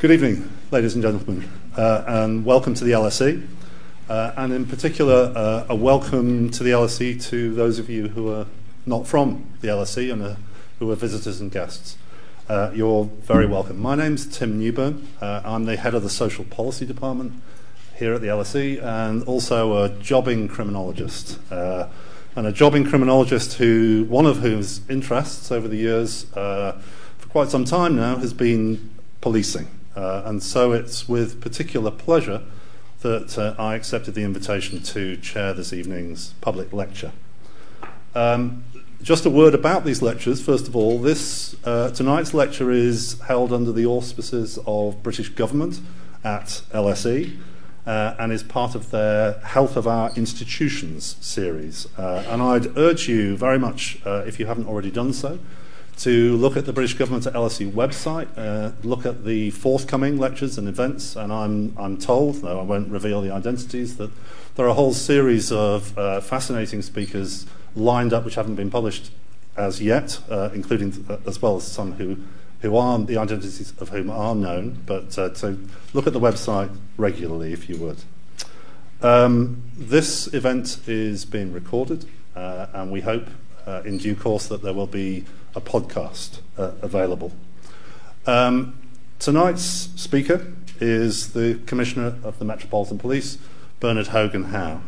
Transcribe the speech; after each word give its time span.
Good 0.00 0.12
evening, 0.12 0.50
ladies 0.70 0.94
and 0.94 1.02
gentlemen, 1.02 1.46
uh, 1.76 2.04
and 2.06 2.42
welcome 2.42 2.72
to 2.72 2.84
the 2.84 2.92
LSE. 2.92 3.46
Uh, 4.08 4.32
and 4.34 4.50
in 4.50 4.64
particular, 4.64 5.30
uh, 5.36 5.66
a 5.68 5.74
welcome 5.74 6.48
to 6.52 6.64
the 6.64 6.70
LSE 6.70 7.22
to 7.28 7.54
those 7.54 7.78
of 7.78 7.90
you 7.90 8.08
who 8.08 8.32
are 8.32 8.46
not 8.86 9.06
from 9.06 9.44
the 9.60 9.68
LSE 9.68 10.10
and 10.10 10.22
uh, 10.22 10.36
who 10.78 10.90
are 10.90 10.94
visitors 10.94 11.42
and 11.42 11.52
guests. 11.52 11.98
Uh, 12.48 12.70
you're 12.74 13.04
very 13.04 13.44
welcome. 13.44 13.78
My 13.78 13.94
name's 13.94 14.24
Tim 14.24 14.58
Newburn. 14.58 15.06
Uh, 15.20 15.42
I'm 15.44 15.66
the 15.66 15.76
head 15.76 15.94
of 15.94 16.02
the 16.02 16.08
Social 16.08 16.46
Policy 16.46 16.86
Department 16.86 17.34
here 17.94 18.14
at 18.14 18.22
the 18.22 18.28
LSE 18.28 18.82
and 18.82 19.22
also 19.24 19.84
a 19.84 19.90
jobbing 19.90 20.48
criminologist. 20.48 21.38
And 21.50 22.46
a 22.46 22.52
jobbing 22.52 22.84
criminologist 22.84 23.58
who, 23.58 24.06
one 24.08 24.24
of 24.24 24.38
whose 24.38 24.80
interests 24.88 25.52
over 25.52 25.68
the 25.68 25.76
years, 25.76 26.24
for 26.32 26.80
quite 27.28 27.50
some 27.50 27.66
time 27.66 27.96
now, 27.96 28.16
has 28.16 28.32
been 28.32 28.94
policing. 29.20 29.68
Uh, 30.00 30.22
and 30.24 30.42
so 30.42 30.72
it's 30.72 31.06
with 31.06 31.42
particular 31.42 31.90
pleasure 31.90 32.42
that 33.00 33.36
uh, 33.36 33.54
I 33.58 33.74
accepted 33.74 34.14
the 34.14 34.22
invitation 34.22 34.82
to 34.82 35.18
chair 35.18 35.52
this 35.52 35.74
evening's 35.74 36.32
public 36.40 36.72
lecture. 36.72 37.12
Um, 38.14 38.64
just 39.02 39.26
a 39.26 39.30
word 39.30 39.54
about 39.54 39.84
these 39.84 40.00
lectures. 40.00 40.40
First 40.40 40.68
of 40.68 40.74
all, 40.74 40.98
this 40.98 41.54
uh, 41.64 41.90
tonight's 41.90 42.32
lecture 42.32 42.70
is 42.70 43.20
held 43.26 43.52
under 43.52 43.72
the 43.72 43.84
auspices 43.84 44.58
of 44.66 45.02
British 45.02 45.28
government 45.28 45.80
at 46.24 46.62
LSE 46.72 47.38
uh, 47.86 48.14
and 48.18 48.32
is 48.32 48.42
part 48.42 48.74
of 48.74 48.90
their 48.90 49.34
Health 49.40 49.76
of 49.76 49.86
Our 49.86 50.10
Institutions 50.16 51.16
series. 51.20 51.86
Uh, 51.98 52.24
and 52.28 52.40
I'd 52.40 52.76
urge 52.78 53.06
you 53.06 53.36
very 53.36 53.58
much, 53.58 53.98
uh, 54.06 54.24
if 54.26 54.40
you 54.40 54.46
haven't 54.46 54.66
already 54.66 54.90
done 54.90 55.12
so, 55.12 55.38
to 56.00 56.34
look 56.38 56.56
at 56.56 56.64
the 56.64 56.72
British 56.72 56.94
Government 56.94 57.26
at 57.26 57.34
LSE 57.34 57.70
website, 57.72 58.28
uh, 58.36 58.72
look 58.82 59.04
at 59.04 59.24
the 59.26 59.50
forthcoming 59.50 60.18
lectures 60.18 60.56
and 60.56 60.66
events, 60.66 61.14
and 61.14 61.30
I'm, 61.30 61.76
I'm 61.76 61.98
told, 61.98 62.36
though 62.36 62.58
I 62.58 62.62
won't 62.62 62.88
reveal 62.88 63.20
the 63.20 63.30
identities, 63.30 63.98
that 63.98 64.10
there 64.54 64.64
are 64.64 64.70
a 64.70 64.74
whole 64.74 64.94
series 64.94 65.52
of 65.52 65.96
uh, 65.98 66.22
fascinating 66.22 66.80
speakers 66.80 67.44
lined 67.76 68.14
up 68.14 68.24
which 68.24 68.36
haven't 68.36 68.54
been 68.54 68.70
published 68.70 69.10
as 69.58 69.82
yet, 69.82 70.18
uh, 70.30 70.48
including 70.54 71.04
uh, 71.08 71.18
as 71.26 71.42
well 71.42 71.56
as 71.56 71.66
some 71.66 71.92
who, 71.92 72.16
who 72.62 72.76
are 72.76 72.98
the 72.98 73.18
identities 73.18 73.74
of 73.78 73.90
whom 73.90 74.08
are 74.08 74.34
known. 74.34 74.82
But 74.86 75.18
uh, 75.18 75.34
so 75.34 75.58
look 75.92 76.06
at 76.06 76.14
the 76.14 76.20
website 76.20 76.74
regularly 76.96 77.52
if 77.52 77.68
you 77.68 77.76
would. 77.76 77.98
Um, 79.02 79.62
this 79.76 80.32
event 80.32 80.80
is 80.86 81.26
being 81.26 81.52
recorded, 81.52 82.06
uh, 82.34 82.66
and 82.72 82.90
we 82.90 83.02
hope 83.02 83.28
uh, 83.66 83.82
in 83.84 83.98
due 83.98 84.14
course 84.14 84.46
that 84.48 84.62
there 84.62 84.72
will 84.72 84.86
be 84.86 85.24
a 85.54 85.60
podcast 85.60 86.40
uh, 86.56 86.72
available. 86.82 87.32
Um, 88.26 88.78
tonight's 89.18 89.62
speaker 89.96 90.52
is 90.80 91.32
the 91.32 91.60
Commissioner 91.66 92.16
of 92.22 92.38
the 92.38 92.44
Metropolitan 92.44 92.98
Police, 92.98 93.38
Bernard 93.80 94.08
Hogan 94.08 94.44
Howe. 94.44 94.82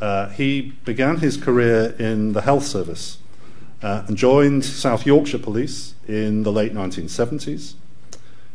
Uh, 0.00 0.28
he 0.30 0.72
began 0.84 1.18
his 1.18 1.36
career 1.36 1.94
in 1.98 2.32
the 2.32 2.42
health 2.42 2.64
service 2.66 3.18
uh, 3.82 4.04
and 4.06 4.16
joined 4.16 4.64
South 4.64 5.06
Yorkshire 5.06 5.38
Police 5.38 5.94
in 6.08 6.42
the 6.42 6.52
late 6.52 6.74
1970s. 6.74 7.74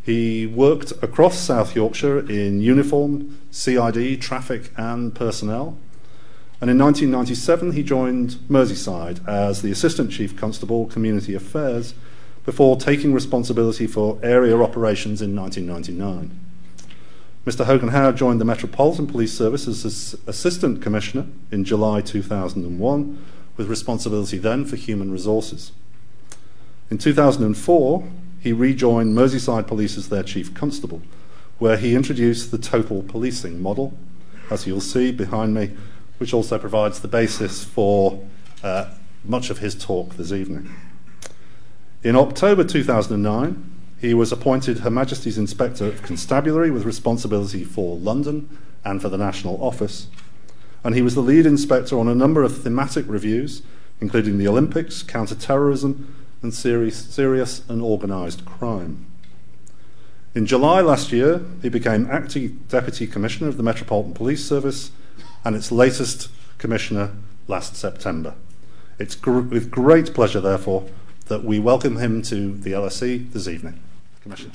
He 0.03 0.47
worked 0.47 0.91
across 1.01 1.37
South 1.37 1.75
Yorkshire 1.75 2.19
in 2.29 2.61
uniform, 2.61 3.37
CID, 3.51 4.21
traffic, 4.21 4.71
and 4.77 5.13
personnel. 5.13 5.77
And 6.59 6.71
in 6.71 6.77
1997, 6.79 7.73
he 7.73 7.83
joined 7.83 8.31
Merseyside 8.49 9.27
as 9.27 9.61
the 9.61 9.71
Assistant 9.71 10.11
Chief 10.11 10.35
Constable, 10.35 10.87
Community 10.87 11.35
Affairs, 11.35 11.93
before 12.45 12.77
taking 12.77 13.13
responsibility 13.13 13.85
for 13.85 14.17
area 14.23 14.57
operations 14.59 15.21
in 15.21 15.35
1999. 15.35 16.39
Mr. 17.45 17.65
Hogan 17.65 17.89
Howe 17.89 18.11
joined 18.11 18.41
the 18.41 18.45
Metropolitan 18.45 19.05
Police 19.05 19.33
Service 19.33 19.67
as 19.67 20.17
Assistant 20.25 20.81
Commissioner 20.81 21.27
in 21.51 21.63
July 21.63 22.01
2001, 22.01 23.25
with 23.55 23.67
responsibility 23.67 24.37
then 24.37 24.65
for 24.65 24.75
human 24.75 25.11
resources. 25.11 25.71
In 26.89 26.97
2004, 26.97 28.07
he 28.39 28.51
rejoined 28.51 29.15
Merseyside 29.15 29.67
Police 29.67 29.97
as 29.97 30.09
their 30.09 30.23
Chief 30.23 30.53
Constable, 30.53 31.01
where 31.59 31.77
he 31.77 31.95
introduced 31.95 32.51
the 32.51 32.57
total 32.57 33.03
policing 33.03 33.61
model, 33.61 33.97
as 34.49 34.65
you'll 34.65 34.81
see 34.81 35.11
behind 35.11 35.53
me, 35.53 35.71
which 36.17 36.33
also 36.33 36.57
provides 36.57 36.99
the 36.99 37.07
basis 37.07 37.63
for 37.63 38.25
uh, 38.63 38.91
much 39.23 39.49
of 39.49 39.59
his 39.59 39.75
talk 39.75 40.15
this 40.15 40.31
evening. 40.31 40.73
In 42.03 42.15
October 42.15 42.63
2009, 42.63 43.71
he 43.99 44.13
was 44.13 44.31
appointed 44.31 44.79
Her 44.79 44.89
Majesty's 44.89 45.37
Inspector 45.37 45.83
of 45.83 46.03
Constabulary 46.03 46.69
with 46.69 46.85
responsibility 46.85 47.63
for 47.63 47.97
London 47.97 48.57
and 48.85 49.01
for 49.01 49.09
the 49.09 49.17
National 49.17 49.61
Office. 49.63 50.07
And 50.83 50.95
he 50.95 51.01
was 51.01 51.15
the 51.15 51.21
lead 51.21 51.45
inspector 51.45 51.97
on 51.97 52.07
a 52.07 52.15
number 52.15 52.43
of 52.43 52.61
thematic 52.61 53.05
reviews, 53.07 53.63
including 53.99 54.37
the 54.37 54.47
Olympics, 54.47 55.01
counter-terrorism, 55.01 56.15
and 56.41 56.53
serious, 56.53 56.97
serious 56.97 57.67
and 57.67 57.81
organised 57.81 58.45
crime. 58.45 59.07
In 60.35 60.45
July 60.45 60.81
last 60.81 61.11
year, 61.11 61.41
he 61.63 61.69
became 61.69 62.07
acting 62.11 62.63
Deputy 62.69 63.07
Commissioner 63.07 63.49
of 63.49 63.57
the 63.57 63.63
Metropolitan 63.63 64.13
Police 64.13 64.45
Service 64.45 64.91
and 65.47 65.55
its 65.55 65.71
latest 65.71 66.29
commissioner 66.57 67.09
last 67.47 67.73
September. 67.73 68.35
It's 68.99 69.15
gr- 69.15 69.39
with 69.39 69.71
great 69.71 70.13
pleasure, 70.13 70.41
therefore, 70.41 70.89
that 71.27 71.45
we 71.45 71.57
welcome 71.57 71.95
him 71.95 72.21
to 72.23 72.53
the 72.57 72.73
LSE 72.73 73.31
this 73.31 73.47
evening. 73.47 73.79
Commissioner. 74.23 74.51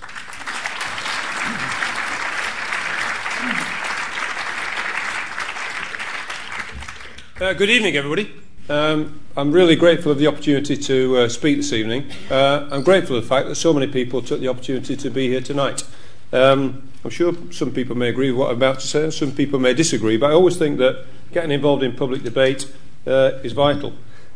Uh, 7.40 7.54
good 7.54 7.70
evening, 7.70 7.96
everybody. 7.96 8.30
Um, 8.68 9.18
I'm 9.34 9.50
really 9.50 9.76
grateful 9.76 10.12
of 10.12 10.18
the 10.18 10.26
opportunity 10.26 10.76
to 10.76 11.16
uh, 11.16 11.28
speak 11.30 11.56
this 11.56 11.72
evening. 11.72 12.10
Uh, 12.30 12.68
I'm 12.70 12.82
grateful 12.82 13.16
for 13.16 13.22
the 13.22 13.26
fact 13.26 13.48
that 13.48 13.54
so 13.54 13.72
many 13.72 13.86
people 13.86 14.20
took 14.20 14.40
the 14.40 14.48
opportunity 14.48 14.94
to 14.96 15.10
be 15.10 15.28
here 15.28 15.40
tonight. 15.40 15.84
Um, 16.32 16.88
I'm 17.04 17.10
sure 17.10 17.34
some 17.50 17.72
people 17.72 17.96
may 17.96 18.08
agree 18.08 18.30
with 18.30 18.40
what 18.40 18.50
I'm 18.50 18.56
about 18.56 18.80
to 18.80 18.86
say, 18.86 19.04
and 19.04 19.12
some 19.12 19.32
people 19.32 19.58
may 19.58 19.74
disagree, 19.74 20.16
but 20.16 20.30
I 20.30 20.34
always 20.34 20.56
think 20.56 20.78
that 20.78 21.04
getting 21.32 21.50
involved 21.50 21.82
in 21.82 21.94
public 21.94 22.22
debate 22.22 22.72
uh, 23.06 23.32
is 23.42 23.52
vital. 23.52 23.92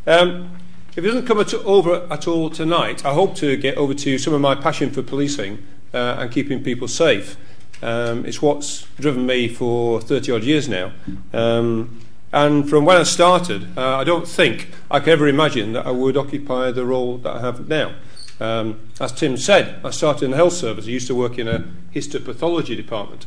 Um, 0.06 0.50
if 0.90 0.98
it 0.98 1.08
doesn't 1.08 1.26
come 1.26 1.40
at, 1.40 1.52
over 1.54 2.06
at 2.10 2.26
all 2.26 2.50
tonight, 2.50 3.04
I 3.04 3.12
hope 3.12 3.34
to 3.36 3.56
get 3.56 3.76
over 3.76 3.94
to 3.94 4.18
some 4.18 4.34
of 4.34 4.40
my 4.40 4.54
passion 4.54 4.90
for 4.90 5.02
policing 5.02 5.64
uh, 5.92 6.16
and 6.18 6.30
keeping 6.30 6.62
people 6.62 6.88
safe. 6.88 7.36
Um, 7.82 8.24
it's 8.24 8.40
what's 8.40 8.86
driven 8.98 9.26
me 9.26 9.48
for 9.48 10.00
30 10.00 10.32
odd 10.32 10.44
years 10.44 10.68
now. 10.68 10.92
Um, 11.32 12.00
and 12.32 12.68
from 12.68 12.84
when 12.84 12.96
I 12.96 13.02
started, 13.02 13.76
uh, 13.78 13.96
I 13.98 14.04
don't 14.04 14.26
think 14.26 14.70
I 14.90 15.00
could 15.00 15.10
ever 15.10 15.28
imagine 15.28 15.74
that 15.74 15.86
I 15.86 15.90
would 15.90 16.16
occupy 16.16 16.70
the 16.70 16.84
role 16.84 17.18
that 17.18 17.36
I 17.36 17.40
have 17.40 17.68
now. 17.68 17.94
Um, 18.40 18.80
as 19.00 19.12
Tim 19.12 19.36
said, 19.36 19.80
I 19.84 19.90
started 19.90 20.26
in 20.26 20.30
the 20.32 20.36
health 20.36 20.52
service. 20.52 20.86
I 20.86 20.90
used 20.90 21.06
to 21.08 21.14
work 21.14 21.38
in 21.38 21.48
a 21.48 21.64
histopathology 21.94 22.76
department. 22.76 23.26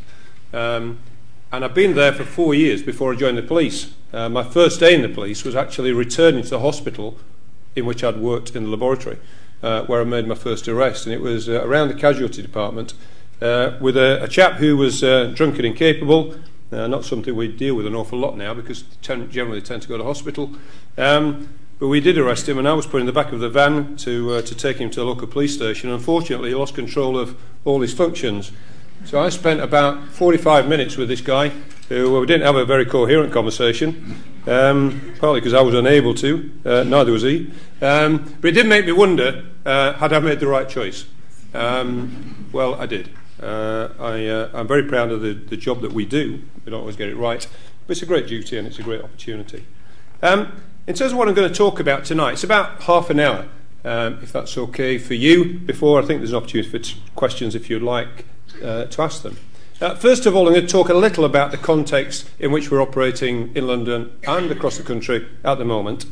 Um, 0.54 1.00
and 1.52 1.66
I've 1.66 1.74
been 1.74 1.96
there 1.96 2.14
for 2.14 2.24
four 2.24 2.54
years 2.54 2.84
before 2.84 3.14
I 3.14 3.16
joined 3.16 3.38
the 3.38 3.44
police. 3.44 3.94
Uh, 4.14 4.30
my 4.30 4.44
first 4.44 4.80
day 4.80 4.94
in 4.94 5.02
the 5.02 5.10
police 5.10 5.44
was 5.44 5.56
actually 5.56 5.92
returning 5.92 6.44
to 6.44 6.50
the 6.50 6.60
hospital 6.60 7.18
in 7.76 7.86
which 7.86 8.04
I'd 8.04 8.18
worked 8.18 8.56
in 8.56 8.66
the 8.66 8.70
laboratory, 8.70 9.18
uh, 9.64 9.84
where 9.84 10.02
I 10.02 10.04
made 10.04 10.28
my 10.28 10.36
first 10.36 10.68
arrest. 10.68 11.06
And 11.06 11.14
it 11.14 11.22
was 11.22 11.50
uh, 11.50 11.64
around 11.66 11.88
the 11.88 11.96
casualty 11.96 12.42
department 12.42 12.94
uh, 13.42 13.78
with 13.80 13.98
a, 13.98 14.24
a 14.24 14.28
chap 14.28 14.54
who 14.54 14.78
was 14.78 15.04
uh, 15.04 15.32
drunk 15.34 15.56
and 15.56 15.66
incapable. 15.66 16.36
Uh, 16.72 16.86
not 16.86 17.04
something 17.04 17.36
we 17.36 17.48
deal 17.48 17.74
with 17.74 17.88
an 17.88 17.96
awful 17.96 18.20
lot 18.20 18.38
now 18.38 18.54
because 18.54 18.84
generally 19.02 19.62
tend 19.62 19.82
to 19.82 19.88
go 19.88 19.98
to 19.98 20.04
hospital. 20.04 20.52
Um, 20.98 21.50
but 21.80 21.88
we 21.88 22.02
did 22.02 22.18
arrest 22.18 22.48
him, 22.48 22.58
and 22.58 22.68
I 22.68 22.74
was 22.74 22.86
put 22.86 23.00
in 23.00 23.06
the 23.06 23.14
back 23.14 23.32
of 23.32 23.40
the 23.40 23.50
van 23.50 23.96
to, 23.98 24.34
uh, 24.34 24.42
to 24.42 24.54
take 24.54 24.78
him 24.78 24.90
to 24.90 25.00
the 25.00 25.06
local 25.06 25.28
police 25.28 25.54
station. 25.54 25.90
Unfortunately, 25.90 26.50
he 26.50 26.56
lost 26.56 26.76
control 26.76 27.18
of 27.18 27.40
all 27.64 27.80
his 27.80 27.94
functions. 27.94 28.52
So 29.06 29.20
I 29.20 29.30
spent 29.30 29.62
about 29.62 30.10
45 30.10 30.68
minutes 30.68 30.98
with 30.98 31.08
this 31.08 31.22
guy, 31.22 31.50
who 31.88 32.12
well, 32.12 32.22
we 32.22 32.28
didn't 32.28 32.46
have 32.46 32.58
a 32.58 32.66
very 32.66 32.86
coherent 32.86 33.32
conversation, 33.32 34.22
um, 34.46 35.16
partly 35.20 35.40
because 35.40 35.54
I 35.54 35.62
was 35.62 35.74
unable 35.74 36.14
to, 36.16 36.52
uh, 36.66 36.84
neither 36.84 37.14
was 37.14 37.24
he. 37.24 37.50
Um, 37.82 38.36
but 38.42 38.50
it 38.50 38.52
did 38.52 38.68
make 38.68 38.86
me 38.86 38.92
wonder 38.92 39.46
uh, 39.66 39.94
had 39.94 40.12
I 40.12 40.20
made 40.20 40.42
the 40.42 40.48
right 40.48 40.68
choice? 40.68 41.06
Um, 41.54 42.50
well, 42.52 42.76
I 42.76 42.88
did. 42.88 43.10
Uh, 43.42 43.90
I, 43.98 44.26
uh, 44.28 44.50
I'm 44.54 44.68
very 44.68 44.84
proud 44.84 45.12
of 45.12 45.22
the, 45.22 45.34
the 45.34 45.56
job 45.56 45.82
that 45.82 45.94
we 45.94 46.06
do. 46.06 46.42
We 46.66 46.72
don't 46.72 46.82
always 46.82 46.98
get 46.98 47.08
it 47.08 47.16
right, 47.16 47.48
but 47.88 47.92
it's 47.94 48.02
a 48.02 48.06
great 48.06 48.28
duty 48.28 48.58
and 48.58 48.68
it's 48.68 48.80
a 48.80 48.84
great 48.84 49.02
opportunity. 49.02 49.66
Um, 50.22 50.52
in 50.90 50.96
terms 50.96 51.12
of 51.12 51.20
what 51.20 51.28
I'm 51.28 51.36
going 51.36 51.48
to 51.48 51.56
talk 51.56 51.80
about 51.80 52.04
tonight, 52.04 52.32
it's 52.32 52.44
about 52.44 52.82
half 52.82 53.12
an 53.12 53.20
hour, 53.20 53.48
um, 53.86 54.18
if 54.24 54.32
that's 54.32 54.58
okay 54.58 54.98
for 54.98 55.14
you. 55.14 55.60
Before 55.60 56.02
I 56.02 56.04
think 56.04 56.20
there's 56.20 56.32
an 56.32 56.38
opportunity 56.38 56.68
for 56.68 56.80
t- 56.80 57.00
questions 57.16 57.54
if 57.54 57.70
you'd 57.70 57.84
like 57.84 58.26
uh, 58.64 58.86
to 58.86 59.02
ask 59.04 59.22
them. 59.22 59.38
Uh, 59.80 59.94
first 59.94 60.26
of 60.26 60.36
all, 60.36 60.48
I'm 60.48 60.54
going 60.56 60.66
to 60.66 60.72
talk 60.72 60.90
a 60.90 60.96
little 60.96 61.26
about 61.26 61.52
the 61.52 61.58
context 61.58 62.28
in 62.40 62.52
which 62.52 62.72
we're 62.72 62.82
operating 62.82 63.56
in 63.56 63.68
London 63.68 64.18
and 64.28 64.50
across 64.50 64.78
the 64.78 64.84
country 64.84 65.28
at 65.46 65.60
the 65.60 65.64
moment. 65.64 66.08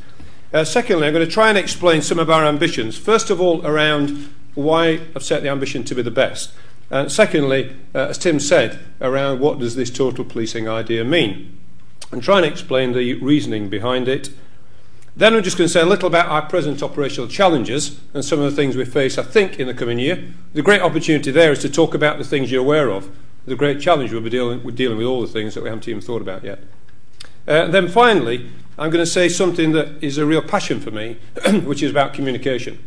Uh, 0.53 0.63
secondly, 0.63 1.07
I'm 1.07 1.13
going 1.13 1.25
to 1.25 1.33
try 1.33 1.49
and 1.49 1.57
explain 1.57 2.03
some 2.03 2.19
of 2.19 2.29
our 2.29 2.45
ambitions. 2.45 2.99
First 2.99 3.31
of 3.31 3.41
all, 3.41 3.65
around 3.65 4.31
why 4.53 4.99
I've 5.15 5.23
set 5.23 5.41
the 5.41 5.49
ambition 5.49 5.85
to 5.85 5.95
be 5.95 6.03
the 6.03 6.11
best. 6.11 6.51
And 6.91 7.11
secondly, 7.11 7.75
uh, 7.95 8.09
as 8.09 8.19
Tim 8.19 8.39
said, 8.39 8.77
around 9.01 9.39
what 9.39 9.57
does 9.57 9.75
this 9.75 9.89
total 9.89 10.23
policing 10.23 10.69
idea 10.69 11.03
mean? 11.03 11.57
And 12.11 12.21
try 12.21 12.37
and 12.37 12.45
explain 12.45 12.93
the 12.93 13.15
reasoning 13.15 13.69
behind 13.69 14.07
it. 14.07 14.29
Then 15.17 15.33
I'm 15.33 15.41
just 15.41 15.57
going 15.57 15.67
to 15.67 15.73
say 15.73 15.81
a 15.81 15.85
little 15.85 16.05
about 16.05 16.27
our 16.27 16.43
present 16.43 16.83
operational 16.83 17.27
challenges 17.27 17.99
and 18.13 18.23
some 18.23 18.39
of 18.39 18.51
the 18.51 18.55
things 18.55 18.77
we 18.77 18.85
face, 18.85 19.17
I 19.17 19.23
think, 19.23 19.59
in 19.59 19.65
the 19.65 19.73
coming 19.73 19.97
year. 19.97 20.31
The 20.53 20.61
great 20.61 20.79
opportunity 20.79 21.31
there 21.31 21.51
is 21.51 21.57
to 21.63 21.69
talk 21.71 21.95
about 21.95 22.19
the 22.19 22.23
things 22.23 22.51
you're 22.51 22.61
aware 22.61 22.91
of. 22.91 23.09
The 23.47 23.55
great 23.55 23.81
challenge 23.81 24.11
we'll 24.11 24.21
be 24.21 24.29
dealing, 24.29 24.63
we're 24.63 24.75
dealing 24.75 24.99
with 24.99 25.07
all 25.07 25.21
the 25.21 25.27
things 25.27 25.55
that 25.55 25.63
we 25.63 25.69
haven't 25.69 25.87
even 25.87 26.01
thought 26.01 26.21
about 26.21 26.43
yet. 26.43 26.59
Uh, 27.47 27.65
then 27.65 27.87
finally, 27.87 28.47
I'm 28.77 28.91
going 28.91 29.03
to 29.03 29.09
say 29.09 29.27
something 29.27 29.71
that 29.71 30.03
is 30.03 30.19
a 30.19 30.25
real 30.25 30.43
passion 30.43 30.79
for 30.79 30.91
me, 30.91 31.17
which 31.63 31.81
is 31.81 31.89
about 31.89 32.13
communication. 32.13 32.77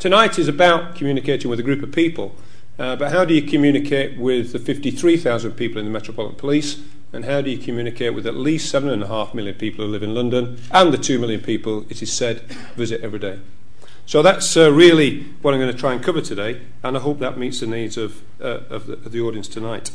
Tonight 0.00 0.40
is 0.40 0.48
about 0.48 0.96
communicating 0.96 1.48
with 1.48 1.60
a 1.60 1.62
group 1.62 1.84
of 1.84 1.92
people, 1.92 2.34
uh, 2.80 2.96
but 2.96 3.12
how 3.12 3.24
do 3.24 3.32
you 3.32 3.42
communicate 3.42 4.18
with 4.18 4.52
the 4.52 4.58
53,000 4.58 5.52
people 5.52 5.78
in 5.78 5.84
the 5.84 5.92
Metropolitan 5.92 6.36
Police, 6.36 6.80
and 7.16 7.24
how 7.24 7.40
do 7.40 7.50
you 7.50 7.58
communicate 7.58 8.14
with 8.14 8.26
at 8.26 8.36
least 8.36 8.72
7.5 8.72 9.34
million 9.34 9.54
people 9.54 9.84
who 9.84 9.90
live 9.90 10.02
in 10.02 10.14
London, 10.14 10.60
and 10.70 10.92
the 10.92 10.98
2 10.98 11.18
million 11.18 11.40
people, 11.40 11.84
it 11.88 12.02
is 12.02 12.12
said, 12.12 12.42
visit 12.76 13.00
every 13.00 13.18
day? 13.18 13.40
So 14.04 14.22
that's 14.22 14.56
uh, 14.56 14.70
really 14.70 15.24
what 15.42 15.52
I'm 15.52 15.60
going 15.60 15.72
to 15.72 15.78
try 15.78 15.92
and 15.92 16.02
cover 16.02 16.20
today, 16.20 16.60
and 16.84 16.96
I 16.96 17.00
hope 17.00 17.18
that 17.18 17.36
meets 17.36 17.60
the 17.60 17.66
needs 17.66 17.96
of, 17.96 18.22
uh, 18.40 18.60
of, 18.70 18.86
the, 18.86 18.92
of 18.92 19.10
the 19.10 19.20
audience 19.20 19.48
tonight. 19.48 19.90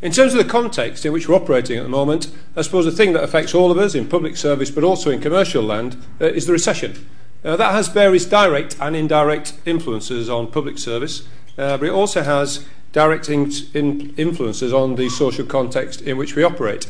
In 0.00 0.12
terms 0.12 0.32
of 0.32 0.38
the 0.38 0.50
context 0.50 1.04
in 1.04 1.12
which 1.12 1.28
we're 1.28 1.36
operating 1.36 1.76
at 1.76 1.82
the 1.82 1.88
moment, 1.88 2.30
I 2.56 2.62
suppose 2.62 2.84
the 2.84 2.92
thing 2.92 3.12
that 3.12 3.22
affects 3.22 3.54
all 3.54 3.70
of 3.70 3.78
us 3.78 3.94
in 3.94 4.08
public 4.08 4.36
service 4.36 4.70
but 4.70 4.84
also 4.84 5.10
in 5.10 5.20
commercial 5.20 5.62
land 5.62 5.96
uh, 6.20 6.26
is 6.26 6.46
the 6.46 6.52
recession. 6.52 7.06
Uh, 7.44 7.56
that 7.56 7.72
has 7.72 7.88
various 7.88 8.24
direct 8.24 8.76
and 8.80 8.96
indirect 8.96 9.54
influences 9.64 10.28
on 10.28 10.50
public 10.50 10.78
service, 10.78 11.28
uh, 11.56 11.76
but 11.76 11.88
it 11.88 11.92
also 11.92 12.22
has 12.22 12.64
direct 12.92 13.28
in- 13.28 13.52
in 13.74 14.14
influences 14.16 14.72
on 14.72 14.96
the 14.96 15.08
social 15.08 15.44
context 15.44 16.00
in 16.02 16.16
which 16.16 16.34
we 16.34 16.42
operate. 16.42 16.86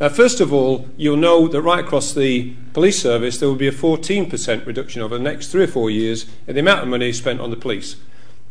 Uh, 0.00 0.08
first 0.08 0.40
of 0.40 0.52
all, 0.52 0.86
you'll 0.96 1.16
know 1.16 1.48
that 1.48 1.60
right 1.60 1.80
across 1.80 2.14
the 2.14 2.52
police 2.72 3.00
service 3.00 3.38
there 3.38 3.48
will 3.48 3.56
be 3.56 3.66
a 3.66 3.72
14% 3.72 4.64
reduction 4.64 5.02
over 5.02 5.18
the 5.18 5.24
next 5.24 5.48
three 5.48 5.64
or 5.64 5.68
four 5.68 5.90
years 5.90 6.26
in 6.46 6.54
the 6.54 6.60
amount 6.60 6.82
of 6.82 6.88
money 6.88 7.12
spent 7.12 7.40
on 7.40 7.50
the 7.50 7.56
police. 7.56 7.96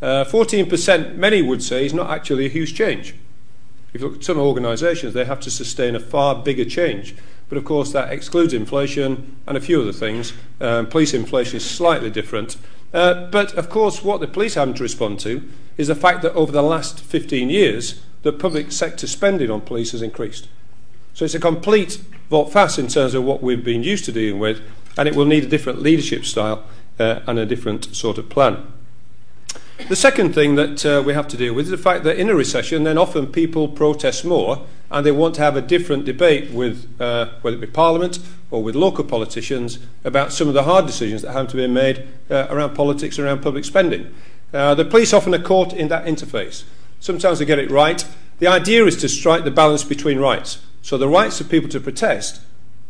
Uh, 0.02 0.24
14%, 0.24 1.16
many 1.16 1.40
would 1.40 1.62
say, 1.62 1.86
is 1.86 1.94
not 1.94 2.10
actually 2.10 2.46
a 2.46 2.50
huge 2.50 2.74
change. 2.74 3.14
If 3.94 4.02
you 4.02 4.08
look 4.08 4.18
at 4.18 4.24
some 4.24 4.38
organisations, 4.38 5.14
they 5.14 5.24
have 5.24 5.40
to 5.40 5.50
sustain 5.50 5.96
a 5.96 6.00
far 6.00 6.34
bigger 6.34 6.66
change. 6.66 7.16
But 7.48 7.56
of 7.56 7.64
course, 7.64 7.92
that 7.92 8.12
excludes 8.12 8.52
inflation 8.52 9.36
and 9.46 9.56
a 9.56 9.60
few 9.60 9.80
other 9.80 9.92
things. 9.92 10.34
Um, 10.60 10.86
police 10.86 11.14
inflation 11.14 11.56
is 11.56 11.64
slightly 11.64 12.10
different. 12.10 12.58
Uh, 12.92 13.26
but 13.30 13.54
of 13.54 13.68
course, 13.68 14.02
what 14.02 14.20
the 14.20 14.26
police 14.26 14.54
have 14.54 14.74
to 14.74 14.82
respond 14.82 15.20
to 15.20 15.46
is 15.76 15.88
the 15.88 15.94
fact 15.94 16.22
that 16.22 16.32
over 16.34 16.50
the 16.50 16.62
last 16.62 17.00
15 17.00 17.50
years, 17.50 18.00
the 18.22 18.32
public 18.32 18.72
sector 18.72 19.06
spending 19.06 19.50
on 19.50 19.60
police 19.60 19.92
has 19.92 20.02
increased. 20.02 20.48
So 21.14 21.24
it's 21.24 21.34
a 21.34 21.40
complete 21.40 22.00
volte 22.30 22.52
face 22.52 22.78
in 22.78 22.88
terms 22.88 23.14
of 23.14 23.24
what 23.24 23.42
we've 23.42 23.64
been 23.64 23.82
used 23.82 24.04
to 24.06 24.12
dealing 24.12 24.40
with, 24.40 24.60
and 24.96 25.08
it 25.08 25.14
will 25.14 25.24
need 25.24 25.44
a 25.44 25.48
different 25.48 25.82
leadership 25.82 26.24
style 26.24 26.64
uh, 26.98 27.20
and 27.26 27.38
a 27.38 27.46
different 27.46 27.94
sort 27.94 28.18
of 28.18 28.28
plan. 28.28 28.72
The 29.88 29.96
second 29.96 30.34
thing 30.34 30.56
that 30.56 30.84
uh, 30.84 31.02
we 31.04 31.14
have 31.14 31.28
to 31.28 31.36
deal 31.36 31.54
with 31.54 31.66
is 31.66 31.70
the 31.70 31.78
fact 31.78 32.04
that 32.04 32.18
in 32.18 32.28
a 32.28 32.34
recession, 32.34 32.82
then 32.82 32.98
often 32.98 33.28
people 33.28 33.68
protest 33.68 34.24
more 34.24 34.66
and 34.90 35.04
they 35.04 35.12
want 35.12 35.34
to 35.34 35.42
have 35.42 35.56
a 35.56 35.62
different 35.62 36.04
debate 36.04 36.50
with, 36.50 36.88
uh, 37.00 37.30
whether 37.42 37.56
it 37.56 37.60
be 37.60 37.66
Parliament 37.66 38.18
or 38.50 38.62
with 38.62 38.74
local 38.74 39.04
politicians, 39.04 39.78
about 40.04 40.32
some 40.32 40.48
of 40.48 40.54
the 40.54 40.62
hard 40.62 40.86
decisions 40.86 41.22
that 41.22 41.32
have 41.32 41.48
to 41.48 41.56
be 41.56 41.66
made 41.66 42.06
uh, 42.30 42.46
around 42.48 42.74
politics, 42.74 43.18
around 43.18 43.42
public 43.42 43.64
spending. 43.64 44.14
Uh, 44.52 44.74
the 44.74 44.84
police 44.84 45.12
often 45.12 45.34
are 45.34 45.42
caught 45.42 45.72
in 45.72 45.88
that 45.88 46.06
interface. 46.06 46.64
Sometimes 47.00 47.38
they 47.38 47.44
get 47.44 47.58
it 47.58 47.70
right. 47.70 48.06
The 48.38 48.46
idea 48.46 48.84
is 48.86 48.96
to 48.98 49.08
strike 49.08 49.44
the 49.44 49.50
balance 49.50 49.84
between 49.84 50.18
rights. 50.18 50.60
So 50.80 50.96
the 50.96 51.08
rights 51.08 51.40
of 51.40 51.50
people 51.50 51.68
to 51.70 51.80
protest 51.80 52.40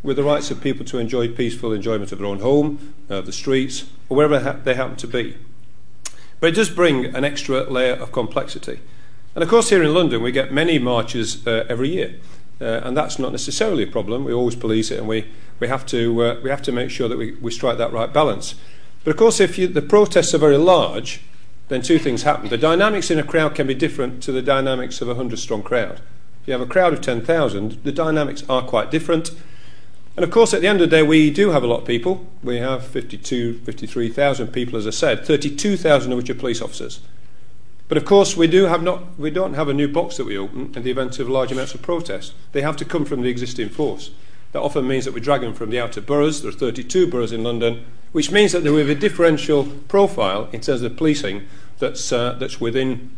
with 0.01 0.15
the 0.15 0.23
rights 0.23 0.49
of 0.49 0.61
people 0.61 0.85
to 0.85 0.97
enjoy 0.97 1.27
peaceful 1.27 1.73
enjoyment 1.73 2.11
of 2.11 2.19
their 2.19 2.27
own 2.27 2.39
home, 2.39 2.93
uh, 3.09 3.19
the 3.21 3.33
streets, 3.33 3.85
or 4.07 4.15
wherever 4.15 4.39
ha- 4.39 4.57
they 4.63 4.75
happen 4.75 4.95
to 4.95 5.07
be. 5.07 5.35
But 6.39 6.51
it 6.51 6.55
does 6.55 6.69
bring 6.69 7.05
an 7.13 7.25
extra 7.25 7.63
layer 7.69 7.93
of 7.93 8.13
complexity. 8.13 8.79
And 9.35 9.43
of 9.43 9.49
course, 9.49 9.69
here 9.69 9.83
in 9.83 9.93
London, 9.93 10.21
we 10.21 10.31
get 10.31 10.51
many 10.51 10.79
marches 10.79 11.45
uh, 11.45 11.65
every 11.69 11.89
year. 11.89 12.15
Uh, 12.61 12.81
and 12.83 12.97
that's 12.97 13.17
not 13.17 13.31
necessarily 13.31 13.83
a 13.83 13.87
problem. 13.87 14.25
We 14.25 14.33
always 14.33 14.55
police 14.55 14.91
it, 14.91 14.99
and 14.99 15.07
we, 15.07 15.25
we, 15.59 15.67
have, 15.67 15.85
to, 15.87 16.23
uh, 16.23 16.39
we 16.43 16.49
have 16.49 16.61
to 16.63 16.71
make 16.71 16.89
sure 16.89 17.07
that 17.07 17.17
we, 17.17 17.33
we 17.35 17.51
strike 17.51 17.77
that 17.77 17.93
right 17.93 18.11
balance. 18.11 18.55
But 19.03 19.11
of 19.11 19.17
course, 19.17 19.39
if 19.39 19.57
you, 19.57 19.67
the 19.67 19.81
protests 19.81 20.33
are 20.33 20.39
very 20.39 20.57
large, 20.57 21.21
then 21.69 21.81
two 21.81 21.99
things 21.99 22.23
happen. 22.23 22.49
The 22.49 22.57
dynamics 22.57 23.09
in 23.09 23.19
a 23.19 23.23
crowd 23.23 23.55
can 23.55 23.67
be 23.67 23.75
different 23.75 24.21
to 24.23 24.31
the 24.31 24.41
dynamics 24.41 25.01
of 25.01 25.07
a 25.07 25.11
100 25.13 25.39
strong 25.39 25.63
crowd. 25.63 26.01
If 26.41 26.47
you 26.47 26.53
have 26.53 26.61
a 26.61 26.65
crowd 26.65 26.93
of 26.93 27.01
10,000, 27.01 27.83
the 27.83 27.91
dynamics 27.91 28.43
are 28.49 28.61
quite 28.61 28.91
different. 28.91 29.31
And 30.17 30.25
of 30.25 30.31
course, 30.31 30.53
at 30.53 30.61
the 30.61 30.67
end 30.67 30.81
of 30.81 30.89
the 30.89 30.97
day, 30.97 31.03
we 31.03 31.29
do 31.29 31.51
have 31.51 31.63
a 31.63 31.67
lot 31.67 31.81
of 31.81 31.87
people. 31.87 32.27
We 32.43 32.57
have 32.57 32.85
52, 32.85 33.59
53,000 33.59 34.47
people, 34.47 34.77
as 34.77 34.85
I 34.85 34.89
said, 34.89 35.25
32,000 35.25 36.11
of 36.11 36.17
which 36.17 36.29
are 36.29 36.35
police 36.35 36.61
officers. 36.61 36.99
But 37.89 37.97
of 37.97 38.05
course, 38.05 38.37
we, 38.37 38.47
do 38.47 38.65
have 38.65 38.83
not, 38.83 39.19
we 39.19 39.31
don't 39.31 39.55
have 39.55 39.67
a 39.67 39.73
new 39.73 39.87
box 39.87 40.17
that 40.17 40.25
we 40.25 40.37
open 40.37 40.71
in 40.75 40.83
the 40.83 40.91
event 40.91 41.17
of 41.19 41.27
large 41.27 41.51
amounts 41.51 41.73
of 41.73 41.81
protest. 41.81 42.33
They 42.51 42.61
have 42.61 42.77
to 42.77 42.85
come 42.85 43.03
from 43.03 43.23
the 43.23 43.29
existing 43.29 43.69
force. 43.69 44.11
That 44.51 44.61
often 44.61 44.87
means 44.87 45.05
that 45.05 45.13
we 45.13 45.21
drag 45.21 45.41
them 45.41 45.55
from 45.55 45.71
the 45.71 45.79
outer 45.79 45.99
boroughs. 45.99 46.41
There 46.41 46.49
are 46.49 46.53
32 46.53 47.07
boroughs 47.07 47.31
in 47.31 47.43
London, 47.43 47.85
which 48.11 48.31
means 48.31 48.51
that 48.51 48.63
there 48.63 48.71
will 48.71 48.85
be 48.85 48.91
a 48.91 48.95
differential 48.95 49.65
profile 49.87 50.49
in 50.53 50.61
terms 50.61 50.83
of 50.83 50.97
policing 50.97 51.47
that's, 51.79 52.11
uh, 52.11 52.33
that's 52.33 52.61
within 52.61 53.09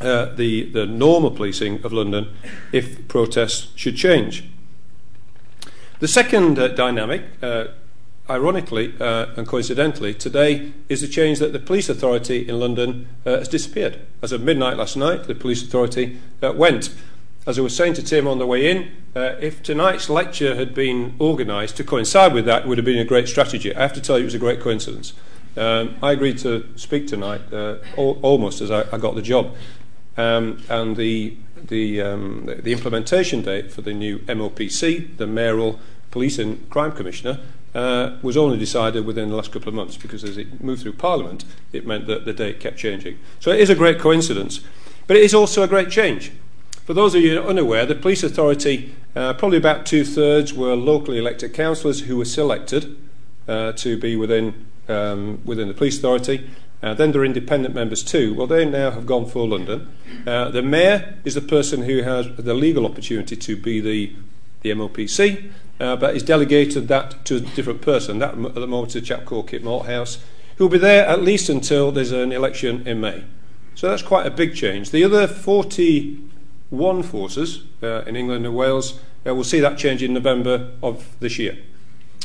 uh, 0.00 0.26
the, 0.34 0.70
the 0.70 0.86
normal 0.86 1.32
policing 1.32 1.84
of 1.84 1.92
London 1.92 2.32
if 2.70 3.06
protests 3.08 3.72
should 3.74 3.96
change. 3.96 4.44
The 5.98 6.08
second 6.08 6.58
uh, 6.58 6.68
dynamic, 6.68 7.22
uh, 7.42 7.66
ironically 8.32 8.94
uh, 8.98 9.26
and 9.36 9.46
coincidentally, 9.46 10.14
today 10.14 10.72
is 10.88 11.02
the 11.02 11.08
change 11.08 11.38
that 11.38 11.52
the 11.52 11.58
police 11.58 11.88
authority 11.88 12.48
in 12.48 12.58
London 12.58 13.08
uh, 13.26 13.38
has 13.38 13.48
disappeared. 13.48 14.00
As 14.22 14.32
of 14.32 14.40
midnight 14.40 14.76
last 14.76 14.96
night, 14.96 15.24
the 15.24 15.34
police 15.34 15.62
authority 15.62 16.18
uh, 16.42 16.52
went. 16.52 16.94
As 17.46 17.58
I 17.58 17.62
was 17.62 17.76
saying 17.76 17.94
to 17.94 18.02
Tim 18.02 18.26
on 18.26 18.38
the 18.38 18.46
way 18.46 18.70
in, 18.70 18.90
uh, 19.14 19.36
if 19.40 19.62
tonight's 19.62 20.08
lecture 20.08 20.54
had 20.54 20.74
been 20.74 21.14
organised 21.20 21.76
to 21.76 21.84
coincide 21.84 22.32
with 22.32 22.46
that, 22.46 22.62
it 22.62 22.68
would 22.68 22.78
have 22.78 22.84
been 22.84 22.98
a 22.98 23.04
great 23.04 23.28
strategy. 23.28 23.74
I 23.74 23.82
have 23.82 23.92
to 23.92 24.00
tell 24.00 24.16
you, 24.16 24.22
it 24.22 24.26
was 24.26 24.34
a 24.34 24.38
great 24.38 24.60
coincidence. 24.60 25.12
Um, 25.56 25.96
I 26.02 26.12
agreed 26.12 26.38
to 26.38 26.66
speak 26.76 27.06
tonight 27.08 27.42
al- 27.52 28.18
almost 28.22 28.62
as 28.62 28.70
I, 28.70 28.84
I, 28.90 28.96
got 28.96 29.14
the 29.14 29.22
job. 29.22 29.54
Um, 30.16 30.62
and 30.70 30.96
the 30.96 31.36
the, 31.68 32.00
um, 32.00 32.46
the 32.46 32.72
implementation 32.72 33.42
date 33.42 33.70
for 33.70 33.82
the 33.82 33.92
new 33.92 34.18
MOPC, 34.20 35.16
the 35.16 35.26
Mayoral 35.26 35.78
Police 36.10 36.38
and 36.38 36.68
Crime 36.70 36.90
Commissioner, 36.92 37.38
uh, 37.74 38.16
was 38.22 38.36
only 38.36 38.58
decided 38.58 39.06
within 39.06 39.30
the 39.30 39.36
last 39.36 39.52
couple 39.52 39.68
of 39.68 39.74
months 39.74 39.96
because 39.96 40.24
as 40.24 40.36
it 40.36 40.62
moved 40.62 40.82
through 40.82 40.92
Parliament, 40.92 41.44
it 41.72 41.86
meant 41.86 42.06
that 42.06 42.24
the 42.24 42.32
date 42.32 42.60
kept 42.60 42.76
changing. 42.76 43.18
So 43.40 43.50
it 43.50 43.60
is 43.60 43.70
a 43.70 43.74
great 43.74 43.98
coincidence, 43.98 44.60
but 45.06 45.16
it 45.16 45.22
is 45.22 45.34
also 45.34 45.62
a 45.62 45.68
great 45.68 45.90
change. 45.90 46.32
For 46.84 46.94
those 46.94 47.14
of 47.14 47.22
you 47.22 47.40
unaware, 47.40 47.86
the 47.86 47.94
police 47.94 48.22
authority, 48.22 48.94
uh, 49.14 49.34
probably 49.34 49.58
about 49.58 49.86
two 49.86 50.04
thirds, 50.04 50.52
were 50.52 50.74
locally 50.74 51.18
elected 51.18 51.54
councillors 51.54 52.00
who 52.00 52.16
were 52.16 52.24
selected 52.24 52.96
uh, 53.46 53.72
to 53.72 53.96
be 53.96 54.16
within, 54.16 54.66
um, 54.88 55.40
within 55.44 55.68
the 55.68 55.74
police 55.74 55.98
authority. 55.98 56.50
Uh, 56.82 56.92
then 56.94 57.12
there 57.12 57.22
are 57.22 57.24
independent 57.24 57.74
members 57.74 58.02
too. 58.02 58.34
Well, 58.34 58.48
they 58.48 58.64
now 58.64 58.90
have 58.90 59.06
gone 59.06 59.26
for 59.26 59.46
London. 59.46 59.88
Uh, 60.26 60.50
the 60.50 60.62
mayor 60.62 61.14
is 61.24 61.34
the 61.34 61.40
person 61.40 61.82
who 61.82 62.02
has 62.02 62.26
the 62.36 62.54
legal 62.54 62.84
opportunity 62.84 63.36
to 63.36 63.56
be 63.56 63.80
the, 63.80 64.16
the 64.62 64.70
MOPC 64.70 65.52
uh, 65.82 65.96
but 65.96 66.14
he's 66.14 66.22
delegated 66.22 66.86
that 66.86 67.24
to 67.24 67.36
a 67.36 67.40
different 67.40 67.82
person. 67.82 68.20
That 68.20 68.34
at 68.34 68.54
the 68.54 68.68
moment 68.68 68.90
is 68.90 68.96
a 68.96 69.00
chap 69.00 69.24
called 69.24 69.48
Kit 69.48 69.64
Malthouse, 69.64 70.18
who 70.56 70.64
will 70.64 70.70
be 70.70 70.78
there 70.78 71.04
at 71.06 71.22
least 71.22 71.48
until 71.48 71.90
there's 71.90 72.12
an 72.12 72.30
election 72.30 72.86
in 72.86 73.00
May. 73.00 73.24
So 73.74 73.90
that's 73.90 74.02
quite 74.02 74.24
a 74.24 74.30
big 74.30 74.54
change. 74.54 74.92
The 74.92 75.02
other 75.02 75.26
41 75.26 77.02
forces 77.02 77.64
uh, 77.82 78.02
in 78.02 78.14
England 78.14 78.46
and 78.46 78.54
Wales 78.54 79.00
uh, 79.26 79.34
will 79.34 79.42
see 79.42 79.58
that 79.58 79.76
change 79.76 80.04
in 80.04 80.14
November 80.14 80.70
of 80.84 81.16
this 81.18 81.36
year. 81.36 81.58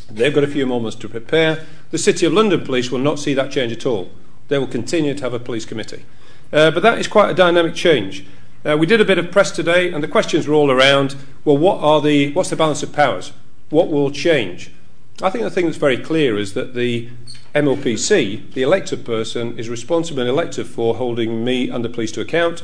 They've 0.08 0.34
got 0.34 0.44
a 0.44 0.48
few 0.48 0.68
more 0.68 0.80
months 0.80 0.98
to 0.98 1.10
prepare. 1.10 1.66
The 1.90 1.98
City 1.98 2.28
of 2.28 2.34
London 2.34 2.64
Police 2.64 2.92
will 2.92 3.00
not 3.00 3.18
see 3.18 3.34
that 3.34 3.50
change 3.50 3.72
at 3.72 3.88
all. 3.88 4.12
They 4.50 4.60
will 4.60 4.68
continue 4.68 5.16
to 5.16 5.24
have 5.24 5.34
a 5.34 5.40
police 5.40 5.66
committee. 5.66 6.06
Uh, 6.54 6.70
but 6.70 6.84
that 6.84 7.00
is 7.00 7.08
quite 7.08 7.32
a 7.32 7.34
dynamic 7.34 7.74
change. 7.74 8.24
Uh, 8.64 8.78
we 8.78 8.86
did 8.86 9.02
a 9.02 9.06
bit 9.06 9.18
of 9.18 9.32
press 9.32 9.50
today, 9.50 9.92
and 9.92 10.04
the 10.04 10.08
questions 10.08 10.48
were 10.48 10.54
all 10.54 10.70
around 10.70 11.16
well, 11.44 11.58
what 11.58 11.80
are 11.80 12.02
the, 12.02 12.34
what's 12.34 12.52
the 12.52 12.56
balance 12.56 12.84
of 12.84 12.94
powers? 12.94 13.34
What 13.70 13.90
will 13.90 14.12
change? 14.12 14.72
I 15.22 15.30
think 15.30 15.44
the 15.44 15.50
thing 15.50 15.66
that's 15.66 15.78
very 15.78 15.98
clear 15.98 16.38
is 16.38 16.54
that 16.54 16.74
the 16.74 17.10
MLPC, 17.54 18.54
the 18.54 18.62
elected 18.62 19.04
person, 19.04 19.58
is 19.60 19.68
responsible 19.68 20.22
and 20.22 20.30
elected 20.30 20.68
for 20.68 20.96
holding 20.96 21.44
me 21.44 21.70
and 21.70 21.84
the 21.84 21.90
police 21.90 22.12
to 22.14 22.22
account, 22.22 22.64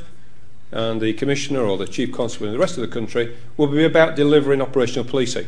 and 0.71 1.01
the 1.01 1.13
Commissioner 1.13 1.61
or 1.61 1.77
the 1.77 1.87
Chief 1.87 2.11
Constable 2.11 2.47
in 2.47 2.53
the 2.53 2.59
rest 2.59 2.77
of 2.77 2.81
the 2.81 2.87
country 2.87 3.35
will 3.57 3.67
be 3.67 3.83
about 3.83 4.15
delivering 4.15 4.61
operational 4.61 5.03
policing. 5.03 5.47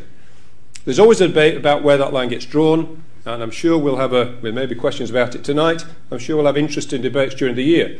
There's 0.84 0.98
always 0.98 1.20
a 1.20 1.28
debate 1.28 1.56
about 1.56 1.82
where 1.82 1.96
that 1.96 2.12
line 2.12 2.28
gets 2.28 2.44
drawn, 2.44 3.02
and 3.24 3.42
I'm 3.42 3.50
sure 3.50 3.78
we'll 3.78 3.96
have 3.96 4.12
a, 4.12 4.36
there 4.42 4.52
may 4.52 4.66
be 4.66 4.74
questions 4.74 5.10
about 5.10 5.34
it 5.34 5.42
tonight. 5.42 5.84
I'm 6.10 6.18
sure 6.18 6.36
we'll 6.36 6.46
have 6.46 6.56
interesting 6.56 7.02
debates 7.02 7.34
during 7.34 7.56
the 7.56 7.64
year. 7.64 7.98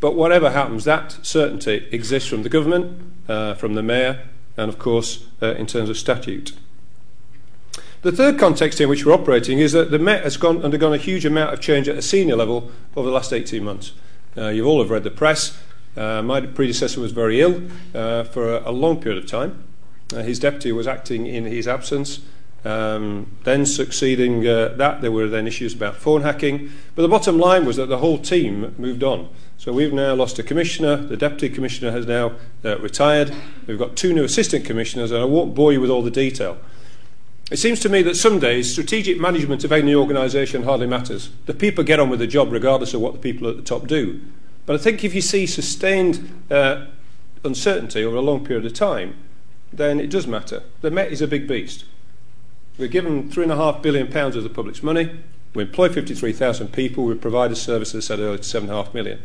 But 0.00 0.16
whatever 0.16 0.50
happens, 0.50 0.84
that 0.84 1.16
certainty 1.22 1.86
exists 1.92 2.28
from 2.28 2.42
the 2.42 2.48
government, 2.48 3.00
uh, 3.28 3.54
from 3.54 3.74
the 3.74 3.82
mayor, 3.82 4.26
and 4.56 4.68
of 4.68 4.78
course 4.78 5.26
uh, 5.40 5.54
in 5.54 5.66
terms 5.66 5.88
of 5.88 5.96
statute. 5.96 6.52
The 8.02 8.10
third 8.10 8.36
context 8.36 8.80
in 8.80 8.88
which 8.88 9.06
we're 9.06 9.12
operating 9.12 9.60
is 9.60 9.70
that 9.72 9.92
the 9.92 9.98
Met 9.98 10.24
has 10.24 10.36
gone, 10.36 10.64
undergone 10.64 10.92
a 10.92 10.96
huge 10.96 11.24
amount 11.24 11.54
of 11.54 11.60
change 11.60 11.88
at 11.88 11.96
a 11.96 12.02
senior 12.02 12.34
level 12.34 12.72
over 12.96 13.06
the 13.08 13.14
last 13.14 13.32
18 13.32 13.62
months. 13.62 13.92
Uh, 14.36 14.48
you 14.48 14.64
all 14.64 14.80
have 14.80 14.90
read 14.90 15.04
the 15.04 15.10
press. 15.10 15.56
Uh, 15.96 16.20
my 16.20 16.40
predecessor 16.40 17.00
was 17.00 17.12
very 17.12 17.40
ill 17.40 17.62
uh, 17.94 18.24
for 18.24 18.56
a, 18.56 18.70
a, 18.70 18.72
long 18.72 19.00
period 19.00 19.22
of 19.22 19.30
time. 19.30 19.62
Uh, 20.12 20.16
his 20.16 20.40
deputy 20.40 20.72
was 20.72 20.88
acting 20.88 21.26
in 21.26 21.44
his 21.44 21.68
absence. 21.68 22.18
Um, 22.64 23.36
then 23.44 23.64
succeeding 23.66 24.48
uh, 24.48 24.74
that, 24.78 25.00
there 25.00 25.12
were 25.12 25.28
then 25.28 25.46
issues 25.46 25.72
about 25.72 25.94
phone 25.94 26.22
hacking. 26.22 26.72
But 26.96 27.02
the 27.02 27.08
bottom 27.08 27.38
line 27.38 27.64
was 27.64 27.76
that 27.76 27.86
the 27.86 27.98
whole 27.98 28.18
team 28.18 28.74
moved 28.78 29.04
on. 29.04 29.28
So 29.58 29.72
we've 29.72 29.92
now 29.92 30.14
lost 30.14 30.40
a 30.40 30.42
commissioner. 30.42 30.96
The 30.96 31.16
deputy 31.16 31.48
commissioner 31.50 31.92
has 31.92 32.04
now 32.06 32.32
uh, 32.64 32.78
retired. 32.78 33.32
We've 33.68 33.78
got 33.78 33.94
two 33.94 34.12
new 34.12 34.24
assistant 34.24 34.64
commissioners, 34.64 35.12
and 35.12 35.22
I 35.22 35.24
won't 35.24 35.54
bore 35.54 35.72
you 35.72 35.80
with 35.80 35.90
all 35.90 36.02
the 36.02 36.10
detail. 36.10 36.58
It 37.52 37.58
seems 37.58 37.80
to 37.80 37.90
me 37.90 38.00
that 38.04 38.16
some 38.16 38.38
days 38.38 38.72
strategic 38.72 39.20
management 39.20 39.62
of 39.62 39.72
any 39.72 39.94
organisation 39.94 40.62
hardly 40.62 40.86
matters. 40.86 41.28
The 41.44 41.52
people 41.52 41.84
get 41.84 42.00
on 42.00 42.08
with 42.08 42.18
the 42.18 42.26
job 42.26 42.50
regardless 42.50 42.94
of 42.94 43.02
what 43.02 43.12
the 43.12 43.18
people 43.18 43.46
at 43.46 43.56
the 43.56 43.62
top 43.62 43.86
do. 43.86 44.22
But 44.64 44.76
I 44.76 44.78
think 44.78 45.04
if 45.04 45.14
you 45.14 45.20
see 45.20 45.44
sustained 45.44 46.44
uh, 46.50 46.86
uncertainty 47.44 48.04
over 48.04 48.16
a 48.16 48.22
long 48.22 48.42
period 48.42 48.64
of 48.64 48.72
time, 48.72 49.16
then 49.70 50.00
it 50.00 50.08
does 50.08 50.26
matter. 50.26 50.62
The 50.80 50.90
Met 50.90 51.12
is 51.12 51.20
a 51.20 51.28
big 51.28 51.46
beast. 51.46 51.84
We're 52.78 52.88
given 52.88 53.28
£3.5 53.28 53.82
billion 53.82 54.06
of 54.16 54.42
the 54.42 54.48
public's 54.48 54.82
money. 54.82 55.20
We 55.52 55.64
employ 55.64 55.90
53,000 55.90 56.72
people. 56.72 57.04
We 57.04 57.16
provide 57.16 57.52
a 57.52 57.56
service, 57.56 57.94
as 57.94 58.06
I 58.06 58.14
said 58.14 58.20
earlier, 58.20 58.38
to 58.38 58.42
7.5 58.42 58.94
million. 58.94 59.20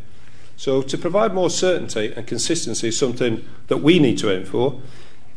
So 0.57 0.81
to 0.81 0.98
provide 0.98 1.34
more 1.34 1.50
certainty 1.50 2.12
and 2.13 2.27
consistency 2.27 2.89
is 2.89 3.00
something 3.00 3.46
that 3.67 3.77
we 3.77 4.00
need 4.00 4.17
to 4.17 4.29
aim 4.29 4.43
for. 4.43 4.81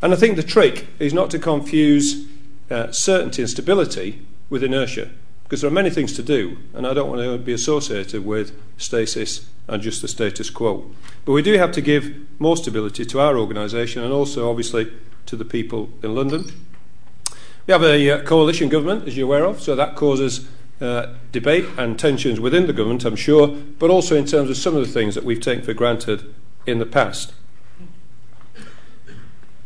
And 0.03 0.13
I 0.13 0.17
think 0.17 0.35
the 0.35 0.43
trick 0.43 0.89
is 0.99 1.15
not 1.15 1.31
to 1.31 1.39
confuse 1.39 2.27
uh, 2.71 2.93
certainty 2.93 3.43
and 3.43 3.51
stability 3.51 4.27
with 4.49 4.63
inertia, 4.63 5.11
because 5.45 5.61
there 5.61 5.69
are 5.69 5.75
many 5.75 5.91
things 5.91 6.13
to 6.15 6.23
do, 6.23 6.59
and 6.75 6.87
I 6.87 6.95
don't 6.95 7.09
want 7.09 7.23
to 7.23 7.39
be 7.39 7.53
associated 7.53 8.25
with 8.25 8.53
stasis 8.79 9.49
and 9.69 9.83
just 9.83 10.03
the 10.03 10.09
status 10.09 10.51
quo. 10.51 10.91
But 11.25 11.33
we 11.33 11.43
do 11.43 11.59
have 11.59 11.73
to 11.73 11.81
give 11.81 12.15
more 12.39 12.57
stability 12.57 13.05
to 13.05 13.21
our 13.21 13.37
organisation 13.37 14.03
and 14.03 14.13
also, 14.13 14.49
obviously, 14.49 14.93
to 15.27 15.37
the 15.37 15.45
people 15.45 15.91
in 16.03 16.15
London. 16.15 16.51
We 17.67 17.73
have 17.73 17.83
a 17.83 18.11
uh, 18.11 18.23
coalition 18.25 18.69
government, 18.69 19.07
as 19.07 19.17
you're 19.17 19.27
aware 19.27 19.45
of, 19.45 19.61
so 19.61 19.77
that 19.77 19.95
causes 19.95 20.49
uh, 20.81 21.15
debate 21.31 21.67
and 21.77 21.99
tensions 21.99 22.41
within 22.41 22.67
the 22.67 22.73
government, 22.73 23.05
I'm 23.05 23.17
sure, 23.17 23.49
but 23.49 23.91
also 23.91 24.17
in 24.17 24.27
terms 24.27 24.51
of 24.51 24.57
some 24.57 24.75
of 24.75 24.87
the 24.87 24.93
things 24.93 25.15
that 25.15 25.25
we've 25.25 25.41
taken 25.41 25.65
for 25.65 25.75
granted 25.75 26.35
in 26.67 26.79
the 26.79 26.87
past. 26.87 27.33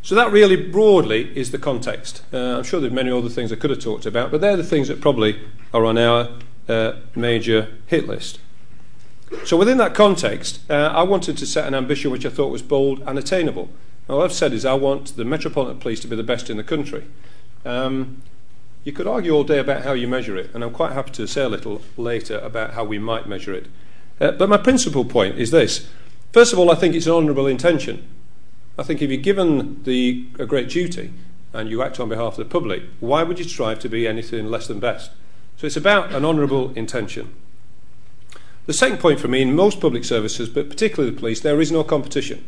So 0.05 0.15
that 0.17 0.31
really 0.31 0.57
broadly 0.57 1.33
is 1.35 1.51
the 1.51 1.57
context. 1.57 2.23
Uh, 2.31 2.59
I'm 2.59 2.63
sure 2.63 2.79
there's 2.79 2.93
many 2.93 3.11
other 3.11 3.31
things 3.31 3.51
I 3.51 3.57
could 3.57 3.71
have 3.71 3.79
talked 3.79 4.05
about, 4.05 4.31
but 4.31 4.43
they're 4.43 4.55
the 4.55 4.63
things 4.63 4.89
that 4.89 5.01
probably 5.01 5.41
are 5.73 5.87
on 5.87 5.97
our 5.97 6.29
uh, 6.69 6.93
major 7.17 7.75
hit 7.87 8.07
list. 8.07 8.39
So 9.47 9.57
within 9.57 9.79
that 9.79 9.95
context, 9.95 10.61
uh, 10.71 10.93
I 10.95 11.05
wanted 11.05 11.39
to 11.39 11.47
set 11.47 11.67
an 11.67 11.75
ambition 11.75 12.11
which 12.11 12.27
I 12.27 12.29
thought 12.29 12.49
was 12.49 12.61
bold 12.61 13.03
and 13.07 13.19
attainable. 13.19 13.71
All 14.07 14.21
I've 14.21 14.35
said 14.35 14.53
is 14.53 14.67
I 14.67 14.75
want 14.75 15.17
the 15.17 15.25
Metropolitan 15.25 15.81
Police 15.81 16.01
to 16.01 16.07
be 16.07 16.17
the 16.17 16.23
best 16.23 16.51
in 16.51 16.59
the 16.59 16.65
country. 16.65 17.05
Um, 17.65 18.21
you 18.85 18.93
could 18.93 19.07
argue 19.07 19.33
all 19.33 19.43
day 19.43 19.59
about 19.59 19.85
how 19.85 19.95
you 19.95 20.07
measure 20.07 20.37
it, 20.37 20.51
and 20.53 20.63
I'm 20.63 20.75
quite 20.75 20.93
happy 20.93 21.13
to 21.13 21.27
say 21.27 21.45
a 21.45 21.49
little 21.49 21.81
later 21.97 22.39
about 22.41 22.75
how 22.75 22.85
we 22.85 22.99
might 22.99 23.27
measure 23.27 23.55
it. 23.55 23.69
Uh, 24.21 24.33
but 24.33 24.51
my 24.51 24.59
principal 24.59 25.07
point 25.07 25.39
is 25.39 25.51
this. 25.51 25.89
First 26.31 26.53
of 26.53 26.59
all, 26.59 26.71
I 26.71 26.75
think 26.75 26.95
it's 26.95 27.07
an 27.07 27.13
honourable 27.13 27.47
intention. 27.47 28.07
I 28.77 28.83
think 28.83 29.01
if 29.01 29.11
you're 29.11 29.21
given 29.21 29.83
the, 29.85 30.27
a 30.39 30.47
great 30.47 30.69
duty 30.69 31.13
and 31.53 31.71
you 31.71 31.83
act 31.83 32.01
on 32.01 32.09
behalf 32.09 32.33
of 32.33 32.39
the 32.39 32.45
public, 32.45 32.83
why 33.01 33.23
would 33.23 33.39
you 33.39 33.45
strive 33.45 33.79
to 33.81 33.89
be 33.89 34.07
anything 34.07 34.47
less 34.47 34.67
than 34.67 34.81
best? 34.81 35.13
So 35.57 35.67
it's 35.67 35.77
about 35.77 36.13
an 36.13 36.25
honourable 36.25 36.73
intention. 36.75 37.33
The 38.67 38.73
second 38.73 38.99
point 38.99 39.21
for 39.21 39.29
me, 39.29 39.43
in 39.43 39.55
most 39.55 39.81
public 39.81 40.05
services, 40.05 40.49
but 40.49 40.69
particularly 40.69 41.15
the 41.15 41.21
police, 41.21 41.41
there 41.41 41.61
is 41.61 41.71
no 41.71 41.85
competition. 41.85 42.45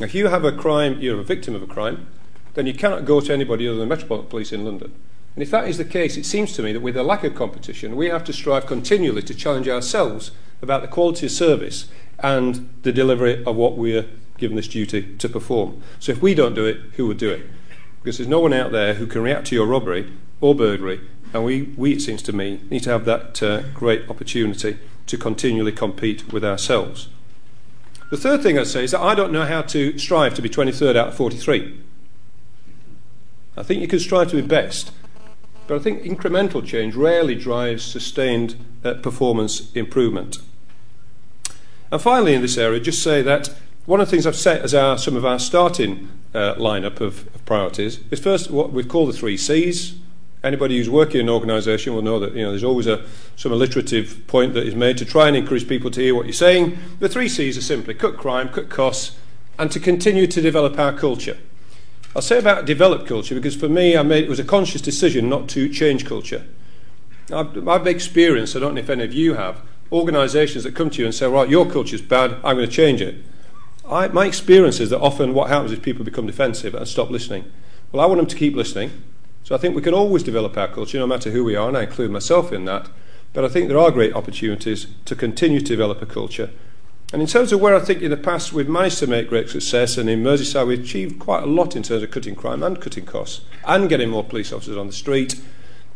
If 0.00 0.14
you 0.14 0.28
have 0.28 0.44
a 0.44 0.52
crime, 0.52 1.00
you're 1.00 1.20
a 1.20 1.24
victim 1.24 1.54
of 1.54 1.62
a 1.62 1.66
crime, 1.66 2.06
then 2.54 2.66
you 2.66 2.74
cannot 2.74 3.04
go 3.04 3.20
to 3.20 3.32
anybody 3.32 3.68
other 3.68 3.78
than 3.78 3.88
Metropolitan 3.88 4.30
Police 4.30 4.52
in 4.52 4.64
London. 4.64 4.94
And 5.34 5.42
if 5.42 5.50
that 5.50 5.68
is 5.68 5.78
the 5.78 5.84
case, 5.84 6.16
it 6.16 6.24
seems 6.24 6.52
to 6.54 6.62
me 6.62 6.72
that 6.72 6.80
with 6.80 6.96
a 6.96 7.02
lack 7.02 7.24
of 7.24 7.34
competition, 7.34 7.96
we 7.96 8.08
have 8.08 8.24
to 8.24 8.32
strive 8.32 8.66
continually 8.66 9.22
to 9.22 9.34
challenge 9.34 9.68
ourselves 9.68 10.30
about 10.62 10.82
the 10.82 10.88
quality 10.88 11.26
of 11.26 11.32
service 11.32 11.88
and 12.20 12.68
the 12.82 12.92
delivery 12.92 13.44
of 13.44 13.56
what 13.56 13.76
we're 13.76 14.06
given 14.38 14.56
this 14.56 14.68
duty 14.68 15.14
to 15.16 15.28
perform. 15.28 15.82
So 15.98 16.12
if 16.12 16.22
we 16.22 16.34
don't 16.34 16.54
do 16.54 16.64
it, 16.64 16.78
who 16.96 17.06
would 17.06 17.18
do 17.18 17.30
it? 17.30 17.46
Because 18.00 18.18
there's 18.18 18.28
no 18.28 18.40
one 18.40 18.52
out 18.52 18.72
there 18.72 18.94
who 18.94 19.06
can 19.06 19.22
react 19.22 19.48
to 19.48 19.54
your 19.54 19.66
robbery 19.66 20.12
or 20.40 20.54
burglary, 20.54 21.00
and 21.32 21.44
we, 21.44 21.62
we 21.76 21.92
it 21.92 22.00
seems 22.00 22.22
to 22.22 22.32
me, 22.32 22.60
need 22.70 22.84
to 22.84 22.90
have 22.90 23.04
that 23.04 23.42
uh, 23.42 23.62
great 23.74 24.08
opportunity 24.08 24.78
to 25.06 25.18
continually 25.18 25.72
compete 25.72 26.32
with 26.32 26.44
ourselves. 26.44 27.08
The 28.10 28.16
third 28.16 28.42
thing 28.42 28.58
I'd 28.58 28.66
say 28.66 28.84
is 28.84 28.92
that 28.92 29.00
I 29.00 29.14
don't 29.14 29.32
know 29.32 29.44
how 29.44 29.62
to 29.62 29.98
strive 29.98 30.34
to 30.34 30.42
be 30.42 30.48
23rd 30.48 30.96
out 30.96 31.08
of 31.08 31.14
43. 31.14 31.78
I 33.56 33.62
think 33.62 33.80
you 33.82 33.88
can 33.88 33.98
strive 33.98 34.30
to 34.30 34.36
be 34.36 34.46
best, 34.46 34.92
but 35.66 35.74
I 35.74 35.78
think 35.78 36.02
incremental 36.02 36.64
change 36.64 36.94
rarely 36.94 37.34
drives 37.34 37.84
sustained 37.84 38.56
uh, 38.84 38.94
performance 38.94 39.72
improvement. 39.74 40.38
And 41.90 42.00
finally, 42.00 42.34
in 42.34 42.42
this 42.42 42.56
area, 42.56 42.80
just 42.80 43.02
say 43.02 43.20
that 43.22 43.50
one 43.88 44.02
of 44.02 44.06
the 44.06 44.10
things 44.10 44.26
I've 44.26 44.36
set 44.36 44.60
as 44.60 44.74
our, 44.74 44.98
some 44.98 45.16
of 45.16 45.24
our 45.24 45.38
starting 45.38 46.10
uh, 46.34 46.56
lineup 46.56 47.00
of, 47.00 47.26
of 47.34 47.44
priorities 47.46 48.00
is 48.10 48.20
first 48.20 48.50
what 48.50 48.70
we've 48.70 48.86
called 48.86 49.08
the 49.08 49.14
three 49.14 49.38
C's. 49.38 49.94
Anybody 50.44 50.76
who's 50.76 50.90
working 50.90 51.22
in 51.22 51.26
an 51.26 51.32
organisation 51.32 51.94
will 51.94 52.02
know 52.02 52.20
that 52.20 52.34
you 52.34 52.42
know 52.42 52.50
there's 52.50 52.62
always 52.62 52.86
a 52.86 53.06
some 53.34 53.50
alliterative 53.50 54.26
point 54.26 54.52
that 54.52 54.66
is 54.66 54.74
made 54.74 54.98
to 54.98 55.06
try 55.06 55.26
and 55.26 55.34
encourage 55.34 55.66
people 55.66 55.90
to 55.92 56.02
hear 56.02 56.14
what 56.14 56.26
you're 56.26 56.34
saying. 56.34 56.76
The 57.00 57.08
three 57.08 57.30
C's 57.30 57.56
are 57.56 57.62
simply 57.62 57.94
cut 57.94 58.18
crime, 58.18 58.50
cut 58.50 58.68
costs, 58.68 59.16
and 59.58 59.72
to 59.72 59.80
continue 59.80 60.26
to 60.26 60.42
develop 60.42 60.78
our 60.78 60.92
culture. 60.92 61.38
I'll 62.14 62.20
say 62.20 62.38
about 62.38 62.66
develop 62.66 63.06
culture 63.06 63.34
because 63.34 63.56
for 63.56 63.70
me, 63.70 63.96
I 63.96 64.02
made 64.02 64.24
it 64.24 64.28
was 64.28 64.38
a 64.38 64.44
conscious 64.44 64.82
decision 64.82 65.30
not 65.30 65.48
to 65.50 65.66
change 65.66 66.04
culture. 66.04 66.44
I've, 67.32 67.66
I've 67.66 67.86
experienced, 67.86 68.54
I 68.54 68.58
don't 68.58 68.74
know 68.74 68.82
if 68.82 68.90
any 68.90 69.04
of 69.04 69.14
you 69.14 69.34
have, 69.34 69.62
organisations 69.90 70.64
that 70.64 70.74
come 70.74 70.90
to 70.90 70.98
you 70.98 71.06
and 71.06 71.14
say, 71.14 71.26
right, 71.26 71.48
your 71.48 71.64
culture's 71.64 72.02
bad, 72.02 72.32
I'm 72.44 72.56
going 72.56 72.68
to 72.68 72.76
change 72.76 73.00
it. 73.00 73.24
I, 73.90 74.08
my 74.08 74.26
experience 74.26 74.80
is 74.80 74.90
that 74.90 75.00
often 75.00 75.34
what 75.34 75.48
happens 75.48 75.72
is 75.72 75.78
people 75.78 76.04
become 76.04 76.26
defensive 76.26 76.74
and 76.74 76.86
stop 76.86 77.10
listening. 77.10 77.50
Well, 77.90 78.02
I 78.02 78.06
want 78.06 78.18
them 78.18 78.26
to 78.26 78.36
keep 78.36 78.54
listening. 78.54 78.90
So 79.44 79.54
I 79.54 79.58
think 79.58 79.74
we 79.74 79.82
can 79.82 79.94
always 79.94 80.22
develop 80.22 80.56
our 80.58 80.68
culture, 80.68 80.98
no 80.98 81.06
matter 81.06 81.30
who 81.30 81.42
we 81.42 81.56
are, 81.56 81.68
and 81.68 81.76
I 81.76 81.84
include 81.84 82.10
myself 82.10 82.52
in 82.52 82.66
that. 82.66 82.90
But 83.32 83.44
I 83.44 83.48
think 83.48 83.68
there 83.68 83.78
are 83.78 83.90
great 83.90 84.14
opportunities 84.14 84.88
to 85.06 85.16
continue 85.16 85.60
to 85.60 85.66
develop 85.66 86.02
a 86.02 86.06
culture. 86.06 86.50
And 87.12 87.22
in 87.22 87.28
terms 87.28 87.52
of 87.52 87.60
where 87.60 87.74
I 87.74 87.80
think 87.80 88.02
in 88.02 88.10
the 88.10 88.18
past 88.18 88.52
we've 88.52 88.68
managed 88.68 88.98
to 88.98 89.06
make 89.06 89.30
great 89.30 89.48
success, 89.48 89.96
and 89.96 90.10
in 90.10 90.22
Merseyside 90.22 90.66
we've 90.66 90.80
achieved 90.80 91.18
quite 91.18 91.44
a 91.44 91.46
lot 91.46 91.74
in 91.74 91.82
terms 91.82 92.02
of 92.02 92.10
cutting 92.10 92.34
crime 92.34 92.62
and 92.62 92.78
cutting 92.80 93.06
costs 93.06 93.40
and 93.66 93.88
getting 93.88 94.10
more 94.10 94.24
police 94.24 94.52
officers 94.52 94.76
on 94.76 94.86
the 94.86 94.92
street. 94.92 95.40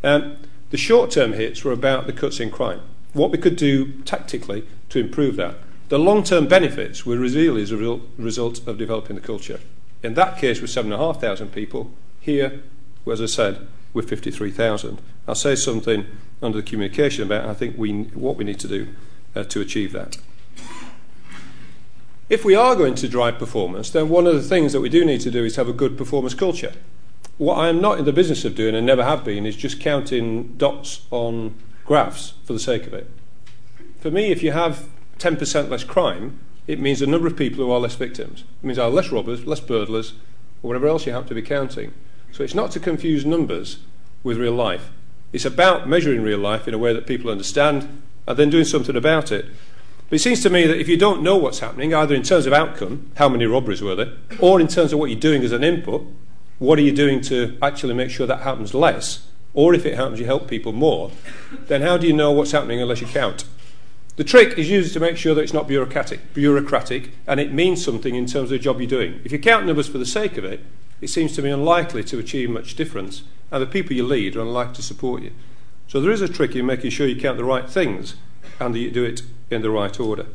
Um, 0.03 0.39
the 0.71 0.79
short 0.79 1.11
term 1.11 1.35
hits 1.35 1.63
were 1.63 1.73
about 1.73 2.07
the 2.07 2.15
cuts 2.15 2.41
in 2.41 2.51
crime. 2.51 2.81
What 3.13 3.31
we 3.31 3.37
could 3.37 3.57
do 3.57 4.01
tactically 4.05 4.67
to 4.89 4.99
improve 4.99 5.37
that. 5.37 5.57
The 5.93 5.99
long 5.99 6.23
term 6.23 6.47
benefits 6.47 7.05
were 7.05 7.19
really 7.19 7.61
as 7.61 7.71
a 7.71 8.01
result 8.17 8.67
of 8.67 8.79
developing 8.79 9.15
the 9.15 9.21
culture. 9.21 9.61
In 10.03 10.15
that 10.15 10.39
case, 10.39 10.63
with 10.63 10.71
7,500 10.71 11.53
people. 11.53 11.91
Here, 12.19 12.63
as 13.07 13.21
I 13.21 13.27
said, 13.27 13.69
with 13.93 14.09
53,000. 14.09 15.03
I'll 15.29 15.35
say 15.35 15.55
something 15.55 16.07
under 16.41 16.63
the 16.63 16.67
communication 16.67 17.25
about 17.25 17.47
I 17.47 17.53
think 17.53 17.77
we, 17.77 18.05
what 18.15 18.37
we 18.37 18.45
need 18.45 18.59
to 18.61 18.69
do 18.69 18.89
uh, 19.37 19.45
to 19.45 19.61
achieve 19.61 19.93
that. 19.93 20.17
If 22.31 22.43
we 22.43 22.55
are 22.55 22.75
going 22.75 22.95
to 22.95 23.07
drive 23.07 23.39
performance, 23.39 23.91
then 23.91 24.09
one 24.09 24.27
of 24.27 24.33
the 24.33 24.49
things 24.49 24.73
that 24.73 24.81
we 24.81 24.89
do 24.89 25.05
need 25.05 25.21
to 25.21 25.31
do 25.31 25.45
is 25.45 25.57
have 25.57 25.69
a 25.69 25.75
good 25.75 25.99
performance 25.99 26.33
culture. 26.33 26.73
What 27.37 27.59
I 27.59 27.69
am 27.69 27.83
not 27.83 27.99
in 27.99 28.07
the 28.07 28.15
business 28.15 28.47
of 28.47 28.55
doing 28.55 28.75
and 28.75 28.87
never 28.87 29.05
have 29.05 29.27
been 29.27 29.45
is 29.45 29.57
just 29.57 29.79
counting 29.79 30.55
dots 30.55 31.03
on 31.11 31.55
graphs 31.85 32.33
for 32.45 32.55
the 32.55 32.59
sake 32.59 32.87
of 32.87 32.95
it. 32.95 33.11
For 34.01 34.11
me, 34.11 34.33
if 34.33 34.43
you 34.43 34.53
have 34.53 34.89
10% 35.23 35.69
less 35.69 35.85
crime, 35.85 36.41
it 36.67 36.81
means 36.81 37.00
a 37.00 37.07
number 37.07 37.26
of 37.26 37.37
people 37.37 37.64
who 37.64 37.71
are 37.71 37.81
less 37.81 37.95
victims. 37.95 38.45
It 38.62 38.67
means 38.67 38.76
there 38.76 38.87
are 38.87 38.91
less 38.91 39.11
robbers, 39.11 39.47
less 39.47 39.61
burglars, 39.61 40.12
or 40.62 40.69
whatever 40.69 40.88
else 40.88 41.07
you 41.07 41.12
happen 41.12 41.29
to 41.29 41.35
be 41.35 41.43
counting. 41.43 41.93
So 42.33 42.43
it's 42.43 42.55
not 42.55 42.71
to 42.73 42.81
confuse 42.81 43.25
numbers 43.25 43.79
with 44.23 44.38
real 44.38 44.55
life. 44.55 44.91
It's 45.33 45.45
about 45.45 45.88
measuring 45.88 46.23
real 46.23 46.38
life 46.38 46.69
in 46.69 46.75
a 46.75 46.79
way 46.79 46.93
that 46.93 47.07
people 47.07 47.31
understand 47.31 48.02
and 48.26 48.38
then 48.38 48.50
doing 48.50 48.64
something 48.64 48.97
about 48.97 49.33
it. 49.33 49.47
But 50.09 50.17
it 50.17 50.23
seems 50.23 50.43
to 50.43 50.50
me 50.50 50.67
that 50.67 50.79
if 50.79 50.88
you 50.88 50.97
don't 50.97 51.23
know 51.23 51.37
what's 51.37 51.61
happening, 51.61 51.95
either 51.95 52.14
in 52.14 52.23
terms 52.23 52.47
of 52.47 52.52
outcome, 52.52 53.11
how 53.17 53.29
many 53.29 53.47
robberies 53.47 53.83
were 53.83 53.95
there, 53.95 54.12
or 54.38 54.61
in 54.61 54.69
terms 54.69 54.93
of 54.93 54.99
what 54.99 55.11
you're 55.11 55.19
doing 55.19 55.43
as 55.43 55.52
an 55.52 55.64
input, 55.64 56.07
what 56.59 56.79
are 56.79 56.83
you 56.83 56.93
doing 56.93 57.21
to 57.23 57.57
actually 57.62 57.95
make 57.95 58.11
sure 58.11 58.26
that 58.26 58.41
happens 58.41 58.75
less, 58.75 59.26
or 59.55 59.75
if 59.75 59.87
it 59.87 59.97
happens, 59.97 60.21
you 60.21 60.26
help 60.26 60.49
people 60.49 60.73
more, 60.73 61.11
then 61.67 61.83
how 61.83 61.97
do 61.97 62.07
you 62.07 62.12
know 62.12 62.31
what's 62.31 62.52
happening 62.52 62.81
unless 62.81 63.00
you 63.00 63.07
count? 63.07 63.45
The 64.16 64.25
trick 64.25 64.59
is 64.59 64.69
used 64.69 64.92
to 64.92 65.00
make 65.00 65.16
sure 65.16 65.35
that 65.35 65.40
it's 65.40 65.54
not 65.54 65.66
bureaucratic, 65.66 66.35
bureaucratic 66.35 67.12
and 67.26 67.40
it 67.40 67.52
means 67.52 67.83
something 67.83 68.14
in 68.14 68.26
terms 68.26 68.45
of 68.45 68.50
the 68.50 68.59
job 68.59 68.78
you're 68.78 68.88
doing. 68.88 69.21
If 69.25 69.33
you 69.33 69.38
count 69.38 69.64
numbers 69.64 69.88
for 69.88 69.99
the 69.99 70.04
sake 70.04 70.37
of 70.37 70.45
it, 70.45 70.61
it 71.00 71.09
seems 71.09 71.35
to 71.35 71.42
be 71.42 71.49
unlikely 71.49 72.04
to 72.04 72.19
achieve 72.19 72.50
much 72.50 72.76
difference, 72.76 73.23
and 73.50 73.62
the 73.62 73.66
people 73.66 73.97
you 73.97 74.04
lead 74.04 74.37
are 74.37 74.42
unlikely 74.42 74.75
to 74.75 74.83
support 74.83 75.23
you. 75.23 75.33
So 75.88 76.00
there 76.00 76.12
is 76.12 76.21
a 76.21 76.28
trick 76.28 76.54
in 76.54 76.66
making 76.66 76.90
sure 76.90 77.07
you 77.07 77.21
count 77.21 77.38
the 77.38 77.45
right 77.45 77.69
things 77.69 78.16
and 78.61 78.75
that 78.75 78.78
you 78.78 78.90
do 78.90 79.04
it 79.04 79.23
in 79.50 79.62
the 79.62 79.71
right 79.71 79.99
order. 79.99 80.26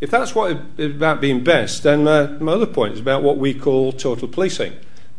If 0.00 0.10
that's 0.10 0.34
what 0.34 0.56
is 0.78 0.96
about 0.96 1.20
being 1.20 1.44
best, 1.44 1.82
then 1.82 2.08
uh, 2.08 2.38
my 2.40 2.52
other 2.52 2.66
point 2.66 2.94
is 2.94 3.00
about 3.00 3.22
what 3.22 3.38
we 3.38 3.54
call 3.54 3.92
total 3.92 4.26
policing. 4.26 4.72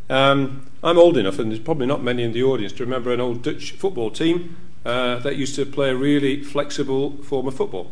Um, 0.10 0.70
I'm 0.84 0.98
old 0.98 1.16
enough, 1.16 1.40
and 1.40 1.50
there's 1.50 1.62
probably 1.62 1.86
not 1.86 2.04
many 2.04 2.24
in 2.24 2.34
the 2.34 2.44
audience, 2.44 2.74
to 2.74 2.84
remember 2.84 3.14
an 3.14 3.22
old 3.22 3.44
Dutch 3.44 3.72
football 3.72 4.12
team 4.12 4.58
uh, 4.86 5.20
that 5.20 5.36
used 5.36 5.56
to 5.56 5.66
play 5.66 5.90
a 5.90 5.96
really 5.96 6.44
flexible 6.44 7.18
form 7.24 7.48
of 7.48 7.56
football. 7.56 7.92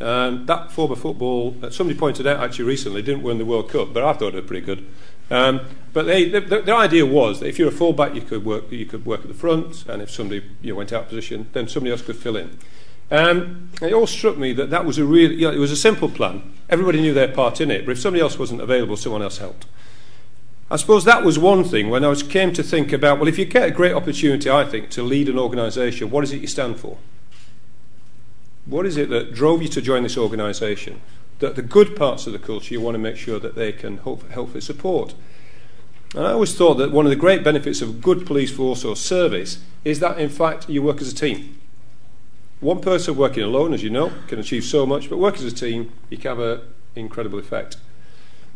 Um, 0.00 0.46
that 0.46 0.72
form 0.72 0.92
of 0.92 0.98
football, 0.98 1.54
uh, 1.62 1.70
somebody 1.70 1.98
pointed 1.98 2.26
out 2.26 2.40
actually 2.40 2.64
recently, 2.64 3.02
didn't 3.02 3.22
win 3.22 3.38
the 3.38 3.44
World 3.44 3.68
Cup, 3.68 3.92
but 3.92 4.02
I 4.02 4.14
thought 4.14 4.34
it 4.34 4.36
was 4.36 4.46
pretty 4.46 4.64
good. 4.64 4.86
Um, 5.30 5.60
but 5.92 6.06
they, 6.06 6.28
the, 6.28 6.40
the, 6.40 6.74
idea 6.74 7.06
was 7.06 7.40
that 7.40 7.48
if 7.48 7.58
you're 7.58 7.68
a 7.68 7.72
fullback, 7.72 8.14
you 8.14 8.22
could 8.22 8.44
work, 8.44 8.72
you 8.72 8.86
could 8.86 9.06
work 9.06 9.20
at 9.20 9.28
the 9.28 9.34
front, 9.34 9.84
and 9.86 10.02
if 10.02 10.10
somebody 10.10 10.44
you 10.60 10.72
know, 10.72 10.76
went 10.76 10.92
out 10.92 11.02
of 11.02 11.08
position, 11.08 11.48
then 11.52 11.68
somebody 11.68 11.92
else 11.92 12.02
could 12.02 12.16
fill 12.16 12.36
in. 12.36 12.58
Um, 13.12 13.70
it 13.82 13.92
all 13.92 14.06
struck 14.06 14.36
me 14.36 14.52
that 14.54 14.70
that 14.70 14.84
was 14.84 14.98
a 14.98 15.04
really, 15.04 15.34
you 15.34 15.48
know, 15.48 15.52
it 15.52 15.58
was 15.58 15.70
a 15.70 15.76
simple 15.76 16.08
plan. 16.08 16.52
Everybody 16.68 17.00
knew 17.00 17.12
their 17.12 17.28
part 17.28 17.60
in 17.60 17.70
it, 17.70 17.84
but 17.84 17.92
if 17.92 18.00
somebody 18.00 18.22
else 18.22 18.38
wasn't 18.38 18.60
available, 18.60 18.96
someone 18.96 19.22
else 19.22 19.38
helped. 19.38 19.66
I 20.70 20.76
suppose 20.76 21.04
that 21.04 21.24
was 21.24 21.36
one 21.36 21.64
thing 21.64 21.90
when 21.90 22.04
I 22.04 22.08
was, 22.08 22.22
came 22.22 22.52
to 22.52 22.62
think 22.62 22.92
about, 22.92 23.18
well, 23.18 23.26
if 23.26 23.38
you 23.38 23.44
get 23.44 23.68
a 23.68 23.72
great 23.72 23.92
opportunity, 23.92 24.48
I 24.48 24.64
think, 24.64 24.90
to 24.90 25.02
lead 25.02 25.28
an 25.28 25.38
organisation, 25.38 26.10
what 26.10 26.22
is 26.22 26.32
it 26.32 26.40
you 26.40 26.46
stand 26.46 26.78
for? 26.78 26.98
What 28.66 28.86
is 28.86 28.96
it 28.96 29.08
that 29.08 29.34
drove 29.34 29.62
you 29.62 29.68
to 29.68 29.82
join 29.82 30.04
this 30.04 30.16
organisation? 30.16 31.00
That 31.40 31.56
the 31.56 31.62
good 31.62 31.96
parts 31.96 32.28
of 32.28 32.32
the 32.32 32.38
culture 32.38 32.72
you 32.72 32.80
want 32.80 32.94
to 32.94 33.00
make 33.00 33.16
sure 33.16 33.40
that 33.40 33.56
they 33.56 33.72
can 33.72 33.96
hope, 33.96 34.30
hopefully 34.30 34.60
support. 34.60 35.14
And 36.14 36.24
I 36.24 36.32
always 36.32 36.54
thought 36.54 36.74
that 36.74 36.92
one 36.92 37.04
of 37.04 37.10
the 37.10 37.16
great 37.16 37.42
benefits 37.42 37.82
of 37.82 37.88
a 37.88 37.92
good 37.92 38.24
police 38.24 38.54
force 38.54 38.84
or 38.84 38.94
service 38.94 39.64
is 39.84 39.98
that, 39.98 40.18
in 40.18 40.28
fact, 40.28 40.68
you 40.68 40.82
work 40.82 41.00
as 41.00 41.12
a 41.12 41.14
team. 41.14 41.58
One 42.60 42.80
person 42.80 43.16
working 43.16 43.42
alone, 43.42 43.74
as 43.74 43.82
you 43.82 43.90
know, 43.90 44.12
can 44.28 44.38
achieve 44.38 44.64
so 44.64 44.86
much, 44.86 45.10
but 45.10 45.16
work 45.16 45.34
as 45.36 45.44
a 45.44 45.50
team, 45.50 45.92
you 46.10 46.18
can 46.18 46.36
have 46.36 46.38
an 46.38 46.60
incredible 46.94 47.40
effect. 47.40 47.76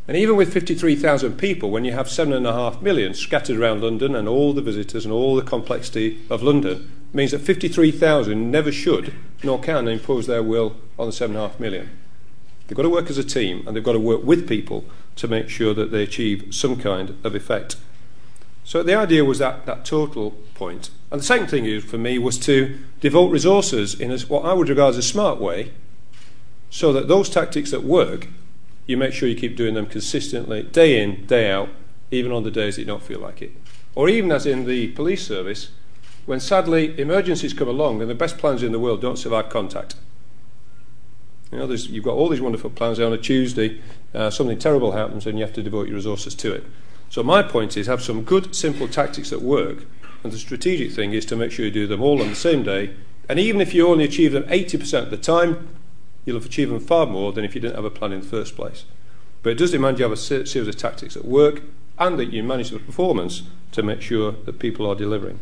And 0.06 0.16
even 0.16 0.36
with 0.36 0.52
53,000 0.52 1.38
people, 1.38 1.70
when 1.70 1.84
you 1.84 1.92
have 1.92 2.08
7.5 2.08 2.82
million 2.82 3.14
scattered 3.14 3.58
around 3.58 3.82
London 3.82 4.14
and 4.14 4.28
all 4.28 4.52
the 4.52 4.60
visitors 4.60 5.04
and 5.04 5.14
all 5.14 5.34
the 5.34 5.42
complexity 5.42 6.20
of 6.28 6.42
London, 6.42 6.90
means 7.14 7.30
that 7.30 7.38
53,000 7.38 8.50
never 8.50 8.72
should 8.72 9.14
nor 9.42 9.60
can 9.60 9.88
impose 9.88 10.26
their 10.26 10.42
will 10.42 10.76
on 10.98 11.06
the 11.06 11.12
7.5 11.12 11.60
million. 11.60 11.90
They've 12.66 12.76
got 12.76 12.82
to 12.82 12.90
work 12.90 13.10
as 13.10 13.18
a 13.18 13.24
team 13.24 13.62
and 13.66 13.76
they've 13.76 13.84
got 13.84 13.92
to 13.92 14.00
work 14.00 14.24
with 14.24 14.48
people 14.48 14.84
to 15.16 15.28
make 15.28 15.48
sure 15.48 15.74
that 15.74 15.90
they 15.90 16.02
achieve 16.02 16.54
some 16.54 16.76
kind 16.76 17.16
of 17.22 17.34
effect. 17.34 17.76
So 18.64 18.82
the 18.82 18.94
idea 18.94 19.24
was 19.24 19.38
that, 19.38 19.66
that 19.66 19.84
total 19.84 20.32
point. 20.54 20.90
And 21.10 21.20
the 21.20 21.24
second 21.24 21.48
thing 21.48 21.80
for 21.82 21.98
me 21.98 22.18
was 22.18 22.38
to 22.40 22.78
devote 23.00 23.30
resources 23.30 23.98
in 23.98 24.10
a, 24.10 24.18
what 24.20 24.44
I 24.44 24.54
would 24.54 24.68
regard 24.68 24.90
as 24.90 24.98
a 24.98 25.02
smart 25.02 25.38
way 25.38 25.72
so 26.70 26.92
that 26.92 27.06
those 27.06 27.28
tactics 27.28 27.70
that 27.70 27.84
work 27.84 28.28
you 28.86 28.96
make 28.96 29.12
sure 29.12 29.28
you 29.28 29.34
keep 29.34 29.56
doing 29.56 29.74
them 29.74 29.86
consistently, 29.86 30.62
day 30.62 31.02
in, 31.02 31.26
day 31.26 31.50
out, 31.50 31.68
even 32.10 32.32
on 32.32 32.42
the 32.42 32.50
days 32.50 32.76
that 32.76 32.82
you 32.82 32.86
don't 32.86 33.02
feel 33.02 33.20
like 33.20 33.40
it. 33.40 33.52
Or 33.94 34.08
even 34.08 34.30
as 34.32 34.46
in 34.46 34.66
the 34.66 34.88
police 34.88 35.26
service, 35.26 35.70
when 36.26 36.40
sadly 36.40 36.98
emergencies 36.98 37.52
come 37.52 37.68
along 37.68 38.00
and 38.00 38.10
the 38.10 38.14
best 38.14 38.38
plans 38.38 38.62
in 38.62 38.72
the 38.72 38.78
world 38.78 39.00
don't 39.00 39.18
survive 39.18 39.48
contact. 39.48 39.96
You 41.52 41.58
know, 41.58 41.70
you've 41.70 42.04
got 42.04 42.14
all 42.14 42.28
these 42.28 42.40
wonderful 42.40 42.70
plans 42.70 42.98
on 42.98 43.12
a 43.12 43.18
Tuesday, 43.18 43.80
uh, 44.14 44.30
something 44.30 44.58
terrible 44.58 44.92
happens 44.92 45.26
and 45.26 45.38
you 45.38 45.44
have 45.44 45.54
to 45.54 45.62
devote 45.62 45.86
your 45.86 45.96
resources 45.96 46.34
to 46.36 46.52
it. 46.52 46.64
So 47.10 47.22
my 47.22 47.42
point 47.42 47.76
is 47.76 47.86
have 47.86 48.02
some 48.02 48.24
good, 48.24 48.56
simple 48.56 48.88
tactics 48.88 49.30
that 49.30 49.42
work, 49.42 49.84
and 50.24 50.32
the 50.32 50.38
strategic 50.38 50.90
thing 50.90 51.12
is 51.12 51.24
to 51.26 51.36
make 51.36 51.52
sure 51.52 51.64
you 51.64 51.70
do 51.70 51.86
them 51.86 52.02
all 52.02 52.20
on 52.20 52.28
the 52.28 52.34
same 52.34 52.62
day. 52.64 52.94
And 53.28 53.38
even 53.38 53.60
if 53.60 53.72
you 53.72 53.86
only 53.86 54.04
achieve 54.04 54.32
them 54.32 54.42
80% 54.44 55.04
of 55.04 55.10
the 55.10 55.16
time, 55.16 55.68
you'll 56.24 56.36
have 56.36 56.46
achieved 56.46 56.82
far 56.82 57.06
more 57.06 57.32
than 57.32 57.44
if 57.44 57.54
you 57.54 57.60
didn't 57.60 57.76
have 57.76 57.84
a 57.84 57.90
plan 57.90 58.12
in 58.12 58.20
the 58.20 58.26
first 58.26 58.56
place. 58.56 58.84
But 59.42 59.50
it 59.50 59.58
does 59.58 59.72
demand 59.72 59.98
you 59.98 60.04
have 60.04 60.12
a 60.12 60.16
series 60.16 60.56
of 60.56 60.76
tactics 60.76 61.14
that 61.14 61.24
work 61.24 61.62
and 61.98 62.18
that 62.18 62.32
you 62.32 62.42
manage 62.42 62.70
the 62.70 62.78
performance 62.78 63.42
to 63.72 63.82
make 63.82 64.00
sure 64.00 64.32
that 64.32 64.58
people 64.58 64.86
are 64.86 64.94
delivering. 64.94 65.38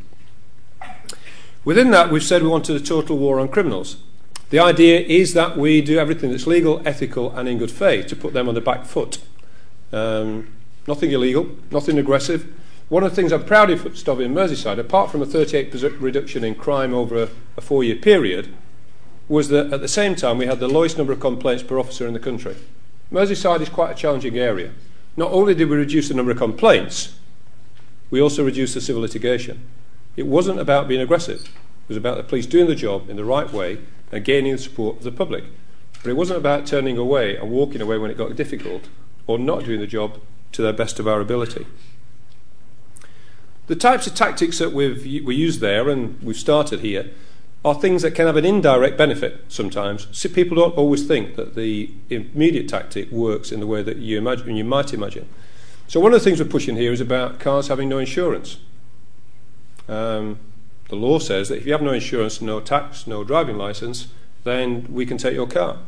Within 1.65 1.93
that, 1.93 2.11
we've 2.11 2.23
said 2.23 2.43
we 2.43 2.49
wanted 2.49 2.75
a 2.75 2.85
total 2.85 3.17
war 3.17 3.39
on 3.39 3.49
criminals. 3.49 3.99
The 4.51 4.59
idea 4.59 5.01
is 5.01 5.35
that 5.35 5.57
we 5.57 5.81
do 5.81 5.99
everything 5.99 6.31
that's 6.31 6.47
legal, 6.47 6.83
ethical, 6.87 7.31
and 7.31 7.49
in 7.49 7.59
good 7.59 7.71
faith 7.71 8.09
to 8.09 8.17
put 8.17 8.33
them 8.35 8.49
on 8.49 8.55
the 8.55 8.61
back 8.61 8.85
foot. 8.85 9.19
Um, 9.93 10.53
nothing 10.87 11.13
illegal, 11.13 11.57
nothing 11.71 11.99
aggressive. 11.99 12.53
One 12.89 13.05
of 13.05 13.11
the 13.11 13.17
things 13.17 13.33
I'm 13.33 13.45
proud 13.45 13.71
of 13.71 13.87
in 13.87 13.95
Merseyside, 13.95 14.79
apart 14.79 15.11
from 15.11 15.23
a 15.23 15.27
38% 15.27 16.01
reduction 16.01 16.45
in 16.45 16.55
crime 16.55 16.93
over 16.93 17.23
a, 17.23 17.29
a 17.57 17.61
four 17.61 17.85
year 17.85 17.97
period, 17.97 18.53
was 19.33 19.49
that 19.49 19.73
at 19.73 19.81
the 19.81 19.89
same 19.89 20.15
time 20.15 20.37
we 20.37 20.45
had 20.45 20.61
the 20.61 20.69
lowest 20.69 20.99
number 20.99 21.11
of 21.11 21.19
complaints 21.19 21.63
per 21.63 21.79
officer 21.79 22.07
in 22.07 22.13
the 22.13 22.21
country. 22.21 22.55
Merseyside 23.11 23.63
is 23.63 23.71
quite 23.71 23.91
a 23.91 23.95
challenging 23.95 24.39
area. 24.39 24.73
Not 25.17 25.33
only 25.33 25.55
did 25.55 25.71
we 25.71 25.77
reduce 25.77 26.09
the 26.09 26.15
number 26.15 26.33
of 26.33 26.37
complaints, 26.37 27.15
we 28.11 28.21
also 28.21 28.45
reduced 28.45 28.75
the 28.75 28.81
civil 28.83 29.01
litigation. 29.01 29.67
It 30.17 30.27
wasn't 30.27 30.61
about 30.61 30.87
being 30.87 31.01
aggressive. 31.01 31.41
It 31.45 31.89
was 31.89 31.97
about 31.97 32.19
the 32.19 32.25
police 32.25 32.45
doing 32.45 32.67
the 32.67 32.75
job 32.75 33.09
in 33.09 33.17
the 33.17 33.25
right 33.25 33.51
way 33.51 33.79
and 34.13 34.23
gaining 34.23 34.53
the 34.53 34.59
support 34.59 34.99
of 34.99 35.03
the 35.03 35.11
public. 35.11 35.45
But 36.03 36.11
it 36.11 36.17
wasn't 36.17 36.39
about 36.39 36.67
turning 36.67 36.99
away 36.99 37.35
and 37.35 37.51
walking 37.51 37.81
away 37.81 37.97
when 37.97 38.11
it 38.11 38.19
got 38.19 38.37
difficult 38.37 38.91
or 39.27 39.39
not 39.39 39.65
doing 39.65 39.81
the 39.81 39.87
job 39.87 40.21
to 40.53 40.61
the 40.61 40.75
best 40.75 40.99
of 40.99 41.09
our 41.09 41.23
ability. 41.23 41.67
The 43.67 43.77
types 43.77 44.07
of 44.07 44.15
tactics 44.15 44.59
that 44.59 44.73
we've, 44.73 45.25
we 45.25 45.35
use 45.35 45.61
there, 45.61 45.89
and 45.89 46.21
we've 46.23 46.37
started 46.37 46.81
here, 46.81 47.13
are 47.65 47.75
things 47.75 48.03
that 48.03 48.13
can 48.13 48.27
have 48.27 48.37
an 48.37 48.45
indirect 48.45 48.99
benefit 48.99 49.45
sometimes. 49.49 50.09
So 50.11 50.29
people 50.29 50.57
don't 50.57 50.77
always 50.77 51.07
think 51.07 51.37
that 51.37 51.55
the 51.55 51.91
immediate 52.11 52.69
tactic 52.69 53.11
works 53.11 53.53
in 53.53 53.61
the 53.61 53.67
way 53.67 53.83
that 53.83 53.99
you, 53.99 54.19
imagine, 54.19 54.57
you 54.57 54.65
might 54.65 54.93
imagine. 54.93 55.29
So 55.87 56.01
one 56.01 56.13
of 56.13 56.21
the 56.21 56.25
things 56.25 56.41
we're 56.41 56.49
pushing 56.49 56.77
here 56.77 56.93
is 56.93 57.01
about 57.01 57.39
cars 57.39 57.69
having 57.69 57.89
no 57.89 57.99
insurance. 57.99 58.59
Um, 59.89 60.41
the 60.89 60.97
law 60.97 61.19
says 61.19 61.49
that 61.49 61.59
if 61.59 61.67
you 61.67 61.73
have 61.73 61.83
no 61.83 61.93
insurance, 61.93 62.41
no 62.41 62.61
tax, 62.61 63.07
no 63.07 63.23
driving 63.25 63.57
license, 63.57 64.09
then 64.45 64.87
we 64.91 65.07
can 65.07 65.19
take 65.19 65.35
your 65.35 65.47
car. 65.47 65.79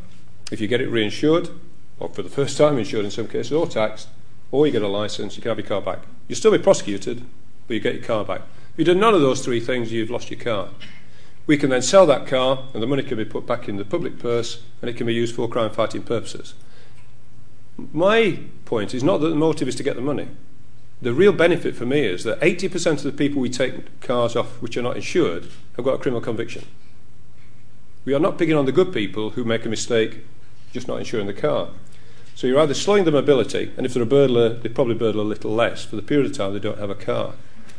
If 0.53 0.61
you 0.61 0.69
get 0.69 0.81
it 0.81 0.91
reinsured, 0.91 1.51
or 1.99 2.09
for 2.09 2.23
the 2.23 2.29
first 2.29 2.57
time 2.57 2.79
insured 2.79 3.05
in 3.05 3.11
some 3.11 3.27
cases, 3.27 3.53
or 3.53 3.67
taxed, 3.67 4.09
or 4.53 4.67
you 4.67 4.73
get 4.73 4.83
a 4.83 4.89
license, 4.89 5.37
you 5.37 5.43
can 5.43 5.49
have 5.49 5.59
your 5.59 5.67
car 5.67 5.81
back. 5.81 6.01
You'll 6.29 6.37
still 6.37 6.53
be 6.53 6.59
prosecuted, 6.59 7.25
but 7.67 7.75
you 7.75 7.81
get 7.81 7.95
your 7.95 8.05
car 8.05 8.25
back. 8.25 8.43
If 8.73 8.79
you 8.79 8.85
do 8.85 8.95
none 8.95 9.15
of 9.15 9.21
those 9.21 9.45
three 9.45 9.61
things, 9.61 9.91
you've 9.91 10.11
lost 10.11 10.31
your 10.31 10.41
car. 10.41 10.69
We 11.47 11.59
can 11.59 11.71
then 11.71 11.83
sell 11.83 12.07
that 12.07 12.27
car, 12.27 12.65
and 12.73 12.83
the 12.83 12.87
money 12.87 13.03
can 13.03 13.19
be 13.19 13.25
put 13.25 13.47
back 13.47 13.69
in 13.69 13.77
the 13.77 13.85
public 13.85 14.19
purse, 14.19 14.63
and 14.81 14.89
it 14.89 14.97
can 14.97 15.07
be 15.07 15.15
used 15.15 15.35
for 15.35 15.49
crime 15.49 15.71
fighting 15.71 16.03
purposes. 16.03 16.55
My 17.77 18.39
point 18.65 18.95
is 18.95 19.03
not 19.03 19.19
that 19.19 19.29
the 19.29 19.35
motive 19.35 19.69
is 19.69 19.75
to 19.77 19.83
get 19.83 19.97
the 19.97 20.03
money. 20.03 20.29
The 21.03 21.13
real 21.13 21.33
benefit 21.33 21.75
for 21.75 21.85
me 21.85 22.07
is 22.07 22.25
that 22.25 22.41
80% 22.41 22.93
of 22.93 23.03
the 23.03 23.13
people 23.13 23.43
we 23.43 23.51
take 23.51 24.01
cars 24.01 24.37
off 24.37 24.63
which 24.63 24.77
are 24.77 24.83
not 24.83 24.97
insured 24.97 25.49
have 25.77 25.85
got 25.85 25.95
a 25.95 25.99
criminal 25.99 26.23
conviction. 26.23 26.65
We 28.05 28.15
are 28.15 28.21
not 28.21 28.39
picking 28.39 28.55
on 28.55 28.65
the 28.65 28.73
good 28.73 28.93
people 28.93 29.31
who 29.31 29.45
make 29.45 29.67
a 29.67 29.69
mistake 29.69 30.25
just 30.73 30.89
not 30.89 30.99
insuring 30.99 31.27
the 31.27 31.35
car. 31.35 31.69
So 32.35 32.47
you're 32.47 32.61
either 32.61 32.75
slowing 32.75 33.05
the 33.05 33.13
mobility, 33.13 33.73
and 33.77 33.85
if 33.85 33.95
they're 33.95 34.03
a 34.03 34.07
burglar, 34.07 34.51
they 34.51 34.69
probably 34.69 34.95
burglar 34.95 35.23
a 35.23 35.27
little 35.27 35.55
less 35.55 35.85
for 35.85 35.97
the 35.97 36.03
period 36.03 36.31
of 36.31 36.37
time 36.37 36.53
they 36.53 36.59
don't 36.59 36.79
have 36.79 36.91
a 36.91 36.95
car. 36.95 37.35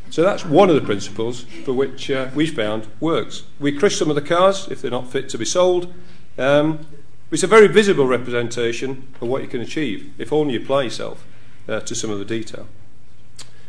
So 0.09 0.23
that's 0.23 0.45
one 0.45 0.69
of 0.69 0.75
the 0.75 0.81
principles 0.81 1.41
for 1.65 1.73
which 1.73 2.09
uh, 2.09 2.29
we 2.33 2.47
found 2.47 2.87
works. 2.99 3.43
We 3.59 3.77
crush 3.77 3.97
some 3.97 4.09
of 4.09 4.15
the 4.15 4.21
cars 4.21 4.67
if 4.69 4.81
they're 4.81 4.91
not 4.91 5.11
fit 5.11 5.29
to 5.29 5.37
be 5.37 5.45
sold. 5.45 5.93
Um, 6.37 6.85
it's 7.31 7.43
a 7.43 7.47
very 7.47 7.67
visible 7.67 8.07
representation 8.07 9.07
of 9.19 9.27
what 9.27 9.41
you 9.41 9.47
can 9.47 9.61
achieve 9.61 10.13
if 10.17 10.31
only 10.31 10.53
you 10.53 10.61
apply 10.61 10.83
yourself 10.83 11.25
uh, 11.67 11.79
to 11.81 11.95
some 11.95 12.09
of 12.09 12.19
the 12.19 12.25
detail. 12.25 12.67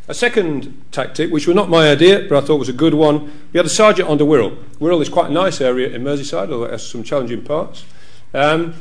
A 0.08 0.14
second 0.14 0.84
tactic, 0.92 1.32
which 1.32 1.48
was 1.48 1.56
not 1.56 1.68
my 1.68 1.90
idea, 1.90 2.26
but 2.28 2.40
I 2.40 2.46
thought 2.46 2.58
was 2.58 2.68
a 2.68 2.72
good 2.72 2.94
one, 2.94 3.24
we 3.52 3.58
had 3.58 3.66
a 3.66 3.70
sergeant 3.70 4.08
under 4.08 4.24
Wirral. 4.24 4.56
Wirral 4.78 5.02
is 5.02 5.08
quite 5.08 5.30
a 5.30 5.32
nice 5.32 5.60
area 5.60 5.88
in 5.88 6.04
Merseyside, 6.04 6.52
although 6.52 6.64
it 6.64 6.70
has 6.70 6.86
some 6.86 7.02
challenging 7.02 7.42
parts. 7.42 7.84
Um, 8.32 8.74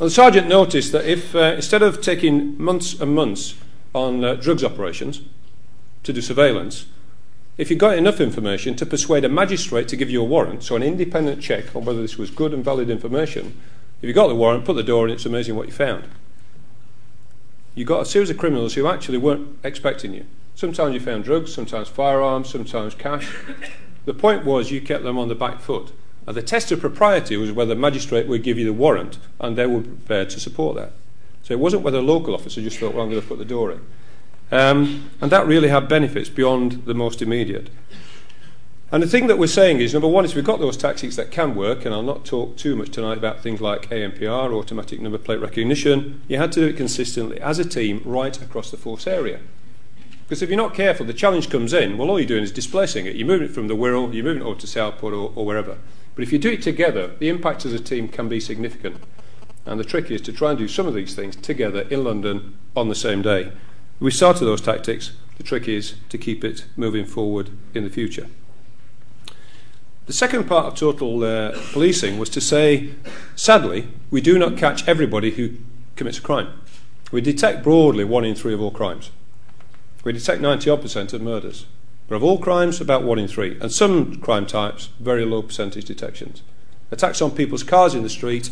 and 0.00 0.08
the 0.08 0.10
sergeant 0.10 0.48
noticed 0.48 0.90
that 0.90 1.04
if, 1.04 1.36
uh, 1.36 1.52
instead 1.54 1.82
of 1.82 2.00
taking 2.00 2.60
months 2.60 3.00
and 3.00 3.14
months 3.14 3.54
on 3.94 4.24
uh, 4.24 4.34
drugs 4.34 4.64
operations 4.64 5.20
to 6.02 6.12
do 6.12 6.20
surveillance, 6.20 6.86
if 7.58 7.70
you 7.70 7.76
got 7.76 7.98
enough 7.98 8.20
information 8.20 8.74
to 8.76 8.86
persuade 8.86 9.24
a 9.24 9.28
magistrate 9.28 9.88
to 9.88 9.96
give 9.96 10.10
you 10.10 10.20
a 10.22 10.24
warrant, 10.24 10.62
so 10.62 10.74
an 10.76 10.82
independent 10.82 11.42
check 11.42 11.74
on 11.76 11.84
whether 11.84 12.00
this 12.00 12.16
was 12.16 12.30
good 12.30 12.54
and 12.54 12.64
valid 12.64 12.88
information, 12.88 13.58
if 14.00 14.08
you 14.08 14.14
got 14.14 14.28
the 14.28 14.34
warrant, 14.34 14.64
put 14.64 14.74
the 14.74 14.82
door 14.82 15.06
in, 15.06 15.12
it's 15.12 15.26
amazing 15.26 15.54
what 15.54 15.66
you 15.66 15.72
found. 15.72 16.08
You 17.74 17.84
got 17.84 18.02
a 18.02 18.06
series 18.06 18.30
of 18.30 18.38
criminals 18.38 18.74
who 18.74 18.86
actually 18.86 19.18
weren't 19.18 19.58
expecting 19.62 20.12
you. 20.14 20.26
Sometimes 20.54 20.94
you 20.94 21.00
found 21.00 21.24
drugs, 21.24 21.54
sometimes 21.54 21.88
firearms, 21.88 22.50
sometimes 22.50 22.94
cash. 22.94 23.34
The 24.04 24.14
point 24.14 24.44
was 24.44 24.70
you 24.70 24.80
kept 24.80 25.04
them 25.04 25.18
on 25.18 25.28
the 25.28 25.34
back 25.34 25.60
foot. 25.60 25.92
And 26.26 26.36
the 26.36 26.42
test 26.42 26.70
of 26.70 26.80
propriety 26.80 27.36
was 27.36 27.50
whether 27.50 27.74
the 27.74 27.80
magistrate 27.80 28.28
would 28.28 28.42
give 28.42 28.58
you 28.58 28.64
the 28.64 28.72
warrant, 28.72 29.18
and 29.40 29.56
they 29.56 29.66
were 29.66 29.80
prepared 29.80 30.30
to 30.30 30.40
support 30.40 30.76
that. 30.76 30.92
So 31.42 31.54
it 31.54 31.60
wasn't 31.60 31.82
whether 31.82 31.98
a 31.98 32.02
local 32.02 32.34
officer 32.34 32.60
just 32.60 32.78
thought, 32.78 32.94
well, 32.94 33.04
I'm 33.04 33.10
going 33.10 33.22
to 33.22 33.26
put 33.26 33.38
the 33.38 33.44
door 33.44 33.72
in. 33.72 33.80
Um, 34.52 35.10
and 35.22 35.32
that 35.32 35.46
really 35.46 35.68
had 35.68 35.88
benefits 35.88 36.28
beyond 36.28 36.84
the 36.84 36.94
most 36.94 37.22
immediate. 37.22 37.70
And 38.92 39.02
the 39.02 39.06
thing 39.06 39.26
that 39.28 39.38
we're 39.38 39.46
saying 39.46 39.80
is, 39.80 39.94
number 39.94 40.06
one, 40.06 40.26
is 40.26 40.34
we've 40.34 40.44
got 40.44 40.60
those 40.60 40.76
tactics 40.76 41.16
that 41.16 41.30
can 41.30 41.54
work, 41.54 41.86
and 41.86 41.94
I'll 41.94 42.02
not 42.02 42.26
talk 42.26 42.58
too 42.58 42.76
much 42.76 42.90
tonight 42.90 43.16
about 43.16 43.42
things 43.42 43.62
like 43.62 43.88
ANPR, 43.88 44.52
automatic 44.52 45.00
number 45.00 45.16
plate 45.16 45.40
recognition. 45.40 46.20
You 46.28 46.36
had 46.36 46.52
to 46.52 46.60
do 46.60 46.66
it 46.66 46.76
consistently 46.76 47.40
as 47.40 47.58
a 47.58 47.64
team 47.64 48.02
right 48.04 48.40
across 48.42 48.70
the 48.70 48.76
force 48.76 49.06
area. 49.06 49.40
Because 50.24 50.42
if 50.42 50.50
you're 50.50 50.58
not 50.58 50.74
careful, 50.74 51.06
the 51.06 51.14
challenge 51.14 51.48
comes 51.48 51.72
in, 51.72 51.96
well, 51.96 52.10
all 52.10 52.20
you're 52.20 52.28
doing 52.28 52.42
is 52.42 52.52
displacing 52.52 53.06
it. 53.06 53.16
You're 53.16 53.26
moving 53.26 53.48
it 53.48 53.54
from 53.54 53.68
the 53.68 53.76
Wirral, 53.76 54.12
you're 54.12 54.24
moving 54.24 54.42
it 54.42 54.46
over 54.46 54.60
to 54.60 54.66
Southport 54.66 55.14
or, 55.14 55.32
or 55.34 55.46
wherever. 55.46 55.78
But 56.14 56.24
if 56.24 56.32
you 56.32 56.38
do 56.38 56.50
it 56.50 56.60
together, 56.60 57.14
the 57.18 57.30
impact 57.30 57.64
as 57.64 57.72
a 57.72 57.80
team 57.80 58.08
can 58.08 58.28
be 58.28 58.40
significant. 58.40 58.98
And 59.64 59.80
the 59.80 59.84
trick 59.84 60.10
is 60.10 60.20
to 60.22 60.32
try 60.32 60.50
and 60.50 60.58
do 60.58 60.68
some 60.68 60.86
of 60.86 60.92
these 60.92 61.14
things 61.14 61.36
together 61.36 61.82
in 61.88 62.04
London 62.04 62.58
on 62.76 62.90
the 62.90 62.94
same 62.94 63.22
day. 63.22 63.52
We 64.02 64.10
started 64.10 64.46
those 64.46 64.60
tactics. 64.60 65.12
The 65.36 65.44
trick 65.44 65.68
is 65.68 65.94
to 66.08 66.18
keep 66.18 66.42
it 66.42 66.64
moving 66.76 67.04
forward 67.04 67.50
in 67.72 67.84
the 67.84 67.88
future. 67.88 68.26
The 70.06 70.12
second 70.12 70.48
part 70.48 70.66
of 70.66 70.74
total 70.74 71.22
uh, 71.22 71.52
policing 71.72 72.18
was 72.18 72.28
to 72.30 72.40
say, 72.40 72.94
sadly, 73.36 73.86
we 74.10 74.20
do 74.20 74.40
not 74.40 74.56
catch 74.56 74.88
everybody 74.88 75.30
who 75.30 75.54
commits 75.94 76.18
a 76.18 76.20
crime. 76.20 76.48
We 77.12 77.20
detect 77.20 77.62
broadly 77.62 78.02
one 78.02 78.24
in 78.24 78.34
three 78.34 78.52
of 78.52 78.60
all 78.60 78.72
crimes. 78.72 79.12
We 80.02 80.10
detect 80.10 80.40
90 80.40 80.68
odd 80.68 80.82
percent 80.82 81.12
of 81.12 81.22
murders. 81.22 81.66
But 82.08 82.16
of 82.16 82.24
all 82.24 82.38
crimes, 82.38 82.80
about 82.80 83.04
one 83.04 83.20
in 83.20 83.28
three. 83.28 83.56
And 83.60 83.70
some 83.70 84.16
crime 84.16 84.46
types, 84.46 84.88
very 84.98 85.24
low 85.24 85.42
percentage 85.42 85.84
detections. 85.84 86.42
Attacks 86.90 87.22
on 87.22 87.30
people's 87.30 87.62
cars 87.62 87.94
in 87.94 88.02
the 88.02 88.10
street, 88.10 88.50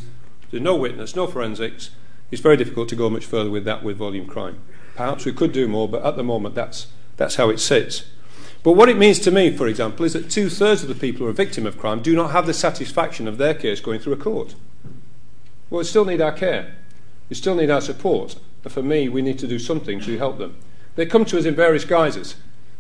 there's 0.53 0.63
no 0.63 0.77
witness, 0.77 1.17
no 1.17 1.27
forensics. 1.27 1.91
It's 2.31 2.41
very 2.41 2.57
difficult 2.57 2.89
to 2.91 2.97
go 2.97 3.11
much 3.11 3.27
further 3.27 3.51
with 3.51 3.65
that 3.65 3.83
with 3.83 3.97
volume 3.97 4.29
crime. 4.29 4.61
Perhaps 5.01 5.25
we 5.25 5.33
could 5.33 5.53
do 5.53 5.67
more, 5.67 5.89
but 5.89 6.05
at 6.05 6.17
the 6.17 6.23
moment 6.23 6.55
that's, 6.55 6.89
that's 7.17 7.37
how 7.37 7.49
it 7.49 7.59
sits. 7.59 8.05
But 8.63 8.73
what 8.73 8.91
it 8.91 8.99
means 8.99 9.19
to 9.21 9.31
me, 9.31 9.51
for 9.57 9.67
example, 9.67 10.05
is 10.05 10.13
that 10.13 10.31
two 10.31 10.51
thirds 10.51 10.83
of 10.83 10.91
the 10.91 10.95
people 10.95 11.21
who 11.21 11.29
are 11.29 11.31
a 11.31 11.33
victim 11.33 11.65
of 11.65 11.79
crime 11.79 12.03
do 12.03 12.15
not 12.15 12.33
have 12.33 12.47
the 12.47 12.53
satisfaction 12.53 13.27
of 13.27 13.39
their 13.39 13.55
case 13.55 13.81
going 13.81 13.99
through 13.99 14.13
a 14.13 14.19
court. 14.19 14.57
Well, 15.71 15.79
we 15.79 15.85
still 15.85 16.05
need 16.05 16.21
our 16.21 16.33
care. 16.33 16.77
We 17.31 17.37
still 17.37 17.55
need 17.55 17.71
our 17.71 17.81
support. 17.81 18.37
And 18.63 18.71
for 18.71 18.83
me, 18.83 19.09
we 19.09 19.23
need 19.23 19.39
to 19.39 19.47
do 19.47 19.59
something 19.59 20.01
to 20.01 20.19
help 20.19 20.37
them. 20.37 20.59
They 20.97 21.07
come 21.07 21.25
to 21.25 21.39
us 21.39 21.47
in 21.47 21.55
various 21.55 21.87
guises. 21.87 22.35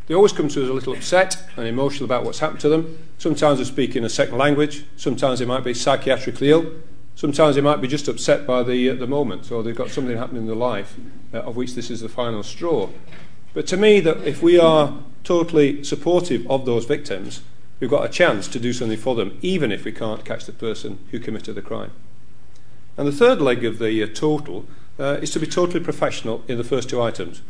They 0.06 0.14
always 0.14 0.32
come 0.32 0.48
to 0.48 0.62
us 0.62 0.68
a 0.68 0.74
little 0.74 0.92
upset 0.92 1.42
and 1.56 1.66
emotional 1.66 2.04
about 2.04 2.26
what's 2.26 2.40
happened 2.40 2.60
to 2.60 2.68
them. 2.68 2.98
Sometimes 3.16 3.60
they 3.60 3.64
speak 3.64 3.96
in 3.96 4.04
a 4.04 4.10
second 4.10 4.36
language. 4.36 4.84
Sometimes 4.94 5.38
they 5.38 5.46
might 5.46 5.64
be 5.64 5.72
psychiatrically 5.72 6.48
ill. 6.48 6.70
Sometimes 7.20 7.54
they 7.54 7.60
might 7.60 7.82
be 7.82 7.86
just 7.86 8.08
upset 8.08 8.46
by 8.46 8.62
the, 8.62 8.88
uh, 8.88 8.94
the 8.94 9.06
moment, 9.06 9.52
or 9.52 9.62
they've 9.62 9.76
got 9.76 9.90
something 9.90 10.16
happening 10.16 10.44
in 10.44 10.46
their 10.46 10.56
life 10.56 10.96
uh, 11.34 11.40
of 11.40 11.54
which 11.54 11.74
this 11.74 11.90
is 11.90 12.00
the 12.00 12.08
final 12.08 12.42
straw. 12.42 12.88
But 13.52 13.66
to 13.66 13.76
me, 13.76 14.00
that 14.00 14.26
if 14.26 14.42
we 14.42 14.58
are 14.58 14.94
totally 15.22 15.84
supportive 15.84 16.50
of 16.50 16.64
those 16.64 16.86
victims, 16.86 17.42
we've 17.78 17.90
got 17.90 18.06
a 18.06 18.08
chance 18.08 18.48
to 18.48 18.58
do 18.58 18.72
something 18.72 18.96
for 18.96 19.14
them, 19.14 19.38
even 19.42 19.70
if 19.70 19.84
we 19.84 19.92
can't 19.92 20.24
catch 20.24 20.46
the 20.46 20.52
person 20.52 20.98
who 21.10 21.18
committed 21.18 21.56
the 21.56 21.60
crime. 21.60 21.90
And 22.96 23.06
the 23.06 23.12
third 23.12 23.42
leg 23.42 23.66
of 23.66 23.78
the 23.80 24.02
uh, 24.02 24.06
total 24.06 24.64
uh, 24.98 25.18
is 25.20 25.30
to 25.32 25.38
be 25.38 25.46
totally 25.46 25.84
professional 25.84 26.42
in 26.48 26.56
the 26.56 26.64
first 26.64 26.88
two 26.88 27.02
items. 27.02 27.42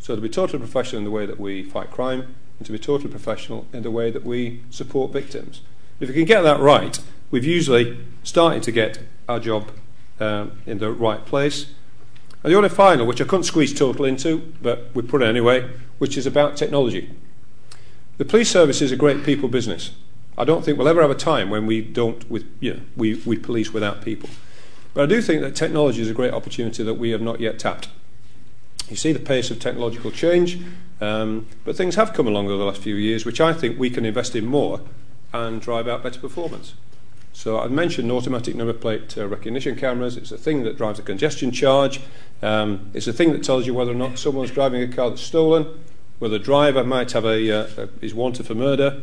So 0.00 0.16
to 0.16 0.20
be 0.20 0.28
totally 0.28 0.58
professional 0.58 0.98
in 0.98 1.04
the 1.04 1.12
way 1.12 1.26
that 1.26 1.38
we 1.38 1.62
fight 1.62 1.92
crime, 1.92 2.34
and 2.58 2.66
to 2.66 2.72
be 2.72 2.78
totally 2.80 3.08
professional 3.08 3.68
in 3.72 3.84
the 3.84 3.90
way 3.92 4.10
that 4.10 4.24
we 4.24 4.64
support 4.70 5.12
victims. 5.12 5.60
If 6.00 6.08
we 6.08 6.14
can 6.16 6.24
get 6.24 6.42
that 6.42 6.58
right, 6.58 6.98
we've 7.32 7.44
usually 7.44 7.98
started 8.22 8.62
to 8.62 8.70
get 8.70 9.00
our 9.28 9.40
job 9.40 9.72
um, 10.20 10.52
in 10.66 10.78
the 10.78 10.92
right 10.92 11.26
place. 11.26 11.66
And 12.44 12.52
the 12.52 12.56
only 12.56 12.68
final, 12.68 13.06
which 13.06 13.20
I 13.20 13.24
couldn't 13.24 13.44
squeeze 13.44 13.76
total 13.76 14.04
into, 14.04 14.52
but 14.62 14.94
we 14.94 15.02
put 15.02 15.22
it 15.22 15.26
anyway, 15.26 15.68
which 15.98 16.16
is 16.16 16.26
about 16.26 16.56
technology. 16.56 17.10
The 18.18 18.24
police 18.24 18.50
service 18.50 18.80
is 18.80 18.92
a 18.92 18.96
great 18.96 19.24
people 19.24 19.48
business. 19.48 19.92
I 20.36 20.44
don't 20.44 20.64
think 20.64 20.78
we'll 20.78 20.88
ever 20.88 21.02
have 21.02 21.10
a 21.10 21.16
time 21.16 21.50
when 21.50 21.66
we 21.66 21.80
don't, 21.80 22.28
with, 22.30 22.44
you 22.60 22.74
know, 22.74 22.80
we, 22.96 23.14
we 23.26 23.36
police 23.36 23.72
without 23.72 24.02
people. 24.02 24.30
But 24.94 25.04
I 25.04 25.06
do 25.06 25.22
think 25.22 25.40
that 25.40 25.56
technology 25.56 26.02
is 26.02 26.10
a 26.10 26.14
great 26.14 26.34
opportunity 26.34 26.82
that 26.82 26.94
we 26.94 27.10
have 27.10 27.22
not 27.22 27.40
yet 27.40 27.58
tapped. 27.58 27.88
You 28.88 28.96
see 28.96 29.12
the 29.12 29.18
pace 29.18 29.50
of 29.50 29.58
technological 29.58 30.10
change, 30.10 30.60
um, 31.00 31.46
but 31.64 31.76
things 31.76 31.94
have 31.94 32.12
come 32.12 32.26
along 32.26 32.46
over 32.46 32.58
the 32.58 32.64
last 32.64 32.82
few 32.82 32.94
years, 32.94 33.24
which 33.24 33.40
I 33.40 33.52
think 33.52 33.78
we 33.78 33.88
can 33.88 34.04
invest 34.04 34.36
in 34.36 34.44
more 34.44 34.80
and 35.32 35.60
drive 35.60 35.88
out 35.88 36.02
better 36.02 36.20
performance. 36.20 36.74
So 37.32 37.58
I've 37.58 37.70
mentioned 37.70 38.10
automatic 38.10 38.54
number 38.54 38.72
plate 38.72 39.16
uh, 39.16 39.26
recognition 39.26 39.76
cameras. 39.76 40.16
It's 40.16 40.32
a 40.32 40.38
thing 40.38 40.64
that 40.64 40.76
drives 40.76 40.98
a 40.98 41.02
congestion 41.02 41.50
charge. 41.50 42.00
Um, 42.42 42.90
it's 42.94 43.06
a 43.06 43.12
thing 43.12 43.32
that 43.32 43.42
tells 43.42 43.66
you 43.66 43.74
whether 43.74 43.92
or 43.92 43.96
not 43.96 44.18
someone's 44.18 44.50
driving 44.50 44.82
a 44.82 44.88
car 44.88 45.10
that's 45.10 45.22
stolen, 45.22 45.66
whether 46.18 46.38
the 46.38 46.44
driver 46.44 46.84
might 46.84 47.12
have 47.12 47.24
a, 47.24 47.50
uh, 47.50 47.68
a 47.76 47.88
is 48.04 48.14
wanted 48.14 48.46
for 48.46 48.54
murder. 48.54 49.02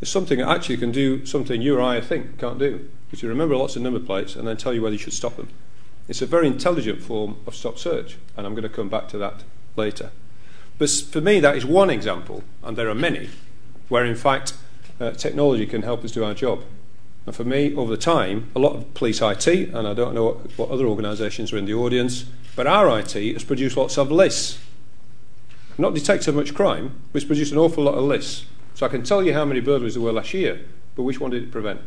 It's 0.00 0.10
something 0.10 0.38
that 0.38 0.48
actually 0.48 0.76
can 0.76 0.90
do 0.90 1.24
something 1.24 1.62
you 1.62 1.78
or 1.78 1.82
I 1.82 2.00
think 2.00 2.38
can't 2.38 2.58
do, 2.58 2.88
which 3.10 3.22
you 3.22 3.28
remember 3.28 3.56
lots 3.56 3.76
of 3.76 3.82
number 3.82 4.00
plates 4.00 4.34
and 4.36 4.46
then 4.46 4.56
tell 4.56 4.74
you 4.74 4.82
whether 4.82 4.94
you 4.94 4.98
should 4.98 5.12
stop 5.12 5.36
them. 5.36 5.48
It's 6.08 6.20
a 6.20 6.26
very 6.26 6.48
intelligent 6.48 7.00
form 7.02 7.36
of 7.46 7.54
stop 7.54 7.78
search, 7.78 8.18
and 8.36 8.44
I'm 8.44 8.54
going 8.54 8.64
to 8.64 8.68
come 8.68 8.88
back 8.88 9.08
to 9.08 9.18
that 9.18 9.44
later. 9.76 10.10
But 10.78 10.90
for 10.90 11.20
me, 11.20 11.38
that 11.40 11.56
is 11.56 11.64
one 11.64 11.90
example, 11.90 12.42
and 12.64 12.76
there 12.76 12.88
are 12.88 12.94
many, 12.94 13.30
where 13.88 14.04
in 14.04 14.16
fact 14.16 14.54
uh, 15.00 15.12
technology 15.12 15.66
can 15.66 15.82
help 15.82 16.04
us 16.04 16.10
do 16.10 16.24
our 16.24 16.34
job. 16.34 16.64
And 17.26 17.34
for 17.34 17.44
me, 17.44 17.74
over 17.76 17.90
the 17.90 18.02
time, 18.02 18.50
a 18.56 18.58
lot 18.58 18.74
of 18.74 18.94
police 18.94 19.20
IT, 19.22 19.46
and 19.46 19.86
I 19.86 19.94
don't 19.94 20.14
know 20.14 20.40
what, 20.56 20.70
other 20.70 20.86
organisations 20.86 21.52
are 21.52 21.58
in 21.58 21.66
the 21.66 21.74
audience, 21.74 22.24
but 22.56 22.66
our 22.66 22.98
IT 22.98 23.12
has 23.12 23.44
produced 23.44 23.76
lots 23.76 23.96
of 23.96 24.10
lists. 24.10 24.58
Not 25.78 25.94
detected 25.94 26.34
much 26.34 26.54
crime, 26.54 27.00
but 27.12 27.22
it's 27.22 27.26
produced 27.26 27.52
an 27.52 27.58
awful 27.58 27.84
lot 27.84 27.94
of 27.94 28.04
lists. 28.04 28.46
So 28.74 28.86
I 28.86 28.88
can 28.88 29.02
tell 29.02 29.22
you 29.22 29.34
how 29.34 29.44
many 29.44 29.60
burglaries 29.60 29.94
there 29.94 30.02
were 30.02 30.12
last 30.12 30.34
year, 30.34 30.60
but 30.96 31.04
which 31.04 31.20
one 31.20 31.30
did 31.30 31.44
it 31.44 31.52
prevent? 31.52 31.80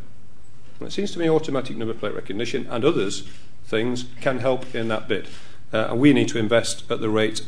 And 0.79 0.87
it 0.87 0.91
seems 0.91 1.11
to 1.11 1.19
me 1.19 1.29
automatic 1.29 1.77
number 1.77 1.93
plate 1.93 2.13
recognition 2.13 2.67
and 2.69 2.83
others 2.83 3.27
things 3.65 4.05
can 4.21 4.39
help 4.39 4.73
in 4.75 4.87
that 4.89 5.07
bit. 5.07 5.27
Uh, 5.73 5.87
and 5.89 5.99
we 5.99 6.13
need 6.13 6.29
to 6.29 6.37
invest 6.37 6.89
at 6.89 7.01
the 7.01 7.09
rate, 7.09 7.41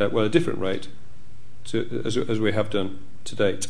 uh, 0.00 0.08
well, 0.10 0.24
a 0.24 0.28
different 0.28 0.58
rate, 0.58 0.88
to, 1.64 2.02
as, 2.04 2.16
as 2.16 2.40
we 2.40 2.52
have 2.52 2.70
done 2.70 2.98
to 3.24 3.36
date. 3.36 3.66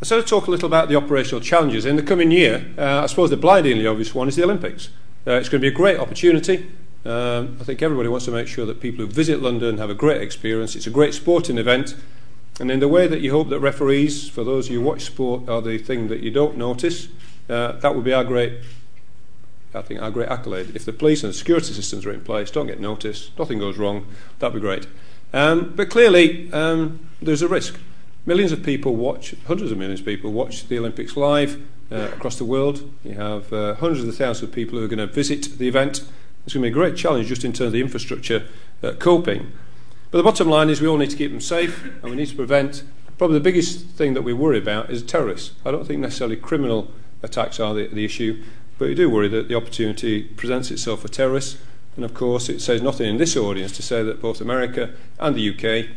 I 0.00 0.04
sort 0.04 0.20
of 0.20 0.26
talk 0.26 0.46
a 0.48 0.50
little 0.50 0.66
about 0.66 0.88
the 0.88 0.96
operational 0.96 1.40
challenges. 1.40 1.86
In 1.86 1.96
the 1.96 2.02
coming 2.02 2.30
year, 2.30 2.66
uh, 2.76 3.02
I 3.02 3.06
suppose 3.06 3.30
the 3.30 3.36
blindingly 3.36 3.86
obvious 3.86 4.14
one 4.14 4.28
is 4.28 4.36
the 4.36 4.42
Olympics. 4.42 4.88
Uh, 5.26 5.32
it's 5.32 5.48
going 5.48 5.60
to 5.60 5.64
be 5.64 5.72
a 5.72 5.76
great 5.76 5.98
opportunity. 5.98 6.70
Um, 7.04 7.58
I 7.60 7.64
think 7.64 7.80
everybody 7.80 8.08
wants 8.08 8.24
to 8.24 8.30
make 8.30 8.48
sure 8.48 8.66
that 8.66 8.80
people 8.80 9.04
who 9.04 9.10
visit 9.10 9.40
London 9.40 9.78
have 9.78 9.90
a 9.90 9.94
great 9.94 10.20
experience. 10.20 10.74
It's 10.74 10.86
a 10.86 10.90
great 10.90 11.14
sporting 11.14 11.58
event. 11.58 11.94
And 12.60 12.70
in 12.70 12.80
the 12.80 12.88
way 12.88 13.06
that 13.06 13.20
you 13.20 13.30
hope 13.30 13.48
that 13.48 13.60
referees, 13.60 14.28
for 14.28 14.44
those 14.44 14.68
who 14.68 14.80
watch 14.80 15.02
sport, 15.02 15.48
are 15.48 15.60
the 15.60 15.78
thing 15.78 16.08
that 16.08 16.20
you 16.20 16.30
don't 16.30 16.56
notice, 16.56 17.08
uh, 17.48 17.72
that 17.72 17.94
would 17.94 18.04
be 18.04 18.12
our 18.12 18.24
great, 18.24 18.60
I 19.74 19.82
think, 19.82 20.00
our 20.02 20.10
great 20.10 20.28
accolade. 20.28 20.74
If 20.74 20.84
the 20.84 20.92
police 20.92 21.24
and 21.24 21.34
security 21.34 21.72
systems 21.72 22.06
are 22.06 22.12
in 22.12 22.20
place, 22.22 22.50
don't 22.50 22.66
get 22.66 22.80
noticed, 22.80 23.36
nothing 23.38 23.58
goes 23.58 23.76
wrong, 23.76 24.06
that'd 24.38 24.54
be 24.54 24.60
great. 24.60 24.86
Um, 25.32 25.72
but 25.74 25.90
clearly, 25.90 26.52
um, 26.52 27.08
there's 27.20 27.42
a 27.42 27.48
risk. 27.48 27.78
Millions 28.26 28.52
of 28.52 28.62
people 28.62 28.96
watch, 28.96 29.34
hundreds 29.46 29.70
of 29.70 29.76
millions 29.76 30.00
of 30.00 30.06
people 30.06 30.32
watch 30.32 30.66
the 30.68 30.78
Olympics 30.78 31.14
live 31.14 31.60
uh, 31.92 32.08
across 32.14 32.36
the 32.38 32.44
world. 32.44 32.90
You 33.04 33.12
have 33.12 33.52
uh, 33.52 33.74
hundreds 33.74 34.02
of 34.04 34.16
thousands 34.16 34.48
of 34.48 34.54
people 34.54 34.78
who 34.78 34.84
are 34.84 34.88
going 34.88 35.06
to 35.06 35.06
visit 35.06 35.58
the 35.58 35.68
event. 35.68 35.98
It's 36.44 36.54
going 36.54 36.62
to 36.62 36.68
be 36.68 36.68
a 36.68 36.70
great 36.70 36.96
challenge 36.96 37.28
just 37.28 37.44
in 37.44 37.52
terms 37.52 37.66
of 37.66 37.72
the 37.72 37.82
infrastructure 37.82 38.46
uh, 38.82 38.92
coping. 38.92 39.52
But 40.10 40.18
the 40.18 40.24
bottom 40.24 40.48
line 40.48 40.70
is 40.70 40.80
we 40.80 40.88
all 40.88 40.96
need 40.96 41.10
to 41.10 41.16
keep 41.16 41.32
them 41.32 41.40
safe 41.40 41.84
and 41.84 42.04
we 42.04 42.16
need 42.16 42.28
to 42.28 42.34
prevent. 42.34 42.82
Probably 43.18 43.36
the 43.36 43.44
biggest 43.44 43.88
thing 43.88 44.14
that 44.14 44.22
we 44.22 44.32
worry 44.32 44.58
about 44.58 44.88
is 44.88 45.02
terrorists. 45.02 45.52
I 45.62 45.70
don't 45.70 45.86
think 45.86 46.00
necessarily 46.00 46.36
criminal 46.36 46.90
attacks 47.22 47.60
are 47.60 47.74
the, 47.74 47.88
the 47.88 48.06
issue, 48.06 48.42
but 48.78 48.88
we 48.88 48.94
do 48.94 49.10
worry 49.10 49.28
that 49.28 49.48
the 49.48 49.54
opportunity 49.54 50.22
presents 50.22 50.70
itself 50.70 51.02
for 51.02 51.08
terrorists. 51.08 51.58
And 51.94 52.06
of 52.06 52.14
course, 52.14 52.48
it 52.48 52.60
says 52.60 52.80
nothing 52.80 53.06
in 53.06 53.18
this 53.18 53.36
audience 53.36 53.72
to 53.72 53.82
say 53.82 54.02
that 54.02 54.22
both 54.22 54.40
America 54.40 54.94
and 55.20 55.36
the 55.36 55.50
UK 55.50 55.90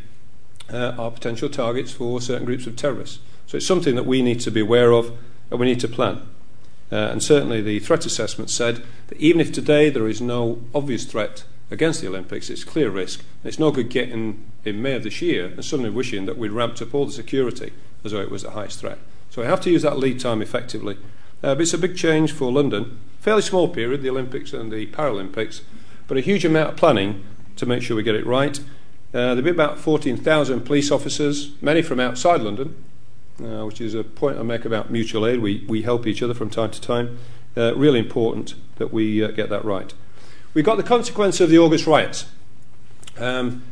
uh, 0.71 0.93
are 0.97 1.12
potential 1.12 1.49
targets 1.49 1.91
for 1.91 2.21
certain 2.21 2.45
groups 2.45 2.67
of 2.67 2.75
terrorists. 2.75 3.19
So 3.45 3.58
it's 3.58 3.65
something 3.65 3.95
that 3.95 4.06
we 4.06 4.21
need 4.21 4.39
to 4.41 4.51
be 4.51 4.62
aware 4.62 4.91
of 4.91 5.17
and 5.49 5.60
we 5.60 5.65
need 5.65 5.80
to 5.80 5.88
plan. 5.88 6.27
Uh, 6.91 6.95
and 6.95 7.21
certainly 7.21 7.62
the 7.62 7.80
threat 7.80 8.06
assessment 8.06 8.49
said 8.49 8.84
that 9.08 9.17
even 9.17 9.41
if 9.41 9.51
today 9.51 9.89
there 9.89 10.08
is 10.08 10.21
no 10.21 10.62
obvious 10.73 11.06
threat 11.06 11.43
against 11.69 12.01
the 12.01 12.08
Olympics, 12.08 12.49
it's 12.49 12.63
clear 12.63 12.89
risk. 12.89 13.19
And 13.19 13.49
it's 13.49 13.60
no 13.60 13.71
good 13.71 13.89
getting 13.89 14.45
in 14.63 14.82
May 14.82 14.95
of 14.95 15.03
this 15.03 15.21
year 15.21 15.47
and 15.47 15.63
suddenly 15.63 15.89
wishing 15.89 16.25
that 16.25 16.38
we'd 16.38 16.51
ramped 16.51 16.82
up 16.82 16.93
all 16.93 17.06
the 17.06 17.12
security 17.12 17.71
as 18.03 18.12
though 18.12 18.21
it 18.21 18.32
was 18.32 18.43
the 18.43 18.51
highest 18.51 18.80
threat. 18.80 18.99
So 19.30 19.41
we 19.41 19.47
have 19.47 19.62
to 19.62 19.69
use 19.69 19.82
that 19.82 19.97
lead 19.97 20.19
time 20.19 20.41
effectively. 20.41 20.97
Uh, 21.43 21.53
but 21.53 21.62
it's 21.62 21.73
a 21.73 21.77
big 21.77 21.95
change 21.95 22.32
for 22.32 22.51
London. 22.51 22.99
Fairly 23.19 23.41
small 23.41 23.67
period, 23.67 24.01
the 24.01 24.10
Olympics 24.10 24.53
and 24.53 24.71
the 24.71 24.88
Paralympics, 24.88 25.62
but 26.08 26.17
a 26.17 26.21
huge 26.21 26.45
amount 26.45 26.71
of 26.71 26.77
planning 26.77 27.23
to 27.58 27.65
make 27.65 27.84
sure 27.84 27.97
we 27.97 28.03
get 28.03 28.15
it 28.15 28.25
right. 28.25 28.60
Uh, 29.13 29.34
there'll 29.34 29.41
be 29.41 29.50
about 29.50 29.80
14,000 29.80 30.62
police 30.62 30.91
officers, 30.91 31.52
many 31.62 31.82
from 31.82 32.00
outside 32.00 32.41
London, 32.41 32.84
uh, 33.41 33.65
which 33.65 33.80
is 33.80 33.93
a 33.93 34.04
point 34.04 34.38
I 34.38 34.43
make 34.43 34.65
about 34.65 34.91
mutual 34.91 35.26
aid. 35.26 35.39
We, 35.39 35.65
we 35.67 35.84
help 35.84 36.06
each 36.06 36.22
other 36.22 36.34
from 36.34 36.50
time 36.50 36.72
to 36.72 36.82
time. 36.82 37.17
Uh, 37.56 37.74
really 37.76 38.00
important 38.00 38.56
that 38.76 38.91
we 38.91 39.24
uh, 39.24 39.30
get 39.30 39.50
that 39.50 39.63
right. 39.63 39.93
We've 40.54 40.65
got 40.65 40.76
the 40.76 40.84
consequence 40.84 41.39
of 41.39 41.50
the 41.50 41.58
August 41.58 41.88
riots. 41.88 42.26
Um, 43.17 43.63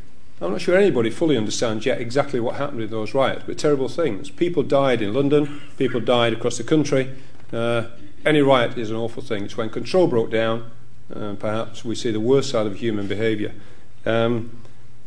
I'm 0.42 0.52
not 0.52 0.62
sure 0.62 0.76
anybody 0.78 1.10
fully 1.10 1.38
understands 1.38 1.86
yet 1.86 2.02
exactly 2.02 2.40
what 2.40 2.56
happened 2.56 2.82
in 2.82 2.90
those 2.90 3.14
riots, 3.14 3.44
but 3.46 3.58
terrible 3.58 3.88
things. 3.88 4.30
People 4.30 4.64
died 4.64 5.02
in 5.02 5.14
London, 5.14 5.62
people 5.78 6.00
died 6.00 6.34
across 6.34 6.58
the 6.58 6.64
country. 6.64 7.16
Uh, 7.54 7.88
any 8.26 8.42
riot 8.42 8.78
is 8.78 8.90
an 8.90 8.98
awful 8.98 9.24
thing. 9.24 9.46
It's 9.46 9.56
when 9.56 9.70
control 9.70 10.08
broke 10.08 10.32
down, 10.32 10.72
uh, 11.14 11.36
perhaps 11.36 11.86
we 11.86 11.96
see 11.96 12.12
the 12.12 12.20
worst 12.20 12.50
side 12.50 12.66
of 12.66 12.78
human 12.78 13.08
behaviour. 13.08 13.54
Um, 14.06 14.52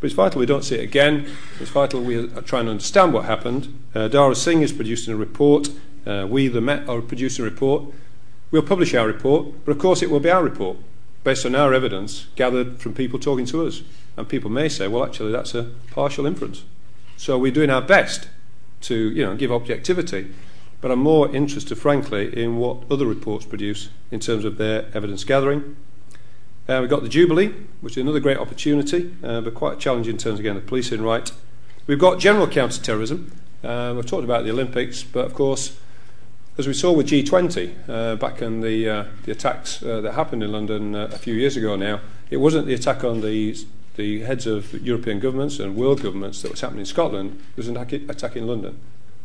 but 0.01 0.07
it's 0.07 0.15
vital 0.15 0.41
we 0.41 0.47
don't 0.47 0.65
see 0.65 0.77
it 0.77 0.85
again. 0.85 1.27
It's 1.61 1.71
vital 1.71 2.01
we 2.01 2.17
are 2.17 2.43
trying 2.43 2.67
to 2.67 2.71
understand 2.71 3.13
what 3.13 3.25
happened. 3.25 3.79
Uh, 3.95 4.09
Darra 4.09 4.35
Singh 4.35 4.63
is 4.63 4.73
producing 4.73 5.15
a 5.15 5.17
report. 5.17 5.71
Uh, 6.07 6.27
we, 6.29 6.49
the 6.49 6.61
Met, 6.61 6.89
are 6.89 7.01
producing 7.01 7.45
a 7.45 7.49
report. 7.49 7.85
We'll 8.51 8.63
publish 8.63 8.95
our 8.95 9.07
report, 9.07 9.65
but 9.65 9.73
of 9.73 9.79
course 9.79 10.03
it 10.03 10.11
will 10.11 10.21
be 10.21 10.31
our 10.31 10.43
report 10.43 10.79
based 11.25 11.45
on 11.45 11.55
our 11.55 11.75
evidence 11.75 12.29
gathered 12.37 12.81
from 12.81 12.95
people 12.95 13.19
talking 13.19 13.45
to 13.47 13.67
us. 13.67 13.83
And 14.17 14.29
people 14.29 14.51
may 14.51 14.69
say, 14.69 14.89
well, 14.89 15.05
actually, 15.05 15.33
that's 15.33 15.55
a 15.55 15.71
partial 15.91 16.27
inference. 16.27 16.65
So 17.17 17.37
we're 17.37 17.53
doing 17.53 17.71
our 17.71 17.83
best 17.83 18.29
to 18.83 19.11
you 19.11 19.25
know, 19.25 19.37
give 19.37 19.53
objectivity. 19.53 20.33
But 20.81 20.93
I'm 20.93 21.01
more 21.01 21.35
interested, 21.35 21.77
frankly, 21.77 22.37
in 22.41 22.57
what 22.57 22.85
other 22.91 23.05
reports 23.05 23.45
produce 23.45 23.91
in 24.11 24.21
terms 24.21 24.45
of 24.45 24.59
their 24.59 24.87
evidence 24.95 25.25
gathering. 25.25 25.77
Uh, 26.69 26.81
we've 26.83 26.91
got 26.91 27.03
the 27.03 27.09
Jubilee, 27.09 27.55
which 27.81 27.97
is 27.97 28.03
another 28.03 28.21
great 28.21 28.37
opportunity, 28.37 29.11
uh, 29.25 29.41
but 29.41 29.55
quite 29.55 29.79
a 29.79 29.81
challenge 29.81 30.07
in 30.07 30.19
terms, 30.19 30.39
again, 30.39 30.55
of 30.55 30.67
policing 30.67 31.01
right. 31.01 31.33
We've 31.87 31.99
got 31.99 32.19
general 32.19 32.47
counter-terrorism. 32.47 33.33
Uh, 33.65 33.95
we've 33.97 34.05
talked 34.05 34.25
about 34.25 34.45
the 34.45 34.51
Olympics, 34.51 35.03
but 35.03 35.25
of 35.25 35.33
course, 35.33 35.79
as 36.59 36.67
we 36.67 36.75
saw 36.75 36.93
with 36.93 37.09
G20 37.09 37.89
uh, 37.89 38.17
back 38.17 38.43
in 38.43 38.61
the, 38.61 38.87
uh, 38.87 39.05
the 39.25 39.33
attacks 39.33 39.83
uh, 39.83 40.03
that 40.03 40.13
happened 40.13 40.43
in 40.43 40.53
London 40.53 40.95
a 40.95 41.17
few 41.17 41.33
years 41.33 41.57
ago 41.57 41.75
now, 41.75 42.01
it 42.29 42.37
wasn't 42.37 42.67
the 42.67 42.75
attack 42.75 43.03
on 43.03 43.23
the 43.23 43.57
the 43.97 44.21
heads 44.21 44.47
of 44.47 44.75
European 44.75 45.19
governments 45.19 45.59
and 45.59 45.75
world 45.75 46.01
governments 46.01 46.41
that 46.43 46.53
was 46.53 46.61
happening 46.61 46.81
in 46.81 46.87
Scotland 46.87 47.33
it 47.33 47.57
was 47.57 47.67
an 47.67 47.77
attack 47.77 48.37
in 48.37 48.47
London. 48.47 48.79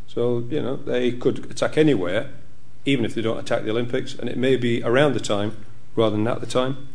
So, 0.08 0.40
you 0.50 0.60
know, 0.60 0.74
they 0.74 1.12
could 1.12 1.48
attack 1.48 1.78
anywhere, 1.78 2.30
even 2.84 3.04
if 3.04 3.14
they 3.14 3.22
don't 3.22 3.38
attack 3.38 3.62
the 3.62 3.70
Olympics, 3.70 4.14
and 4.14 4.28
it 4.28 4.36
may 4.36 4.56
be 4.56 4.82
around 4.82 5.12
the 5.14 5.20
time 5.20 5.56
rather 5.94 6.16
than 6.16 6.26
at 6.26 6.40
the 6.40 6.46
time. 6.46 6.88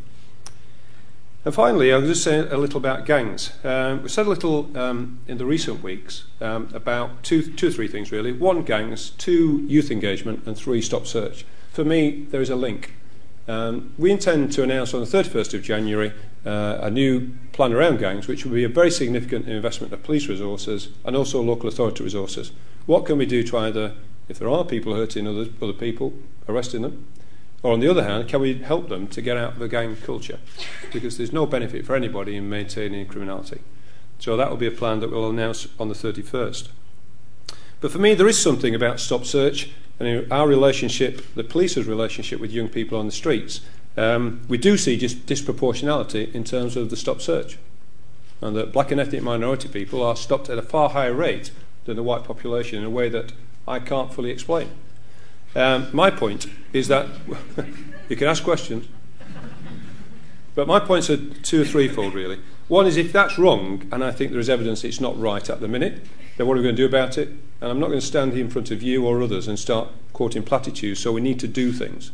And 1.50 1.56
finally, 1.56 1.92
I'll 1.92 2.04
just 2.04 2.24
say 2.24 2.38
a 2.38 2.58
little 2.58 2.78
about 2.78 3.08
gangs. 3.08 3.54
Um, 3.64 4.04
we 4.04 4.10
said 4.10 4.28
a 4.28 4.30
little 4.30 4.70
um, 4.78 5.18
in 5.28 5.40
the 5.40 5.48
recent 5.48 5.82
weeks 5.82 6.26
um, 6.42 6.70
about 6.76 7.24
two, 7.24 7.42
two 7.42 7.70
or 7.70 7.72
three 7.72 7.88
things, 7.88 8.12
really. 8.12 8.32
One, 8.32 8.62
gangs, 8.62 9.10
two, 9.18 9.66
youth 9.68 9.90
engagement, 9.90 10.44
and 10.46 10.56
three, 10.56 10.80
stop 10.80 11.08
search. 11.08 11.48
For 11.72 11.84
me, 11.84 12.28
there 12.30 12.40
is 12.40 12.52
a 12.52 12.56
link. 12.56 12.94
Um, 13.48 13.96
we 13.98 14.12
intend 14.12 14.52
to 14.52 14.62
announce 14.62 14.94
on 14.94 15.00
the 15.00 15.08
31st 15.08 15.56
of 15.56 15.64
January 15.64 16.14
uh, 16.46 16.78
a 16.82 16.92
new 16.92 17.32
plan 17.52 17.74
around 17.74 17.98
gangs, 17.98 18.28
which 18.28 18.46
will 18.46 18.54
be 18.54 18.64
a 18.64 18.70
very 18.70 18.92
significant 18.92 19.48
investment 19.48 19.92
of 19.92 20.04
police 20.04 20.28
resources 20.28 20.90
and 21.04 21.16
also 21.16 21.42
local 21.42 21.68
authority 21.68 22.04
resources. 22.04 22.52
What 22.86 23.08
can 23.08 23.18
we 23.18 23.26
do 23.26 23.42
to 23.42 23.58
either, 23.58 23.96
if 24.28 24.38
there 24.38 24.50
are 24.50 24.64
people 24.64 24.94
hurting 24.94 25.26
other, 25.26 25.48
other 25.60 25.74
people, 25.74 26.14
arresting 26.48 26.84
them, 26.84 27.08
or 27.62 27.74
on 27.74 27.80
the 27.80 27.90
other 27.90 28.04
hand, 28.04 28.28
can 28.28 28.42
we 28.42 28.56
help 28.56 28.90
them 28.90 29.08
to 29.08 29.22
get 29.22 29.38
out 29.38 29.54
of 29.54 29.60
the 29.60 29.68
gang 29.68 29.96
culture? 29.98 30.40
Because 30.94 31.18
there's 31.18 31.34
no 31.34 31.46
benefit 31.46 31.86
for 31.86 31.96
anybody 31.96 32.36
in 32.36 32.50
maintaining 32.50 33.06
criminality. 33.08 33.62
So 34.20 34.38
that 34.38 34.50
will 34.50 34.58
be 34.58 34.68
a 34.68 34.72
plan 34.72 35.00
that 35.00 35.12
we'll 35.12 35.30
announce 35.30 35.68
on 35.80 35.90
the 35.90 35.96
31st. 35.96 36.70
But 37.82 37.92
for 37.92 38.00
me, 38.00 38.14
there 38.14 38.28
is 38.28 38.42
something 38.42 38.76
about 38.76 39.00
Stop 39.00 39.26
Search 39.26 39.72
and 40.00 40.32
our 40.32 40.48
relationship, 40.48 41.22
the 41.36 41.44
police's 41.44 41.86
relationship 41.86 42.40
with 42.40 42.52
young 42.52 42.70
people 42.70 42.98
on 42.98 43.06
the 43.06 43.12
streets, 43.12 43.62
um, 43.98 44.42
we 44.48 44.58
do 44.58 44.78
see 44.78 44.98
just 44.98 45.26
disproportionality 45.26 46.34
in 46.34 46.46
terms 46.46 46.78
of 46.78 46.90
the 46.90 46.96
stop 46.96 47.20
search. 47.22 47.58
And 48.42 48.56
that 48.56 48.72
black 48.72 48.92
and 48.92 49.02
ethnic 49.02 49.22
minority 49.22 49.68
people 49.68 50.02
are 50.02 50.16
stopped 50.16 50.50
at 50.50 50.58
a 50.58 50.62
far 50.62 50.90
higher 50.90 51.14
rate 51.14 51.52
than 51.84 51.98
the 51.98 52.04
white 52.04 52.24
population 52.24 52.80
in 52.80 52.86
a 52.86 52.90
way 52.90 53.10
that 53.10 53.34
I 53.68 53.80
can't 53.80 54.14
fully 54.14 54.30
explain. 54.30 54.70
Um, 55.56 55.88
my 55.94 56.12
point 56.12 56.48
is 56.74 56.88
that 56.90 57.08
you 58.10 58.16
can 58.16 58.28
ask 58.28 58.44
questions, 58.44 58.88
but 60.56 60.68
my 60.68 60.80
points 60.80 61.10
are 61.10 61.18
two 61.18 61.62
or 61.62 61.66
threefold 61.66 62.14
really. 62.14 62.40
One 62.68 62.86
is 62.86 62.98
if 62.98 63.12
that's 63.12 63.40
wrong, 63.40 63.88
and 63.92 64.04
I 64.04 64.12
think 64.12 64.32
there 64.32 64.40
is 64.40 64.50
evidence 64.50 64.84
it's 64.84 65.02
not 65.02 65.20
right 65.20 65.50
at 65.50 65.60
the 65.60 65.68
minute, 65.68 66.06
then 66.38 66.46
what 66.46 66.54
are 66.54 66.58
we 66.58 66.64
going 66.64 66.76
to 66.76 66.82
do 66.82 66.86
about 66.86 67.18
it? 67.18 67.30
And 67.62 67.72
I'm 67.72 67.80
not 67.80 67.88
going 67.88 68.00
to 68.00 68.06
stand 68.06 68.34
here 68.34 68.46
in 68.46 68.50
front 68.50 68.70
of 68.70 68.84
you 68.84 69.06
or 69.06 69.22
others 69.22 69.48
and 69.48 69.58
start 69.58 69.90
quoting 70.14 70.44
platitudes, 70.44 71.00
so 71.00 71.12
we 71.12 71.22
need 71.22 71.40
to 71.40 71.48
do 71.48 71.72
things. 71.72 72.12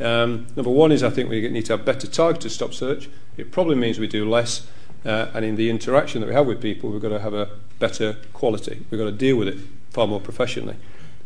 Um, 0.00 0.48
number 0.56 0.70
one 0.70 0.90
is 0.90 1.04
I 1.04 1.10
think 1.10 1.30
we 1.30 1.48
need 1.48 1.66
to 1.66 1.76
have 1.76 1.84
better 1.84 2.08
targeted 2.08 2.50
stop 2.50 2.74
search. 2.74 3.08
It 3.36 3.52
probably 3.52 3.76
means 3.76 3.98
we 3.98 4.08
do 4.08 4.28
less, 4.28 4.66
uh, 5.04 5.28
and 5.34 5.44
in 5.44 5.54
the 5.54 5.70
interaction 5.70 6.20
that 6.20 6.26
we 6.26 6.34
have 6.34 6.46
with 6.46 6.60
people, 6.60 6.90
we've 6.90 7.00
got 7.00 7.10
to 7.10 7.20
have 7.20 7.34
a 7.34 7.50
better 7.78 8.16
quality. 8.32 8.84
We've 8.90 8.98
got 8.98 9.06
to 9.06 9.12
deal 9.12 9.36
with 9.36 9.48
it 9.48 9.58
far 9.90 10.08
more 10.08 10.20
professionally. 10.20 10.76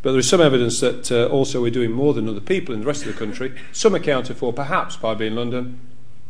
But 0.06 0.12
there 0.12 0.20
is 0.20 0.28
some 0.28 0.40
evidence 0.40 0.78
that 0.78 1.10
uh, 1.10 1.26
also 1.26 1.60
we're 1.60 1.72
doing 1.72 1.90
more 1.90 2.14
than 2.14 2.28
other 2.28 2.38
people 2.38 2.72
in 2.72 2.82
the 2.82 2.86
rest 2.86 3.04
of 3.04 3.12
the 3.12 3.18
country. 3.18 3.52
Some 3.72 3.92
accounted 3.92 4.36
for 4.36 4.52
perhaps 4.52 4.96
by 4.96 5.16
being 5.16 5.34
London, 5.34 5.80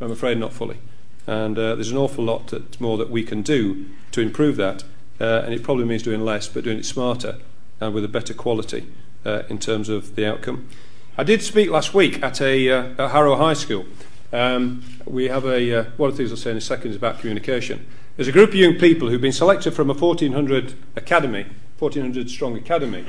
I'm 0.00 0.10
afraid 0.10 0.38
not 0.38 0.54
fully. 0.54 0.78
And 1.26 1.58
uh, 1.58 1.74
there's 1.74 1.90
an 1.90 1.98
awful 1.98 2.24
lot 2.24 2.46
that, 2.46 2.80
more 2.80 2.96
that 2.96 3.10
we 3.10 3.22
can 3.22 3.42
do 3.42 3.84
to 4.12 4.22
improve 4.22 4.56
that. 4.56 4.84
Uh, 5.20 5.42
and 5.44 5.52
it 5.52 5.62
probably 5.62 5.84
means 5.84 6.02
doing 6.02 6.22
less, 6.22 6.48
but 6.48 6.64
doing 6.64 6.78
it 6.78 6.86
smarter 6.86 7.36
and 7.78 7.92
with 7.92 8.02
a 8.02 8.08
better 8.08 8.32
quality 8.32 8.86
uh, 9.26 9.42
in 9.50 9.58
terms 9.58 9.90
of 9.90 10.16
the 10.16 10.24
outcome. 10.26 10.70
I 11.18 11.22
did 11.22 11.42
speak 11.42 11.68
last 11.68 11.92
week 11.92 12.22
at, 12.22 12.40
a, 12.40 12.70
uh, 12.70 13.04
at 13.04 13.10
Harrow 13.10 13.36
High 13.36 13.52
School. 13.52 13.84
Um, 14.32 14.84
we 15.04 15.28
have 15.28 15.44
a, 15.44 15.80
uh, 15.80 15.84
one 15.98 16.08
of 16.08 16.16
the 16.16 16.22
things 16.22 16.30
I'll 16.30 16.38
say 16.38 16.52
in 16.52 16.56
a 16.56 16.62
second 16.62 16.92
is 16.92 16.96
about 16.96 17.18
communication. 17.18 17.86
There's 18.16 18.28
a 18.28 18.32
group 18.32 18.48
of 18.48 18.54
young 18.54 18.76
people 18.76 19.10
who've 19.10 19.20
been 19.20 19.32
selected 19.32 19.74
from 19.74 19.90
a 19.90 19.92
1400 19.92 20.72
academy, 20.96 21.44
1400 21.78 22.30
strong 22.30 22.56
academy, 22.56 23.04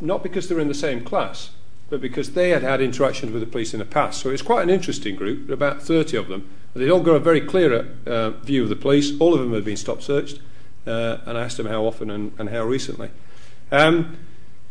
not 0.00 0.22
because 0.22 0.48
they're 0.48 0.60
in 0.60 0.68
the 0.68 0.74
same 0.74 1.04
class, 1.04 1.50
but 1.88 2.00
because 2.00 2.32
they 2.32 2.50
had 2.50 2.62
had 2.62 2.80
interactions 2.80 3.32
with 3.32 3.40
the 3.42 3.46
police 3.46 3.74
in 3.74 3.80
the 3.80 3.84
past. 3.84 4.20
So 4.20 4.30
it's 4.30 4.42
quite 4.42 4.62
an 4.62 4.70
interesting 4.70 5.16
group, 5.16 5.50
about 5.50 5.82
30 5.82 6.16
of 6.16 6.28
them. 6.28 6.48
They'd 6.74 6.90
all 6.90 7.02
got 7.02 7.16
a 7.16 7.20
very 7.20 7.40
clear 7.40 7.88
uh, 8.06 8.30
view 8.30 8.62
of 8.62 8.68
the 8.68 8.76
police. 8.76 9.18
All 9.18 9.34
of 9.34 9.40
them 9.40 9.52
had 9.52 9.64
been 9.64 9.76
stop 9.76 10.02
searched, 10.02 10.40
uh, 10.86 11.18
and 11.26 11.36
I 11.36 11.42
asked 11.42 11.56
them 11.56 11.66
how 11.66 11.84
often 11.84 12.10
and, 12.10 12.32
and 12.38 12.48
how 12.50 12.64
recently. 12.64 13.10
Um, 13.72 14.16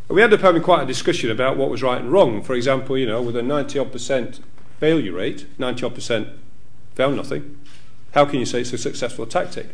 we 0.08 0.24
ended 0.24 0.40
up 0.40 0.44
having 0.44 0.62
quite 0.62 0.84
a 0.84 0.86
discussion 0.86 1.30
about 1.30 1.58
what 1.58 1.70
was 1.70 1.84
right 1.84 2.02
and 2.02 2.12
wrong. 2.12 2.42
For 2.42 2.56
example, 2.56 2.98
you 2.98 3.06
know, 3.06 3.22
with 3.22 3.36
a 3.36 3.44
90 3.44 3.78
odd 3.78 3.92
percent 3.92 4.40
failure 4.80 5.14
rate, 5.14 5.46
90 5.60 5.86
odd 5.86 5.96
percent 5.96 6.30
found 6.96 7.18
nothing, 7.18 7.60
how 8.14 8.26
can 8.26 8.40
you 8.40 8.46
say 8.46 8.62
it's 8.62 8.74
a 8.74 8.78
successful 8.78 9.26
tactic? 9.26 9.68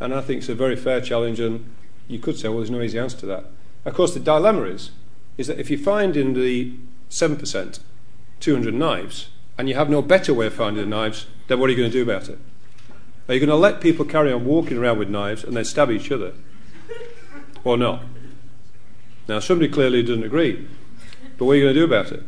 And 0.00 0.12
I 0.12 0.22
think 0.22 0.40
it's 0.40 0.48
a 0.48 0.54
very 0.54 0.76
fair 0.76 1.00
challenge, 1.00 1.40
and 1.40 1.72
you 2.08 2.18
could 2.18 2.38
say, 2.38 2.48
well, 2.48 2.58
there's 2.58 2.70
no 2.70 2.80
easy 2.80 2.98
answer 2.98 3.18
to 3.18 3.26
that. 3.26 3.44
Of 3.86 3.94
course, 3.94 4.12
the 4.12 4.20
dilemma 4.20 4.62
is, 4.62 4.90
is 5.38 5.46
that 5.46 5.60
if 5.60 5.70
you 5.70 5.78
find 5.78 6.16
in 6.16 6.34
the 6.34 6.74
7% 7.08 7.80
200 8.40 8.74
knives, 8.74 9.28
and 9.56 9.68
you 9.68 9.76
have 9.76 9.88
no 9.88 10.02
better 10.02 10.34
way 10.34 10.48
of 10.48 10.54
finding 10.54 10.82
the 10.82 10.90
knives, 10.90 11.26
then 11.46 11.60
what 11.60 11.68
are 11.68 11.72
you 11.72 11.78
going 11.78 11.90
to 11.90 12.04
do 12.04 12.10
about 12.10 12.28
it? 12.28 12.38
Are 13.28 13.34
you 13.34 13.40
going 13.40 13.48
to 13.48 13.56
let 13.56 13.80
people 13.80 14.04
carry 14.04 14.32
on 14.32 14.44
walking 14.44 14.76
around 14.76 14.98
with 14.98 15.08
knives 15.08 15.44
and 15.44 15.56
then 15.56 15.64
stab 15.64 15.90
each 15.90 16.10
other? 16.10 16.34
Or 17.64 17.78
not? 17.78 18.02
Now, 19.28 19.38
somebody 19.38 19.70
clearly 19.70 20.02
doesn't 20.02 20.24
agree. 20.24 20.68
But 21.38 21.44
what 21.44 21.52
are 21.52 21.56
you 21.56 21.64
going 21.64 21.74
to 21.74 21.80
do 21.80 21.84
about 21.84 22.12
it? 22.12 22.24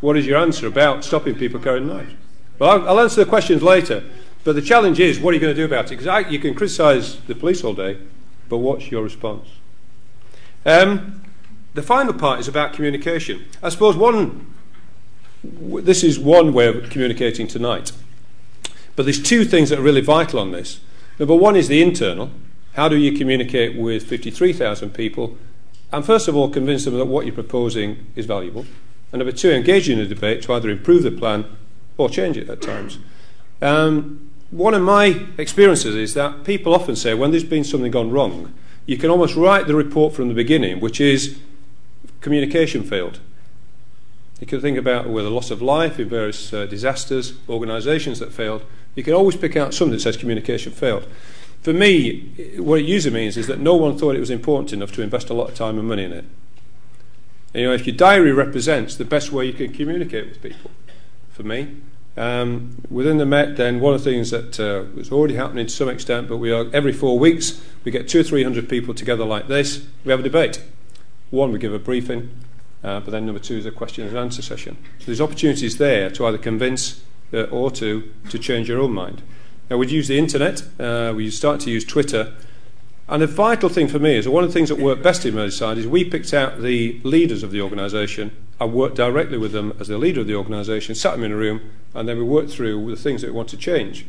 What 0.00 0.16
is 0.16 0.26
your 0.26 0.38
answer 0.38 0.66
about 0.66 1.04
stopping 1.04 1.36
people 1.36 1.60
carrying 1.60 1.86
knives? 1.86 2.12
Well, 2.58 2.70
I'll, 2.70 2.88
I'll 2.88 3.00
answer 3.00 3.24
the 3.24 3.30
questions 3.30 3.62
later. 3.62 4.04
But 4.44 4.56
the 4.56 4.62
challenge 4.62 5.00
is, 5.00 5.18
what 5.18 5.30
are 5.30 5.34
you 5.34 5.40
going 5.40 5.54
to 5.54 5.60
do 5.60 5.64
about 5.64 5.90
it? 5.90 5.98
Because 5.98 6.30
you 6.30 6.38
can 6.38 6.54
criticise 6.54 7.16
the 7.22 7.34
police 7.34 7.64
all 7.64 7.74
day, 7.74 7.98
but 8.48 8.58
what's 8.58 8.90
your 8.90 9.02
response? 9.02 9.48
Um, 10.66 11.22
the 11.74 11.82
final 11.82 12.12
part 12.12 12.40
is 12.40 12.48
about 12.48 12.72
communication. 12.72 13.46
I 13.62 13.68
suppose 13.68 13.96
one, 13.96 14.52
this 15.42 16.02
is 16.02 16.18
one 16.18 16.52
way 16.52 16.66
of 16.66 16.90
communicating 16.90 17.46
tonight. 17.46 17.92
But 18.96 19.04
there's 19.04 19.22
two 19.22 19.44
things 19.44 19.70
that 19.70 19.78
are 19.78 19.82
really 19.82 20.00
vital 20.00 20.40
on 20.40 20.50
this. 20.50 20.80
Number 21.18 21.36
one 21.36 21.54
is 21.54 21.68
the 21.68 21.82
internal. 21.82 22.30
How 22.74 22.88
do 22.88 22.96
you 22.96 23.16
communicate 23.16 23.76
with 23.76 24.06
53,000 24.06 24.90
people? 24.90 25.38
And 25.92 26.04
first 26.04 26.28
of 26.28 26.34
all, 26.34 26.50
convince 26.50 26.84
them 26.84 26.98
that 26.98 27.06
what 27.06 27.26
you're 27.26 27.34
proposing 27.34 28.06
is 28.16 28.26
valuable. 28.26 28.66
And 29.12 29.20
number 29.20 29.32
two, 29.32 29.52
engage 29.52 29.88
in 29.88 30.00
a 30.00 30.06
debate 30.06 30.42
to 30.42 30.52
either 30.54 30.68
improve 30.68 31.04
the 31.04 31.10
plan 31.10 31.44
or 31.96 32.10
change 32.10 32.36
it 32.36 32.50
at 32.50 32.60
times. 32.60 32.98
Um, 33.62 34.30
one 34.50 34.74
of 34.74 34.82
my 34.82 35.26
experiences 35.38 35.94
is 35.94 36.14
that 36.14 36.44
people 36.44 36.74
often 36.74 36.96
say 36.96 37.14
when 37.14 37.30
there's 37.30 37.44
been 37.44 37.64
something 37.64 37.90
gone 37.90 38.10
wrong, 38.10 38.52
you 38.86 38.96
can 38.96 39.10
almost 39.10 39.36
write 39.36 39.66
the 39.66 39.74
report 39.74 40.14
from 40.14 40.28
the 40.28 40.34
beginning, 40.34 40.80
which 40.80 41.00
is 41.00 41.38
communication 42.20 42.82
failed. 42.82 43.20
You 44.40 44.46
can 44.46 44.60
think 44.60 44.78
about 44.78 45.08
where 45.08 45.24
the 45.24 45.30
loss 45.30 45.50
of 45.50 45.62
life 45.62 45.98
in 45.98 46.08
various 46.08 46.52
uh, 46.52 46.66
disasters, 46.66 47.34
organisations 47.48 48.18
that 48.20 48.32
failed. 48.32 48.62
You 48.94 49.02
can 49.02 49.14
always 49.14 49.36
pick 49.36 49.56
out 49.56 49.74
something 49.74 49.92
that 49.92 50.00
says 50.00 50.16
communication 50.16 50.72
failed. 50.72 51.06
For 51.62 51.72
me, 51.72 52.54
what 52.58 52.80
it 52.80 52.84
usually 52.86 53.14
means 53.14 53.36
is 53.36 53.46
that 53.48 53.58
no 53.58 53.74
one 53.74 53.98
thought 53.98 54.14
it 54.14 54.20
was 54.20 54.30
important 54.30 54.72
enough 54.72 54.92
to 54.92 55.02
invest 55.02 55.30
a 55.30 55.34
lot 55.34 55.50
of 55.50 55.56
time 55.56 55.78
and 55.78 55.88
money 55.88 56.04
in 56.04 56.12
it. 56.12 56.24
And, 57.52 57.62
you 57.62 57.68
know, 57.68 57.74
if 57.74 57.86
your 57.86 57.96
diary 57.96 58.32
represents 58.32 58.94
the 58.94 59.04
best 59.04 59.32
way 59.32 59.46
you 59.46 59.52
can 59.52 59.72
communicate 59.72 60.28
with 60.28 60.42
people, 60.42 60.70
for 61.30 61.42
me, 61.42 61.76
um, 62.16 62.82
within 62.90 63.18
the 63.18 63.26
Met, 63.26 63.56
then 63.56 63.80
one 63.80 63.94
of 63.94 64.02
the 64.02 64.10
things 64.10 64.30
that 64.30 64.58
uh, 64.58 64.84
was 64.96 65.12
already 65.12 65.34
happening 65.34 65.66
to 65.66 65.72
some 65.72 65.88
extent, 65.88 66.28
but 66.28 66.38
we 66.38 66.50
are 66.50 66.66
every 66.72 66.92
four 66.92 67.18
weeks 67.18 67.60
we 67.84 67.92
get 67.92 68.08
two 68.08 68.20
or 68.20 68.22
three 68.22 68.42
hundred 68.42 68.68
people 68.68 68.94
together 68.94 69.24
like 69.24 69.48
this. 69.48 69.86
We 70.04 70.10
have 70.10 70.20
a 70.20 70.22
debate. 70.22 70.62
One, 71.30 71.52
we 71.52 71.58
give 71.58 71.74
a 71.74 71.78
briefing, 71.78 72.30
uh, 72.82 73.00
but 73.00 73.10
then 73.10 73.26
number 73.26 73.40
two 73.40 73.56
is 73.56 73.66
a 73.66 73.70
question 73.70 74.06
and 74.06 74.16
answer 74.16 74.42
session. 74.42 74.76
So 74.98 75.06
there's 75.06 75.20
opportunities 75.20 75.78
there 75.78 76.10
to 76.10 76.26
either 76.26 76.38
convince 76.38 77.02
uh, 77.32 77.42
or 77.44 77.70
to 77.72 78.12
to 78.30 78.38
change 78.38 78.68
your 78.68 78.80
own 78.80 78.92
mind. 78.92 79.22
Now 79.68 79.76
we'd 79.76 79.90
use 79.90 80.08
the 80.08 80.18
internet. 80.18 80.62
Uh, 80.80 81.12
we 81.14 81.30
start 81.30 81.60
to 81.60 81.70
use 81.70 81.84
Twitter. 81.84 82.34
And 83.08 83.22
the 83.22 83.26
vital 83.26 83.68
thing 83.68 83.88
for 83.88 83.98
me 83.98 84.16
is 84.16 84.28
one 84.28 84.42
of 84.42 84.50
the 84.50 84.54
things 84.54 84.68
that 84.68 84.78
worked 84.78 85.02
best 85.02 85.24
in 85.24 85.34
Merseyside 85.34 85.76
is 85.76 85.86
we 85.86 86.04
picked 86.04 86.34
out 86.34 86.60
the 86.60 87.00
leaders 87.04 87.42
of 87.42 87.52
the 87.52 87.60
organisation 87.60 88.32
I 88.58 88.64
worked 88.64 88.96
directly 88.96 89.36
with 89.36 89.52
them 89.52 89.74
as 89.78 89.88
the 89.88 89.98
leader 89.98 90.22
of 90.22 90.26
the 90.26 90.34
organisation, 90.34 90.94
sat 90.94 91.12
them 91.12 91.24
in 91.24 91.32
a 91.32 91.36
room, 91.36 91.60
and 91.94 92.08
then 92.08 92.16
we 92.16 92.24
worked 92.24 92.50
through 92.50 92.90
the 92.90 92.96
things 92.96 93.20
that 93.20 93.28
we 93.28 93.36
want 93.36 93.50
to 93.50 93.56
change. 93.56 94.06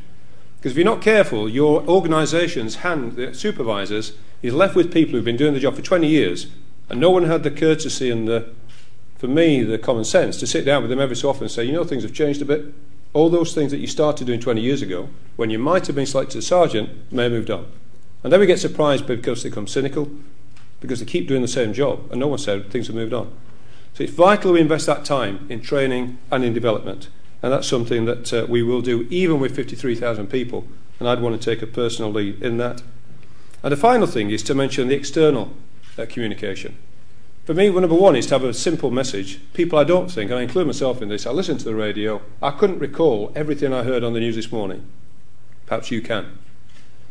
Because 0.58 0.72
if 0.72 0.78
you're 0.78 0.86
not 0.86 1.02
careful, 1.02 1.50
your 1.50 1.82
organisation's 1.88 2.78
hand, 2.78 3.18
the 3.18 3.34
supervisors, 3.34 4.14
is 4.42 4.54
left 4.54 4.76
with 4.76 4.94
people 4.94 5.14
who've 5.14 5.26
been 5.26 5.38
doing 5.38 5.54
the 5.54 5.60
job 5.60 5.76
for 5.76 5.82
20 5.82 6.08
years, 6.08 6.48
and 6.90 7.00
no 7.00 7.10
one 7.10 7.26
had 7.26 7.44
the 7.44 7.52
courtesy 7.52 8.10
and 8.10 8.28
the, 8.28 8.50
for 9.18 9.28
me, 9.28 9.64
the 9.64 9.78
common 9.78 10.06
sense 10.06 10.38
to 10.38 10.48
sit 10.48 10.64
down 10.64 10.82
with 10.82 10.90
them 10.90 11.02
every 11.02 11.16
so 11.16 11.30
often 11.30 11.44
and 11.44 11.52
say, 11.52 11.66
you 11.66 11.74
know, 11.74 11.84
things 11.84 12.04
have 12.04 12.14
changed 12.14 12.42
a 12.42 12.46
bit. 12.46 12.74
All 13.14 13.30
those 13.30 13.54
things 13.54 13.72
that 13.72 13.80
you 13.80 13.88
started 13.88 14.28
doing 14.28 14.40
20 14.40 14.62
years 14.62 14.82
ago, 14.82 15.10
when 15.36 15.50
you 15.50 15.60
might 15.60 15.88
have 15.88 15.96
been 15.96 16.06
selected 16.06 16.38
as 16.38 16.48
sergeant, 16.48 17.12
may 17.12 17.24
have 17.24 17.32
moved 17.34 17.52
on. 17.52 17.70
And 18.24 18.34
then 18.34 18.40
we 18.40 18.46
get 18.46 18.60
surprised 18.60 19.08
because 19.08 19.44
they 19.44 19.50
become 19.50 19.68
cynical, 19.68 20.10
because 20.80 21.00
they 21.00 21.06
keep 21.06 21.28
doing 21.28 21.42
the 21.42 21.48
same 21.48 21.74
job, 21.74 22.08
and 22.12 22.20
no 22.20 22.28
one 22.28 22.40
said 22.40 22.70
things 22.72 22.88
have 22.88 22.96
moved 22.96 23.14
on. 23.14 23.32
So 23.94 24.04
it's 24.04 24.14
vital 24.14 24.54
we 24.54 24.62
invest 24.62 24.86
that 24.86 25.06
time 25.06 25.48
in 25.50 25.62
training 25.62 26.18
and 26.32 26.44
in 26.44 26.54
development. 26.54 27.10
And 27.42 27.52
that's 27.52 27.68
something 27.68 28.06
that 28.06 28.34
uh, 28.34 28.46
we 28.48 28.64
will 28.64 28.82
do 28.82 29.08
even 29.10 29.40
with 29.40 29.56
53,000 29.56 30.28
people. 30.28 30.68
And 31.00 31.08
I'd 31.08 31.22
want 31.22 31.40
to 31.40 31.44
take 31.56 31.62
a 31.62 31.68
personal 31.68 32.12
lead 32.12 32.42
in 32.42 32.58
that. 32.58 32.82
And 33.64 33.72
the 33.72 33.78
final 33.78 34.08
thing 34.08 34.30
is 34.30 34.44
to 34.44 34.56
mention 34.56 34.88
the 34.88 34.96
external 34.96 35.52
uh, 35.98 36.06
communication. 36.08 36.78
For 37.46 37.54
me, 37.54 37.70
well, 37.70 37.82
number 37.82 37.96
one 37.96 38.16
is 38.16 38.28
to 38.28 38.36
have 38.36 38.44
a 38.44 38.54
simple 38.54 38.92
message. 38.92 39.40
People 39.54 39.80
I 39.80 39.84
don't 39.84 40.12
think, 40.12 40.30
and 40.30 40.40
I 40.40 40.44
include 40.44 40.68
myself 40.68 41.02
in 41.02 41.10
this, 41.10 41.26
I 41.26 41.32
listen 41.32 41.58
to 41.58 41.64
the 41.64 41.76
radio. 41.76 42.22
I 42.42 42.52
couldn't 42.52 42.80
recall 42.80 43.32
everything 43.36 43.74
I 43.74 43.84
heard 43.84 44.04
on 44.04 44.14
the 44.14 44.20
news 44.20 44.36
this 44.36 44.52
morning. 44.52 44.86
Perhaps 45.66 45.90
you 45.90 46.02
can. 46.02 46.40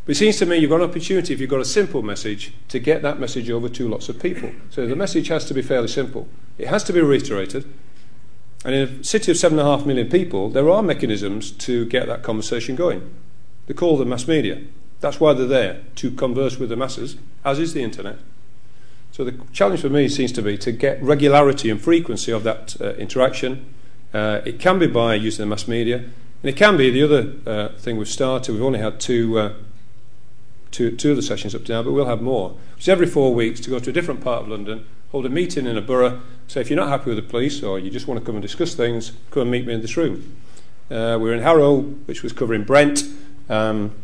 But 0.06 0.12
it 0.12 0.18
seems 0.18 0.36
to 0.36 0.46
me 0.46 0.58
you've 0.58 0.70
got 0.70 0.80
an 0.80 0.88
opportunity, 0.88 1.34
if 1.34 1.40
you've 1.40 1.50
got 1.50 1.60
a 1.60 1.64
simple 1.64 2.00
message, 2.00 2.52
to 2.68 2.78
get 2.78 3.02
that 3.02 3.18
message 3.18 3.50
over 3.50 3.68
to 3.68 3.88
lots 3.88 4.08
of 4.08 4.22
people. 4.22 4.52
So 4.70 4.86
the 4.86 4.94
message 4.94 5.26
has 5.28 5.44
to 5.46 5.54
be 5.54 5.62
fairly 5.62 5.88
simple. 5.88 6.28
It 6.58 6.68
has 6.68 6.84
to 6.84 6.92
be 6.92 7.00
reiterated. 7.00 7.66
And 8.64 8.74
in 8.74 8.88
a 9.00 9.04
city 9.04 9.32
of 9.32 9.36
seven 9.36 9.58
and 9.58 9.66
a 9.66 9.76
half 9.76 9.84
million 9.84 10.08
people, 10.08 10.48
there 10.48 10.70
are 10.70 10.80
mechanisms 10.80 11.50
to 11.50 11.86
get 11.86 12.06
that 12.06 12.22
conversation 12.22 12.76
going. 12.76 13.12
They 13.66 13.74
call 13.74 13.96
them 13.96 14.10
mass 14.10 14.28
media. 14.28 14.62
That's 15.00 15.18
why 15.18 15.32
they're 15.32 15.46
there, 15.46 15.82
to 15.96 16.12
converse 16.12 16.56
with 16.56 16.68
the 16.68 16.76
masses, 16.76 17.16
as 17.44 17.58
is 17.58 17.74
the 17.74 17.82
internet. 17.82 18.18
So 19.10 19.24
the 19.24 19.40
challenge 19.52 19.80
for 19.80 19.90
me 19.90 20.08
seems 20.08 20.30
to 20.32 20.42
be 20.42 20.56
to 20.58 20.70
get 20.70 21.02
regularity 21.02 21.68
and 21.68 21.80
frequency 21.80 22.30
of 22.30 22.44
that 22.44 22.80
uh, 22.80 22.94
interaction. 22.94 23.74
Uh, 24.14 24.40
it 24.44 24.60
can 24.60 24.78
be 24.78 24.86
by 24.86 25.16
using 25.16 25.42
the 25.42 25.50
mass 25.50 25.66
media, 25.66 25.96
and 25.96 26.44
it 26.44 26.56
can 26.56 26.76
be 26.76 26.90
the 26.90 27.02
other 27.02 27.32
uh, 27.44 27.68
thing 27.76 27.96
we've 27.96 28.08
started. 28.08 28.52
We've 28.52 28.62
only 28.62 28.78
had 28.78 29.00
two 29.00 29.38
uh, 29.38 29.52
two, 30.76 30.94
two 30.94 31.10
of 31.10 31.16
the 31.16 31.22
sessions 31.22 31.54
up 31.54 31.64
to 31.64 31.72
now, 31.72 31.82
but 31.82 31.92
we'll 31.92 32.06
have 32.06 32.20
more. 32.20 32.54
It's 32.76 32.86
every 32.86 33.06
four 33.06 33.34
weeks 33.34 33.60
to 33.60 33.70
go 33.70 33.78
to 33.78 33.90
a 33.90 33.92
different 33.92 34.22
part 34.22 34.42
of 34.42 34.48
London, 34.48 34.84
hold 35.10 35.24
a 35.24 35.30
meeting 35.30 35.66
in 35.66 35.78
a 35.78 35.80
borough. 35.80 36.20
So 36.48 36.60
if 36.60 36.68
you're 36.68 36.78
not 36.78 36.90
happy 36.90 37.08
with 37.08 37.16
the 37.16 37.28
police 37.28 37.62
or 37.62 37.78
you 37.78 37.90
just 37.90 38.06
want 38.06 38.20
to 38.20 38.26
come 38.26 38.34
and 38.34 38.42
discuss 38.42 38.74
things, 38.74 39.12
come 39.30 39.42
and 39.42 39.50
meet 39.50 39.66
me 39.66 39.72
in 39.72 39.80
this 39.80 39.96
room. 39.96 40.36
Uh, 40.90 41.16
we 41.18 41.30
were 41.30 41.34
in 41.34 41.42
Harrow, 41.42 41.78
which 41.80 42.22
was 42.22 42.34
covering 42.34 42.62
Brent. 42.62 43.04
Um, 43.48 43.94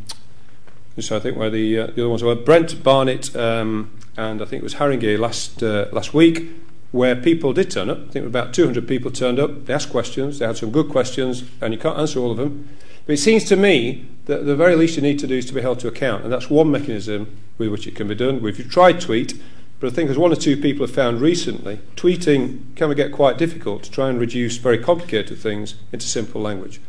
so 0.99 1.17
I 1.17 1.21
think 1.21 1.37
where 1.37 1.51
the, 1.51 1.79
uh, 1.79 1.87
the 1.89 2.03
other 2.03 2.09
ones 2.09 2.23
were 2.23 2.35
Brent, 2.35 2.83
Barnet, 2.83 3.37
um, 3.37 3.91
and 4.17 4.41
I 4.41 4.47
think 4.47 4.63
it 4.63 4.65
was 4.65 4.75
Haringey 4.75 5.19
last 5.19 5.63
uh, 5.63 5.87
last 5.93 6.13
week, 6.13 6.49
where 6.91 7.17
people 7.17 7.53
did 7.53 7.71
turn 7.71 7.89
up. 7.89 7.99
I 8.09 8.11
think 8.11 8.27
about 8.27 8.53
200 8.53 8.87
people 8.89 9.11
turned 9.11 9.39
up. 9.39 9.67
They 9.67 9.75
asked 9.75 9.91
questions. 9.91 10.39
They 10.39 10.47
had 10.47 10.57
some 10.57 10.71
good 10.71 10.89
questions, 10.91 11.45
and 11.61 11.73
you 11.73 11.81
can't 11.81 11.99
answer 11.99 12.19
all 12.19 12.31
of 12.31 12.37
them. 12.37 12.69
But 13.07 13.15
it 13.15 13.19
seems 13.19 13.45
to 13.45 13.57
me 13.57 14.07
that 14.27 14.47
the 14.47 14.57
very 14.57 14.77
least 14.77 14.97
you 14.97 15.03
need 15.03 15.19
to 15.19 15.27
do 15.27 15.37
is 15.37 15.47
to 15.47 15.55
be 15.55 15.63
held 15.63 15.81
to 15.81 15.89
account, 15.89 16.25
and 16.25 16.33
that's 16.33 16.49
one 16.49 16.71
mechanism 16.71 17.37
with 17.59 17.71
which 17.71 17.87
it 17.87 17.97
can 17.97 18.09
be 18.09 18.15
done. 18.15 18.43
You've 18.43 18.71
tried 18.71 19.01
tweet, 19.01 19.41
but 19.81 19.91
I 19.91 19.95
think 19.95 20.11
as 20.11 20.19
one 20.19 20.33
or 20.33 20.37
two 20.37 20.57
people 20.57 20.87
have 20.87 20.95
found 20.95 21.21
recently, 21.21 21.81
tweeting 21.97 22.75
can 22.77 22.95
get 22.95 23.11
quite 23.11 23.37
difficult 23.37 23.83
to 23.85 23.91
try 23.91 24.09
and 24.09 24.21
reduce 24.21 24.57
very 24.57 24.79
complicated 24.79 25.39
things 25.39 25.75
into 25.93 26.07
simple 26.07 26.41
language. 26.41 26.81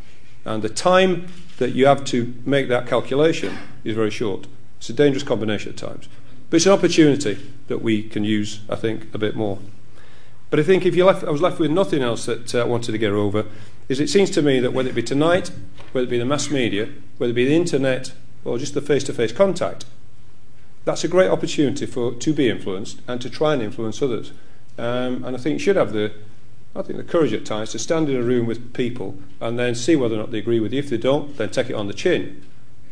And 0.46 0.62
the 0.62 0.70
time 0.70 1.28
that 1.58 1.74
you 1.74 1.86
have 1.88 2.04
to 2.06 2.34
make 2.46 2.68
that 2.68 2.86
calculation 2.86 3.58
is 3.84 3.96
very 3.96 4.12
short. 4.12 4.48
It's 4.78 4.90
a 4.90 4.94
dangerous 4.94 5.24
combination 5.24 5.72
at 5.72 5.78
times. 5.78 6.08
But 6.50 6.58
it's 6.58 6.66
an 6.66 6.74
opportunity 6.74 7.40
that 7.68 7.82
we 7.82 8.04
can 8.04 8.24
use, 8.24 8.60
I 8.70 8.76
think, 8.76 9.14
a 9.14 9.18
bit 9.18 9.36
more. 9.36 9.58
But 10.52 10.60
I 10.60 10.64
think 10.64 10.86
if 10.86 10.96
you 10.96 11.04
left, 11.06 11.24
I 11.24 11.32
was 11.32 11.42
left 11.42 11.58
with 11.58 11.72
nothing 11.72 12.04
else 12.04 12.28
that 12.28 12.54
uh, 12.54 12.62
I 12.62 12.66
wanted 12.66 12.92
to 12.92 13.00
get 13.00 13.12
over, 13.12 13.46
is 13.90 14.00
it 14.00 14.10
seems 14.10 14.30
to 14.32 14.42
me 14.42 14.60
that 14.60 14.72
whether 14.74 14.90
it 14.90 14.96
be 14.96 15.04
tonight, 15.04 15.52
whether 15.92 16.06
it 16.06 16.10
be 16.10 16.18
the 16.18 16.26
mass 16.26 16.50
media, 16.50 16.90
whether 17.18 17.32
it 17.32 17.36
be 17.36 17.46
the 17.46 17.56
internet, 17.56 18.14
or 18.46 18.58
just 18.58 18.74
the 18.74 18.82
face-to-face 18.82 19.32
contact, 19.32 19.86
that's 20.86 21.04
a 21.04 21.08
great 21.08 21.30
opportunity 21.30 21.86
for 21.86 22.14
to 22.14 22.34
be 22.34 22.50
influenced 22.50 23.02
and 23.08 23.22
to 23.22 23.30
try 23.30 23.54
and 23.54 23.62
influence 23.62 24.02
others. 24.02 24.32
Um, 24.78 25.24
and 25.24 25.36
I 25.36 25.40
think 25.40 25.54
you 25.54 25.60
should 25.60 25.76
have 25.76 25.94
the, 25.94 26.12
I 26.76 26.82
think 26.82 26.98
the 26.98 27.04
courage 27.04 27.32
at 27.34 27.46
times 27.46 27.72
to 27.72 27.80
stand 27.80 28.10
in 28.10 28.18
a 28.18 28.24
room 28.24 28.46
with 28.46 28.74
people 28.74 29.18
and 29.40 29.58
then 29.58 29.76
see 29.76 29.96
whether 29.96 30.16
or 30.16 30.18
not 30.18 30.32
they 30.32 30.40
agree 30.40 30.60
with 30.60 30.74
you. 30.74 30.80
If 30.80 30.90
they 30.90 30.98
don't, 30.98 31.38
then 31.38 31.50
take 31.50 31.70
it 31.70 31.76
on 31.76 31.88
the 31.88 31.94
chin. 31.94 32.44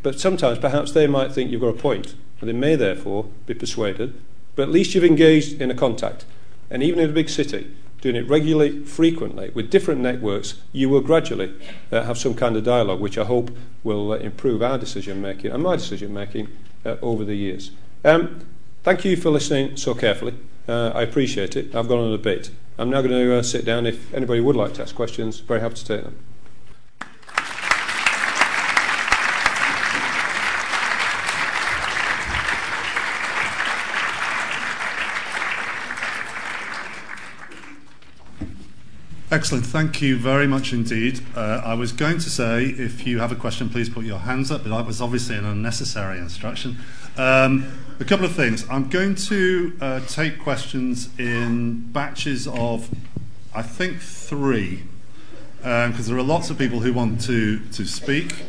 But 0.03 0.19
sometimes 0.19 0.57
perhaps 0.59 0.93
they 0.93 1.07
might 1.07 1.31
think 1.31 1.51
you've 1.51 1.61
got 1.61 1.67
a 1.67 1.73
point, 1.73 2.15
and 2.39 2.49
they 2.49 2.53
may 2.53 2.75
therefore 2.75 3.25
be 3.45 3.53
persuaded. 3.53 4.19
But 4.55 4.63
at 4.63 4.69
least 4.69 4.95
you've 4.95 5.03
engaged 5.03 5.61
in 5.61 5.69
a 5.69 5.75
contact. 5.75 6.25
And 6.69 6.81
even 6.81 6.99
in 6.99 7.09
a 7.09 7.13
big 7.13 7.29
city, 7.29 7.75
doing 8.01 8.15
it 8.15 8.27
regularly, 8.27 8.83
frequently, 8.83 9.51
with 9.51 9.69
different 9.69 10.01
networks, 10.01 10.55
you 10.71 10.89
will 10.89 11.01
gradually 11.01 11.53
uh, 11.91 12.03
have 12.03 12.17
some 12.17 12.33
kind 12.33 12.55
of 12.57 12.63
dialogue, 12.63 12.99
which 12.99 13.17
I 13.17 13.23
hope 13.25 13.51
will 13.83 14.11
uh, 14.11 14.17
improve 14.17 14.61
our 14.61 14.77
decision 14.77 15.21
making 15.21 15.51
and 15.51 15.63
my 15.63 15.75
decision 15.75 16.13
making 16.13 16.47
uh, 16.85 16.97
over 17.01 17.23
the 17.23 17.35
years. 17.35 17.71
Um, 18.03 18.45
thank 18.83 19.05
you 19.05 19.15
for 19.15 19.29
listening 19.29 19.77
so 19.77 19.93
carefully. 19.93 20.33
Uh, 20.67 20.91
I 20.95 21.03
appreciate 21.03 21.55
it. 21.55 21.75
I've 21.75 21.87
gone 21.87 21.99
on 21.99 22.13
a 22.13 22.17
bit. 22.17 22.49
I'm 22.77 22.89
now 22.89 23.01
going 23.01 23.11
to 23.11 23.37
uh, 23.37 23.43
sit 23.43 23.65
down. 23.65 23.85
If 23.85 24.13
anybody 24.13 24.41
would 24.41 24.55
like 24.55 24.73
to 24.75 24.81
ask 24.81 24.95
questions, 24.95 25.39
very 25.39 25.59
happy 25.59 25.75
to 25.75 25.85
take 25.85 26.03
them. 26.03 26.17
Excellent. 39.31 39.65
Thank 39.65 40.01
you 40.01 40.17
very 40.17 40.45
much 40.45 40.73
indeed. 40.73 41.21
Uh, 41.37 41.61
I 41.63 41.73
was 41.73 41.93
going 41.93 42.17
to 42.17 42.29
say, 42.29 42.65
if 42.65 43.07
you 43.07 43.19
have 43.19 43.31
a 43.31 43.35
question, 43.35 43.69
please 43.69 43.89
put 43.89 44.03
your 44.03 44.19
hands 44.19 44.51
up, 44.51 44.63
but 44.63 44.75
that 44.75 44.85
was 44.85 45.01
obviously 45.01 45.37
an 45.37 45.45
unnecessary 45.45 46.17
instruction. 46.17 46.75
Um, 47.15 47.71
a 48.01 48.03
couple 48.03 48.25
of 48.25 48.35
things. 48.35 48.69
I'm 48.69 48.89
going 48.89 49.15
to 49.15 49.77
uh, 49.79 49.99
take 50.01 50.37
questions 50.37 51.17
in 51.17 51.93
batches 51.93 52.45
of, 52.45 52.93
I 53.55 53.61
think, 53.61 54.01
three, 54.01 54.83
because 55.59 56.09
um, 56.09 56.13
there 56.13 56.17
are 56.17 56.23
lots 56.23 56.49
of 56.49 56.57
people 56.57 56.81
who 56.81 56.91
want 56.91 57.21
to, 57.21 57.59
to 57.67 57.85
speak. 57.85 58.43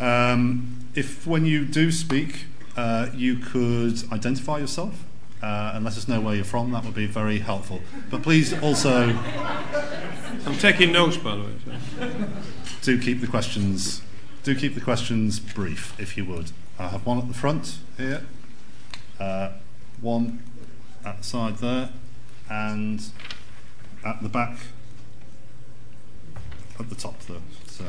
Um, 0.00 0.88
if, 0.96 1.24
when 1.24 1.46
you 1.46 1.64
do 1.64 1.92
speak, 1.92 2.46
uh, 2.76 3.10
you 3.14 3.36
could 3.36 4.02
identify 4.12 4.58
yourself 4.58 5.04
uh, 5.40 5.72
and 5.74 5.84
let 5.84 5.96
us 5.96 6.08
know 6.08 6.20
where 6.20 6.34
you're 6.34 6.44
from, 6.44 6.72
that 6.72 6.84
would 6.84 6.94
be 6.94 7.06
very 7.06 7.38
helpful. 7.38 7.80
But 8.10 8.22
please 8.22 8.52
also 8.60 9.12
I'm 10.46 10.56
taking 10.58 10.92
notes, 10.92 11.16
by 11.16 11.34
the 11.34 11.42
way. 11.42 12.28
Do 12.82 13.00
keep 13.00 13.20
the 13.20 13.26
questions. 13.26 14.00
Do 14.44 14.54
keep 14.54 14.76
the 14.76 14.80
questions 14.80 15.40
brief, 15.40 15.98
if 15.98 16.16
you 16.16 16.24
would. 16.24 16.52
I 16.78 16.86
have 16.88 17.04
one 17.04 17.18
at 17.18 17.26
the 17.26 17.34
front 17.34 17.78
here, 17.96 18.22
uh, 19.18 19.50
one 20.00 20.44
at 21.04 21.18
the 21.18 21.24
side 21.24 21.56
there, 21.56 21.90
and 22.48 23.02
at 24.04 24.22
the 24.22 24.28
back, 24.28 24.56
at 26.78 26.88
the 26.90 26.94
top 26.94 27.18
there. 27.22 27.40
So. 27.66 27.84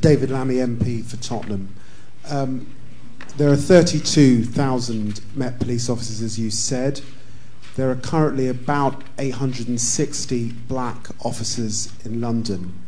David 0.00 0.30
Lammy, 0.30 0.54
MP 0.54 1.04
for 1.04 1.18
Tottenham. 1.18 1.74
Um, 2.30 2.74
there 3.36 3.50
are 3.50 3.56
32,000 3.56 5.20
Met 5.34 5.58
police 5.58 5.90
officers, 5.90 6.22
as 6.22 6.38
you 6.38 6.50
said. 6.50 7.02
There 7.76 7.90
are 7.90 7.96
currently 7.96 8.46
about 8.46 9.02
860 9.18 10.52
black 10.68 11.08
officers 11.24 11.92
in 12.04 12.20
London. 12.20 12.78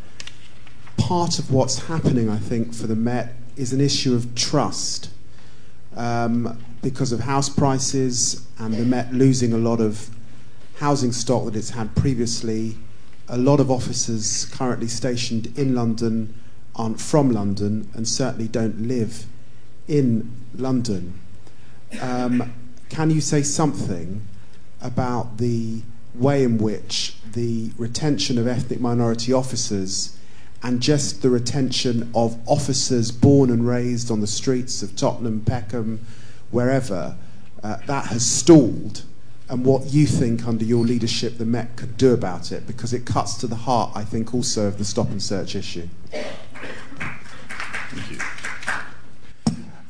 Part 0.97 1.41
of 1.41 1.51
what's 1.51 1.87
happening, 1.87 2.30
I 2.30 2.39
think, 2.39 2.72
for 2.72 2.87
the 2.87 2.95
Met 2.95 3.34
is 3.57 3.72
an 3.72 3.80
issue 3.80 4.14
of 4.14 4.37
trust. 4.37 5.11
Um, 5.97 6.62
because 6.82 7.11
of 7.11 7.20
house 7.20 7.49
prices 7.49 8.47
and 8.59 8.74
the 8.74 8.84
Met 8.84 9.12
losing 9.12 9.53
a 9.53 9.59
lot 9.59 9.80
of 9.80 10.09
housing 10.76 11.11
stock 11.11 11.47
that 11.47 11.57
it's 11.57 11.70
had 11.70 11.97
previously, 11.97 12.76
a 13.28 13.37
lot 13.37 13.59
of 13.59 13.72
officers 13.72 14.45
currently 14.45 14.87
stationed 14.87 15.53
in 15.59 15.74
London 15.74 16.32
aren't 16.76 17.01
from 17.01 17.32
London 17.32 17.91
and 17.95 18.07
certainly 18.07 18.47
don't 18.47 18.87
live 18.87 19.26
in 19.89 20.30
London. 20.55 21.18
Um, 22.01 22.53
can 22.89 23.11
you 23.11 23.20
say 23.20 23.43
something 23.43 24.22
about 24.87 25.39
the 25.39 25.82
way 26.14 26.45
in 26.45 26.59
which 26.59 27.16
the 27.32 27.72
retention 27.76 28.39
of 28.39 28.47
ethnic 28.47 28.80
minority 28.80 29.32
officers 29.32 30.16
and 30.62 30.80
just 30.80 31.20
the 31.22 31.28
retention 31.28 32.11
of 32.14 32.39
officers 32.47 33.11
born 33.11 33.51
and 33.51 33.66
raised 33.66 34.11
on 34.11 34.20
the 34.20 34.26
streets 34.26 34.82
of 34.82 34.97
Tottenham, 34.97 35.43
Peckham, 35.43 36.05
wherever, 36.51 37.16
uh, 37.62 37.76
that 37.87 38.07
has 38.07 38.24
stalled, 38.24 39.05
and 39.49 39.64
what 39.64 39.93
you 39.93 40.07
think 40.07 40.47
under 40.47 40.64
your 40.64 40.84
leadership 40.84 41.39
the 41.39 41.45
Met 41.45 41.76
could 41.76 41.97
do 41.97 42.14
about 42.14 42.53
it, 42.53 42.66
because 42.66 42.93
it 42.93 43.05
cuts 43.05 43.34
to 43.34 43.47
the 43.47 43.57
heart, 43.57 43.93
I 43.95 44.05
think, 44.05 44.34
also 44.34 44.66
of 44.66 44.78
the 44.78 44.84
stop 44.84 45.11
and 45.11 45.22
search 45.22 45.55
issue. 45.55 45.89
Thank 47.91 48.11
you. 48.11 48.18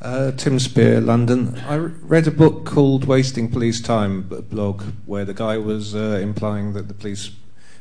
Uh, 0.06 0.30
Tim 0.30 0.60
Spear, 0.60 1.00
London. 1.00 1.58
I 1.66 1.74
read 1.74 2.28
a 2.28 2.30
book 2.30 2.64
called 2.64 3.06
Wasting 3.06 3.50
Police 3.50 3.80
Time 3.80 4.22
blog, 4.22 4.84
where 5.04 5.24
the 5.24 5.34
guy 5.34 5.58
was 5.58 5.96
uh, 5.96 6.20
implying 6.22 6.74
that 6.74 6.86
the 6.86 6.94
police 6.94 7.32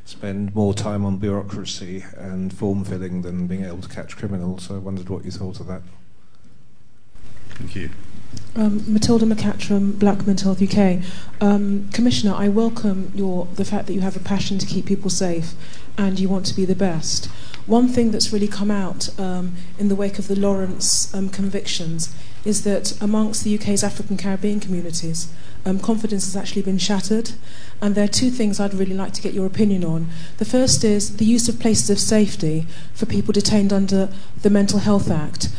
spend 0.06 0.56
more 0.56 0.74
time 0.74 1.06
on 1.06 1.18
bureaucracy 1.18 2.04
and 2.18 2.52
form 2.52 2.84
filling 2.84 3.22
than 3.22 3.46
being 3.46 3.64
able 3.64 3.78
to 3.84 3.90
catch 3.90 4.18
criminals. 4.18 4.64
So 4.64 4.74
I 4.74 4.80
wondered 4.80 5.08
what 5.08 5.24
you 5.24 5.30
thought 5.30 5.60
of 5.60 5.68
that. 5.68 5.84
Thank 7.50 7.76
you. 7.76 7.92
Um, 8.56 8.84
Matilda 8.92 9.26
Black 9.26 10.26
Mental 10.26 10.54
Health 10.54 10.62
UK. 10.62 11.04
Um, 11.42 11.90
Commissioner, 11.92 12.34
I 12.36 12.48
welcome 12.48 13.12
your, 13.14 13.48
the 13.56 13.66
fact 13.66 13.88
that 13.88 13.94
you 13.94 14.02
have 14.02 14.16
a 14.16 14.22
passion 14.22 14.58
to 14.60 14.66
keep 14.66 14.86
people 14.86 15.10
safe 15.10 15.54
and 15.98 16.20
you 16.20 16.30
want 16.30 16.46
to 16.46 16.56
be 16.56 16.64
the 16.66 16.76
best. 16.76 17.26
One 17.66 17.88
thing 17.88 18.12
that's 18.12 18.32
really 18.32 18.48
come 18.48 18.72
out 18.72 19.10
um, 19.20 19.56
in 19.80 19.90
the 19.90 19.96
wake 19.96 20.20
of 20.20 20.28
the 20.28 20.40
Lawrence 20.40 21.14
um, 21.14 21.30
convictions 21.30 22.16
is 22.46 22.64
that 22.64 23.02
amongst 23.02 23.44
the 23.44 23.58
UK's 23.58 23.84
African 23.84 24.18
Caribbean 24.18 24.60
communities, 24.60 25.34
um, 25.66 25.80
confidence 25.80 26.26
has 26.26 26.36
actually 26.36 26.62
been 26.62 26.78
shattered. 26.78 27.32
And 27.82 27.96
there 27.96 28.06
are 28.06 28.08
two 28.08 28.30
things 28.30 28.60
I'd 28.60 28.74
really 28.74 28.94
like 28.94 29.14
to 29.14 29.22
get 29.22 29.34
your 29.34 29.48
opinion 29.48 29.84
on. 29.84 30.08
The 30.38 30.46
first 30.46 30.84
is 30.84 31.18
the 31.18 31.26
use 31.26 31.50
of 31.50 31.60
places 31.60 31.90
of 31.90 32.00
safety 32.00 32.68
for 32.94 33.08
people 33.08 33.32
detained 33.34 33.74
under 33.74 34.10
the 34.42 34.50
Mental 34.52 34.80
Health 34.80 35.10
Act. 35.10 35.50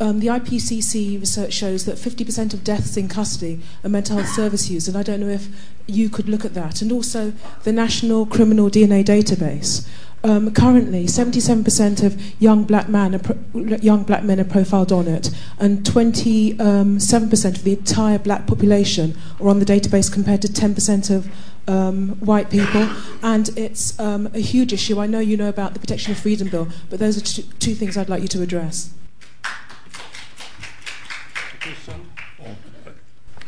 Um, 0.00 0.20
the 0.20 0.28
IPCC 0.28 1.20
research 1.20 1.52
shows 1.52 1.84
that 1.84 1.96
50% 1.96 2.54
of 2.54 2.64
deaths 2.64 2.96
in 2.96 3.06
custody 3.06 3.60
are 3.84 3.90
mental 3.90 4.16
health 4.16 4.30
service 4.30 4.70
use, 4.70 4.88
and 4.88 4.96
I 4.96 5.02
don't 5.02 5.20
know 5.20 5.28
if 5.28 5.48
you 5.86 6.08
could 6.08 6.26
look 6.26 6.46
at 6.46 6.54
that. 6.54 6.80
And 6.80 6.90
also 6.90 7.34
the 7.64 7.72
National 7.72 8.24
Criminal 8.24 8.70
DNA 8.70 9.04
Database. 9.04 9.86
Um, 10.24 10.52
currently, 10.52 11.04
77% 11.04 12.02
of 12.02 12.40
young 12.40 12.64
black, 12.64 12.86
pro- 13.22 13.76
young 13.76 14.04
black 14.04 14.24
men 14.24 14.40
are 14.40 14.44
profiled 14.44 14.90
on 14.90 15.06
it, 15.06 15.30
and 15.58 15.80
27% 15.80 16.60
um, 16.60 16.96
of 16.96 17.64
the 17.64 17.72
entire 17.72 18.18
black 18.18 18.46
population 18.46 19.16
are 19.38 19.48
on 19.48 19.58
the 19.58 19.66
database 19.66 20.10
compared 20.10 20.40
to 20.42 20.48
10% 20.48 21.14
of 21.14 21.30
um, 21.68 22.10
white 22.20 22.48
people. 22.48 22.88
And 23.22 23.50
it's 23.56 23.98
um, 24.00 24.30
a 24.32 24.40
huge 24.40 24.72
issue. 24.72 24.98
I 24.98 25.06
know 25.06 25.20
you 25.20 25.36
know 25.36 25.50
about 25.50 25.74
the 25.74 25.80
Protection 25.80 26.12
of 26.12 26.18
Freedom 26.18 26.48
Bill, 26.48 26.68
but 26.88 27.00
those 27.00 27.18
are 27.18 27.42
two 27.58 27.74
things 27.74 27.98
I'd 27.98 28.08
like 28.08 28.22
you 28.22 28.28
to 28.28 28.40
address. 28.40 28.94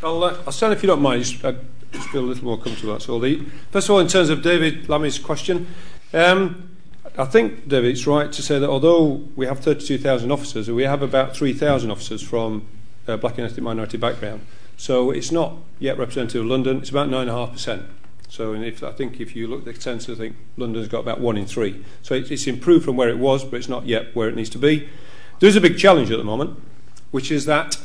I'll, 0.02 0.24
uh, 0.24 0.36
I'll 0.46 0.72
if 0.72 0.82
you 0.82 0.86
don't 0.88 1.00
mind. 1.00 1.22
Just, 1.22 1.44
I 1.44 1.54
just 1.92 2.08
feel 2.08 2.22
a 2.22 2.26
little 2.26 2.44
more 2.44 2.58
comfortable. 2.58 2.92
That's 2.92 3.08
all. 3.08 3.20
The, 3.20 3.44
first 3.70 3.88
of 3.88 3.94
all, 3.94 4.00
in 4.00 4.08
terms 4.08 4.30
of 4.30 4.42
David 4.42 4.88
Lammy's 4.88 5.18
question, 5.18 5.68
um, 6.12 6.70
I 7.16 7.24
think, 7.24 7.68
David, 7.68 7.92
it's 7.92 8.06
right 8.06 8.32
to 8.32 8.42
say 8.42 8.58
that 8.58 8.68
although 8.68 9.28
we 9.36 9.46
have 9.46 9.60
32,000 9.60 10.32
officers, 10.32 10.70
we 10.70 10.82
have 10.82 11.02
about 11.02 11.36
3,000 11.36 11.90
officers 11.90 12.22
from 12.22 12.66
uh, 13.06 13.16
black 13.16 13.38
and 13.38 13.46
ethnic 13.46 13.62
minority 13.62 13.96
background. 13.96 14.44
So 14.76 15.10
it's 15.10 15.30
not 15.30 15.58
yet 15.78 15.98
representative 15.98 16.42
of 16.42 16.48
London. 16.48 16.78
It's 16.78 16.90
about 16.90 17.08
9.5%. 17.08 17.84
So 18.28 18.54
if, 18.54 18.82
I 18.82 18.92
think 18.92 19.20
if 19.20 19.36
you 19.36 19.46
look 19.46 19.66
at 19.66 19.74
the 19.74 19.80
census, 19.80 20.16
I 20.16 20.18
think 20.18 20.36
London's 20.56 20.88
got 20.88 21.00
about 21.00 21.20
one 21.20 21.36
in 21.36 21.46
three. 21.46 21.84
So 22.02 22.14
it, 22.14 22.30
it's 22.30 22.46
improved 22.46 22.86
from 22.86 22.96
where 22.96 23.10
it 23.10 23.18
was, 23.18 23.44
but 23.44 23.56
it's 23.56 23.68
not 23.68 23.86
yet 23.86 24.16
where 24.16 24.28
it 24.28 24.34
needs 24.34 24.50
to 24.50 24.58
be. 24.58 24.88
There's 25.38 25.54
a 25.54 25.60
big 25.60 25.78
challenge 25.78 26.10
at 26.10 26.18
the 26.18 26.24
moment, 26.24 26.58
which 27.10 27.30
is 27.30 27.44
that 27.44 27.76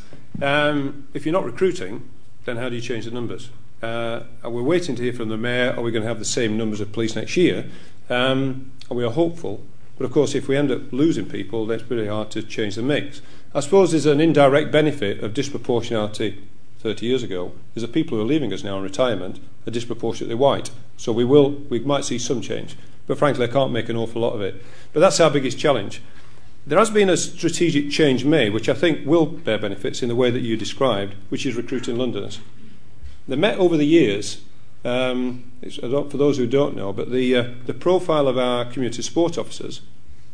um, 0.41 1.07
if 1.13 1.25
you're 1.25 1.33
not 1.33 1.45
recruiting, 1.45 2.09
then 2.45 2.57
how 2.57 2.69
do 2.69 2.75
you 2.75 2.81
change 2.81 3.05
the 3.05 3.11
numbers? 3.11 3.49
Uh, 3.81 4.23
we're 4.43 4.63
waiting 4.63 4.95
to 4.95 5.03
hear 5.03 5.13
from 5.13 5.29
the 5.29 5.38
mayor. 5.38 5.73
Are 5.77 5.81
we 5.81 5.91
going 5.91 6.03
to 6.03 6.07
have 6.07 6.19
the 6.19 6.25
same 6.25 6.57
numbers 6.57 6.81
of 6.81 6.91
police 6.91 7.15
next 7.15 7.38
year? 7.38 7.69
Um, 8.09 8.71
and 8.89 8.97
we 8.97 9.03
are 9.03 9.11
hopeful. 9.11 9.63
But 9.97 10.05
of 10.05 10.11
course, 10.11 10.35
if 10.35 10.47
we 10.47 10.55
end 10.55 10.71
up 10.71 10.91
losing 10.91 11.27
people, 11.27 11.65
then 11.65 11.79
it's 11.79 11.88
pretty 11.88 12.07
hard 12.07 12.31
to 12.31 12.43
change 12.43 12.75
the 12.75 12.83
mix. 12.83 13.21
I 13.53 13.59
suppose 13.59 13.91
there's 13.91 14.05
an 14.05 14.21
indirect 14.21 14.71
benefit 14.71 15.23
of 15.23 15.33
disproportionality 15.33 16.39
30 16.79 17.05
years 17.05 17.23
ago, 17.23 17.53
is 17.75 17.81
that 17.81 17.91
people 17.91 18.17
who 18.17 18.23
are 18.23 18.27
leaving 18.27 18.53
us 18.53 18.63
now 18.63 18.77
in 18.77 18.83
retirement 18.83 19.39
are 19.65 19.71
disproportionately 19.71 20.35
white. 20.35 20.69
So 20.95 21.11
we 21.11 21.25
will, 21.25 21.51
we 21.69 21.79
might 21.79 22.05
see 22.05 22.19
some 22.19 22.41
change. 22.41 22.77
But 23.07 23.17
frankly, 23.17 23.45
I 23.45 23.51
can't 23.51 23.71
make 23.71 23.89
an 23.89 23.95
awful 23.95 24.21
lot 24.21 24.33
of 24.33 24.41
it. 24.41 24.63
But 24.93 24.99
that's 24.99 25.19
our 25.19 25.31
biggest 25.31 25.57
challenge. 25.57 26.01
There 26.68 26.80
has 26.80 26.89
been 26.89 27.09
a 27.09 27.15
strategic 27.15 27.91
change 27.91 28.26
made, 28.26 28.51
which 28.51 28.68
I 28.68 28.74
think 28.74 29.07
will 29.07 29.26
bear 29.26 29.57
benefits 29.57 30.01
in 30.01 30.09
the 30.09 30.15
way 30.15 30.30
that 30.30 30.41
you 30.41 30.57
described, 30.57 31.15
which 31.30 31.45
is 31.45 31.55
recruiting 31.55 31.97
Londoners. 31.97 32.41
The 33.26 33.38
Met 33.38 33.57
over 33.57 33.78
the 33.78 33.86
years, 33.86 34.41
um, 34.84 35.49
for 35.80 36.18
those 36.18 36.38
who 36.38 36.45
don't 36.45 36.76
know, 36.76 36.91
but 36.91 37.09
the, 37.09 37.36
uh, 37.38 37.51
the 37.65 37.74
profile 37.74 38.28
of 38.28 38.38
our 38.38 38.65
community 38.65 39.01
support 39.01 39.38
officers 39.38 39.80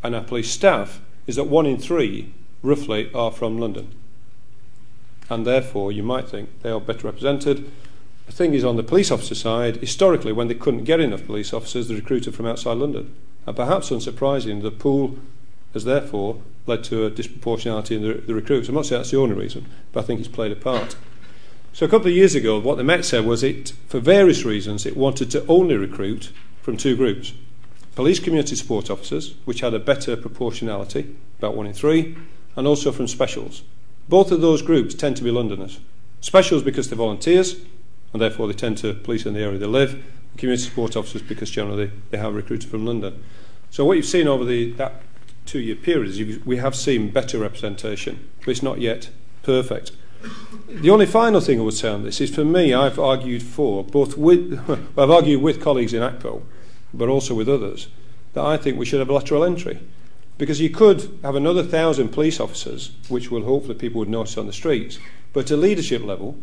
and 0.02 0.16
our 0.16 0.24
police 0.24 0.50
staff 0.50 1.02
is 1.28 1.36
that 1.36 1.44
one 1.44 1.68
in 1.68 1.78
three, 1.78 2.34
roughly, 2.64 3.12
are 3.14 3.32
from 3.32 3.60
London. 3.60 3.94
And 5.30 5.46
therefore, 5.46 5.92
you 5.92 6.02
might 6.02 6.28
think 6.28 6.50
they 6.64 6.72
are 6.72 6.82
better 6.82 7.06
represented. 7.06 7.72
The 8.26 8.32
thing 8.32 8.56
is, 8.56 8.66
on 8.66 8.76
the 8.76 8.82
police 8.82 9.12
officer 9.12 9.36
side, 9.36 9.76
historically, 9.78 10.34
when 10.34 10.48
they 10.48 10.56
couldn't 10.56 10.86
get 10.86 11.00
enough 11.00 11.28
police 11.28 11.54
officers, 11.54 11.90
they 11.90 11.96
recruited 11.96 12.34
from 12.34 12.48
outside 12.48 12.78
London. 12.78 13.14
And 13.46 13.56
perhaps 13.56 13.92
unsurprising, 13.92 14.64
the 14.64 14.72
pool 14.72 15.20
has 15.74 15.84
therefore 15.84 16.42
led 16.66 16.84
to 16.86 17.06
a 17.06 17.12
disproportionality 17.12 17.98
in 17.98 18.04
the, 18.04 18.14
the 18.14 18.34
recruits. 18.34 18.70
I'm 18.70 18.76
not 18.76 18.86
saying 18.86 19.00
that's 19.00 19.12
the 19.12 19.20
only 19.20 19.36
reason, 19.36 19.66
but 19.92 20.04
I 20.04 20.08
think 20.08 20.20
it's 20.20 20.30
played 20.30 20.52
a 20.52 20.56
part. 20.56 20.96
So 21.74 21.86
a 21.86 21.90
couple 21.90 22.08
of 22.08 22.14
years 22.14 22.36
ago, 22.36 22.60
what 22.60 22.78
the 22.78 22.84
Met 22.84 23.04
said 23.04 23.26
was 23.26 23.44
it, 23.44 23.74
for 23.88 24.00
various 24.00 24.46
reasons, 24.46 24.86
it 24.86 24.96
wanted 24.96 25.32
to 25.32 25.46
only 25.48 25.76
recruit 25.76 26.32
from 26.62 26.78
two 26.78 26.96
groups. 26.96 27.34
Police 27.96 28.20
community 28.20 28.56
support 28.56 28.90
officers, 28.90 29.36
which 29.46 29.62
had 29.62 29.74
a 29.74 29.80
better 29.80 30.16
proportionality, 30.16 31.16
about 31.40 31.56
one 31.56 31.66
in 31.66 31.74
three, 31.74 32.16
and 32.56 32.68
also 32.68 32.92
from 32.92 33.08
specials. 33.08 33.64
Both 34.08 34.32
of 34.32 34.42
those 34.42 34.62
groups 34.62 34.94
tend 34.94 35.18
to 35.18 35.24
be 35.24 35.32
Londoners. 35.32 35.80
Specials 36.22 36.64
because 36.64 36.90
they're 36.90 36.98
volunteers, 36.98 37.56
and 38.14 38.22
therefore 38.22 38.48
they 38.48 38.54
tend 38.54 38.78
to 38.80 38.94
police 38.94 39.26
in 39.26 39.34
the 39.34 39.42
area 39.42 39.58
they 39.58 39.66
live. 39.66 39.94
And 39.94 40.38
community 40.38 40.64
support 40.64 40.96
officers 40.96 41.22
because 41.22 41.50
generally 41.50 41.92
they 42.12 42.18
have 42.18 42.36
recruited 42.36 42.70
from 42.70 42.86
London. 42.86 43.24
So 43.72 43.84
what 43.86 43.98
you've 43.98 44.06
seen 44.06 44.28
over 44.28 44.46
the, 44.46 44.72
that 44.74 45.02
two-year 45.46 45.76
period 45.76 46.10
is 46.10 46.46
we 46.46 46.58
have 46.58 46.76
seen 46.76 47.10
better 47.10 47.38
representation, 47.38 48.30
but 48.40 48.50
it's 48.50 48.64
not 48.64 48.80
yet 48.80 49.10
perfect. 49.44 49.92
The 50.68 50.90
only 50.90 51.06
final 51.06 51.42
thing 51.42 51.60
I 51.60 51.64
would 51.64 51.74
say 51.74 51.90
on 51.90 52.04
this 52.04 52.22
is 52.22 52.34
for 52.34 52.46
me, 52.46 52.74
I've 52.74 52.98
argued 52.98 53.44
for, 53.44 53.84
both 53.84 54.18
with, 54.18 54.60
I've 54.98 55.12
argued 55.12 55.42
with 55.42 55.62
colleagues 55.62 55.94
in 55.94 56.02
ACPO, 56.02 56.42
but 56.94 57.10
also 57.10 57.36
with 57.36 57.50
others, 57.50 57.88
that 58.34 58.44
I 58.44 58.58
think 58.58 58.78
we 58.78 58.86
should 58.86 59.00
have 59.00 59.10
lateral 59.10 59.44
entry. 59.44 59.80
Because 60.38 60.60
you 60.60 60.70
could 60.70 61.20
have 61.24 61.36
another 61.36 61.64
thousand 61.64 62.10
police 62.10 62.40
officers, 62.40 62.92
which 63.08 63.30
will 63.30 63.44
hopefully 63.44 63.76
people 63.76 64.00
would 64.00 64.10
notice 64.10 64.38
on 64.38 64.48
the 64.48 64.54
streets, 64.54 64.98
but 65.32 65.52
at 65.52 65.60
leadership 65.60 66.04
level, 66.04 66.38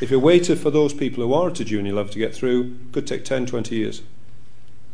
if 0.00 0.10
you 0.10 0.20
waited 0.20 0.58
for 0.58 0.70
those 0.70 0.94
people 0.94 1.24
who 1.24 1.34
are 1.34 1.50
at 1.50 1.60
a 1.60 1.64
junior 1.64 1.94
level 1.94 2.12
to 2.12 2.18
get 2.18 2.34
through, 2.34 2.76
could 2.92 3.06
take 3.06 3.24
10, 3.24 3.46
20 3.46 3.74
years. 3.74 4.02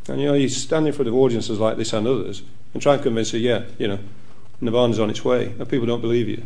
And 0.09 0.21
you 0.21 0.29
know, 0.29 0.35
you 0.35 0.49
stand 0.49 0.87
in 0.87 0.93
front 0.93 1.09
of 1.09 1.15
audiences 1.15 1.59
like 1.59 1.77
this 1.77 1.93
and 1.93 2.07
others 2.07 2.43
and 2.73 2.83
try 2.83 2.95
and 2.95 3.03
convince 3.03 3.33
you, 3.33 3.41
yeah, 3.41 3.65
you 3.79 3.89
know, 3.89 3.99
Nirvana's 4.61 5.01
on 5.01 5.11
its 5.11 5.25
way, 5.25 5.47
and 5.47 5.69
people 5.69 5.87
don't 5.87 6.01
believe 6.01 6.29
you. 6.29 6.45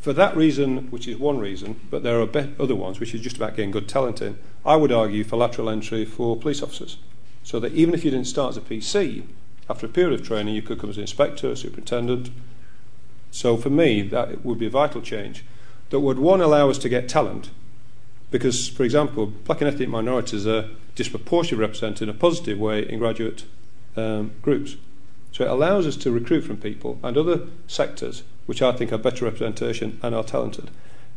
For 0.00 0.12
that 0.12 0.36
reason, 0.36 0.90
which 0.90 1.08
is 1.08 1.18
one 1.18 1.38
reason, 1.38 1.80
but 1.90 2.02
there 2.02 2.20
are 2.20 2.26
be- 2.26 2.54
other 2.60 2.76
ones, 2.76 3.00
which 3.00 3.14
is 3.14 3.20
just 3.20 3.36
about 3.36 3.56
getting 3.56 3.72
good 3.72 3.88
talent 3.88 4.22
in, 4.22 4.38
I 4.64 4.76
would 4.76 4.92
argue 4.92 5.24
for 5.24 5.36
lateral 5.36 5.68
entry 5.68 6.04
for 6.04 6.36
police 6.36 6.62
officers. 6.62 6.98
So 7.42 7.58
that 7.60 7.72
even 7.72 7.94
if 7.94 8.04
you 8.04 8.10
didn't 8.10 8.28
start 8.28 8.50
as 8.50 8.56
a 8.56 8.60
PC, 8.60 9.24
after 9.68 9.86
a 9.86 9.88
period 9.88 10.18
of 10.18 10.26
training, 10.26 10.54
you 10.54 10.62
could 10.62 10.78
come 10.78 10.90
as 10.90 10.96
an 10.96 11.02
inspector, 11.02 11.54
superintendent. 11.56 12.30
So 13.32 13.56
for 13.56 13.70
me, 13.70 14.02
that 14.02 14.44
would 14.44 14.58
be 14.58 14.66
a 14.66 14.70
vital 14.70 15.02
change 15.02 15.44
that 15.90 16.00
would, 16.00 16.18
one, 16.18 16.40
allow 16.40 16.70
us 16.70 16.78
to 16.78 16.88
get 16.88 17.08
talent, 17.08 17.50
because, 18.30 18.68
for 18.68 18.82
example, 18.82 19.26
black 19.26 19.60
and 19.60 19.68
ethnic 19.68 19.88
minorities 19.88 20.46
are 20.46 20.68
disproportionately 20.94 21.64
represented 21.64 22.08
in 22.08 22.14
a 22.14 22.18
positive 22.18 22.58
way 22.58 22.88
in 22.88 22.98
graduate 22.98 23.44
um, 23.96 24.32
groups. 24.42 24.76
So 25.36 25.44
it 25.44 25.50
allows 25.50 25.86
us 25.86 25.96
to 25.96 26.10
recruit 26.10 26.44
from 26.44 26.56
people 26.56 26.98
and 27.02 27.14
other 27.14 27.42
sectors 27.66 28.22
which 28.46 28.62
I 28.62 28.72
think 28.72 28.90
have 28.90 29.02
better 29.02 29.26
representation 29.26 30.00
and 30.02 30.14
are 30.14 30.24
talented. 30.24 30.70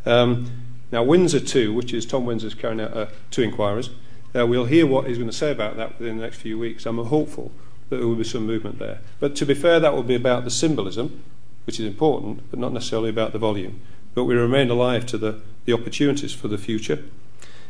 Um, 0.06 0.52
now, 0.92 1.04
Winsor 1.04 1.40
2, 1.40 1.74
which 1.74 1.94
is 1.94 2.06
Tom 2.06 2.26
Winsor's 2.26 2.54
carrying 2.54 2.82
out 2.82 2.98
uh, 2.98 3.06
two 3.32 3.44
inquiries, 3.44 3.92
uh, 4.36 4.46
we'll 4.46 4.66
hear 4.66 4.86
what 4.86 5.08
he's 5.08 5.18
going 5.18 5.30
to 5.30 5.36
say 5.36 5.52
about 5.54 5.78
that 5.78 5.98
within 5.98 6.18
the 6.18 6.24
next 6.24 6.36
few 6.36 6.60
weeks. 6.60 6.86
I'm 6.86 6.98
hopeful 6.98 7.54
that 7.88 7.96
there 7.96 8.08
will 8.08 8.18
be 8.18 8.26
some 8.26 8.46
movement 8.46 8.78
there. 8.78 9.00
But 9.22 9.38
to 9.38 9.46
be 9.46 9.54
fair, 9.54 9.80
that 9.80 9.94
will 9.94 10.04
be 10.04 10.16
about 10.16 10.44
the 10.44 10.52
symbolism, 10.52 11.24
which 11.66 11.80
is 11.80 11.86
important, 11.86 12.42
but 12.50 12.60
not 12.60 12.74
necessarily 12.74 13.12
about 13.12 13.32
the 13.32 13.40
volume. 13.40 13.80
But 14.16 14.26
we 14.26 14.36
remain 14.36 14.70
alive 14.70 15.06
to 15.06 15.18
the, 15.18 15.40
the 15.64 15.72
opportunities 15.72 16.34
for 16.34 16.50
the 16.50 16.58
future. 16.58 17.06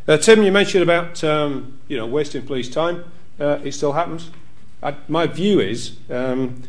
Uh, 0.07 0.17
Tim, 0.17 0.41
you 0.41 0.51
mentioned 0.51 0.81
about 0.81 1.23
um, 1.23 1.77
you 1.87 1.95
know 1.95 2.07
wasting 2.07 2.43
police 2.43 2.71
time. 2.71 3.03
Uh, 3.39 3.59
it 3.63 3.73
still 3.73 3.91
happens. 3.91 4.31
I, 4.82 4.95
my 5.07 5.27
view 5.27 5.59
is 5.59 5.97
um, 6.09 6.63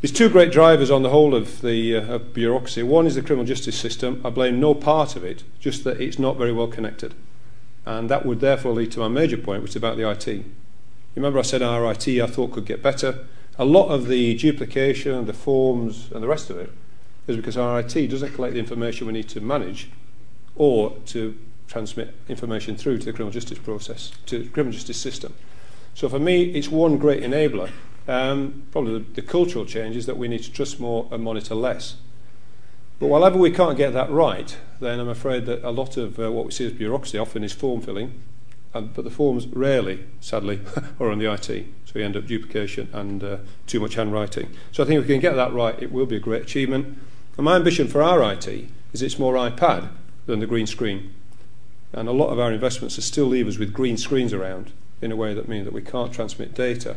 there's 0.00 0.12
two 0.12 0.28
great 0.28 0.52
drivers 0.52 0.90
on 0.90 1.02
the 1.02 1.10
whole 1.10 1.34
of 1.34 1.60
the 1.62 1.96
uh, 1.96 2.14
of 2.14 2.34
bureaucracy. 2.34 2.82
One 2.82 3.06
is 3.06 3.14
the 3.14 3.22
criminal 3.22 3.46
justice 3.46 3.76
system. 3.78 4.20
I 4.24 4.30
blame 4.30 4.60
no 4.60 4.74
part 4.74 5.16
of 5.16 5.24
it, 5.24 5.44
just 5.58 5.84
that 5.84 6.00
it's 6.00 6.18
not 6.18 6.36
very 6.36 6.52
well 6.52 6.68
connected. 6.68 7.14
And 7.86 8.10
that 8.10 8.26
would 8.26 8.40
therefore 8.40 8.72
lead 8.72 8.92
to 8.92 9.00
my 9.00 9.08
major 9.08 9.38
point, 9.38 9.62
which 9.62 9.70
is 9.70 9.76
about 9.76 9.96
the 9.96 10.08
IT. 10.08 10.44
Remember 11.14 11.38
I 11.38 11.42
said 11.42 11.62
our 11.62 11.90
IT 11.90 12.06
I 12.06 12.26
thought 12.26 12.52
could 12.52 12.66
get 12.66 12.82
better. 12.82 13.26
A 13.58 13.64
lot 13.64 13.88
of 13.88 14.06
the 14.06 14.36
duplication, 14.36 15.24
the 15.24 15.32
forms, 15.32 16.12
and 16.12 16.22
the 16.22 16.28
rest 16.28 16.50
of 16.50 16.58
it 16.58 16.70
is 17.26 17.36
because 17.36 17.56
our 17.56 17.80
IT 17.80 18.08
doesn't 18.08 18.34
collect 18.34 18.54
the 18.54 18.60
information 18.60 19.06
we 19.06 19.12
need 19.12 19.28
to 19.30 19.40
manage 19.40 19.90
or 20.54 20.96
to 21.06 21.36
transmit 21.66 22.14
information 22.28 22.76
through 22.76 22.98
to 22.98 23.06
the 23.06 23.12
criminal 23.12 23.32
justice 23.32 23.58
process, 23.58 24.12
to 24.26 24.44
the 24.44 24.48
criminal 24.48 24.72
justice 24.72 24.96
system. 24.96 25.34
So 25.98 26.08
for 26.08 26.20
me, 26.20 26.44
it's 26.44 26.68
one 26.68 26.96
great 26.96 27.24
enabler 27.24 27.72
um, 28.06 28.62
probably 28.70 29.00
the, 29.00 29.14
the 29.14 29.22
cultural 29.22 29.64
change 29.64 29.96
is 29.96 30.06
that 30.06 30.16
we 30.16 30.28
need 30.28 30.44
to 30.44 30.52
trust 30.52 30.78
more 30.78 31.08
and 31.10 31.24
monitor 31.24 31.56
less. 31.56 31.96
But 33.00 33.08
whenever 33.08 33.36
we 33.36 33.50
can't 33.50 33.76
get 33.76 33.92
that 33.94 34.08
right, 34.10 34.56
then 34.78 35.00
I'm 35.00 35.08
afraid 35.08 35.46
that 35.46 35.64
a 35.64 35.72
lot 35.72 35.96
of 35.96 36.20
uh, 36.20 36.30
what 36.30 36.46
we 36.46 36.52
see 36.52 36.66
as 36.66 36.72
bureaucracy 36.72 37.18
often 37.18 37.42
is 37.42 37.52
form 37.52 37.80
filling, 37.80 38.22
and, 38.74 38.94
but 38.94 39.02
the 39.02 39.10
forms 39.10 39.48
rarely, 39.48 40.06
sadly, 40.20 40.60
are 41.00 41.10
on 41.10 41.18
the 41.18 41.32
IT. 41.32 41.66
So 41.84 41.92
we 41.96 42.04
end 42.04 42.16
up 42.16 42.26
duplication 42.26 42.88
and 42.92 43.24
uh, 43.24 43.38
too 43.66 43.80
much 43.80 43.94
handwriting. 43.96 44.50
So 44.70 44.84
I 44.84 44.86
think 44.86 45.00
if 45.00 45.08
we 45.08 45.14
can 45.14 45.20
get 45.20 45.34
that 45.34 45.52
right, 45.52 45.82
it 45.82 45.90
will 45.90 46.06
be 46.06 46.16
a 46.16 46.20
great 46.20 46.42
achievement. 46.42 46.96
And 47.36 47.44
my 47.44 47.56
ambition 47.56 47.88
for 47.88 48.02
our 48.04 48.22
IT 48.32 48.46
is 48.92 49.02
it's 49.02 49.18
more 49.18 49.34
iPad 49.34 49.88
than 50.26 50.38
the 50.38 50.46
green 50.46 50.68
screen. 50.68 51.12
And 51.92 52.08
a 52.08 52.12
lot 52.12 52.28
of 52.28 52.38
our 52.38 52.52
investments 52.52 52.98
are 52.98 53.02
still 53.02 53.26
leave 53.26 53.48
us 53.48 53.58
with 53.58 53.72
green 53.72 53.96
screens 53.96 54.32
around 54.32 54.72
in 55.00 55.12
a 55.12 55.16
way 55.16 55.34
that 55.34 55.48
means 55.48 55.64
that 55.64 55.74
we 55.74 55.82
can't 55.82 56.12
transmit 56.12 56.54
data 56.54 56.96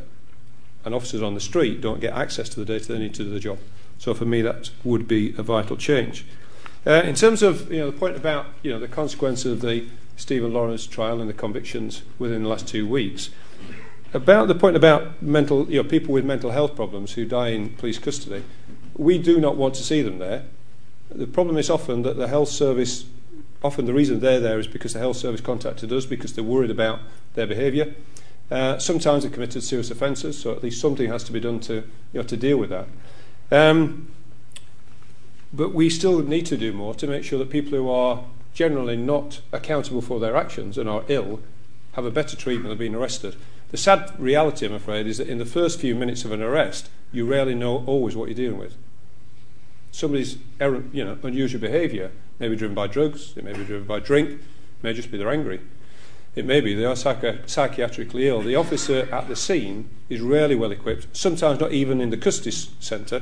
and 0.84 0.96
officers 0.96 1.22
on 1.22 1.34
the 1.34 1.40
street 1.40 1.82
don't 1.82 2.00
get 2.00 2.14
access 2.14 2.50
to 2.50 2.60
the 2.60 2.66
data 2.66 2.92
they 2.92 3.00
need 3.00 3.14
to 3.14 3.24
do 3.24 3.30
the 3.30 3.40
job. 3.40 3.60
So 3.98 4.14
for 4.14 4.26
me, 4.26 4.42
that 4.42 4.72
would 4.84 5.08
be 5.08 5.36
a 5.38 5.44
vital 5.44 5.78
change. 5.78 6.26
Uh, 6.88 7.04
in 7.06 7.14
terms 7.14 7.44
of 7.44 7.72
you 7.72 7.78
know 7.78 7.92
the 7.92 7.98
point 7.98 8.16
about 8.16 8.48
you 8.64 8.72
know 8.72 8.80
the 8.80 8.88
consequence 8.88 9.46
of 9.46 9.62
the 9.62 9.86
Stephen 10.16 10.52
Lawrence 10.54 10.88
trial 10.88 11.22
and 11.22 11.30
the 11.30 11.34
convictions 11.34 12.02
within 12.18 12.44
the 12.44 12.50
last 12.50 12.68
two 12.68 12.88
weeks, 12.88 13.30
about 14.14 14.48
the 14.48 14.56
point 14.56 14.76
about 14.76 15.22
mental 15.22 15.70
you 15.70 15.82
know 15.82 15.88
people 15.88 16.14
with 16.14 16.26
mental 16.26 16.50
health 16.50 16.76
problems 16.76 17.14
who 17.14 17.26
die 17.26 17.50
in 17.50 17.70
police 17.70 18.00
custody, 18.00 18.44
we 18.96 19.20
do 19.20 19.40
not 19.40 19.56
want 19.56 19.76
to 19.76 19.84
see 19.84 20.02
them 20.02 20.18
there. 20.18 20.46
The 21.12 21.28
problem 21.28 21.58
is 21.58 21.70
often 21.70 22.02
that 22.02 22.18
the 22.18 22.28
health 22.28 22.50
service, 22.50 23.06
often 23.64 23.86
the 23.86 23.94
reason 23.94 24.20
they're 24.20 24.40
there 24.40 24.60
is 24.60 24.68
because 24.68 24.94
the 24.94 25.00
health 25.00 25.18
service 25.18 25.42
contacted 25.42 25.92
us 25.92 26.06
because 26.06 26.34
they're 26.34 26.44
worried 26.44 26.72
about 26.72 27.00
their 27.34 27.48
behaviour. 27.48 27.94
Uh, 28.50 28.78
sometimes 28.78 29.24
they've 29.24 29.32
committed 29.32 29.64
serious 29.64 29.92
offences, 29.92 30.38
so 30.38 30.52
at 30.52 30.62
least 30.62 30.82
something 30.82 31.10
has 31.10 31.24
to 31.24 31.32
be 31.32 31.40
done 31.40 31.60
to, 31.62 31.76
you 31.76 31.84
know, 32.14 32.24
to 32.24 32.36
deal 32.36 32.58
with 32.58 32.70
that. 32.70 32.88
Um, 33.52 34.12
but 35.54 35.74
we 35.74 35.90
still 35.90 36.22
need 36.22 36.46
to 36.48 36.58
do 36.58 36.74
more 36.74 36.94
to 36.96 37.08
make 37.08 37.24
sure 37.24 37.40
that 37.40 37.50
people 37.50 37.72
who 37.72 37.90
are 37.90 38.24
generally 38.54 38.98
not 38.98 39.42
accountable 39.52 40.02
for 40.02 40.20
their 40.20 40.36
actions 40.36 40.78
and 40.78 40.90
are 40.90 41.04
ill 41.08 41.40
have 41.94 42.06
a 42.06 42.12
better 42.12 42.36
treatment 42.36 42.72
of 42.72 42.80
being 42.80 42.96
arrested. 42.96 43.36
The 43.70 43.78
sad 43.78 44.12
reality, 44.20 44.66
I'm 44.66 44.74
afraid, 44.74 45.08
is 45.08 45.18
that 45.18 45.30
in 45.30 45.38
the 45.38 45.46
first 45.46 45.80
few 45.80 45.96
minutes 45.96 46.26
of 46.26 46.32
an 46.32 46.42
arrest, 46.42 46.90
you 47.12 47.26
rarely 47.26 47.56
know 47.56 47.84
always 47.86 48.16
what 48.16 48.28
you're 48.28 48.36
dealing 48.36 48.60
with. 48.60 48.76
Somebody's 49.92 50.38
errant, 50.60 50.94
you 50.94 51.04
know, 51.04 51.18
unusual 51.24 51.62
behaviour 51.62 52.12
may 52.42 52.50
be 52.50 52.56
driven 52.56 52.76
by 52.76 52.88
drugs, 52.88 53.34
it 53.38 53.44
may 53.44 53.54
be 53.54 53.64
driven 53.64 53.88
by 53.88 54.00
drink, 54.00 54.32
it 54.32 54.40
may 54.84 54.94
just 54.94 55.12
be 55.12 55.18
they're 55.18 55.32
angry. 55.32 55.62
It 56.36 56.46
may 56.46 56.60
be 56.60 56.74
they 56.74 56.86
are 56.86 56.96
psychi- 56.96 57.44
psychiatrically 57.44 58.24
ill. 58.24 58.42
The 58.42 58.56
officer 58.56 59.08
at 59.14 59.28
the 59.28 59.36
scene 59.36 59.90
is 60.10 60.22
rarely 60.22 60.56
well 60.56 60.72
equipped, 60.72 61.16
sometimes 61.16 61.60
not 61.60 61.72
even 61.72 62.02
in 62.02 62.10
the 62.10 62.18
custody 62.18 62.52
centre, 62.52 63.22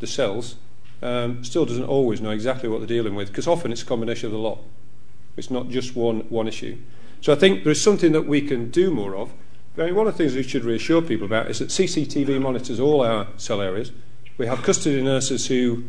the 0.00 0.06
cells, 0.06 0.56
um, 1.00 1.42
still 1.42 1.64
doesn't 1.64 1.84
always 1.84 2.20
know 2.20 2.30
exactly 2.30 2.68
what 2.68 2.78
they're 2.78 2.86
dealing 2.86 3.14
with, 3.14 3.28
because 3.28 3.48
often 3.48 3.72
it's 3.72 3.82
a 3.82 3.86
combination 3.86 4.26
of 4.26 4.32
the 4.32 4.38
lot. 4.38 4.58
It's 5.36 5.50
not 5.50 5.68
just 5.68 5.96
one, 5.96 6.20
one 6.28 6.46
issue. 6.46 6.76
So 7.20 7.32
I 7.32 7.36
think 7.36 7.64
there's 7.64 7.80
something 7.80 8.12
that 8.12 8.26
we 8.26 8.42
can 8.42 8.70
do 8.70 8.90
more 8.90 9.16
of. 9.16 9.32
I 9.78 9.86
mean, 9.86 9.94
one 9.94 10.06
of 10.06 10.16
the 10.16 10.18
things 10.18 10.34
we 10.34 10.42
should 10.42 10.64
reassure 10.64 11.00
people 11.00 11.24
about 11.24 11.50
is 11.50 11.60
that 11.60 11.68
CCTV 11.68 12.40
monitors 12.40 12.78
all 12.78 13.00
our 13.00 13.28
cell 13.38 13.62
areas. 13.62 13.92
We 14.36 14.46
have 14.46 14.62
custody 14.62 15.00
nurses 15.00 15.46
who 15.46 15.84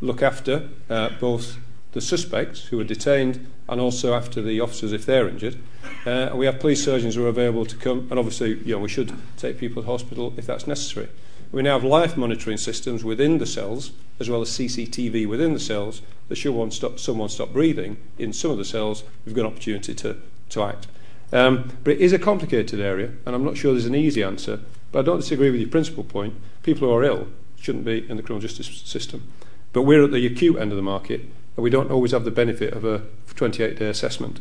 look 0.00 0.22
after 0.22 0.68
uh, 0.88 1.10
both 1.20 1.58
the 1.96 2.02
suspects 2.02 2.66
who 2.66 2.78
are 2.78 2.84
detained 2.84 3.50
and 3.70 3.80
also 3.80 4.12
after 4.12 4.42
the 4.42 4.60
officers 4.60 4.92
if 4.92 5.06
they're 5.06 5.26
injured. 5.26 5.56
Uh, 6.04 6.30
we 6.34 6.44
have 6.44 6.60
police 6.60 6.84
surgeons 6.84 7.14
who 7.14 7.24
are 7.24 7.30
available 7.30 7.64
to 7.64 7.74
come, 7.74 8.06
and 8.10 8.18
obviously, 8.18 8.58
you 8.58 8.74
know, 8.74 8.78
we 8.78 8.88
should 8.88 9.10
take 9.38 9.56
people 9.56 9.82
to 9.82 9.88
hospital 9.88 10.34
if 10.36 10.44
that's 10.44 10.66
necessary. 10.66 11.08
We 11.50 11.62
now 11.62 11.72
have 11.72 11.84
life 11.84 12.14
monitoring 12.14 12.58
systems 12.58 13.02
within 13.02 13.38
the 13.38 13.46
cells, 13.46 13.92
as 14.20 14.28
well 14.28 14.42
as 14.42 14.50
CCTV 14.50 15.26
within 15.26 15.54
the 15.54 15.58
cells, 15.58 16.02
that 16.28 16.36
should 16.36 16.54
one 16.54 16.70
stop, 16.70 16.98
someone 16.98 17.30
stop 17.30 17.54
breathing 17.54 17.96
in 18.18 18.34
some 18.34 18.50
of 18.50 18.58
the 18.58 18.64
cells, 18.66 19.02
we've 19.24 19.34
got 19.34 19.46
an 19.46 19.52
opportunity 19.52 19.94
to, 19.94 20.18
to 20.50 20.62
act. 20.64 20.88
Um, 21.32 21.78
but 21.82 21.92
it 21.92 22.00
is 22.02 22.12
a 22.12 22.18
complicated 22.18 22.78
area, 22.78 23.12
and 23.24 23.34
I'm 23.34 23.44
not 23.44 23.56
sure 23.56 23.72
there's 23.72 23.86
an 23.86 23.94
easy 23.94 24.22
answer, 24.22 24.60
but 24.92 24.98
I 24.98 25.02
don't 25.02 25.20
disagree 25.20 25.50
with 25.50 25.60
your 25.60 25.70
principal 25.70 26.04
point. 26.04 26.34
People 26.62 26.88
who 26.88 26.94
are 26.94 27.04
ill 27.04 27.28
shouldn't 27.58 27.86
be 27.86 28.06
in 28.06 28.18
the 28.18 28.22
criminal 28.22 28.46
justice 28.46 28.82
system. 28.84 29.32
But 29.72 29.82
we're 29.82 30.04
at 30.04 30.10
the 30.10 30.26
acute 30.26 30.58
end 30.58 30.72
of 30.72 30.76
the 30.76 30.82
market, 30.82 31.22
and 31.56 31.64
we 31.64 31.70
don't 31.70 31.90
always 31.90 32.12
have 32.12 32.24
the 32.24 32.30
benefit 32.30 32.72
of 32.74 32.84
a 32.84 33.02
28 33.34 33.78
day 33.78 33.88
assessment. 33.88 34.40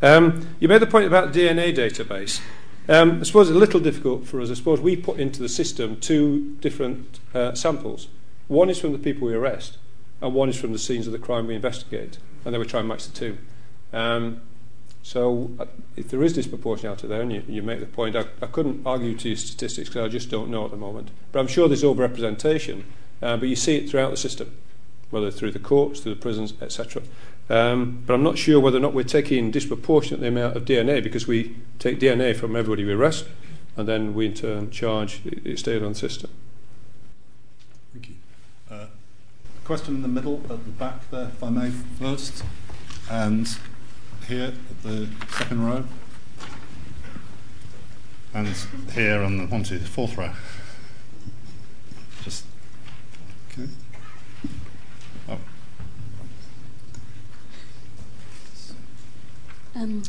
Um, 0.00 0.48
you 0.60 0.68
made 0.68 0.82
the 0.82 0.86
point 0.86 1.06
about 1.06 1.32
DNA 1.32 1.74
database. 1.74 2.40
Um, 2.88 3.20
I 3.20 3.22
suppose 3.22 3.48
it's 3.48 3.56
a 3.56 3.58
little 3.58 3.80
difficult 3.80 4.26
for 4.26 4.40
us. 4.40 4.50
I 4.50 4.54
suppose 4.54 4.80
we 4.80 4.96
put 4.96 5.20
into 5.20 5.40
the 5.40 5.48
system 5.48 6.00
two 6.00 6.56
different 6.60 7.20
uh, 7.32 7.54
samples. 7.54 8.08
One 8.48 8.68
is 8.68 8.80
from 8.80 8.92
the 8.92 8.98
people 8.98 9.28
we 9.28 9.34
arrest, 9.34 9.78
and 10.20 10.34
one 10.34 10.48
is 10.48 10.60
from 10.60 10.72
the 10.72 10.78
scenes 10.78 11.06
of 11.06 11.12
the 11.12 11.18
crime 11.18 11.46
we 11.46 11.54
investigate, 11.54 12.18
and 12.44 12.52
then 12.52 12.60
we 12.60 12.66
try 12.66 12.80
and 12.80 12.88
match 12.88 13.06
the 13.06 13.16
two. 13.16 13.38
Um, 13.92 14.42
so, 15.04 15.50
uh, 15.58 15.66
if 15.96 16.08
there 16.08 16.22
is 16.22 16.36
disproportionality 16.36 17.08
there, 17.08 17.22
and 17.22 17.32
you, 17.32 17.42
you 17.48 17.62
make 17.62 17.80
the 17.80 17.86
point, 17.86 18.16
I, 18.16 18.24
I 18.40 18.46
couldn't 18.46 18.82
argue 18.84 19.16
to 19.16 19.28
your 19.28 19.36
statistics 19.36 19.88
because 19.88 20.04
I 20.04 20.08
just 20.08 20.30
don't 20.30 20.50
know 20.50 20.64
at 20.64 20.70
the 20.70 20.76
moment. 20.76 21.10
But 21.30 21.40
I'm 21.40 21.46
sure 21.46 21.68
there's 21.68 21.82
overrepresentation, 21.82 22.82
uh, 23.20 23.36
but 23.36 23.48
you 23.48 23.56
see 23.56 23.76
it 23.76 23.90
throughout 23.90 24.10
the 24.10 24.16
system 24.16 24.56
whether 25.12 25.30
through 25.30 25.52
the 25.52 25.58
courts, 25.58 26.00
through 26.00 26.14
the 26.14 26.20
prisons, 26.20 26.54
etc. 26.60 27.02
Um, 27.50 28.02
but 28.06 28.14
I'm 28.14 28.22
not 28.22 28.38
sure 28.38 28.58
whether 28.58 28.78
or 28.78 28.80
not 28.80 28.94
we're 28.94 29.04
taking 29.04 29.50
disproportionate 29.50 30.26
amount 30.26 30.56
of 30.56 30.64
DNA 30.64 31.02
because 31.02 31.26
we 31.26 31.54
take 31.78 32.00
DNA 32.00 32.34
from 32.34 32.56
everybody 32.56 32.84
we 32.84 32.92
arrest 32.92 33.26
and 33.76 33.86
then 33.86 34.14
we 34.14 34.26
in 34.26 34.34
turn 34.34 34.70
charge 34.70 35.20
it 35.26 35.58
stayed 35.58 35.82
on 35.82 35.92
the 35.92 35.98
system. 35.98 36.30
Thank 37.92 38.08
you. 38.08 38.14
Uh, 38.70 38.86
question 39.64 39.96
in 39.96 40.02
the 40.02 40.08
middle 40.08 40.40
at 40.44 40.64
the 40.64 40.70
back 40.70 41.10
there, 41.10 41.24
if 41.24 41.42
I 41.42 41.50
may, 41.50 41.70
first. 41.70 42.42
And 43.10 43.46
here 44.28 44.54
at 44.70 44.82
the 44.82 45.08
second 45.36 45.66
row. 45.66 45.84
And 48.32 48.48
here 48.94 49.22
on 49.22 49.36
the 49.36 49.44
one, 49.44 49.62
two, 49.62 49.78
fourth 49.78 50.16
row. 50.16 50.32
Just 52.22 52.46
okay. 53.50 53.68
Um, 59.74 60.02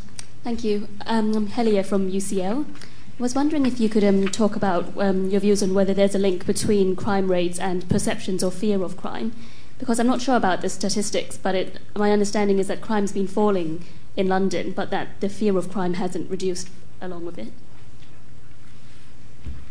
thank 0.44 0.64
you. 0.64 0.88
Um, 1.06 1.36
I'm 1.36 1.48
Helia 1.48 1.86
from 1.86 2.12
UCL. 2.12 2.66
I 2.66 3.22
was 3.22 3.36
wondering 3.36 3.66
if 3.66 3.80
you 3.80 3.90
could 3.90 4.04
um, 4.04 4.28
talk 4.28 4.56
about 4.56 4.98
um, 4.98 5.30
your 5.30 5.40
views 5.40 5.64
on 5.64 5.74
whether 5.74 5.94
there's 5.94 6.16
a 6.16 6.20
link 6.20 6.46
between 6.46 6.96
crime 6.96 7.30
rates 7.30 7.60
and 7.60 7.88
perceptions 7.88 8.44
or 8.44 8.52
fear 8.52 8.84
of 8.84 8.98
crime. 8.98 9.34
Because 9.80 10.00
I'm 10.00 10.08
not 10.08 10.22
sure 10.22 10.36
about 10.36 10.62
the 10.62 10.70
statistics, 10.70 11.38
but 11.38 11.56
it, 11.56 11.80
my 11.96 12.12
understanding 12.12 12.60
is 12.60 12.68
that 12.68 12.82
crime's 12.82 13.12
been 13.12 13.28
falling 13.28 13.86
in 14.16 14.28
London, 14.28 14.72
but 14.72 14.90
that 14.92 15.20
the 15.20 15.30
fear 15.30 15.58
of 15.58 15.72
crime 15.72 15.96
hasn't 15.96 16.30
reduced 16.30 16.70
along 17.02 17.26
with 17.26 17.38
it. 17.38 17.52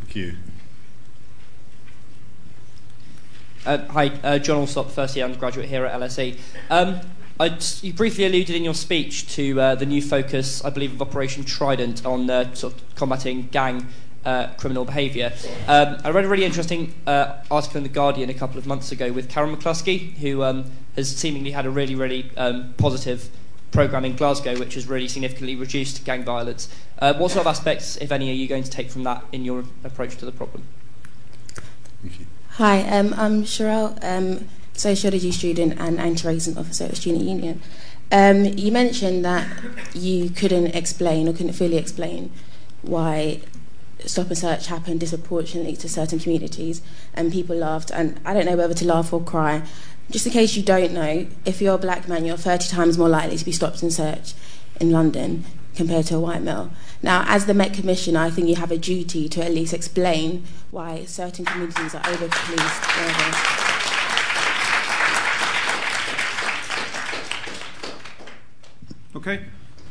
Thank 0.00 0.16
you. 0.16 0.36
Uh, 3.64 3.78
hi, 3.88 4.08
uh, 4.24 4.38
John 4.38 4.58
Alsop, 4.58 4.90
first 4.90 5.14
year 5.14 5.24
undergraduate 5.24 5.68
here 5.68 5.84
at 5.84 6.00
LSE. 6.00 6.38
I, 7.42 7.58
you 7.80 7.92
briefly 7.92 8.24
alluded 8.24 8.54
in 8.54 8.62
your 8.62 8.72
speech 8.72 9.34
to 9.34 9.60
uh, 9.60 9.74
the 9.74 9.84
new 9.84 10.00
focus, 10.00 10.64
I 10.64 10.70
believe, 10.70 10.92
of 10.92 11.02
Operation 11.02 11.42
Trident 11.42 12.06
on 12.06 12.30
uh, 12.30 12.54
sort 12.54 12.74
of 12.74 12.94
combating 12.94 13.48
gang 13.48 13.88
uh, 14.24 14.46
criminal 14.58 14.84
behaviour. 14.84 15.32
Um, 15.66 15.96
I 16.04 16.10
read 16.10 16.24
a 16.24 16.28
really 16.28 16.44
interesting 16.44 16.94
uh, 17.04 17.42
article 17.50 17.78
in 17.78 17.82
The 17.82 17.88
Guardian 17.88 18.30
a 18.30 18.34
couple 18.34 18.58
of 18.58 18.66
months 18.68 18.92
ago 18.92 19.10
with 19.10 19.28
Karyn 19.28 19.56
McCluskey, 19.56 20.12
who 20.18 20.44
um, 20.44 20.70
has 20.94 21.16
seemingly 21.16 21.50
had 21.50 21.66
a 21.66 21.70
really, 21.70 21.96
really 21.96 22.30
um, 22.36 22.74
positive 22.76 23.28
programme 23.72 24.04
in 24.04 24.14
Glasgow, 24.14 24.56
which 24.56 24.74
has 24.74 24.86
really 24.86 25.08
significantly 25.08 25.56
reduced 25.56 26.04
gang 26.04 26.22
violence. 26.22 26.68
Uh, 27.00 27.12
what 27.14 27.32
sort 27.32 27.40
of 27.40 27.48
aspects, 27.48 27.96
if 27.96 28.12
any, 28.12 28.30
are 28.30 28.34
you 28.34 28.46
going 28.46 28.62
to 28.62 28.70
take 28.70 28.88
from 28.88 29.02
that 29.02 29.24
in 29.32 29.44
your 29.44 29.64
approach 29.82 30.16
to 30.18 30.24
the 30.24 30.30
problem? 30.30 30.62
Hi, 32.50 32.82
um, 32.82 33.12
I'm 33.16 33.42
Sherelle, 33.42 33.98
um, 34.04 34.48
sociology 34.74 35.32
student 35.32 35.78
and 35.78 35.98
anti-racism 35.98 36.56
officer 36.56 36.84
at 36.84 36.90
the 36.90 36.96
Student 36.96 37.24
Union. 37.24 37.60
Um, 38.10 38.44
you 38.44 38.72
mentioned 38.72 39.24
that 39.24 39.46
you 39.94 40.30
couldn't 40.30 40.68
explain 40.68 41.28
or 41.28 41.32
couldn't 41.32 41.54
fully 41.54 41.76
explain 41.76 42.30
why 42.82 43.40
stop 44.04 44.28
and 44.28 44.38
search 44.38 44.66
happened 44.66 45.00
disproportionately 45.00 45.76
to 45.76 45.88
certain 45.88 46.18
communities, 46.18 46.82
and 47.14 47.32
people 47.32 47.56
laughed. 47.56 47.90
And 47.90 48.20
I 48.24 48.34
don't 48.34 48.46
know 48.46 48.56
whether 48.56 48.74
to 48.74 48.84
laugh 48.84 49.12
or 49.12 49.22
cry. 49.22 49.62
Just 50.10 50.26
in 50.26 50.32
case 50.32 50.56
you 50.56 50.62
don't 50.62 50.92
know, 50.92 51.26
if 51.44 51.62
you're 51.62 51.74
a 51.74 51.78
black 51.78 52.08
man, 52.08 52.24
you're 52.24 52.36
30 52.36 52.68
times 52.68 52.98
more 52.98 53.08
likely 53.08 53.36
to 53.36 53.44
be 53.44 53.52
stopped 53.52 53.82
and 53.82 53.92
searched 53.92 54.34
in 54.80 54.90
London 54.90 55.44
compared 55.74 56.06
to 56.06 56.16
a 56.16 56.20
white 56.20 56.42
male. 56.42 56.70
Now, 57.02 57.24
as 57.26 57.46
the 57.46 57.54
Met 57.54 57.72
Commissioner, 57.72 58.20
I 58.20 58.30
think 58.30 58.48
you 58.48 58.56
have 58.56 58.70
a 58.70 58.78
duty 58.78 59.28
to 59.30 59.44
at 59.44 59.52
least 59.52 59.72
explain 59.72 60.44
why 60.70 61.04
certain 61.06 61.44
communities 61.44 61.94
are 61.94 62.06
over 62.06 62.28
policed. 62.28 63.71
Okay. 69.14 69.44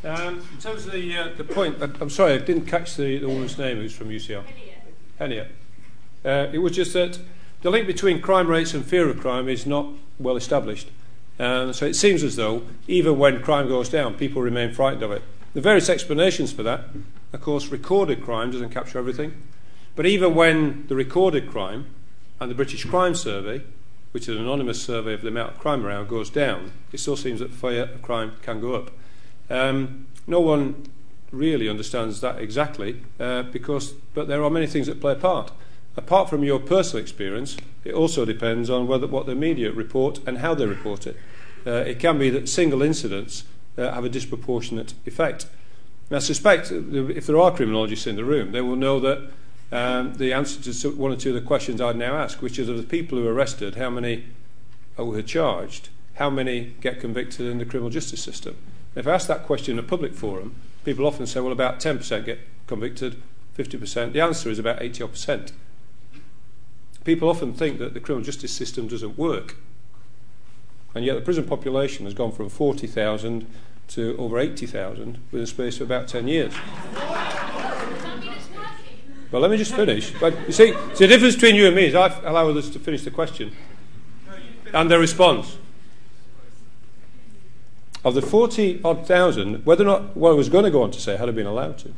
Um, 0.03 0.39
in 0.39 0.57
terms 0.59 0.87
of 0.87 0.93
the, 0.93 1.17
uh, 1.17 1.29
the 1.37 1.43
point, 1.43 1.77
I'm 1.79 2.09
sorry, 2.09 2.33
I 2.33 2.37
didn't 2.39 2.65
catch 2.65 2.95
the, 2.95 3.19
the 3.19 3.27
woman's 3.27 3.57
name 3.57 3.77
who's 3.77 3.95
from 3.95 4.09
UCL. 4.09 4.43
Henia. 5.19 5.47
Uh, 6.25 6.47
it 6.51 6.57
was 6.57 6.71
just 6.71 6.93
that 6.93 7.19
the 7.61 7.69
link 7.69 7.85
between 7.85 8.19
crime 8.19 8.47
rates 8.47 8.73
and 8.73 8.83
fear 8.83 9.07
of 9.07 9.19
crime 9.19 9.47
is 9.47 9.67
not 9.67 9.87
well 10.19 10.37
established. 10.37 10.89
Um, 11.39 11.73
so 11.73 11.85
it 11.85 11.95
seems 11.95 12.23
as 12.23 12.35
though 12.35 12.63
even 12.87 13.19
when 13.19 13.41
crime 13.43 13.67
goes 13.67 13.89
down, 13.89 14.15
people 14.15 14.41
remain 14.41 14.73
frightened 14.73 15.03
of 15.03 15.11
it. 15.11 15.21
The 15.53 15.61
various 15.61 15.89
explanations 15.89 16.51
for 16.51 16.63
that, 16.63 16.85
of 17.33 17.41
course, 17.41 17.67
recorded 17.67 18.23
crime 18.23 18.51
doesn't 18.51 18.69
capture 18.69 18.97
everything. 18.97 19.33
But 19.95 20.05
even 20.05 20.33
when 20.33 20.87
the 20.87 20.95
recorded 20.95 21.49
crime 21.49 21.87
and 22.39 22.49
the 22.49 22.55
British 22.55 22.85
Crime 22.85 23.13
Survey, 23.13 23.61
which 24.11 24.27
is 24.27 24.35
an 24.35 24.43
anonymous 24.43 24.81
survey 24.81 25.13
of 25.13 25.21
the 25.21 25.27
amount 25.27 25.53
of 25.53 25.59
crime 25.59 25.85
around, 25.85 26.07
goes 26.07 26.29
down, 26.29 26.71
it 26.91 26.99
still 26.99 27.17
seems 27.17 27.39
that 27.39 27.51
fear 27.51 27.83
of 27.83 28.01
crime 28.01 28.33
can 28.41 28.59
go 28.59 28.73
up. 28.73 28.91
Um, 29.51 30.07
no 30.27 30.39
one 30.39 30.85
really 31.31 31.67
understands 31.67 32.21
that 32.21 32.39
exactly, 32.39 33.01
uh, 33.19 33.43
because, 33.43 33.91
but 34.13 34.27
there 34.27 34.43
are 34.43 34.49
many 34.49 34.67
things 34.67 34.87
that 34.87 35.01
play 35.01 35.13
a 35.13 35.15
part. 35.15 35.51
Apart 35.97 36.29
from 36.29 36.43
your 36.43 36.59
personal 36.59 37.01
experience, 37.01 37.57
it 37.83 37.93
also 37.93 38.23
depends 38.23 38.69
on 38.69 38.87
whether, 38.87 39.07
what 39.07 39.25
the 39.25 39.35
media 39.35 39.71
report 39.71 40.19
and 40.25 40.37
how 40.37 40.53
they 40.53 40.65
report 40.65 41.05
it. 41.05 41.17
Uh, 41.67 41.71
it 41.71 41.99
can 41.99 42.17
be 42.17 42.29
that 42.29 42.47
single 42.47 42.81
incidents 42.81 43.43
uh, 43.77 43.91
have 43.91 44.05
a 44.05 44.09
disproportionate 44.09 44.93
effect. 45.05 45.47
And 46.09 46.17
I 46.17 46.19
suspect 46.19 46.71
if 46.71 47.27
there 47.27 47.37
are 47.37 47.51
criminologists 47.51 48.07
in 48.07 48.15
the 48.15 48.25
room, 48.25 48.51
they 48.51 48.61
will 48.61 48.75
know 48.75 48.99
that 49.01 49.31
um, 49.71 50.15
the 50.15 50.33
answer 50.33 50.61
to 50.61 50.91
one 50.91 51.11
or 51.11 51.15
two 51.15 51.29
of 51.29 51.35
the 51.35 51.41
questions 51.41 51.79
I'd 51.79 51.95
now 51.95 52.15
ask, 52.15 52.41
which 52.41 52.57
is 52.57 52.67
of 52.69 52.77
the 52.77 52.83
people 52.83 53.17
who 53.17 53.27
are 53.27 53.33
arrested, 53.33 53.75
how 53.75 53.89
many 53.89 54.25
are 54.97 55.21
charged, 55.21 55.89
how 56.15 56.29
many 56.29 56.73
get 56.81 56.99
convicted 56.99 57.47
in 57.47 57.57
the 57.57 57.65
criminal 57.65 57.89
justice 57.89 58.21
system. 58.21 58.57
If 58.95 59.07
I 59.07 59.11
ask 59.11 59.27
that 59.27 59.43
question 59.43 59.77
in 59.77 59.83
a 59.83 59.87
public 59.87 60.13
forum, 60.13 60.55
people 60.83 61.05
often 61.05 61.25
say, 61.25 61.39
well, 61.39 61.51
about 61.51 61.79
10% 61.79 62.25
get 62.25 62.39
convicted, 62.67 63.21
50%. 63.57 64.13
The 64.13 64.21
answer 64.21 64.49
is 64.49 64.59
about 64.59 64.81
80 64.81 65.07
percent. 65.07 65.51
People 67.03 67.29
often 67.29 67.53
think 67.53 67.79
that 67.79 67.93
the 67.93 67.99
criminal 67.99 68.23
justice 68.23 68.51
system 68.51 68.87
doesn't 68.87 69.17
work. 69.17 69.55
And 70.93 71.05
yet 71.05 71.15
the 71.15 71.21
prison 71.21 71.45
population 71.45 72.05
has 72.05 72.13
gone 72.13 72.31
from 72.31 72.49
40,000 72.49 73.47
to 73.89 74.15
over 74.17 74.37
80,000 74.37 75.17
within 75.31 75.43
a 75.43 75.47
space 75.47 75.79
of 75.79 75.87
about 75.87 76.07
10 76.07 76.27
years. 76.27 76.53
Well, 79.31 79.41
let 79.41 79.49
me 79.49 79.57
just 79.57 79.73
finish. 79.73 80.13
But 80.19 80.35
you 80.45 80.51
see, 80.51 80.71
the 80.71 81.07
difference 81.07 81.35
between 81.35 81.55
you 81.55 81.65
and 81.67 81.75
me 81.75 81.85
is 81.85 81.95
I 81.95 82.07
allow 82.23 82.49
others 82.49 82.69
to 82.71 82.79
finish 82.79 83.03
the 83.03 83.11
question 83.11 83.55
and 84.73 84.91
their 84.91 84.99
response. 84.99 85.57
Of 88.03 88.15
the 88.15 88.21
40 88.21 88.81
odd 88.83 89.05
thousand, 89.05 89.65
whether 89.65 89.83
or 89.83 89.87
not 89.87 90.17
what 90.17 90.31
I 90.31 90.33
was 90.33 90.49
going 90.49 90.65
to 90.65 90.71
go 90.71 90.81
on 90.81 90.91
to 90.91 90.99
say, 90.99 91.17
had 91.17 91.29
I 91.29 91.31
been 91.31 91.45
allowed 91.45 91.77
to, 91.79 91.93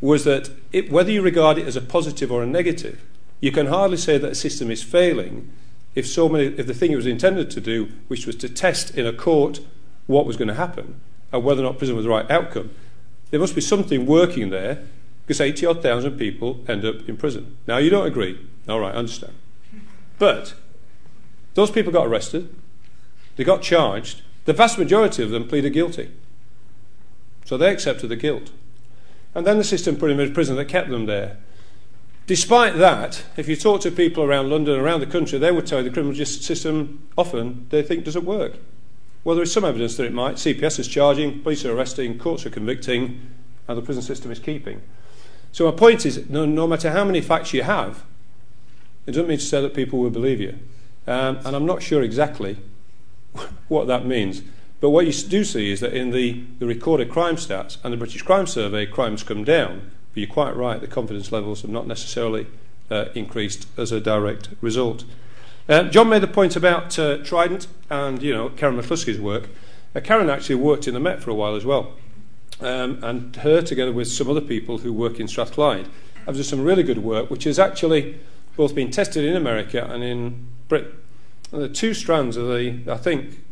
was 0.00 0.24
that 0.24 0.50
it, 0.72 0.92
whether 0.92 1.10
you 1.10 1.22
regard 1.22 1.58
it 1.58 1.66
as 1.66 1.76
a 1.76 1.80
positive 1.80 2.30
or 2.30 2.42
a 2.42 2.46
negative, 2.46 3.04
you 3.40 3.50
can 3.50 3.66
hardly 3.66 3.96
say 3.96 4.18
that 4.18 4.32
a 4.32 4.34
system 4.34 4.70
is 4.70 4.82
failing 4.82 5.50
if 5.94 6.06
so 6.06 6.28
many, 6.28 6.46
if 6.46 6.66
the 6.66 6.74
thing 6.74 6.92
it 6.92 6.96
was 6.96 7.06
intended 7.06 7.50
to 7.50 7.60
do, 7.60 7.88
which 8.06 8.26
was 8.26 8.36
to 8.36 8.48
test 8.48 8.96
in 8.96 9.06
a 9.06 9.12
court 9.12 9.60
what 10.06 10.26
was 10.26 10.36
going 10.36 10.48
to 10.48 10.54
happen 10.54 11.00
and 11.32 11.42
whether 11.44 11.60
or 11.60 11.64
not 11.64 11.78
prison 11.78 11.96
was 11.96 12.04
the 12.04 12.10
right 12.10 12.30
outcome, 12.30 12.70
there 13.30 13.40
must 13.40 13.54
be 13.54 13.60
something 13.60 14.06
working 14.06 14.50
there 14.50 14.84
because 15.26 15.40
80 15.40 15.66
odd 15.66 15.82
thousand 15.82 16.16
people 16.16 16.64
end 16.68 16.84
up 16.84 17.08
in 17.08 17.16
prison. 17.16 17.56
Now 17.66 17.78
you 17.78 17.90
don't 17.90 18.06
agree. 18.06 18.38
All 18.68 18.80
right, 18.80 18.94
I 18.94 18.98
understand. 18.98 19.34
But 20.18 20.54
those 21.54 21.70
people 21.70 21.92
got 21.92 22.06
arrested, 22.06 22.54
they 23.36 23.44
got 23.44 23.62
charged, 23.62 24.22
the 24.48 24.54
vast 24.54 24.78
majority 24.78 25.22
of 25.22 25.28
them 25.28 25.46
pleaded 25.46 25.74
guilty. 25.74 26.10
So 27.44 27.58
they 27.58 27.70
accepted 27.70 28.08
the 28.08 28.16
guilt. 28.16 28.50
And 29.34 29.46
then 29.46 29.58
the 29.58 29.62
system 29.62 29.96
put 29.96 30.08
them 30.08 30.20
in 30.20 30.32
prison 30.32 30.56
that 30.56 30.64
kept 30.64 30.88
them 30.88 31.04
there. 31.04 31.36
Despite 32.26 32.76
that, 32.76 33.24
if 33.36 33.46
you 33.46 33.56
talk 33.56 33.82
to 33.82 33.90
people 33.90 34.24
around 34.24 34.48
London, 34.48 34.80
around 34.80 35.00
the 35.00 35.06
country, 35.06 35.38
they 35.38 35.52
would 35.52 35.66
tell 35.66 35.80
you 35.80 35.84
the 35.84 35.90
criminal 35.90 36.14
justice 36.14 36.46
system 36.46 37.06
often 37.18 37.66
they 37.68 37.82
think 37.82 38.06
doesn't 38.06 38.24
work. 38.24 38.54
Well, 39.22 39.36
there 39.36 39.42
is 39.42 39.52
some 39.52 39.66
evidence 39.66 39.98
that 39.98 40.06
it 40.06 40.14
might. 40.14 40.36
CPS 40.36 40.78
is 40.78 40.88
charging, 40.88 41.42
police 41.42 41.66
are 41.66 41.76
arresting, 41.76 42.18
courts 42.18 42.46
are 42.46 42.50
convicting, 42.50 43.20
and 43.68 43.76
the 43.76 43.82
prison 43.82 44.02
system 44.02 44.30
is 44.30 44.38
keeping. 44.38 44.80
So 45.52 45.70
my 45.70 45.76
point 45.76 46.06
is, 46.06 46.26
no, 46.30 46.46
no 46.46 46.66
matter 46.66 46.90
how 46.90 47.04
many 47.04 47.20
facts 47.20 47.52
you 47.52 47.64
have, 47.64 48.02
it 49.04 49.12
doesn't 49.12 49.28
mean 49.28 49.40
to 49.40 49.44
say 49.44 49.60
that 49.60 49.74
people 49.74 49.98
will 49.98 50.08
believe 50.08 50.40
you. 50.40 50.58
Um, 51.06 51.36
and 51.44 51.54
I'm 51.54 51.66
not 51.66 51.82
sure 51.82 52.02
exactly 52.02 52.56
what 53.68 53.86
that 53.86 54.06
means. 54.06 54.42
But 54.80 54.90
what 54.90 55.06
you 55.06 55.12
do 55.12 55.44
see 55.44 55.72
is 55.72 55.80
that 55.80 55.92
in 55.92 56.10
the, 56.10 56.44
the 56.58 56.66
recorded 56.66 57.10
crime 57.10 57.36
stats 57.36 57.78
and 57.82 57.92
the 57.92 57.96
British 57.96 58.22
Crime 58.22 58.46
Survey, 58.46 58.86
crimes 58.86 59.22
come 59.22 59.44
down. 59.44 59.90
But 60.12 60.20
you're 60.20 60.32
quite 60.32 60.56
right, 60.56 60.80
the 60.80 60.86
confidence 60.86 61.32
levels 61.32 61.62
have 61.62 61.70
not 61.70 61.86
necessarily 61.86 62.46
uh, 62.90 63.06
increased 63.14 63.66
as 63.76 63.92
a 63.92 64.00
direct 64.00 64.50
result. 64.60 65.04
Uh, 65.68 65.84
John 65.84 66.08
made 66.08 66.22
the 66.22 66.28
point 66.28 66.56
about 66.56 66.98
uh, 66.98 67.18
Trident 67.18 67.66
and 67.90 68.22
you 68.22 68.32
know 68.32 68.48
Karyn 68.50 68.80
McCluskey's 68.80 69.20
work. 69.20 69.48
Uh, 69.94 70.00
Karyn 70.00 70.30
actually 70.30 70.54
worked 70.54 70.88
in 70.88 70.94
the 70.94 71.00
Met 71.00 71.22
for 71.22 71.30
a 71.30 71.34
while 71.34 71.54
as 71.54 71.64
well, 71.64 71.92
um, 72.60 73.02
and 73.02 73.36
her 73.36 73.60
together 73.60 73.92
with 73.92 74.08
some 74.08 74.30
other 74.30 74.40
people 74.40 74.78
who 74.78 74.92
work 74.92 75.20
in 75.20 75.28
Strathclyde 75.28 75.88
have 76.24 76.36
done 76.36 76.44
some 76.44 76.62
really 76.62 76.82
good 76.82 76.98
work, 76.98 77.30
which 77.30 77.44
has 77.44 77.58
actually 77.58 78.18
both 78.56 78.74
been 78.74 78.90
tested 78.90 79.24
in 79.24 79.36
America 79.36 79.86
and 79.90 80.02
in 80.02 80.46
Britain. 80.68 80.92
The 81.50 81.68
two 81.68 81.94
strands 81.94 82.36
of 82.36 82.46
the, 82.46 82.80
I 82.88 82.96
think, 82.96 83.42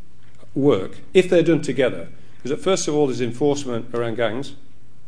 work, 0.54 0.98
if 1.14 1.30
they're 1.30 1.42
done 1.42 1.62
together, 1.62 2.08
is 2.44 2.50
that 2.50 2.60
first 2.60 2.86
of 2.88 2.94
all 2.94 3.06
there's 3.06 3.20
enforcement 3.20 3.94
around 3.94 4.16
gangs, 4.16 4.54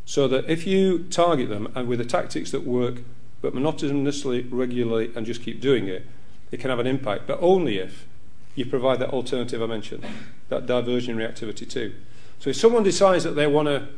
so 0.05 0.27
that 0.29 0.49
if 0.49 0.67
you 0.67 1.05
target 1.11 1.49
them 1.51 1.71
and 1.75 1.87
with 1.87 1.99
the 1.99 2.05
tactics 2.05 2.51
that 2.53 2.65
work, 2.65 3.03
but 3.43 3.55
monotonously, 3.55 4.47
regularly, 4.51 5.13
and 5.15 5.27
just 5.27 5.43
keep 5.43 5.61
doing 5.61 5.87
it, 5.87 6.07
it 6.51 6.61
can 6.61 6.71
have 6.71 6.79
an 6.79 6.87
impact, 6.87 7.27
but 7.27 7.39
only 7.43 7.79
if 7.79 8.07
you 8.55 8.65
provide 8.65 8.99
that 8.99 9.11
alternative 9.11 9.63
I 9.63 9.67
mentioned, 9.67 10.05
that 10.49 10.67
diversion 10.67 11.17
reactivity 11.17 11.69
too. 11.69 11.95
So 12.39 12.51
if 12.51 12.57
someone 12.57 12.83
decides 12.83 13.25
that 13.25 13.33
they 13.33 13.47
want 13.47 13.69
to 13.69 13.89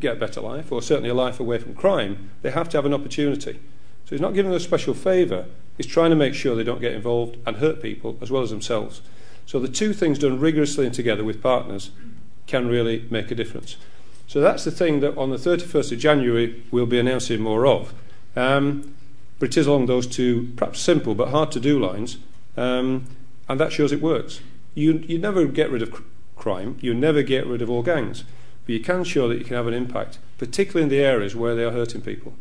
get 0.00 0.16
a 0.16 0.20
better 0.20 0.40
life, 0.40 0.70
or 0.70 0.82
certainly 0.82 1.08
a 1.08 1.14
life 1.14 1.40
away 1.40 1.58
from 1.58 1.74
crime, 1.74 2.30
they 2.42 2.50
have 2.50 2.68
to 2.68 2.76
have 2.76 2.84
an 2.84 2.92
opportunity. 2.92 3.54
So 4.04 4.10
he's 4.10 4.20
not 4.20 4.34
giving 4.34 4.50
them 4.50 4.56
a 4.56 4.60
special 4.60 4.94
favour, 4.94 5.46
he's 5.76 5.86
trying 5.86 6.10
to 6.10 6.16
make 6.16 6.34
sure 6.34 6.54
they 6.54 6.64
don't 6.64 6.80
get 6.80 6.92
involved 6.92 7.36
and 7.46 7.56
hurt 7.56 7.82
people 7.82 8.18
as 8.20 8.30
well 8.30 8.42
as 8.42 8.50
themselves. 8.50 9.02
So 9.46 9.58
the 9.58 9.68
two 9.68 9.92
things 9.92 10.18
done 10.18 10.38
rigorously 10.38 10.86
and 10.86 10.94
together 10.94 11.24
with 11.24 11.42
partners 11.42 11.90
can 12.46 12.68
really 12.68 13.06
make 13.10 13.30
a 13.30 13.34
difference. 13.34 13.76
So 14.26 14.40
that's 14.40 14.64
the 14.64 14.70
thing 14.70 15.00
that 15.00 15.16
on 15.18 15.30
the 15.30 15.36
31st 15.36 15.92
of 15.92 15.98
January 15.98 16.62
we'll 16.70 16.86
be 16.86 16.98
announcing 16.98 17.40
more 17.40 17.66
of. 17.66 17.92
Um, 18.34 18.94
but 19.38 19.48
it 19.48 19.56
is 19.56 19.66
along 19.66 19.86
those 19.86 20.06
two 20.06 20.52
perhaps 20.56 20.80
simple 20.80 21.14
but 21.14 21.28
hard 21.28 21.50
to 21.52 21.60
do 21.60 21.78
lines, 21.78 22.18
um, 22.56 23.06
and 23.48 23.58
that 23.58 23.72
shows 23.72 23.92
it 23.92 24.00
works. 24.00 24.40
You, 24.74 25.04
you 25.06 25.18
never 25.18 25.44
get 25.46 25.70
rid 25.70 25.82
of 25.82 25.90
cr- 25.90 26.02
crime, 26.36 26.78
you 26.80 26.94
never 26.94 27.22
get 27.22 27.46
rid 27.46 27.60
of 27.60 27.68
all 27.68 27.82
gangs, 27.82 28.24
but 28.64 28.72
you 28.72 28.80
can 28.80 29.04
show 29.04 29.28
that 29.28 29.38
you 29.38 29.44
can 29.44 29.56
have 29.56 29.66
an 29.66 29.74
impact, 29.74 30.18
particularly 30.38 30.84
in 30.84 30.88
the 30.88 31.04
areas 31.04 31.34
where 31.34 31.54
they 31.54 31.64
are 31.64 31.72
hurting 31.72 32.02
people. 32.02 32.34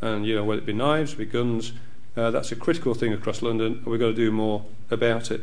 And, 0.00 0.26
you 0.26 0.34
know, 0.34 0.44
whether 0.44 0.60
it 0.60 0.66
be 0.66 0.72
knives, 0.72 1.14
be 1.14 1.24
guns, 1.24 1.72
uh, 2.16 2.30
that's 2.30 2.52
a 2.52 2.56
critical 2.56 2.94
thing 2.94 3.12
across 3.12 3.42
London, 3.42 3.74
and 3.74 3.86
we've 3.86 4.00
got 4.00 4.06
to 4.06 4.14
do 4.14 4.30
more 4.30 4.64
about 4.90 5.30
it. 5.30 5.42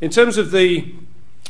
In 0.00 0.10
terms 0.10 0.36
of 0.36 0.50
the, 0.50 0.92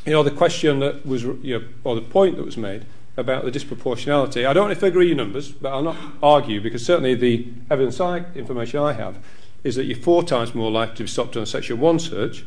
you 0.05 0.13
know, 0.13 0.23
the 0.23 0.31
question 0.31 0.81
that 0.81 1.07
was, 1.07 1.23
you 1.23 1.59
know, 1.59 1.65
or 1.83 1.95
the 1.95 2.03
point 2.03 2.37
that 2.37 2.45
was 2.45 2.57
made, 2.57 2.85
about 3.17 3.45
the 3.45 3.51
disproportionality. 3.51 4.47
I 4.47 4.53
don't 4.53 4.69
know 4.69 4.73
if 4.73 4.83
I 4.83 4.89
agree 4.89 5.07
your 5.07 5.17
numbers, 5.17 5.53
but 5.53 5.73
I'll 5.73 5.83
not 5.83 5.97
argue 6.23 6.61
because 6.61 6.85
certainly 6.85 7.15
the 7.15 7.47
evidence 7.71 8.01
I, 8.01 8.25
information 8.35 8.81
I 8.81 8.93
have 8.95 9.19
is 9.63 9.77
that 9.77 9.85
you're 9.85 9.99
four 9.99 10.25
times 10.25 10.55
more 10.55 10.71
likely 10.71 10.97
to 10.97 11.03
be 11.05 11.09
stopped 11.09 11.37
on 11.37 11.47
Section 11.47 11.81
1 11.81 11.99
search 12.01 12.45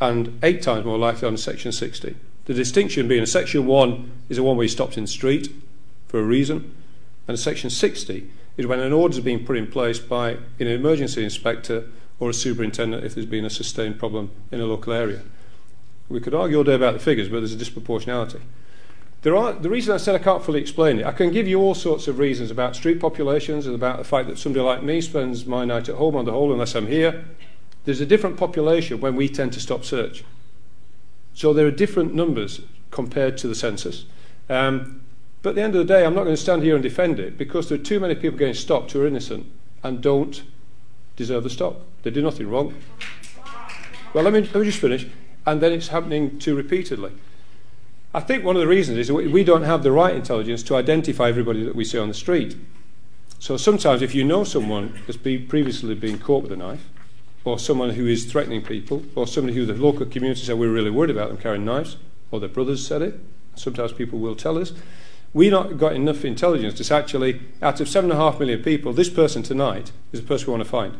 and 0.00 0.38
eight 0.42 0.62
times 0.62 0.84
more 0.84 0.98
likely 0.98 1.28
on 1.28 1.34
a 1.34 1.38
Section 1.38 1.72
60. 1.72 2.16
The 2.46 2.54
distinction 2.54 3.08
being 3.08 3.22
a 3.22 3.26
Section 3.26 3.66
1 3.66 4.10
is 4.28 4.36
the 4.36 4.42
one 4.42 4.56
where 4.56 4.64
you 4.64 4.68
stopped 4.68 4.98
in 4.98 5.04
the 5.04 5.08
street 5.08 5.48
for 6.08 6.18
a 6.18 6.24
reason, 6.24 6.74
and 7.26 7.36
a 7.36 7.38
Section 7.38 7.70
60 7.70 8.30
is 8.56 8.66
when 8.66 8.80
an 8.80 8.92
order 8.92 9.14
is 9.14 9.20
being 9.20 9.44
put 9.44 9.56
in 9.56 9.66
place 9.66 9.98
by 9.98 10.30
an 10.58 10.66
emergency 10.66 11.24
inspector 11.24 11.84
or 12.20 12.30
a 12.30 12.34
superintendent 12.34 13.04
if 13.04 13.14
there's 13.14 13.26
been 13.26 13.44
a 13.44 13.50
sustained 13.50 13.98
problem 13.98 14.30
in 14.52 14.60
a 14.60 14.66
local 14.66 14.92
area. 14.92 15.22
We 16.08 16.20
could 16.20 16.34
argue 16.34 16.58
all 16.58 16.64
day 16.64 16.74
about 16.74 16.94
the 16.94 17.00
figures, 17.00 17.28
but 17.28 17.40
there's 17.40 17.54
a 17.54 17.56
disproportionality. 17.56 18.40
There 19.22 19.34
are, 19.34 19.54
the 19.54 19.70
reason 19.70 19.94
I 19.94 19.96
said 19.96 20.14
I 20.14 20.22
can't 20.22 20.44
fully 20.44 20.60
explain 20.60 20.98
it, 20.98 21.06
I 21.06 21.12
can 21.12 21.32
give 21.32 21.48
you 21.48 21.58
all 21.58 21.74
sorts 21.74 22.08
of 22.08 22.18
reasons 22.18 22.50
about 22.50 22.76
street 22.76 23.00
populations 23.00 23.64
and 23.66 23.74
about 23.74 23.96
the 23.96 24.04
fact 24.04 24.28
that 24.28 24.38
somebody 24.38 24.62
like 24.62 24.82
me 24.82 25.00
spends 25.00 25.46
my 25.46 25.64
night 25.64 25.88
at 25.88 25.94
home 25.94 26.14
on 26.14 26.26
the 26.26 26.32
whole 26.32 26.52
unless 26.52 26.74
I'm 26.74 26.88
here. 26.88 27.24
There's 27.86 28.02
a 28.02 28.06
different 28.06 28.36
population 28.36 29.00
when 29.00 29.16
we 29.16 29.30
tend 29.30 29.54
to 29.54 29.60
stop 29.60 29.82
search. 29.84 30.24
So 31.32 31.54
there 31.54 31.66
are 31.66 31.70
different 31.70 32.14
numbers 32.14 32.60
compared 32.90 33.38
to 33.38 33.48
the 33.48 33.54
census. 33.54 34.04
Um, 34.50 35.00
but 35.44 35.50
at 35.50 35.56
the 35.56 35.62
end 35.62 35.74
of 35.74 35.86
the 35.86 35.92
day, 35.92 36.06
I'm 36.06 36.14
not 36.14 36.24
going 36.24 36.34
to 36.34 36.40
stand 36.40 36.62
here 36.62 36.74
and 36.74 36.82
defend 36.82 37.20
it 37.20 37.36
because 37.36 37.68
there 37.68 37.78
are 37.78 37.82
too 37.82 38.00
many 38.00 38.14
people 38.14 38.38
getting 38.38 38.54
stopped 38.54 38.92
who 38.92 39.02
are 39.02 39.06
innocent 39.06 39.46
and 39.82 40.00
don't 40.00 40.42
deserve 41.16 41.42
the 41.42 41.50
stop. 41.50 41.82
They 42.02 42.10
did 42.10 42.24
nothing 42.24 42.48
wrong. 42.48 42.74
Well, 44.14 44.24
let 44.24 44.32
me, 44.32 44.40
let 44.40 44.54
me 44.54 44.64
just 44.64 44.78
finish. 44.78 45.06
And 45.44 45.60
then 45.60 45.70
it's 45.72 45.88
happening 45.88 46.38
too 46.38 46.56
repeatedly. 46.56 47.12
I 48.14 48.20
think 48.20 48.42
one 48.42 48.56
of 48.56 48.62
the 48.62 48.66
reasons 48.66 48.96
is 48.96 49.12
we 49.12 49.44
don't 49.44 49.64
have 49.64 49.82
the 49.82 49.92
right 49.92 50.16
intelligence 50.16 50.62
to 50.62 50.76
identify 50.76 51.28
everybody 51.28 51.62
that 51.62 51.76
we 51.76 51.84
see 51.84 51.98
on 51.98 52.08
the 52.08 52.14
street. 52.14 52.56
So 53.38 53.58
sometimes, 53.58 54.00
if 54.00 54.14
you 54.14 54.24
know 54.24 54.44
someone 54.44 54.98
that's 55.06 55.18
been 55.18 55.46
previously 55.46 55.94
been 55.94 56.18
caught 56.18 56.44
with 56.44 56.52
a 56.52 56.56
knife, 56.56 56.88
or 57.44 57.58
someone 57.58 57.90
who 57.90 58.06
is 58.06 58.24
threatening 58.24 58.62
people, 58.62 59.02
or 59.14 59.26
somebody 59.26 59.54
who 59.54 59.66
the 59.66 59.74
local 59.74 60.06
community 60.06 60.40
said 60.40 60.58
we're 60.58 60.72
really 60.72 60.90
worried 60.90 61.10
about 61.10 61.28
them 61.28 61.36
carrying 61.36 61.66
knives, 61.66 61.98
or 62.30 62.40
their 62.40 62.48
brothers 62.48 62.86
said 62.86 63.02
it, 63.02 63.20
sometimes 63.56 63.92
people 63.92 64.18
will 64.18 64.34
tell 64.34 64.56
us. 64.56 64.72
We 65.34 65.50
not 65.50 65.76
got 65.76 65.94
enough 65.94 66.24
intelligence 66.24 66.74
to 66.80 66.94
actually, 66.94 67.42
out 67.60 67.80
of 67.80 67.88
seven 67.88 68.10
and 68.10 68.18
a 68.18 68.22
half 68.22 68.38
million 68.38 68.62
people, 68.62 68.94
this 68.94 69.10
person 69.10 69.42
tonight 69.42 69.92
is 70.12 70.20
the 70.20 70.26
person 70.26 70.46
we 70.46 70.52
want 70.52 70.64
to 70.64 70.70
find. 70.70 70.96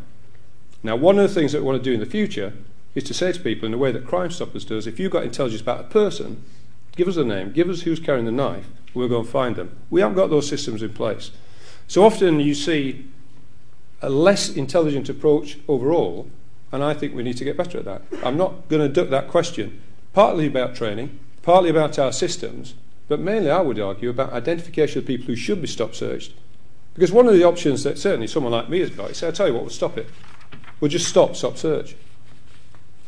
Now, 0.83 0.97
one 0.97 1.19
of 1.19 1.27
the 1.27 1.35
things 1.35 1.53
that 1.53 1.61
we 1.61 1.67
want 1.67 1.83
to 1.83 1.91
do 1.91 1.95
in 1.95 2.01
the 2.01 2.07
future 2.07 2.53
is 2.95 3.05
to 3.05 3.15
say 3.15 3.33
to 3.33 3.41
people 3.41 3.65
in 3.65 3.73
the 3.73 3.79
way 3.79 3.93
that 3.93 4.07
Crime 4.07 4.31
Stoppers 4.31 4.67
does, 4.67 4.87
if 4.87 5.01
you've 5.01 5.13
got 5.13 5.25
intelligence 5.25 5.63
about 5.63 5.81
a 5.81 5.85
person, 5.85 6.45
Give 6.97 7.09
us 7.09 7.17
a 7.17 7.25
name, 7.25 7.53
give 7.53 7.69
us 7.69 7.83
who's 7.83 7.99
carrying 7.99 8.25
the 8.25 8.33
knife, 8.33 8.69
we'll 8.93 9.09
go 9.09 9.21
and 9.21 9.29
find 9.29 9.57
them. 9.57 9.77
We 9.91 10.01
haven't 10.01 10.17
got 10.17 10.31
those 10.31 10.49
systems 10.49 10.83
in 10.83 10.93
place. 10.93 11.33
So 11.89 12.05
often 12.05 12.41
you 12.41 12.55
see 12.55 13.07
a 14.01 14.09
less 14.09 14.51
intelligent 14.51 15.09
approach 15.09 15.59
overall, 15.67 16.31
and 16.71 16.85
I 16.85 16.95
think 16.95 17.15
we 17.15 17.23
need 17.23 17.37
to 17.39 17.45
get 17.45 17.57
better 17.57 17.79
at 17.79 17.85
that. 17.85 18.03
I'm 18.23 18.37
not 18.37 18.69
going 18.69 18.83
to 18.83 18.89
duck 18.89 19.11
that 19.11 19.29
question, 19.29 19.81
partly 20.13 20.47
about 20.47 20.77
training, 20.77 21.19
partly 21.43 21.71
about 21.71 21.99
our 21.99 22.13
systems, 22.13 22.75
but 23.09 23.21
mainly 23.21 23.51
I 23.51 23.61
would 23.61 23.79
argue 23.79 24.11
about 24.11 24.33
identification 24.33 24.99
of 24.99 25.07
people 25.07 25.27
who 25.27 25.37
should 25.37 25.61
be 25.61 25.67
stop 25.67 25.95
searched. 25.95 26.33
Because 26.95 27.13
one 27.13 27.27
of 27.27 27.35
the 27.35 27.45
options 27.45 27.83
that 27.85 27.99
certainly 27.99 28.27
someone 28.27 28.53
like 28.53 28.69
me 28.69 28.81
has 28.81 28.91
got 28.91 29.11
is 29.11 29.19
say, 29.19 29.27
I'll 29.27 29.33
tell 29.33 29.49
you 29.49 29.55
what 29.55 29.65
will 29.65 29.71
stop 29.71 29.99
it. 29.99 30.09
We'll 30.81 30.91
just 30.91 31.09
stop, 31.09 31.37
stop 31.37 31.57
search. 31.57 31.97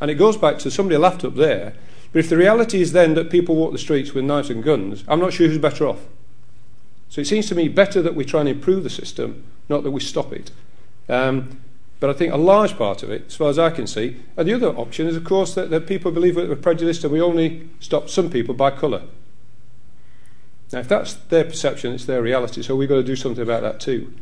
And 0.01 0.11
it 0.11 0.15
goes 0.15 0.37
back 0.37 0.59
to 0.59 0.71
somebody 0.71 0.97
laughed 0.97 1.25
up 1.25 1.37
there 1.37 1.75
but 2.17 2.21
if 2.21 2.31
the 2.31 2.39
reality 2.39 2.81
is 2.81 2.93
then 2.93 3.13
that 3.13 3.29
people 3.29 3.57
walk 3.57 3.73
the 3.73 3.79
streets 3.79 4.15
with 4.15 4.25
knives 4.25 4.49
and 4.49 4.65
guns, 4.65 5.05
I'm 5.07 5.21
not 5.21 5.35
sure 5.35 5.49
who's 5.49 5.59
better 5.59 5.87
off. 5.87 6.07
So 7.11 7.21
it 7.21 7.27
seems 7.27 7.47
to 7.49 7.55
me 7.55 7.69
better 7.69 8.01
that 8.01 8.15
we 8.15 8.25
try 8.25 8.41
and 8.41 8.49
improve 8.49 8.85
the 8.85 8.89
system, 8.91 9.45
not 9.69 9.83
that 9.83 9.91
we 9.91 10.01
stop 10.01 10.33
it. 10.33 10.51
Um, 11.11 11.61
but 12.01 12.09
I 12.09 12.15
think 12.15 12.33
a 12.33 12.39
large 12.39 12.79
part 12.79 13.03
of 13.03 13.11
it, 13.11 13.25
as 13.27 13.37
far 13.37 13.51
as 13.51 13.59
I 13.59 13.69
can 13.69 13.87
see, 13.87 14.17
and 14.35 14.49
the 14.49 14.55
other 14.55 14.69
option 14.69 15.07
is, 15.07 15.15
of 15.15 15.25
course, 15.25 15.55
that, 15.57 15.69
that 15.69 15.87
people 15.87 16.11
believe 16.11 16.37
we're 16.37 16.57
prejudiced 16.57 17.05
and 17.05 17.13
we 17.13 17.21
only 17.21 17.69
stop 17.81 18.09
some 18.09 18.31
people 18.31 18.55
by 18.55 18.71
colour. 18.71 19.03
Now, 20.73 20.81
if 20.81 20.89
that's 20.89 21.15
their 21.15 21.45
perception, 21.45 21.93
it's 21.93 22.07
their 22.07 22.23
reality, 22.23 22.63
so 22.63 22.75
we've 22.75 22.89
got 22.89 22.97
to 22.97 23.03
do 23.03 23.17
something 23.17 23.43
about 23.43 23.63
that 23.63 23.81
too. 23.81 24.13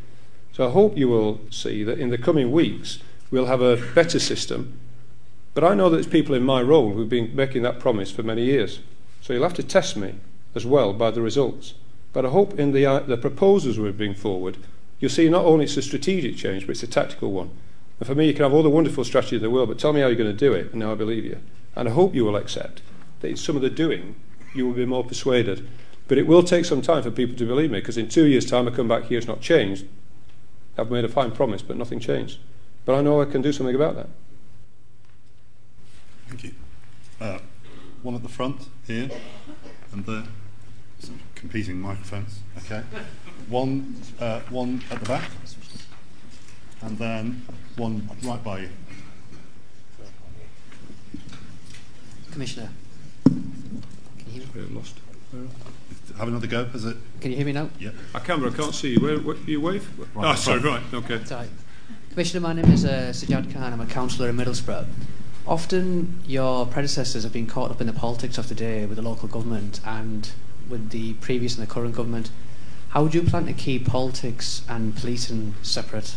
So 0.53 0.69
I 0.69 0.71
hope 0.71 0.97
you 0.97 1.09
will 1.09 1.41
see 1.51 1.83
that 1.85 1.99
in 1.99 2.11
the 2.11 2.19
coming 2.19 2.53
weeks 2.53 2.99
we'll 3.31 3.47
have 3.47 3.63
a 3.63 3.77
better 3.95 4.21
system 4.21 4.79
but 5.55 5.63
I 5.63 5.75
know 5.75 5.89
that 5.89 5.97
there's 5.97 6.07
people 6.09 6.35
in 6.35 6.43
my 6.43 6.61
role 6.61 6.93
who've 6.93 7.09
been 7.09 7.35
making 7.35 7.63
that 7.63 7.79
promise 7.79 8.11
for 8.11 8.25
many 8.25 8.45
years. 8.45 8.81
So 9.23 9.33
you'll 9.33 9.45
have 9.45 9.55
to 9.55 9.63
test 9.63 9.97
me 9.97 10.17
as 10.55 10.67
well 10.67 10.93
by 10.93 11.13
the 11.13 11.23
results. 11.23 11.75
But 12.13 12.27
I 12.27 12.31
hope 12.31 12.59
in 12.59 12.73
the, 12.73 12.85
uh, 12.85 13.01
the 13.01 13.17
proposals 13.17 13.79
we 13.79 13.91
bring 13.93 14.15
forward, 14.15 14.59
you'll 14.99 15.11
see 15.11 15.29
not 15.29 15.45
only 15.45 15.65
it's 15.65 15.77
a 15.77 15.83
strategic 15.83 16.37
change, 16.37 16.67
but 16.67 16.73
it's 16.73 16.83
a 16.83 16.89
tactical 16.89 17.31
one. 17.31 17.51
And 18.01 18.07
for 18.07 18.17
me, 18.17 18.27
you 18.27 18.35
can 18.35 18.43
have 18.43 18.53
all 18.53 18.65
the 18.65 18.71
wonderful 18.71 19.05
strategy 19.05 19.37
in 19.37 19.43
the 19.43 19.51
world, 19.51 19.69
but 19.69 19.79
tell 19.79 19.93
me 19.93 20.01
how 20.01 20.09
you're 20.09 20.17
going 20.17 20.31
to 20.31 20.37
do 20.37 20.53
it, 20.53 20.73
and 20.73 20.81
now 20.81 20.93
I 20.93 20.97
believe 20.97 21.25
you. 21.25 21.39
And 21.77 21.89
I 21.89 21.93
hope 21.93 22.15
you 22.15 22.25
will 22.25 22.37
accept 22.37 22.83
that 23.21 23.29
in 23.29 23.37
some 23.37 23.55
of 23.55 23.63
the 23.63 23.71
doing, 23.71 24.17
you 24.55 24.67
will 24.67 24.75
be 24.75 24.85
more 24.85 25.05
persuaded. 25.05 25.69
But 26.07 26.19
it 26.19 26.27
will 26.27 26.43
take 26.43 26.65
some 26.65 26.83
time 26.83 27.03
for 27.03 27.11
people 27.11 27.37
to 27.37 27.47
believe 27.47 27.71
me, 27.71 27.81
because 27.81 27.97
in 27.97 28.09
two 28.09 28.27
years' 28.27 28.45
time, 28.45 28.69
I 28.69 28.71
come 28.71 28.89
back 28.89 29.05
here, 29.05 29.19
it's 29.19 29.27
not 29.27 29.41
changed. 29.41 29.87
I've 30.77 30.91
made 30.91 31.05
a 31.05 31.09
fine 31.09 31.31
promise, 31.31 31.63
but 31.63 31.77
nothing 31.77 32.01
changed. 32.01 32.39
But 32.85 32.97
I 32.97 33.01
know 33.01 33.23
I 33.23 33.25
can 33.25 33.41
do 33.41 33.53
something 33.53 33.75
about 33.75 33.97
that. 33.97 34.09
Thank 36.29 36.45
you. 36.45 36.55
Uh, 37.21 37.39
one 38.03 38.15
at 38.15 38.23
the 38.23 38.29
front 38.29 38.69
here 38.87 39.09
and 39.93 40.05
there. 40.05 40.25
Some 40.99 41.21
competing 41.35 41.81
microphones. 41.81 42.41
Okay. 42.59 42.83
One, 43.49 43.97
uh, 44.21 44.41
one 44.51 44.83
at 44.91 45.01
the 45.01 45.07
back, 45.07 45.31
and 46.83 46.99
then 46.99 47.43
one 47.77 48.09
right 48.23 48.43
by 48.43 48.61
you. 48.61 48.69
Commissioner, 52.31 52.71
can 53.25 54.33
you 54.33 54.41
hear 54.41 54.63
me? 54.63 54.75
lost. 54.75 54.97
Have 56.19 56.29
another 56.29 56.47
go. 56.47 56.69
Is 56.75 56.85
it? 56.85 56.97
Can 57.21 57.31
you 57.33 57.37
hear 57.37 57.47
me 57.47 57.53
now? 57.53 57.71
Yeah. 57.79 57.91
I 58.15 58.21
can, 58.21 58.41
but 58.41 58.53
I 58.53 58.57
can't 58.57 58.75
see 58.75 58.93
you. 58.93 59.01
Where, 59.01 59.19
where 59.19 59.37
you 59.47 59.61
wave? 59.61 59.89
Right, 60.15 60.27
ah, 60.27 60.35
sorry, 60.35 60.61
right. 60.61 60.81
right. 60.93 61.05
Okay. 61.05 61.25
Sorry. 61.25 61.49
Commissioner, 62.11 62.41
my 62.41 62.53
name 62.53 62.71
is 62.71 62.85
uh, 62.85 63.11
Sajjad 63.11 63.53
Khan. 63.53 63.73
I'm 63.73 63.81
a 63.81 63.87
councillor 63.87 64.29
in 64.29 64.37
Middlesbrough. 64.37 64.87
Often 65.47 66.21
your 66.27 66.67
predecessors 66.67 67.25
have 67.25 67.33
been 67.33 67.47
caught 67.47 67.71
up 67.71 67.81
in 67.81 67.87
the 67.89 67.93
politics 67.93 68.39
of 68.39 68.49
the 68.49 68.55
day 68.55 68.87
with 68.87 68.97
the 68.97 69.03
local 69.03 69.29
government 69.29 69.81
and 69.85 70.31
with 70.69 70.91
the 70.91 71.15
previous 71.15 71.59
and 71.59 71.67
the 71.67 71.71
current 71.71 71.95
government. 71.95 72.31
How 72.91 73.03
would 73.03 73.15
you 73.15 73.23
plan 73.23 73.47
to 73.47 73.53
keep 73.53 73.87
politics 73.87 74.63
and 74.69 74.97
policing 74.97 75.55
separate? 75.63 76.17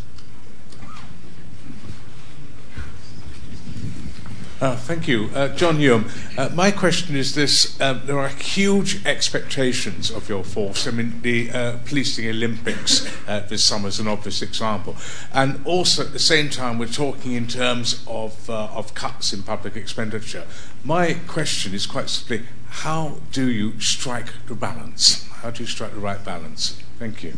Uh, 4.60 4.76
thank 4.76 5.08
you. 5.08 5.30
Uh, 5.36 5.50
John 5.50 5.78
Hume, 5.78 6.10
uh, 6.36 6.50
my 6.56 6.72
question 6.72 7.16
is 7.16 7.36
this. 7.36 7.80
Um, 7.80 8.02
there 8.06 8.18
are 8.18 8.30
huge 8.30 9.06
expectations 9.06 10.10
of 10.10 10.28
your 10.30 10.44
force. 10.44 10.88
I 10.88 10.92
mean, 10.92 11.22
the 11.22 11.52
uh, 11.52 11.78
policing 11.86 12.28
Olympics 12.28 13.06
uh, 13.28 13.42
this 13.48 13.64
summer 13.64 13.90
is 13.90 14.00
an 14.00 14.08
obvious 14.08 14.42
example. 14.42 14.96
And 15.32 15.64
also, 15.64 16.04
at 16.04 16.12
the 16.12 16.18
same 16.18 16.50
time, 16.50 16.80
we're 16.80 16.88
talking 16.88 17.34
in 17.34 17.46
terms 17.46 18.04
of, 18.08 18.50
uh, 18.50 18.70
of 18.74 18.96
cuts 18.96 19.32
in 19.32 19.44
public 19.44 19.76
expenditure. 19.76 20.48
My 20.84 21.14
question 21.28 21.76
is 21.76 21.86
quite 21.86 22.10
simply, 22.10 22.42
how 22.68 23.18
do 23.32 23.52
you 23.52 23.80
strike 23.80 24.34
the 24.48 24.56
balance? 24.56 25.28
How 25.44 25.52
do 25.52 25.62
you 25.62 25.68
strike 25.68 25.94
the 25.94 26.00
right 26.00 26.26
balance? 26.26 26.82
Thank 26.98 27.22
you. 27.22 27.36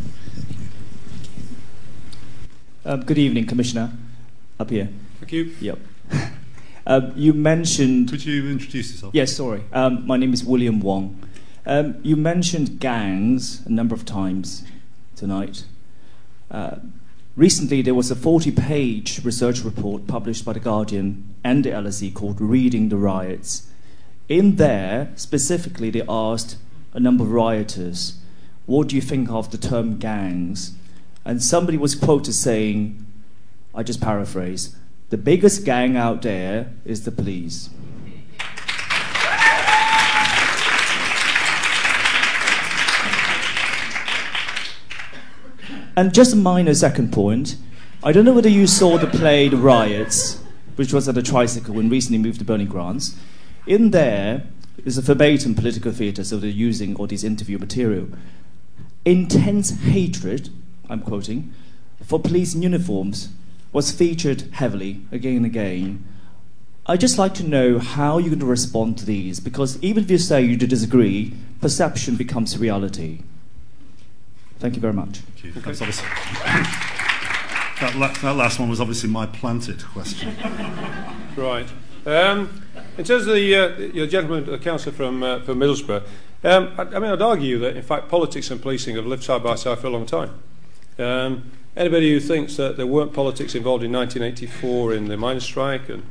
Um, 2.85 3.01
good 3.01 3.17
evening, 3.17 3.45
Commissioner. 3.45 3.91
Up 4.57 4.69
here. 4.69 4.87
Thank 5.19 5.33
you. 5.33 5.53
Yep. 5.59 5.79
Um, 6.89 7.13
you 7.15 7.33
mentioned. 7.33 8.09
Could 8.09 8.25
you 8.25 8.49
introduce 8.49 8.91
yourself? 8.91 9.13
Yes, 9.13 9.37
sorry. 9.37 9.63
Um, 9.71 10.07
my 10.07 10.17
name 10.17 10.33
is 10.33 10.43
William 10.43 10.79
Wong. 10.79 11.21
Um, 11.63 11.97
you 12.01 12.15
mentioned 12.15 12.79
gangs 12.79 13.63
a 13.67 13.69
number 13.69 13.93
of 13.93 14.05
times 14.05 14.63
tonight. 15.15 15.65
Uh, 16.49 16.77
recently, 17.35 17.83
there 17.83 17.93
was 17.93 18.09
a 18.09 18.15
40 18.15 18.49
page 18.53 19.23
research 19.23 19.59
report 19.59 20.07
published 20.07 20.43
by 20.43 20.53
The 20.53 20.59
Guardian 20.59 21.35
and 21.43 21.63
the 21.63 21.69
LSE 21.69 22.11
called 22.11 22.41
Reading 22.41 22.89
the 22.89 22.97
Riots. 22.97 23.67
In 24.27 24.55
there, 24.55 25.11
specifically, 25.15 25.91
they 25.91 26.01
asked 26.09 26.57
a 26.93 26.99
number 26.99 27.23
of 27.23 27.31
rioters, 27.31 28.17
What 28.65 28.87
do 28.87 28.95
you 28.95 29.01
think 29.03 29.29
of 29.29 29.51
the 29.51 29.59
term 29.59 29.99
gangs? 29.99 30.73
And 31.23 31.43
somebody 31.43 31.77
was 31.77 31.93
quoted 31.93 32.33
saying, 32.33 33.05
I 33.75 33.83
just 33.83 34.01
paraphrase, 34.01 34.75
the 35.09 35.17
biggest 35.17 35.65
gang 35.65 35.97
out 35.97 36.21
there 36.21 36.71
is 36.85 37.03
the 37.03 37.11
police. 37.11 37.69
And 45.95 46.13
just 46.13 46.33
a 46.33 46.37
minor 46.37 46.73
second 46.73 47.11
point. 47.11 47.57
I 48.03 48.13
don't 48.13 48.23
know 48.23 48.33
whether 48.33 48.47
you 48.47 48.67
saw 48.67 48.97
the 48.97 49.07
play 49.07 49.49
The 49.49 49.57
Riots, 49.57 50.41
which 50.77 50.93
was 50.93 51.09
at 51.09 51.17
a 51.17 51.23
tricycle 51.23 51.77
and 51.79 51.91
recently 51.91 52.17
moved 52.17 52.39
to 52.39 52.45
Bernie 52.45 52.63
Grants. 52.63 53.17
In 53.67 53.91
there 53.91 54.43
is 54.85 54.97
a 54.97 55.01
verbatim 55.01 55.55
political 55.55 55.91
theatre, 55.91 56.23
so 56.23 56.37
they're 56.37 56.49
using 56.49 56.95
all 56.95 57.07
this 57.07 57.25
interview 57.25 57.57
material. 57.57 58.07
Intense 59.03 59.71
hatred, 59.71 60.49
I'm 60.89 61.01
quoting, 61.01 61.53
for 62.01 62.19
police 62.19 62.55
in 62.55 62.61
uniforms 62.61 63.29
was 63.71 63.91
featured 63.91 64.41
heavily 64.53 65.01
again 65.11 65.37
and 65.37 65.45
again. 65.45 66.03
I'd 66.85 66.99
just 66.99 67.17
like 67.19 67.35
to 67.35 67.43
know 67.43 67.77
how 67.77 68.17
you're 68.17 68.29
going 68.29 68.39
to 68.39 68.45
respond 68.45 68.97
to 68.99 69.05
these, 69.05 69.39
because 69.39 69.81
even 69.83 70.03
if 70.03 70.09
you 70.11 70.17
say 70.17 70.41
you 70.41 70.57
disagree, 70.57 71.33
perception 71.61 72.15
becomes 72.15 72.57
reality. 72.57 73.19
Thank 74.57 74.75
you 74.75 74.81
very 74.81 74.93
much. 74.93 75.19
Thank 75.19 75.43
you. 75.55 75.61
That's 75.61 75.81
obviously- 75.81 76.07
that, 77.79 77.93
la- 77.95 78.11
that 78.13 78.35
last 78.35 78.59
one 78.59 78.69
was 78.69 78.81
obviously 78.81 79.09
my 79.09 79.25
planted 79.25 79.83
question. 79.85 80.35
Right. 81.37 81.67
Um, 82.05 82.63
in 82.97 83.05
terms 83.05 83.25
of 83.25 83.33
the 83.35 83.55
uh, 83.55 83.77
your 83.93 84.07
gentleman, 84.07 84.45
the 84.45 84.57
councillor 84.57 84.93
from 84.93 85.23
uh, 85.23 85.39
from 85.41 85.59
Middlesbrough, 85.59 86.03
um, 86.43 86.73
I, 86.77 86.81
I 86.81 86.99
mean, 86.99 87.11
I'd 87.11 87.21
argue 87.21 87.59
that 87.59 87.77
in 87.77 87.81
fact 87.83 88.09
politics 88.09 88.51
and 88.51 88.61
policing 88.61 88.97
have 88.97 89.05
lived 89.05 89.23
side 89.23 89.41
by 89.41 89.55
side 89.55 89.79
for 89.79 89.87
a 89.87 89.89
long 89.89 90.05
time. 90.05 90.31
Um, 90.97 91.51
anybody 91.75 92.11
who 92.11 92.19
thinks 92.19 92.55
that 92.57 92.77
there 92.77 92.87
weren't 92.87 93.13
politics 93.13 93.55
involved 93.55 93.83
in 93.83 93.91
1984 93.91 94.93
in 94.93 95.07
the 95.07 95.17
miners' 95.17 95.43
strike, 95.43 95.89
and 95.89 96.03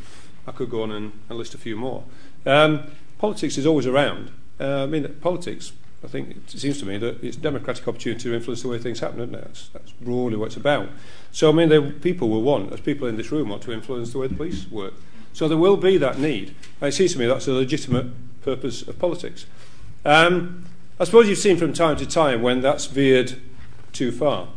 I 0.47 0.53
could 0.53 0.71
go 0.71 0.83
on 0.83 0.93
and, 0.93 1.13
and 1.29 1.39
list 1.39 1.55
a 1.55 1.59
few 1.59 1.77
more. 1.77 2.05
Um, 2.47 2.85
politics 3.19 3.59
is 3.59 3.67
always 3.67 3.87
around. 3.87 4.31
Uh, 4.61 4.85
I 4.85 4.87
mean, 4.87 5.07
politics. 5.21 5.73
I 6.03 6.07
think 6.07 6.37
it 6.37 6.51
seems 6.51 6.79
to 6.79 6.87
me 6.87 6.97
that 6.99 7.23
it's 7.25 7.37
democratic 7.37 7.89
opportunity 7.89 8.23
to 8.23 8.35
influence 8.35 8.63
the 8.63 8.69
way 8.69 8.79
things 8.79 9.01
happen, 9.01 9.21
isn't 9.21 9.35
it? 9.35 9.45
That's, 9.45 9.69
that's 9.69 9.93
broadly 9.93 10.37
what 10.37 10.47
it's 10.47 10.57
about. 10.57 10.89
So, 11.33 11.49
I 11.51 11.53
mean, 11.53 11.71
the 11.71 11.83
people 11.83 12.29
will 12.29 12.43
want, 12.43 12.73
as 12.73 12.81
people 12.81 13.09
in 13.09 13.17
this 13.17 13.33
room 13.33 13.49
want 13.49 13.63
to 13.63 13.73
influence 13.73 14.13
the 14.13 14.19
way 14.19 14.29
the 14.29 14.37
police 14.37 14.71
work. 14.71 14.95
So 15.33 15.49
there 15.49 15.59
will 15.59 15.77
be 15.77 15.99
that 15.99 16.19
need. 16.19 16.55
And 16.81 16.89
it 16.89 16.93
seems 16.93 17.13
to 17.15 17.19
me 17.19 17.27
that's 17.27 17.49
a 17.49 17.53
legitimate 17.53 18.07
purpose 18.43 18.83
of 18.83 18.99
politics. 18.99 19.47
Um, 20.05 20.67
I 21.01 21.05
suppose 21.05 21.29
you've 21.29 21.39
seen 21.39 21.57
from 21.57 21.73
time 21.73 21.97
to 21.97 22.07
time 22.07 22.43
when 22.43 22.61
that's 22.61 22.87
veered 22.87 23.41
too 23.93 24.11
far. 24.13 24.49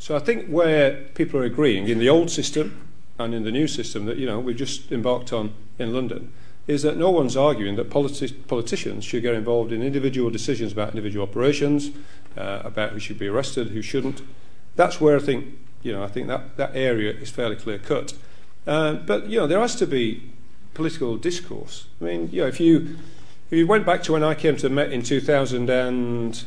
So 0.00 0.16
I 0.16 0.18
think 0.18 0.48
where 0.48 0.92
people 1.14 1.38
are 1.40 1.44
agreeing 1.44 1.86
in 1.86 1.98
the 1.98 2.08
old 2.08 2.30
system 2.30 2.88
and 3.18 3.34
in 3.34 3.44
the 3.44 3.52
new 3.52 3.68
system 3.68 4.06
that 4.06 4.16
you 4.16 4.24
know 4.24 4.40
we've 4.40 4.56
just 4.56 4.90
embarked 4.90 5.30
on 5.30 5.52
in 5.78 5.92
London 5.92 6.32
is 6.66 6.82
that 6.82 6.96
no 6.96 7.10
one's 7.10 7.36
arguing 7.36 7.76
that 7.76 7.90
politi- 7.90 8.34
politicians 8.48 9.04
should 9.04 9.22
get 9.22 9.34
involved 9.34 9.72
in 9.72 9.82
individual 9.82 10.30
decisions 10.30 10.72
about 10.72 10.88
individual 10.90 11.26
operations, 11.28 11.90
uh, 12.38 12.62
about 12.64 12.92
who 12.92 12.98
should 12.98 13.18
be 13.18 13.28
arrested, 13.28 13.68
who 13.68 13.82
shouldn't. 13.82 14.22
That's 14.74 15.02
where 15.02 15.16
I 15.16 15.20
think 15.20 15.58
you 15.82 15.92
know 15.92 16.02
I 16.02 16.08
think 16.08 16.28
that, 16.28 16.56
that 16.56 16.74
area 16.74 17.12
is 17.12 17.28
fairly 17.28 17.56
clear 17.56 17.78
cut. 17.78 18.14
Uh, 18.66 18.94
but 18.94 19.26
you 19.26 19.38
know 19.38 19.46
there 19.46 19.60
has 19.60 19.76
to 19.76 19.86
be 19.86 20.30
political 20.72 21.18
discourse. 21.18 21.88
I 22.00 22.04
mean, 22.04 22.30
you 22.32 22.40
know, 22.40 22.48
if 22.48 22.58
you 22.58 22.96
if 23.50 23.58
you 23.58 23.66
went 23.66 23.84
back 23.84 24.04
to 24.04 24.12
when 24.12 24.22
I 24.22 24.36
came 24.36 24.56
to 24.58 24.68
Met 24.68 24.92
in 24.92 25.02
2001 25.02 25.60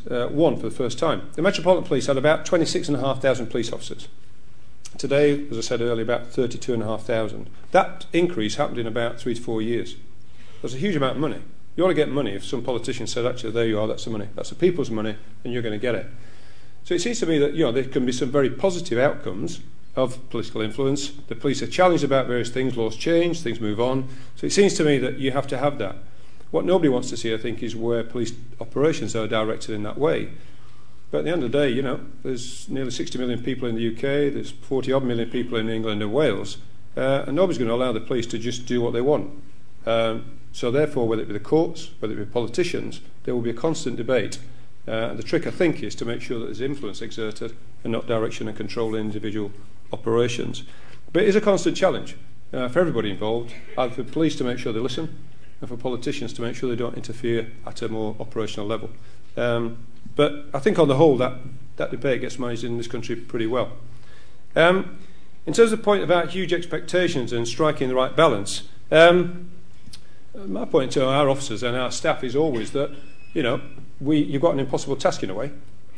uh, 0.10 0.58
for 0.58 0.70
the 0.70 0.72
first 0.72 0.97
time, 0.97 1.30
the 1.34 1.41
Metropolitan 1.41 1.86
Police 1.86 2.08
had 2.08 2.18
about 2.18 2.45
26,500 2.45 3.49
police 3.51 3.74
officers. 3.74 4.08
Today, 4.97 5.45
as 5.49 5.58
I 5.58 5.62
said 5.62 5.82
earlier, 5.82 6.04
about 6.04 6.28
32,500. 6.28 7.49
That 7.72 8.06
increase 8.14 8.56
happened 8.56 8.78
in 8.78 8.88
about 8.88 9.20
three 9.20 9.36
to 9.36 9.41
four 9.41 9.62
years. 9.62 9.97
That's 10.62 10.76
a 10.76 10.78
huge 10.78 10.95
amount 10.95 11.16
of 11.16 11.22
money. 11.22 11.41
You 11.76 11.84
ought 11.84 11.89
to 11.89 11.93
get 11.93 12.08
money 12.08 12.32
if 12.32 12.45
some 12.45 12.64
politician 12.64 13.06
said, 13.08 13.26
actually, 13.26 13.51
there 13.51 13.66
you 13.66 13.82
are, 13.82 13.88
that's 13.88 14.06
the 14.06 14.12
money. 14.12 14.30
That's 14.36 14.49
the 14.49 14.56
people's 14.56 14.89
money, 14.89 15.18
and 15.43 15.51
you're 15.51 15.64
going 15.64 15.78
to 15.78 15.80
get 15.80 15.95
it. 15.95 16.08
So 16.86 16.93
it 16.93 17.01
seems 17.01 17.20
to 17.20 17.26
me 17.26 17.38
that 17.39 17.54
you 17.54 17.66
know, 17.66 17.74
there 17.74 17.84
can 17.84 18.06
be 18.06 18.14
some 18.14 18.32
very 18.32 18.49
positive 18.49 18.97
outcomes 18.97 19.60
of 19.97 20.30
political 20.30 20.62
influence. 20.62 21.10
The 21.28 21.36
police 21.36 21.62
are 21.62 21.68
challenged 21.68 22.06
about 22.06 22.28
various 22.28 22.49
things, 22.49 22.78
laws 22.78 22.95
change, 22.95 23.41
things 23.41 23.60
move 23.60 23.82
on. 23.82 24.08
So 24.38 24.47
it 24.47 24.54
seems 24.54 24.76
to 24.76 24.86
me 24.86 24.99
that 24.99 25.18
you 25.18 25.32
have 25.32 25.47
to 25.47 25.58
have 25.58 25.80
that. 25.80 25.97
What 26.54 26.66
nobody 26.66 26.88
wants 26.88 27.10
to 27.10 27.18
see, 27.18 27.34
I 27.34 27.38
think, 27.38 27.64
is 27.64 27.76
where 27.76 28.04
police 28.04 28.32
operations 28.62 29.16
are 29.16 29.28
directed 29.28 29.74
in 29.74 29.82
that 29.82 29.97
way. 29.97 30.30
But 31.10 31.18
at 31.18 31.26
the 31.26 31.32
end 31.32 31.43
of 31.43 31.51
the 31.51 31.58
day, 31.58 31.70
you 31.70 31.82
know, 31.82 32.01
there's 32.22 32.70
nearly 32.70 32.91
60 32.91 33.18
million 33.18 33.41
people 33.41 33.68
in 33.68 33.74
the 33.74 33.88
UK, 33.88 34.32
there's 34.32 34.51
40 34.51 34.93
odd 34.93 35.04
million 35.04 35.32
people 35.32 35.58
in 35.58 35.68
England 35.68 36.04
and 36.04 36.14
Wales, 36.14 36.60
uh, 36.95 37.24
and 37.26 37.36
nobody's 37.36 37.58
going 37.58 37.70
to 37.70 37.74
allow 37.74 37.91
the 37.91 37.99
police 37.99 38.28
to 38.28 38.38
just 38.38 38.68
do 38.68 38.82
what 38.82 38.93
they 38.93 39.01
want. 39.01 39.32
Um, 39.88 40.38
so 40.51 40.70
therefore, 40.70 41.08
whether 41.08 41.24
it 41.24 41.28
be 41.28 41.34
the 41.34 41.39
courts, 41.39 41.89
whether 41.97 42.14
it 42.14 42.18
be 42.18 42.26
politicians, 42.26 43.01
there 43.24 43.34
will 43.34 43.41
be 43.41 43.49
a 43.49 43.56
constant 43.56 43.95
debate. 43.95 44.38
Uh, 44.88 45.10
and 45.10 45.18
the 45.18 45.24
trick, 45.24 45.47
I 45.47 45.51
think, 45.51 45.82
is 45.82 45.95
to 45.95 46.06
make 46.06 46.22
sure 46.22 46.38
that 46.38 46.45
there's 46.45 46.62
influence 46.62 47.01
exerted 47.01 47.56
and 47.84 47.91
not 47.91 48.06
direction 48.06 48.47
and 48.47 48.56
control 48.56 48.93
in 48.93 49.01
individual 49.01 49.51
operations. 49.91 50.66
But 51.14 51.24
it 51.24 51.30
is 51.30 51.36
a 51.36 51.41
constant 51.41 51.76
challenge 51.76 52.16
uh, 52.54 52.68
for 52.68 52.78
everybody 52.78 53.10
involved, 53.10 53.56
either 53.76 53.95
for 53.95 54.04
police 54.04 54.36
to 54.36 54.43
make 54.43 54.60
sure 54.60 54.72
they 54.72 54.80
listen 54.80 55.18
and 55.64 55.70
for 55.70 55.78
politicians 55.78 56.34
to 56.34 56.41
make 56.41 56.57
sure 56.57 56.70
they 56.70 56.76
don't 56.76 56.97
interfere 56.97 57.49
at 57.66 57.82
a 57.82 57.88
more 57.88 58.18
operational 58.20 58.68
level. 58.68 58.89
Um, 59.38 59.78
but 60.14 60.45
I 60.53 60.59
think 60.59 60.78
on 60.78 60.89
the 60.89 60.95
whole, 60.95 61.16
that, 61.18 61.38
that 61.78 61.89
debate 61.89 62.20
gets 62.20 62.38
managed 62.38 62.66
in 62.66 62.78
this 62.78 62.88
country 62.88 63.16
pretty 63.16 63.47
well. 63.47 63.72
Um, 64.57 64.97
in 65.45 65.53
terms 65.53 65.72
of 65.72 65.80
the 65.80 65.84
point 65.84 66.03
about 66.03 66.32
huge 66.32 66.51
expectations 66.51 67.32
and 67.32 67.47
striking 67.47 67.88
the 67.88 67.95
right 67.95 68.14
balance, 68.14 68.64
um, 68.91 69.51
my 70.36 70.66
point 70.66 70.91
to 70.91 71.07
our 71.07 71.30
officers 71.30 71.64
and 71.64 71.78
our 71.78 71.91
staff 71.91 72.26
is 72.26 72.36
always 72.36 72.72
that, 72.72 72.93
you 73.34 73.41
know, 73.41 73.61
we, 74.01 74.20
you've 74.20 74.41
got 74.41 74.53
an 74.53 74.59
impossible 74.59 74.97
task 74.97 75.24
in 75.24 75.30
a 75.30 75.34
way. 75.34 75.49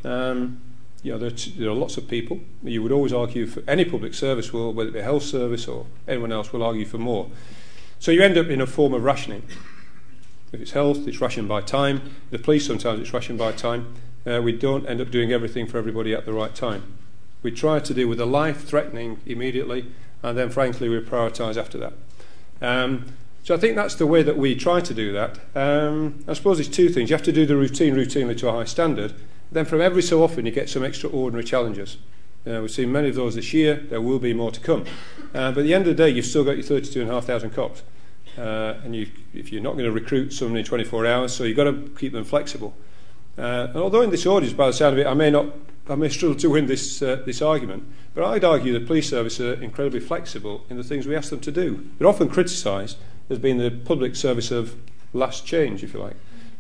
Um, 0.03 0.61
you 1.01 1.11
know, 1.11 1.17
there, 1.17 1.31
there 1.31 1.69
are 1.69 1.73
lots 1.73 1.97
of 1.97 2.07
people. 2.07 2.39
You 2.61 2.83
would 2.83 2.91
always 2.91 3.13
argue 3.13 3.47
for 3.47 3.63
any 3.67 3.83
public 3.83 4.13
service 4.13 4.53
will, 4.53 4.73
whether 4.73 4.89
it 4.89 4.93
be 4.93 5.01
health 5.01 5.23
service 5.23 5.67
or 5.67 5.87
anyone 6.07 6.31
else, 6.31 6.53
will 6.53 6.61
argue 6.61 6.85
for 6.85 6.99
more. 6.99 7.31
So 7.99 8.11
you 8.11 8.21
end 8.21 8.37
up 8.37 8.47
in 8.47 8.61
a 8.61 8.67
form 8.67 8.93
of 8.93 9.03
rationing. 9.03 9.43
If 10.51 10.61
it's 10.61 10.71
health, 10.71 11.07
it's 11.07 11.19
rationed 11.19 11.47
by 11.47 11.61
time. 11.61 12.15
The 12.29 12.39
police, 12.39 12.65
sometimes 12.65 12.99
it's 12.99 13.13
rationed 13.13 13.39
by 13.39 13.51
time. 13.51 13.95
Uh, 14.25 14.41
we 14.43 14.51
don't 14.51 14.87
end 14.87 15.01
up 15.01 15.11
doing 15.11 15.31
everything 15.31 15.67
for 15.67 15.77
everybody 15.77 16.13
at 16.13 16.25
the 16.25 16.33
right 16.33 16.53
time. 16.53 16.97
We 17.43 17.51
try 17.51 17.79
to 17.79 17.93
deal 17.93 18.07
with 18.07 18.17
the 18.17 18.25
life 18.25 18.63
threatening 18.63 19.19
immediately, 19.25 19.91
and 20.23 20.37
then, 20.37 20.49
frankly, 20.49 20.89
we 20.89 20.99
prioritise 20.99 21.57
after 21.57 21.77
that. 21.77 21.93
Um, 22.61 23.05
so 23.43 23.53
I 23.53 23.57
think 23.57 23.75
that's 23.75 23.93
the 23.93 24.07
way 24.07 24.23
that 24.23 24.37
we 24.37 24.55
try 24.55 24.81
to 24.81 24.93
do 24.93 25.11
that. 25.13 25.37
Um, 25.53 26.23
I 26.27 26.33
suppose 26.33 26.57
there's 26.57 26.69
two 26.69 26.89
things. 26.89 27.11
You 27.11 27.15
have 27.15 27.25
to 27.25 27.31
do 27.31 27.45
the 27.45 27.55
routine 27.55 27.95
routinely 27.95 28.35
to 28.39 28.49
a 28.49 28.51
high 28.51 28.63
standard. 28.63 29.13
Then 29.51 29.65
from 29.65 29.81
every 29.81 30.01
so 30.01 30.23
often 30.23 30.47
you 30.47 30.51
get 30.51 30.69
some 30.69 30.83
extraordinary 30.83 31.43
challenges. 31.43 31.97
Uh, 32.47 32.61
we've 32.61 32.71
seen 32.71 32.91
many 32.91 33.09
of 33.09 33.15
those 33.15 33.35
this 33.35 33.53
year. 33.53 33.75
There 33.75 34.01
will 34.01 34.19
be 34.19 34.33
more 34.33 34.51
to 34.51 34.59
come. 34.59 34.85
Uh, 35.33 35.51
but 35.51 35.59
at 35.59 35.63
the 35.63 35.73
end 35.73 35.87
of 35.87 35.97
the 35.97 36.03
day, 36.03 36.09
you've 36.09 36.25
still 36.25 36.43
got 36.43 36.57
your 36.57 36.63
32,500 36.63 37.55
cops. 37.55 37.81
Uh, 38.37 38.75
and 38.83 38.95
you, 38.95 39.07
if 39.33 39.51
you're 39.51 39.63
not 39.63 39.73
going 39.73 39.85
to 39.85 39.91
recruit 39.91 40.31
someone 40.31 40.57
in 40.57 40.65
24 40.65 41.07
hours, 41.07 41.33
so 41.33 41.43
you've 41.43 41.57
got 41.57 41.63
to 41.63 41.91
keep 41.97 42.11
them 42.11 42.23
flexible. 42.23 42.75
Uh, 43.37 43.67
and 43.69 43.77
although 43.77 44.01
in 44.01 44.09
this 44.09 44.25
audience, 44.25 44.53
by 44.53 44.67
the 44.67 44.73
sound 44.73 44.93
of 44.93 44.99
it, 44.99 45.07
I 45.07 45.13
may 45.13 45.31
not, 45.31 45.47
I 45.89 45.95
may 45.95 46.09
struggle 46.09 46.37
to 46.37 46.49
win 46.49 46.67
this 46.67 47.01
uh, 47.01 47.21
this 47.25 47.41
argument, 47.41 47.83
but 48.13 48.23
I'd 48.23 48.43
argue 48.43 48.77
the 48.77 48.85
police 48.85 49.09
service 49.09 49.39
are 49.39 49.53
incredibly 49.61 49.99
flexible 49.99 50.65
in 50.69 50.77
the 50.77 50.83
things 50.83 51.05
we 51.05 51.15
ask 51.15 51.29
them 51.29 51.41
to 51.41 51.51
do. 51.51 51.89
They're 51.97 52.07
often 52.07 52.29
criticised 52.29 52.97
as 53.29 53.39
being 53.39 53.57
the 53.57 53.71
public 53.71 54.15
service 54.15 54.51
of 54.51 54.75
last 55.13 55.45
change, 55.45 55.83
if 55.83 55.93
you 55.93 55.99
like. 55.99 56.15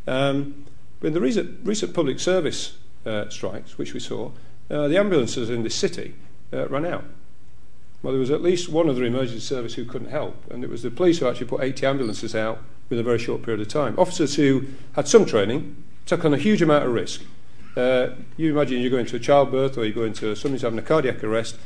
Um, 0.07 0.65
but 0.99 1.07
in 1.07 1.13
the 1.13 1.21
recent, 1.21 1.65
recent 1.65 1.93
public 1.93 2.19
service 2.19 2.77
uh, 3.05 3.29
strikes, 3.29 3.77
which 3.77 3.93
we 3.93 3.99
saw, 3.99 4.31
uh, 4.69 4.87
the 4.87 4.97
ambulances 4.97 5.49
in 5.49 5.63
this 5.63 5.75
city 5.75 6.15
uh, 6.53 6.67
ran 6.67 6.85
out. 6.85 7.03
Well, 8.01 8.13
there 8.13 8.19
was 8.19 8.31
at 8.31 8.41
least 8.41 8.69
one 8.69 8.89
other 8.89 9.03
emergency 9.03 9.39
service 9.39 9.73
who 9.73 9.85
couldn't 9.85 10.09
help, 10.09 10.35
and 10.51 10.63
it 10.63 10.69
was 10.69 10.83
the 10.83 10.91
police 10.91 11.19
who 11.19 11.27
actually 11.27 11.47
put 11.47 11.63
80 11.63 11.85
ambulances 11.85 12.35
out 12.35 12.59
within 12.89 13.03
a 13.03 13.03
very 13.03 13.17
short 13.17 13.41
period 13.41 13.61
of 13.61 13.67
time. 13.67 13.95
Officers 13.97 14.35
who 14.35 14.67
had 14.93 15.07
some 15.07 15.25
training 15.25 15.83
took 16.05 16.23
on 16.23 16.33
a 16.33 16.37
huge 16.37 16.61
amount 16.61 16.85
of 16.85 16.93
risk. 16.93 17.23
Uh, 17.75 18.09
you 18.37 18.51
imagine 18.51 18.79
you're 18.79 18.91
going 18.91 19.07
to 19.07 19.15
a 19.15 19.19
childbirth 19.19 19.77
or 19.77 19.83
you're 19.83 19.93
going 19.93 20.13
to 20.13 20.35
somebody's 20.35 20.61
having 20.61 20.79
a 20.79 20.83
cardiac 20.83 21.23
arrest, 21.23 21.57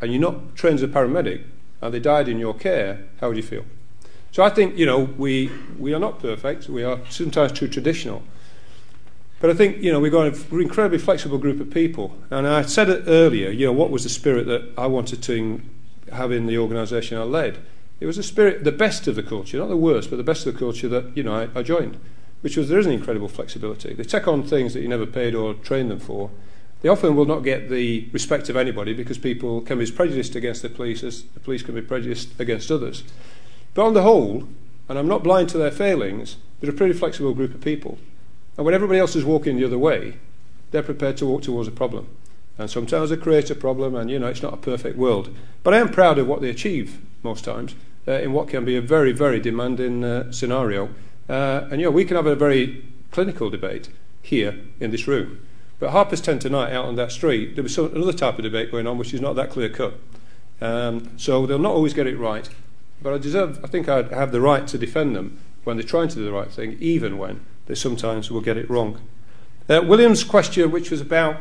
and 0.00 0.12
you're 0.12 0.20
not 0.20 0.56
trained 0.56 0.76
as 0.76 0.82
a 0.82 0.88
paramedic, 0.88 1.44
and 1.80 1.94
they 1.94 2.00
died 2.00 2.28
in 2.28 2.38
your 2.38 2.54
care. 2.54 3.04
How 3.20 3.28
would 3.28 3.36
you 3.36 3.42
feel? 3.42 3.64
So 4.32 4.42
I 4.42 4.50
think 4.50 4.76
you 4.76 4.86
know 4.86 4.98
we 4.98 5.50
we 5.78 5.94
are 5.94 6.00
not 6.00 6.20
perfect. 6.20 6.68
We 6.68 6.84
are 6.84 6.98
sometimes 7.08 7.52
too 7.52 7.68
traditional. 7.68 8.22
But 9.40 9.48
I 9.48 9.54
think 9.54 9.82
you 9.82 9.90
know 9.90 9.98
we've 9.98 10.12
got 10.12 10.26
an 10.26 10.60
incredibly 10.60 10.98
flexible 10.98 11.38
group 11.38 11.60
of 11.60 11.70
people, 11.70 12.16
and 12.30 12.46
I 12.46 12.62
said 12.62 12.90
it 12.90 13.04
earlier. 13.06 13.50
You 13.50 13.66
know 13.66 13.72
what 13.72 13.90
was 13.90 14.02
the 14.04 14.10
spirit 14.10 14.46
that 14.46 14.70
I 14.76 14.86
wanted 14.86 15.22
to 15.22 15.62
have 16.12 16.30
in 16.30 16.46
the 16.46 16.58
organisation 16.58 17.16
I 17.16 17.22
led? 17.22 17.58
It 18.00 18.06
was 18.06 18.16
the 18.16 18.22
spirit, 18.22 18.64
the 18.64 18.72
best 18.72 19.08
of 19.08 19.16
the 19.16 19.22
culture, 19.22 19.56
not 19.56 19.68
the 19.68 19.76
worst, 19.76 20.10
but 20.10 20.16
the 20.16 20.22
best 20.22 20.46
of 20.46 20.52
the 20.52 20.58
culture 20.58 20.88
that 20.88 21.16
you 21.16 21.22
know 21.22 21.34
I, 21.34 21.58
I 21.58 21.62
joined, 21.62 21.98
which 22.42 22.58
was 22.58 22.68
there 22.68 22.78
is 22.78 22.86
an 22.86 22.92
incredible 22.92 23.28
flexibility. 23.28 23.94
They 23.94 24.04
take 24.04 24.28
on 24.28 24.42
things 24.42 24.74
that 24.74 24.82
you 24.82 24.88
never 24.88 25.06
paid 25.06 25.34
or 25.34 25.54
trained 25.54 25.90
them 25.90 26.00
for. 26.00 26.30
They 26.82 26.88
often 26.90 27.16
will 27.16 27.26
not 27.26 27.40
get 27.40 27.70
the 27.70 28.08
respect 28.12 28.48
of 28.48 28.56
anybody 28.56 28.92
because 28.92 29.18
people 29.18 29.62
can 29.62 29.78
be 29.78 29.90
prejudiced 29.90 30.34
against 30.34 30.62
the 30.62 30.70
police 30.70 31.02
as 31.02 31.22
the 31.22 31.40
police 31.40 31.62
can 31.62 31.74
be 31.74 31.82
prejudiced 31.82 32.38
against 32.38 32.70
others. 32.70 33.04
But 33.72 33.86
on 33.86 33.94
the 33.94 34.02
whole, 34.02 34.48
and 34.88 34.98
I'm 34.98 35.08
not 35.08 35.22
blind 35.22 35.48
to 35.50 35.58
their 35.58 35.70
failings, 35.70 36.36
they're 36.60 36.70
a 36.70 36.74
pretty 36.74 36.94
flexible 36.94 37.34
group 37.34 37.54
of 37.54 37.60
people. 37.60 37.98
And 38.56 38.64
when 38.64 38.74
everybody 38.74 38.98
else 38.98 39.16
is 39.16 39.24
walking 39.24 39.56
the 39.56 39.64
other 39.64 39.78
way, 39.78 40.18
they're 40.70 40.82
prepared 40.82 41.16
to 41.18 41.26
walk 41.26 41.42
towards 41.42 41.68
a 41.68 41.72
problem. 41.72 42.08
And 42.58 42.70
sometimes 42.70 43.10
they 43.10 43.16
create 43.16 43.50
a 43.50 43.54
problem, 43.54 43.94
and 43.94 44.10
you 44.10 44.18
know, 44.18 44.28
it's 44.28 44.42
not 44.42 44.54
a 44.54 44.58
perfect 44.58 44.96
world. 44.96 45.34
But 45.62 45.74
I 45.74 45.78
am 45.78 45.88
proud 45.88 46.18
of 46.18 46.26
what 46.26 46.40
they 46.40 46.50
achieve 46.50 47.00
most 47.22 47.44
times 47.44 47.74
uh, 48.06 48.12
in 48.12 48.32
what 48.32 48.48
can 48.48 48.64
be 48.64 48.76
a 48.76 48.82
very, 48.82 49.12
very 49.12 49.40
demanding 49.40 50.04
uh, 50.04 50.30
scenario. 50.32 50.90
Uh, 51.28 51.68
and, 51.70 51.80
you 51.80 51.86
know, 51.86 51.90
we 51.90 52.04
can 52.04 52.16
have 52.16 52.26
a 52.26 52.36
very 52.36 52.84
clinical 53.10 53.50
debate 53.50 53.88
here 54.22 54.58
in 54.78 54.90
this 54.90 55.06
room. 55.06 55.40
But 55.78 55.90
Harper's 55.90 56.20
past 56.20 56.24
ten 56.26 56.38
tonight 56.38 56.72
out 56.72 56.84
on 56.84 56.96
that 56.96 57.12
street, 57.12 57.54
there 57.54 57.62
was 57.62 57.74
some, 57.74 57.94
another 57.94 58.12
type 58.12 58.36
of 58.36 58.42
debate 58.42 58.70
going 58.70 58.86
on 58.86 58.98
which 58.98 59.14
is 59.14 59.20
not 59.20 59.34
that 59.36 59.50
clear 59.50 59.70
cut. 59.70 59.94
Um, 60.60 61.18
so 61.18 61.46
they'll 61.46 61.58
not 61.58 61.72
always 61.72 61.94
get 61.94 62.06
it 62.06 62.18
right. 62.18 62.48
But 63.02 63.14
I 63.14 63.18
deserve, 63.18 63.64
I 63.64 63.68
think 63.68 63.88
I 63.88 64.02
have 64.02 64.32
the 64.32 64.42
right 64.42 64.66
to 64.68 64.76
defend 64.76 65.16
them 65.16 65.38
when 65.64 65.78
they're 65.78 65.86
trying 65.86 66.08
to 66.08 66.16
do 66.16 66.24
the 66.24 66.32
right 66.32 66.50
thing, 66.50 66.76
even 66.80 67.16
when 67.16 67.40
they 67.70 67.76
sometimes 67.76 68.32
will 68.32 68.40
get 68.40 68.56
it 68.56 68.68
wrong. 68.68 69.00
Uh, 69.68 69.80
William's 69.86 70.24
question, 70.24 70.72
which 70.72 70.90
was 70.90 71.00
about 71.00 71.36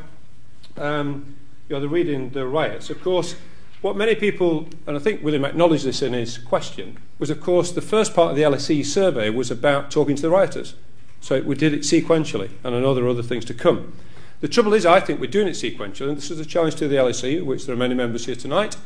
um, 0.78 1.36
you 1.68 1.76
know, 1.76 1.80
the 1.80 1.90
reading 1.90 2.30
the 2.30 2.46
riots, 2.46 2.92
of 2.92 3.02
course, 3.02 3.36
what 3.82 3.98
many 3.98 4.14
people, 4.14 4.70
and 4.86 4.96
I 4.96 5.00
think 5.00 5.24
William 5.24 5.44
acknowledged 5.44 5.86
this 5.86 6.04
in 6.04 6.14
his 6.14 6.38
question, 6.38 7.00
was 7.18 7.32
of 7.32 7.42
course 7.42 7.72
the 7.72 7.82
first 7.82 8.14
part 8.14 8.30
of 8.30 8.38
the 8.38 8.44
LSE 8.44 8.86
survey 8.86 9.32
was 9.32 9.50
about 9.50 9.90
talking 9.90 10.16
to 10.18 10.22
the 10.22 10.30
rioters. 10.30 10.76
So 11.20 11.42
we 11.42 11.56
did 11.56 11.74
it 11.74 11.82
sequentially, 11.82 12.52
and 12.64 12.76
I 12.76 12.80
know 12.80 12.94
there 12.94 13.06
are 13.06 13.10
other 13.10 13.24
things 13.24 13.44
to 13.46 13.56
come. 13.56 13.94
The 14.42 14.48
trouble 14.48 14.76
is, 14.76 14.86
I 14.86 15.00
think 15.00 15.20
we're 15.20 15.32
doing 15.32 15.48
it 15.48 15.54
sequentially, 15.54 16.10
and 16.10 16.18
this 16.18 16.30
is 16.30 16.40
a 16.40 16.46
challenge 16.46 16.76
to 16.76 16.88
the 16.88 16.98
LSE, 16.98 17.44
which 17.44 17.66
there 17.66 17.74
are 17.74 17.80
many 17.80 17.96
members 17.96 18.28
here 18.28 18.36
tonight, 18.36 18.78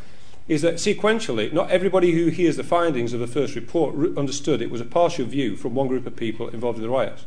is 0.47 0.61
that 0.61 0.75
sequentially, 0.75 1.51
not 1.53 1.71
everybody 1.71 2.11
who 2.11 2.27
hears 2.27 2.57
the 2.57 2.63
findings 2.63 3.13
of 3.13 3.19
the 3.19 3.27
first 3.27 3.55
report 3.55 3.95
understood 4.17 4.61
it 4.61 4.69
was 4.69 4.81
a 4.81 4.85
partial 4.85 5.25
view 5.25 5.55
from 5.55 5.73
one 5.73 5.87
group 5.87 6.05
of 6.05 6.15
people 6.15 6.49
involved 6.49 6.77
in 6.77 6.83
the 6.83 6.89
riots. 6.89 7.25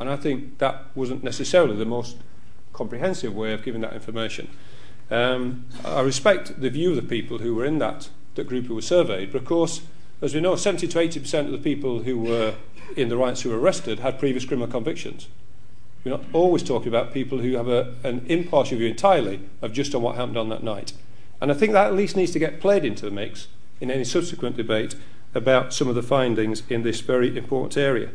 And 0.00 0.08
I 0.08 0.16
think 0.16 0.58
that 0.58 0.86
wasn't 0.94 1.24
necessarily 1.24 1.76
the 1.76 1.84
most 1.84 2.16
comprehensive 2.72 3.34
way 3.34 3.52
of 3.52 3.64
giving 3.64 3.80
that 3.82 3.92
information. 3.92 4.48
Um, 5.10 5.66
I 5.84 6.00
respect 6.00 6.60
the 6.60 6.70
view 6.70 6.90
of 6.90 6.96
the 6.96 7.02
people 7.02 7.38
who 7.38 7.54
were 7.54 7.64
in 7.64 7.78
that, 7.78 8.08
that 8.36 8.46
group 8.46 8.66
who 8.66 8.74
were 8.74 8.82
surveyed, 8.82 9.32
but 9.32 9.42
of 9.42 9.44
course, 9.44 9.82
as 10.22 10.34
we 10.34 10.40
know, 10.40 10.56
70 10.56 10.88
to 10.88 10.98
80% 10.98 11.46
of 11.46 11.52
the 11.52 11.58
people 11.58 12.02
who 12.02 12.18
were 12.18 12.54
in 12.96 13.08
the 13.08 13.16
riots 13.16 13.42
who 13.42 13.50
were 13.50 13.58
arrested 13.58 13.98
had 13.98 14.18
previous 14.18 14.44
criminal 14.44 14.68
convictions. 14.68 15.28
We're 16.04 16.12
not 16.12 16.24
always 16.32 16.62
talking 16.62 16.88
about 16.88 17.12
people 17.12 17.38
who 17.38 17.56
have 17.56 17.68
a, 17.68 17.94
an 18.04 18.24
impartial 18.28 18.78
view 18.78 18.88
entirely 18.88 19.40
of 19.60 19.72
just 19.72 19.94
on 19.94 20.02
what 20.02 20.16
happened 20.16 20.38
on 20.38 20.48
that 20.48 20.62
night. 20.62 20.92
And 21.40 21.50
I 21.50 21.54
think 21.54 21.72
that 21.72 21.86
at 21.86 21.94
least 21.94 22.16
needs 22.16 22.32
to 22.32 22.38
get 22.38 22.60
played 22.60 22.84
into 22.84 23.04
the 23.04 23.10
mix 23.10 23.48
in 23.80 23.90
any 23.90 24.04
subsequent 24.04 24.56
debate 24.56 24.94
about 25.34 25.72
some 25.72 25.88
of 25.88 25.94
the 25.94 26.02
findings 26.02 26.62
in 26.68 26.82
this 26.82 27.00
very 27.00 27.36
important 27.36 27.76
area. 27.76 28.10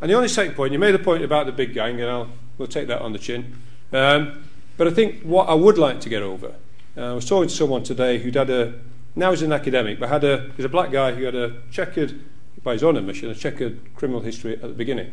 And 0.00 0.10
the 0.10 0.14
only 0.14 0.28
second 0.28 0.54
point, 0.54 0.72
you 0.72 0.78
made 0.78 0.94
a 0.94 0.98
point 0.98 1.24
about 1.24 1.46
the 1.46 1.52
big 1.52 1.72
gang, 1.72 2.00
and 2.00 2.10
I'll, 2.10 2.28
we'll 2.58 2.68
take 2.68 2.86
that 2.88 3.00
on 3.00 3.12
the 3.12 3.18
chin. 3.18 3.56
Um, 3.92 4.44
but 4.76 4.86
I 4.86 4.90
think 4.90 5.22
what 5.22 5.48
I 5.48 5.54
would 5.54 5.78
like 5.78 6.00
to 6.00 6.08
get 6.08 6.22
over, 6.22 6.54
uh, 6.96 7.12
I 7.12 7.12
was 7.12 7.24
talking 7.24 7.48
to 7.48 7.54
someone 7.54 7.82
today 7.82 8.18
who'd 8.18 8.34
had 8.34 8.50
a, 8.50 8.74
now 9.16 9.30
he's 9.30 9.42
an 9.42 9.52
academic, 9.52 9.98
but 9.98 10.08
had 10.08 10.24
a, 10.24 10.52
he's 10.56 10.64
a 10.64 10.68
black 10.68 10.90
guy 10.90 11.12
who 11.12 11.24
had 11.24 11.34
a 11.34 11.54
checkered, 11.70 12.20
by 12.62 12.74
his 12.74 12.82
own 12.82 12.96
admission, 12.96 13.30
a 13.30 13.34
checkered 13.34 13.94
criminal 13.94 14.20
history 14.20 14.54
at 14.54 14.62
the 14.62 14.68
beginning, 14.68 15.12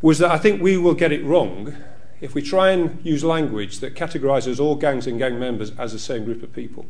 was 0.00 0.18
that 0.18 0.30
I 0.30 0.38
think 0.38 0.62
we 0.62 0.76
will 0.76 0.94
get 0.94 1.12
it 1.12 1.24
wrong 1.24 1.74
if 2.20 2.34
we 2.34 2.42
try 2.42 2.70
and 2.70 3.04
use 3.04 3.22
language 3.22 3.78
that 3.78 3.94
categorises 3.94 4.60
all 4.60 4.74
gangs 4.74 5.06
and 5.06 5.18
gang 5.18 5.38
members 5.38 5.72
as 5.78 5.92
the 5.92 5.98
same 5.98 6.24
group 6.24 6.42
of 6.42 6.52
people. 6.52 6.86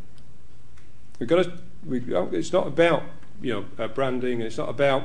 We've 1.19 1.29
got 1.29 1.45
to, 1.45 1.53
we, 1.85 2.01
it's 2.33 2.53
not 2.53 2.67
about 2.67 3.03
you 3.41 3.53
know, 3.53 3.85
uh, 3.85 3.89
branding, 3.89 4.41
it's 4.41 4.59
not 4.59 4.69
about 4.69 5.05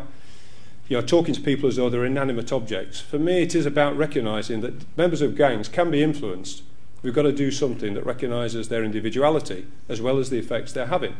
you 0.87 0.97
know, 0.97 1.05
talking 1.05 1.33
to 1.33 1.41
people 1.41 1.69
as 1.69 1.77
though 1.77 1.89
they're 1.89 2.05
inanimate 2.05 2.51
objects. 2.51 2.99
For 2.99 3.17
me, 3.17 3.41
it 3.41 3.55
is 3.55 3.65
about 3.65 3.97
recognising 3.97 4.61
that 4.61 4.97
members 4.97 5.21
of 5.21 5.35
gangs 5.35 5.69
can 5.69 5.89
be 5.91 6.03
influenced. 6.03 6.63
We've 7.01 7.13
got 7.13 7.23
to 7.23 7.31
do 7.31 7.51
something 7.51 7.93
that 7.93 8.05
recognises 8.05 8.69
their 8.69 8.83
individuality 8.83 9.65
as 9.89 10.01
well 10.01 10.19
as 10.19 10.29
the 10.29 10.39
effects 10.39 10.73
they're 10.73 10.87
having. 10.87 11.15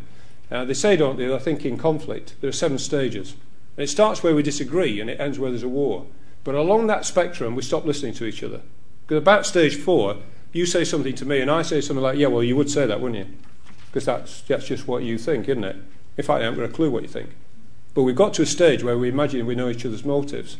Uh, 0.51 0.65
they 0.65 0.73
say, 0.73 0.95
don't 0.95 1.17
they, 1.17 1.33
I 1.33 1.39
think 1.39 1.65
in 1.65 1.77
conflict, 1.77 2.35
there 2.41 2.49
are 2.49 2.53
seven 2.53 2.77
stages. 2.77 3.35
And 3.75 3.83
it 3.83 3.89
starts 3.89 4.21
where 4.21 4.35
we 4.35 4.43
disagree 4.43 4.99
and 4.99 5.09
it 5.09 5.19
ends 5.19 5.39
where 5.39 5.49
there's 5.49 5.63
a 5.63 5.69
war. 5.69 6.05
But 6.43 6.55
along 6.55 6.87
that 6.87 7.05
spectrum, 7.05 7.55
we 7.55 7.61
stop 7.61 7.85
listening 7.85 8.13
to 8.15 8.25
each 8.25 8.43
other. 8.43 8.61
About 9.17 9.45
stage 9.45 9.75
four, 9.75 10.17
you 10.51 10.65
say 10.65 10.83
something 10.83 11.15
to 11.15 11.25
me 11.25 11.41
and 11.41 11.49
I 11.49 11.61
say 11.61 11.81
something 11.81 12.03
like, 12.03 12.17
yeah, 12.17 12.27
well, 12.27 12.43
you 12.43 12.55
would 12.55 12.69
say 12.69 12.85
that, 12.85 13.01
wouldn't 13.01 13.27
you? 13.27 13.35
Because 13.87 14.05
that's, 14.05 14.41
that's 14.41 14.65
just 14.65 14.87
what 14.87 15.03
you 15.03 15.17
think, 15.17 15.47
isn't 15.47 15.63
it? 15.63 15.75
In 16.17 16.23
fact, 16.23 16.41
I 16.41 16.45
haven't 16.45 16.59
got 16.59 16.69
a 16.69 16.73
clue 16.73 16.89
what 16.89 17.03
you 17.03 17.09
think. 17.09 17.31
But 17.93 18.03
we've 18.03 18.15
got 18.15 18.33
to 18.35 18.41
a 18.41 18.45
stage 18.45 18.83
where 18.83 18.97
we 18.97 19.09
imagine 19.09 19.45
we 19.45 19.55
know 19.55 19.69
each 19.69 19.85
other's 19.85 20.05
motives. 20.05 20.57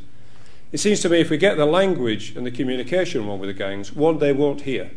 It 0.72 0.80
seems 0.80 1.02
to 1.02 1.10
me 1.10 1.20
if 1.20 1.30
we 1.30 1.38
get 1.38 1.58
the 1.58 1.66
language 1.66 2.36
and 2.36 2.46
the 2.46 2.52
communication 2.52 3.28
wrong 3.28 3.40
with 3.40 3.50
the 3.50 3.54
gangs, 3.54 3.94
one, 3.94 4.20
they 4.20 4.34
won't 4.34 4.62
hear. 4.62 4.92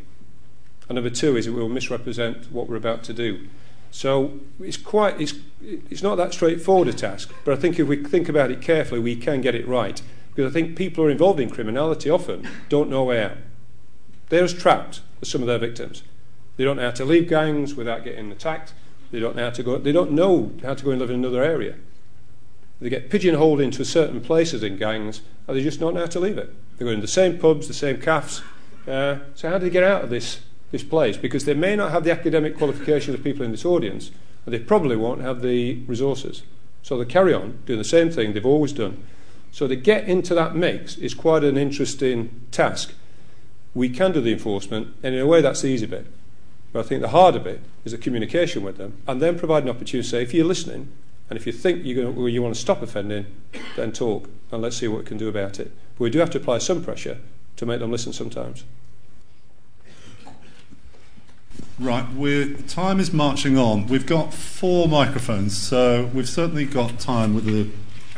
And 0.88 0.96
number 0.96 1.10
two 1.10 1.36
is 1.36 1.46
it 1.46 1.50
will 1.50 1.68
misrepresent 1.68 2.50
what 2.50 2.68
we're 2.68 2.76
about 2.76 3.04
to 3.04 3.12
do. 3.12 3.48
So 3.90 4.40
it's 4.60 4.76
quite 4.76 5.20
it's, 5.20 5.34
it's 5.62 6.02
not 6.02 6.16
that 6.16 6.32
straightforward 6.32 6.88
a 6.88 6.92
task, 6.92 7.32
but 7.44 7.56
I 7.56 7.60
think 7.60 7.78
if 7.78 7.88
we 7.88 8.02
think 8.04 8.28
about 8.28 8.50
it 8.50 8.60
carefully, 8.60 9.00
we 9.00 9.16
can 9.16 9.40
get 9.40 9.54
it 9.54 9.66
right. 9.66 10.00
Because 10.36 10.52
I 10.52 10.52
think 10.52 10.76
people 10.76 11.02
who 11.02 11.08
are 11.08 11.12
involved 11.12 11.40
in 11.40 11.48
criminality 11.48 12.10
often 12.10 12.46
don't 12.68 12.90
know 12.90 13.10
out. 13.10 13.38
They're 14.28 14.44
as 14.44 14.52
trapped 14.52 15.00
as 15.22 15.30
some 15.30 15.40
of 15.40 15.46
their 15.46 15.58
victims. 15.58 16.02
They 16.58 16.64
don't 16.64 16.76
know 16.76 16.82
how 16.82 16.90
to 16.90 17.06
leave 17.06 17.26
gangs 17.26 17.74
without 17.74 18.04
getting 18.04 18.30
attacked. 18.30 18.74
They 19.10 19.18
don't 19.18 19.34
know 19.34 19.44
how 19.44 19.50
to 19.50 19.62
go. 19.62 19.78
They 19.78 19.92
don't 19.92 20.12
know 20.12 20.52
how 20.62 20.74
to 20.74 20.84
go 20.84 20.90
and 20.90 21.00
live 21.00 21.08
in 21.08 21.16
another 21.16 21.42
area. 21.42 21.76
They 22.82 22.90
get 22.90 23.08
pigeonholed 23.08 23.62
into 23.62 23.82
certain 23.82 24.20
places 24.20 24.62
in 24.62 24.76
gangs, 24.76 25.22
and 25.48 25.56
they 25.56 25.62
just 25.62 25.80
don't 25.80 25.94
know 25.94 26.00
how 26.00 26.06
to 26.06 26.20
leave 26.20 26.36
it. 26.36 26.54
They 26.76 26.84
go 26.84 26.90
in 26.90 27.00
the 27.00 27.06
same 27.06 27.38
pubs, 27.38 27.66
the 27.66 27.72
same 27.72 27.98
cafes. 27.98 28.42
Uh, 28.86 29.20
so 29.34 29.48
how 29.48 29.56
do 29.56 29.64
they 29.64 29.70
get 29.70 29.84
out 29.84 30.04
of 30.04 30.10
this 30.10 30.40
this 30.70 30.82
place? 30.82 31.16
Because 31.16 31.46
they 31.46 31.54
may 31.54 31.76
not 31.76 31.92
have 31.92 32.04
the 32.04 32.12
academic 32.12 32.58
qualifications 32.58 33.14
of 33.14 33.24
people 33.24 33.44
in 33.44 33.52
this 33.52 33.64
audience, 33.64 34.10
and 34.44 34.52
they 34.52 34.58
probably 34.58 34.96
won't 34.96 35.22
have 35.22 35.40
the 35.40 35.76
resources. 35.84 36.42
So 36.82 36.98
they 36.98 37.06
carry 37.06 37.32
on 37.32 37.58
doing 37.64 37.78
the 37.78 37.84
same 37.84 38.10
thing 38.10 38.34
they've 38.34 38.44
always 38.44 38.74
done. 38.74 39.02
So 39.56 39.66
to 39.66 39.74
get 39.74 40.06
into 40.06 40.34
that 40.34 40.54
mix 40.54 40.98
is 40.98 41.14
quite 41.14 41.42
an 41.42 41.56
interesting 41.56 42.42
task. 42.50 42.92
We 43.72 43.88
can 43.88 44.12
do 44.12 44.20
the 44.20 44.34
enforcement, 44.34 44.94
and 45.02 45.14
in 45.14 45.20
a 45.22 45.26
way, 45.26 45.40
that's 45.40 45.62
the 45.62 45.68
easy 45.68 45.86
bit. 45.86 46.04
But 46.74 46.80
I 46.80 46.82
think 46.82 47.00
the 47.00 47.08
harder 47.08 47.38
bit 47.38 47.62
is 47.82 47.92
the 47.92 47.96
communication 47.96 48.62
with 48.62 48.76
them, 48.76 49.00
and 49.08 49.22
then 49.22 49.38
provide 49.38 49.62
an 49.62 49.70
opportunity 49.70 50.02
to 50.02 50.08
say, 50.10 50.22
if 50.22 50.34
you're 50.34 50.44
listening, 50.44 50.92
and 51.30 51.38
if 51.38 51.46
you 51.46 51.54
think 51.54 51.86
you're 51.86 52.04
going 52.04 52.14
to, 52.14 52.26
you 52.26 52.42
want 52.42 52.54
to 52.54 52.60
stop 52.60 52.82
offending, 52.82 53.24
then 53.76 53.92
talk, 53.92 54.28
and 54.52 54.60
let's 54.60 54.76
see 54.76 54.88
what 54.88 54.98
we 54.98 55.04
can 55.06 55.16
do 55.16 55.26
about 55.26 55.58
it. 55.58 55.72
But 55.94 56.04
we 56.04 56.10
do 56.10 56.18
have 56.18 56.28
to 56.32 56.38
apply 56.38 56.58
some 56.58 56.84
pressure 56.84 57.16
to 57.56 57.64
make 57.64 57.80
them 57.80 57.90
listen 57.90 58.12
sometimes. 58.12 58.62
Right, 61.78 62.06
we're, 62.12 62.52
time 62.68 63.00
is 63.00 63.10
marching 63.10 63.56
on. 63.56 63.86
We've 63.86 64.04
got 64.04 64.34
four 64.34 64.86
microphones, 64.86 65.56
so 65.56 66.10
we've 66.12 66.28
certainly 66.28 66.66
got 66.66 66.98
time 66.98 67.32
with 67.32 67.46
the 67.46 67.70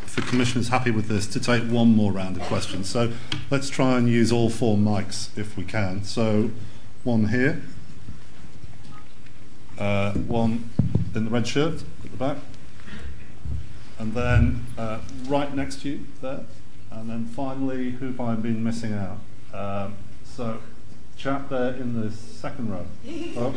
if 0.09 0.17
the 0.17 0.23
commissioner's 0.23 0.69
happy 0.69 0.91
with 0.91 1.07
this 1.09 1.27
to 1.27 1.39
take 1.39 1.63
one 1.65 1.95
more 1.95 2.11
round 2.11 2.39
of 2.39 2.43
questions. 2.45 2.89
So 2.89 3.13
let's 3.51 3.69
try 3.69 3.99
and 3.99 4.09
use 4.09 4.33
all 4.33 4.49
four 4.49 4.79
mics 4.79 5.37
if 5.37 5.55
we 5.55 5.65
can. 5.65 6.03
So 6.03 6.51
one 7.05 7.29
here, 7.29 7.61
uh, 9.79 10.15
one 10.15 10.71
in 11.15 11.27
the 11.27 11.31
red 11.31 11.47
shirt 11.47 11.83
at 12.05 12.11
the 12.11 12.17
back, 12.17 12.39
and 13.99 14.15
then 14.15 14.65
uh, 14.79 15.01
right 15.27 15.55
next 15.55 15.83
to 15.83 15.91
you 15.91 16.07
there, 16.23 16.47
and 16.91 17.11
then 17.11 17.27
finally, 17.27 17.91
who 17.91 18.07
have 18.07 18.21
I 18.21 18.35
been 18.35 18.65
missing 18.65 18.95
out? 18.95 19.19
Um, 19.53 19.95
so 20.25 20.61
chap 21.19 21.51
there 21.51 21.75
in 21.75 22.01
the 22.01 22.11
second 22.11 22.71
row. 22.71 22.87
Oh. 23.37 23.55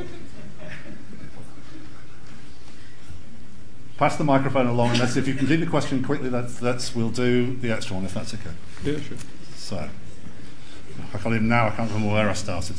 Pass 4.01 4.17
the 4.17 4.23
microphone 4.23 4.65
along, 4.65 4.89
and 4.89 4.99
let's, 4.99 5.15
if 5.15 5.27
you 5.27 5.33
can 5.33 5.45
complete 5.45 5.63
the 5.63 5.67
question 5.67 6.03
quickly, 6.03 6.27
that's, 6.27 6.55
that's, 6.55 6.95
we'll 6.95 7.11
do 7.11 7.55
the 7.57 7.71
extra 7.71 7.95
one 7.95 8.03
if 8.03 8.15
that's 8.15 8.33
okay. 8.33 8.49
Yeah, 8.83 8.99
sure. 8.99 9.15
So, 9.55 9.77
I 11.13 11.17
can't 11.19 11.35
even 11.35 11.47
now, 11.47 11.67
I 11.67 11.69
can't 11.69 11.87
remember 11.91 12.15
where 12.15 12.27
I 12.27 12.33
started. 12.33 12.77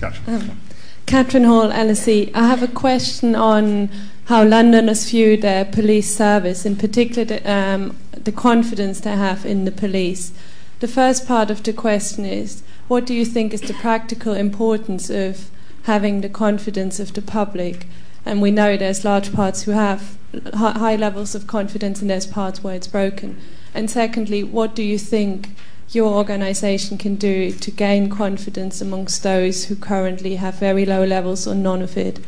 Catch. 0.00 0.26
Um, 0.26 0.58
Catherine 1.04 1.44
Hall, 1.44 1.68
LSE. 1.68 2.30
I 2.34 2.46
have 2.46 2.62
a 2.62 2.68
question 2.68 3.34
on 3.34 3.90
how 4.24 4.42
Londoners 4.42 5.10
view 5.10 5.36
their 5.36 5.66
police 5.66 6.16
service, 6.16 6.64
in 6.64 6.74
particular 6.74 7.26
the, 7.26 7.52
um, 7.52 7.94
the 8.12 8.32
confidence 8.32 9.00
they 9.00 9.16
have 9.16 9.44
in 9.44 9.66
the 9.66 9.70
police. 9.70 10.32
The 10.80 10.88
first 10.88 11.28
part 11.28 11.50
of 11.50 11.62
the 11.62 11.74
question 11.74 12.24
is 12.24 12.62
what 12.86 13.04
do 13.04 13.12
you 13.12 13.26
think 13.26 13.52
is 13.52 13.60
the 13.60 13.74
practical 13.74 14.32
importance 14.32 15.10
of 15.10 15.50
having 15.82 16.22
the 16.22 16.30
confidence 16.30 16.98
of 16.98 17.12
the 17.12 17.20
public? 17.20 17.86
And 18.24 18.42
we 18.42 18.50
know 18.50 18.76
there's 18.76 19.04
large 19.04 19.32
parts 19.32 19.62
who 19.62 19.72
have 19.72 20.18
high 20.54 20.96
levels 20.96 21.34
of 21.34 21.46
confidence, 21.46 22.00
and 22.00 22.10
there's 22.10 22.26
parts 22.26 22.62
where 22.62 22.74
it's 22.74 22.86
broken. 22.86 23.40
And 23.74 23.90
secondly, 23.90 24.42
what 24.42 24.74
do 24.74 24.82
you 24.82 24.98
think 24.98 25.50
your 25.90 26.12
organization 26.12 26.98
can 26.98 27.14
do 27.16 27.50
to 27.50 27.70
gain 27.70 28.10
confidence 28.10 28.80
amongst 28.80 29.22
those 29.22 29.66
who 29.66 29.76
currently 29.76 30.36
have 30.36 30.54
very 30.56 30.84
low 30.84 31.04
levels 31.04 31.46
or 31.46 31.54
none 31.54 31.80
of 31.80 31.96
it? 31.96 32.20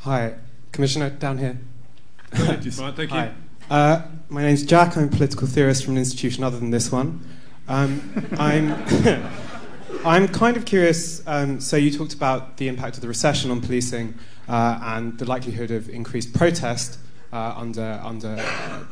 Hi, 0.00 0.34
Commissioner, 0.72 1.10
down 1.10 1.38
here. 1.38 1.58
right, 2.32 2.60
thank 2.60 3.10
you. 3.10 3.16
Hi. 3.16 3.32
Uh, 3.70 4.02
my 4.28 4.42
name's 4.42 4.64
Jack. 4.64 4.96
I'm 4.96 5.04
a 5.04 5.08
political 5.08 5.46
theorist 5.46 5.84
from 5.84 5.94
an 5.94 5.98
institution 5.98 6.42
other 6.42 6.58
than 6.58 6.70
this 6.70 6.90
one. 6.90 7.24
Um, 7.68 8.26
I'm 8.38 8.70
I'm 10.04 10.26
kind 10.26 10.56
of 10.56 10.64
curious. 10.64 11.22
Um, 11.28 11.60
so, 11.60 11.76
you 11.76 11.92
talked 11.92 12.12
about 12.12 12.56
the 12.56 12.66
impact 12.66 12.96
of 12.96 13.02
the 13.02 13.08
recession 13.08 13.52
on 13.52 13.60
policing 13.60 14.14
uh, 14.48 14.80
and 14.82 15.16
the 15.16 15.24
likelihood 15.24 15.70
of 15.70 15.88
increased 15.88 16.34
protest 16.34 16.98
uh, 17.32 17.54
under, 17.56 18.00
under 18.02 18.36
uh, 18.36 18.82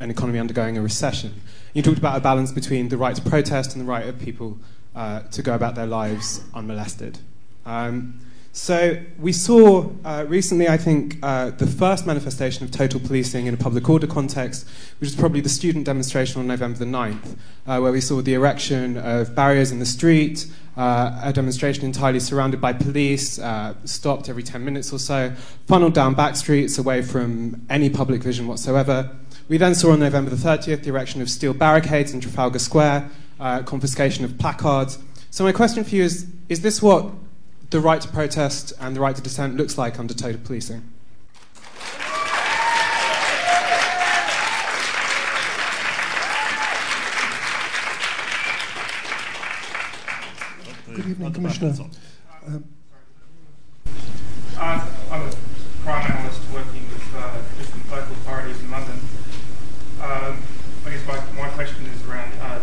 an 0.00 0.10
economy 0.10 0.38
undergoing 0.38 0.78
a 0.78 0.82
recession. 0.82 1.42
You 1.74 1.82
talked 1.82 1.98
about 1.98 2.16
a 2.16 2.20
balance 2.20 2.52
between 2.52 2.88
the 2.88 2.96
right 2.96 3.14
to 3.14 3.20
protest 3.20 3.76
and 3.76 3.84
the 3.84 3.88
right 3.88 4.06
of 4.06 4.18
people 4.18 4.58
uh, 4.94 5.20
to 5.24 5.42
go 5.42 5.54
about 5.54 5.74
their 5.74 5.86
lives 5.86 6.42
unmolested. 6.54 7.18
Um, 7.66 8.18
so 8.56 8.98
we 9.18 9.34
saw 9.34 9.90
uh, 10.02 10.24
recently, 10.26 10.66
I 10.66 10.78
think, 10.78 11.18
uh, 11.22 11.50
the 11.50 11.66
first 11.66 12.06
manifestation 12.06 12.64
of 12.64 12.70
total 12.70 12.98
policing 12.98 13.44
in 13.44 13.52
a 13.52 13.56
public 13.58 13.86
order 13.90 14.06
context, 14.06 14.66
which 14.98 15.08
was 15.08 15.14
probably 15.14 15.42
the 15.42 15.50
student 15.50 15.84
demonstration 15.84 16.40
on 16.40 16.46
November 16.46 16.78
the 16.78 16.86
9th, 16.86 17.36
uh, 17.66 17.78
where 17.80 17.92
we 17.92 18.00
saw 18.00 18.22
the 18.22 18.32
erection 18.32 18.96
of 18.96 19.34
barriers 19.34 19.72
in 19.72 19.78
the 19.78 19.84
street, 19.84 20.46
uh, 20.78 21.20
a 21.22 21.34
demonstration 21.34 21.84
entirely 21.84 22.18
surrounded 22.18 22.58
by 22.58 22.72
police, 22.72 23.38
uh, 23.38 23.74
stopped 23.84 24.30
every 24.30 24.42
10 24.42 24.64
minutes 24.64 24.90
or 24.90 24.98
so, 24.98 25.34
funneled 25.66 25.92
down 25.92 26.14
back 26.14 26.34
streets 26.34 26.78
away 26.78 27.02
from 27.02 27.60
any 27.68 27.90
public 27.90 28.22
vision 28.22 28.48
whatsoever. 28.48 29.14
We 29.50 29.58
then 29.58 29.74
saw 29.74 29.92
on 29.92 30.00
November 30.00 30.30
the 30.30 30.36
30th 30.36 30.82
the 30.82 30.88
erection 30.88 31.20
of 31.20 31.28
steel 31.28 31.52
barricades 31.52 32.14
in 32.14 32.22
Trafalgar 32.22 32.58
Square, 32.58 33.10
uh, 33.38 33.64
confiscation 33.64 34.24
of 34.24 34.38
placards. 34.38 34.98
So 35.30 35.44
my 35.44 35.52
question 35.52 35.84
for 35.84 35.94
you 35.94 36.04
is, 36.04 36.26
is 36.48 36.62
this 36.62 36.80
what 36.80 37.10
the 37.70 37.80
right 37.80 38.00
to 38.00 38.08
protest 38.08 38.72
and 38.80 38.94
the 38.94 39.00
right 39.00 39.16
to 39.16 39.22
dissent 39.22 39.56
looks 39.56 39.76
like 39.76 39.98
under 39.98 40.14
total 40.14 40.40
policing. 40.44 40.92
Good 50.94 51.06
evening, 51.08 51.32
Commissioner. 51.32 51.74
Um, 52.46 52.64
uh, 54.56 54.88
I'm 55.10 55.22
a 55.22 55.32
crime 55.82 56.10
analyst 56.10 56.40
working 56.54 56.88
with 56.88 57.14
uh, 57.14 57.36
different 57.58 57.90
local 57.90 58.12
authorities 58.14 58.58
in 58.60 58.70
London. 58.70 58.98
Um, 60.00 60.38
I 60.86 60.90
guess 60.90 61.06
my, 61.06 61.42
my 61.42 61.48
question 61.50 61.84
is 61.86 62.06
around 62.08 62.32
uh, 62.40 62.60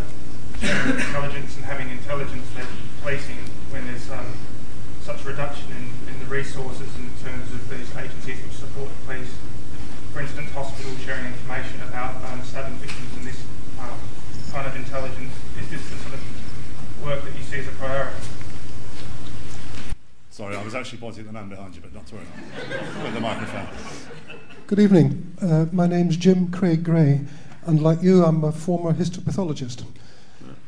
intelligence 0.62 1.56
and 1.58 1.66
having 1.66 1.90
intelligence-led 1.90 2.68
policing 3.02 3.38
when 3.70 3.86
there's 3.86 4.10
um, 4.10 4.26
such 5.04 5.26
reduction 5.26 5.68
in, 5.72 6.14
in 6.14 6.20
the 6.20 6.26
resources 6.44 6.92
in 7.00 7.08
terms 7.24 7.48
of 7.54 7.70
these 7.70 7.88
agencies 7.96 8.36
which 8.44 8.52
support 8.60 8.90
the 8.90 9.06
police. 9.06 9.34
For 10.12 10.20
instance, 10.20 10.52
hospitals 10.52 11.00
sharing 11.00 11.28
information 11.28 11.82
about 11.88 12.22
um, 12.26 12.44
stabbing 12.44 12.76
victims 12.84 13.16
and 13.16 13.26
this 13.26 13.42
uh, 13.80 13.96
kind 14.52 14.68
of 14.68 14.76
intelligence. 14.76 15.34
Is 15.62 15.70
this 15.70 15.90
the 15.90 15.96
sort 16.04 16.16
of 16.16 16.22
work 17.02 17.24
that 17.24 17.34
you 17.38 17.44
see 17.44 17.60
as 17.60 17.68
a 17.68 17.72
priority? 17.72 18.18
Sorry, 20.32 20.58
I 20.58 20.64
was 20.64 20.76
actually 20.76 20.98
pointing 20.98 21.22
at 21.22 21.28
the 21.28 21.32
man 21.32 21.48
behind 21.48 21.76
you, 21.76 21.82
but 21.82 21.94
not 21.94 22.08
to 22.08 22.16
worry. 22.16 22.26
With 23.04 23.14
the 23.14 23.22
microphone. 23.22 23.68
Good 24.68 24.80
evening. 24.80 25.36
Uh, 25.42 25.68
my 25.72 25.88
name's 25.88 26.18
Jim 26.18 26.52
Craig 26.52 26.84
Gray, 26.84 27.22
and 27.66 27.82
like 27.82 28.02
you, 28.02 28.26
I'm 28.26 28.44
a 28.44 28.52
former 28.52 28.94
histopathologist. 28.94 29.86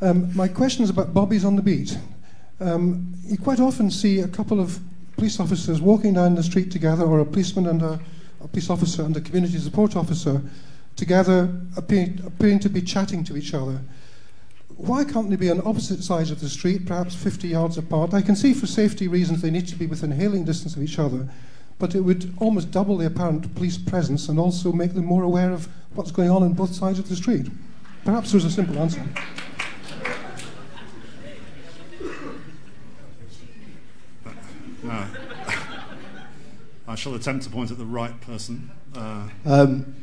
Um, 0.01 0.35
my 0.35 0.47
question 0.47 0.85
is 0.85 0.89
about 0.89 1.13
bobbies 1.13 1.43
on 1.43 1.57
the 1.57 1.61
beat. 1.61 1.97
Um, 2.61 3.13
you 3.25 3.37
quite 3.37 3.59
often 3.59 3.91
see 3.91 4.19
a 4.19 4.27
couple 4.27 4.61
of 4.61 4.79
police 5.15 5.39
officers 5.39 5.81
walking 5.81 6.13
down 6.13 6.35
the 6.35 6.43
street 6.43 6.71
together, 6.71 7.03
or 7.03 7.19
a 7.19 7.25
policeman 7.25 7.67
and 7.67 7.81
a, 7.81 7.99
a 8.41 8.47
police 8.47 8.69
officer 8.69 9.03
and 9.03 9.15
a 9.15 9.21
community 9.21 9.57
support 9.57 9.95
officer 9.95 10.41
together, 10.95 11.49
appearing, 11.75 12.21
appearing 12.25 12.59
to 12.59 12.69
be 12.69 12.81
chatting 12.81 13.23
to 13.23 13.37
each 13.37 13.53
other. 13.53 13.81
Why 14.77 15.05
can't 15.05 15.29
they 15.29 15.35
be 15.37 15.49
on 15.49 15.61
opposite 15.65 16.03
sides 16.03 16.31
of 16.31 16.41
the 16.41 16.49
street, 16.49 16.85
perhaps 16.85 17.15
50 17.15 17.47
yards 17.47 17.77
apart? 17.77 18.13
I 18.13 18.21
can 18.21 18.35
see 18.35 18.53
for 18.53 18.67
safety 18.67 19.07
reasons 19.07 19.41
they 19.41 19.51
need 19.51 19.67
to 19.69 19.75
be 19.75 19.87
within 19.87 20.11
hailing 20.11 20.43
distance 20.43 20.75
of 20.75 20.83
each 20.83 20.99
other, 20.99 21.29
but 21.79 21.95
it 21.95 22.01
would 22.01 22.33
almost 22.39 22.71
double 22.71 22.97
the 22.97 23.05
apparent 23.05 23.53
police 23.55 23.77
presence 23.77 24.27
and 24.27 24.37
also 24.37 24.73
make 24.73 24.93
them 24.93 25.05
more 25.05 25.23
aware 25.23 25.51
of 25.51 25.69
what's 25.93 26.11
going 26.11 26.29
on 26.29 26.43
on 26.43 26.53
both 26.53 26.73
sides 26.73 26.99
of 26.99 27.07
the 27.07 27.15
street. 27.15 27.47
Perhaps 28.03 28.31
there's 28.31 28.45
a 28.45 28.51
simple 28.51 28.77
answer. 28.77 29.01
No. 34.87 35.07
I 36.87 36.95
shall 36.95 37.15
attempt 37.15 37.43
to 37.45 37.49
point 37.49 37.71
at 37.71 37.77
the 37.77 37.85
right 37.85 38.19
person. 38.21 38.69
Uh, 38.95 39.27
um, 39.45 39.95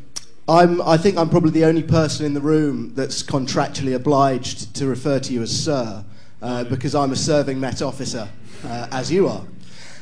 I'm, 0.48 0.82
I 0.82 0.96
think 0.96 1.16
I'm 1.16 1.30
probably 1.30 1.52
the 1.52 1.64
only 1.64 1.84
person 1.84 2.26
in 2.26 2.34
the 2.34 2.40
room 2.40 2.92
that's 2.94 3.22
contractually 3.22 3.94
obliged 3.94 4.74
to 4.76 4.86
refer 4.88 5.20
to 5.20 5.32
you 5.32 5.42
as 5.42 5.56
sir, 5.56 6.04
uh, 6.42 6.64
because 6.64 6.96
I'm 6.96 7.12
a 7.12 7.16
serving 7.16 7.60
Met 7.60 7.80
officer, 7.82 8.28
uh, 8.64 8.88
as 8.90 9.12
you 9.12 9.28
are. 9.28 9.44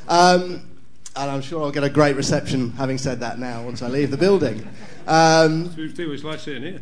Um, 0.08 0.66
and 1.14 1.30
I'm 1.30 1.42
sure 1.42 1.62
I'll 1.62 1.70
get 1.70 1.84
a 1.84 1.90
great 1.90 2.16
reception 2.16 2.70
having 2.72 2.96
said 2.96 3.20
that 3.20 3.38
now 3.38 3.62
once 3.62 3.82
I 3.82 3.88
leave 3.88 4.10
the 4.10 4.16
building. 4.16 4.66
Um, 5.06 5.74
it's 5.76 6.24
like 6.24 6.40
sitting 6.40 6.62
here. 6.62 6.80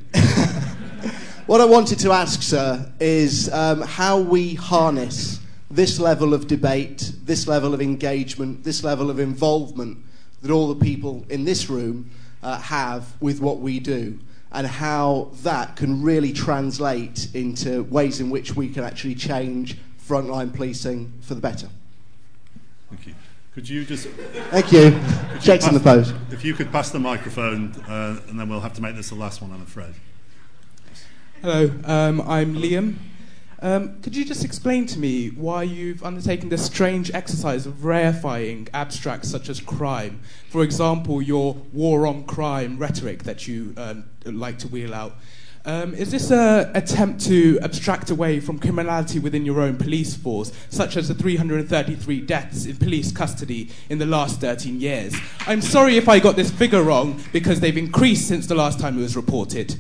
what 1.47 1.61
I 1.61 1.65
wanted 1.65 1.99
to 2.01 2.13
ask, 2.13 2.43
sir, 2.43 2.93
is 3.01 3.53
um, 3.53 3.83
how 3.83 4.21
we 4.21 4.55
harness 4.55 5.41
this 5.79 6.01
level 6.01 6.35
of 6.35 6.49
debate, 6.49 7.13
this 7.23 7.47
level 7.47 7.73
of 7.73 7.81
engagement, 7.81 8.65
this 8.65 8.83
level 8.83 9.11
of 9.11 9.21
involvement 9.21 9.97
that 10.43 10.51
all 10.51 10.75
the 10.75 10.85
people 10.85 11.25
in 11.29 11.45
this 11.45 11.71
room 11.71 12.11
uh, 12.43 12.59
have 12.59 13.07
with 13.21 13.41
what 13.41 13.61
we 13.61 13.79
do, 13.79 14.19
and 14.51 14.67
how 14.67 15.31
that 15.45 15.77
can 15.77 16.03
really 16.03 16.33
translate 16.33 17.29
into 17.33 17.85
ways 17.85 18.19
in 18.19 18.29
which 18.29 18.57
we 18.57 18.69
can 18.69 18.83
actually 18.83 19.15
change 19.15 19.79
frontline 20.05 20.53
policing 20.53 21.13
for 21.21 21.37
the 21.37 21.41
better. 21.41 21.69
Thank 22.91 23.07
you. 23.07 23.15
Could 23.55 23.69
you 23.69 23.85
just. 23.85 24.09
Thank 24.51 24.73
you. 24.73 25.01
Checks 25.41 25.65
in 25.65 25.75
the 25.75 25.81
post. 25.81 26.13
If 26.33 26.45
you 26.45 26.55
could 26.55 26.73
pass 26.73 26.91
the 26.91 26.99
microphone, 26.99 27.71
uh, 27.87 28.21
and 28.27 28.41
then 28.41 28.49
we'll 28.49 28.63
have 28.63 28.75
to 28.75 28.83
make 28.83 28.97
this 28.97 29.11
the 29.11 29.15
last 29.15 29.41
one, 29.41 29.53
I'm 29.53 29.63
afraid. 29.63 29.95
Hello, 31.41 31.71
um, 31.85 32.21
I'm 32.23 32.57
Liam. 32.57 32.97
Um, 33.61 34.01
could 34.03 34.15
you 34.15 34.25
just 34.25 34.45
explain 34.45 34.87
to 34.87 34.99
me 35.01 35.29
why 35.29 35.65
you've 35.65 36.05
undertaken 36.05 36.49
this 36.49 36.65
strange 36.65 37.11
exercise 37.13 37.67
of 37.67 37.75
rarefying 37.79 38.69
abstracts 38.73 39.29
such 39.29 39.49
as 39.49 39.61
crime? 39.61 40.21
For 40.49 40.63
example, 40.63 41.21
your 41.21 41.55
war 41.73 42.07
on 42.07 42.25
crime 42.25 42.79
rhetoric 42.79 43.25
that 43.25 43.49
you 43.49 43.75
um, 43.77 44.05
like 44.25 44.59
to 44.59 44.69
wheel 44.69 44.95
out. 44.95 45.17
Um, 45.65 45.93
is 45.95 46.13
this 46.13 46.31
an 46.31 46.71
attempt 46.75 47.21
to 47.27 47.59
abstract 47.61 48.11
away 48.11 48.39
from 48.39 48.61
criminality 48.61 49.19
within 49.19 49.45
your 49.45 49.61
own 49.61 49.77
police 49.77 50.15
force, 50.15 50.53
such 50.71 50.97
as 50.97 51.09
the 51.09 51.15
333 51.15 52.21
deaths 52.21 52.65
in 52.65 52.77
police 52.77 53.11
custody 53.11 53.71
in 53.91 53.99
the 53.99 54.07
last 54.07 54.41
13 54.41 54.81
years? 54.81 55.17
I'm 55.49 55.61
sorry 55.61 55.97
if 55.97 56.09
I 56.09 56.21
got 56.21 56.37
this 56.37 56.51
figure 56.51 56.83
wrong, 56.83 57.21
because 57.33 57.59
they've 57.59 57.77
increased 57.77 58.29
since 58.29 58.47
the 58.47 58.55
last 58.55 58.79
time 58.79 58.99
it 58.99 59.03
was 59.03 59.17
reported. 59.17 59.79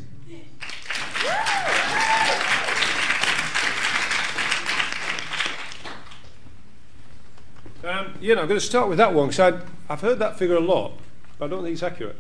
Um, 7.89 8.07
you 8.21 8.35
know, 8.35 8.43
I'm 8.43 8.49
going 8.49 8.61
to 8.61 8.65
start 8.65 8.89
with 8.89 8.99
that 8.99 9.15
one 9.15 9.29
because 9.29 9.63
I've 9.89 10.01
heard 10.01 10.19
that 10.19 10.39
figure 10.39 10.57
a 10.57 10.61
lot, 10.61 10.93
but 11.39 11.47
I 11.47 11.49
don't 11.49 11.63
think 11.63 11.75
it's 11.75 11.83
accurate. 11.83 12.17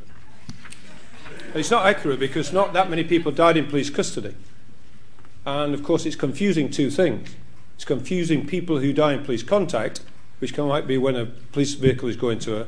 And 1.49 1.57
it's 1.57 1.71
not 1.71 1.87
accurate 1.87 2.21
because 2.21 2.53
not 2.53 2.73
that 2.75 2.91
many 2.91 3.05
people 3.05 3.33
died 3.33 3.57
in 3.57 3.67
police 3.67 3.91
custody. 3.91 4.35
And 5.47 5.75
of 5.75 5.83
course, 5.83 6.05
it's 6.05 6.17
confusing 6.17 6.71
two 6.71 6.91
things. 6.91 7.35
It's 7.77 7.85
confusing 7.85 8.47
people 8.47 8.81
who 8.81 8.93
die 8.93 9.15
in 9.15 9.25
police 9.25 9.43
contact, 9.43 10.01
which 10.41 10.53
can, 10.53 10.67
might 10.67 10.87
be 10.87 10.99
when 10.99 11.17
a 11.17 11.27
police 11.27 11.75
vehicle 11.75 12.09
is 12.09 12.17
going 12.17 12.39
to 12.41 12.63
a, 12.63 12.67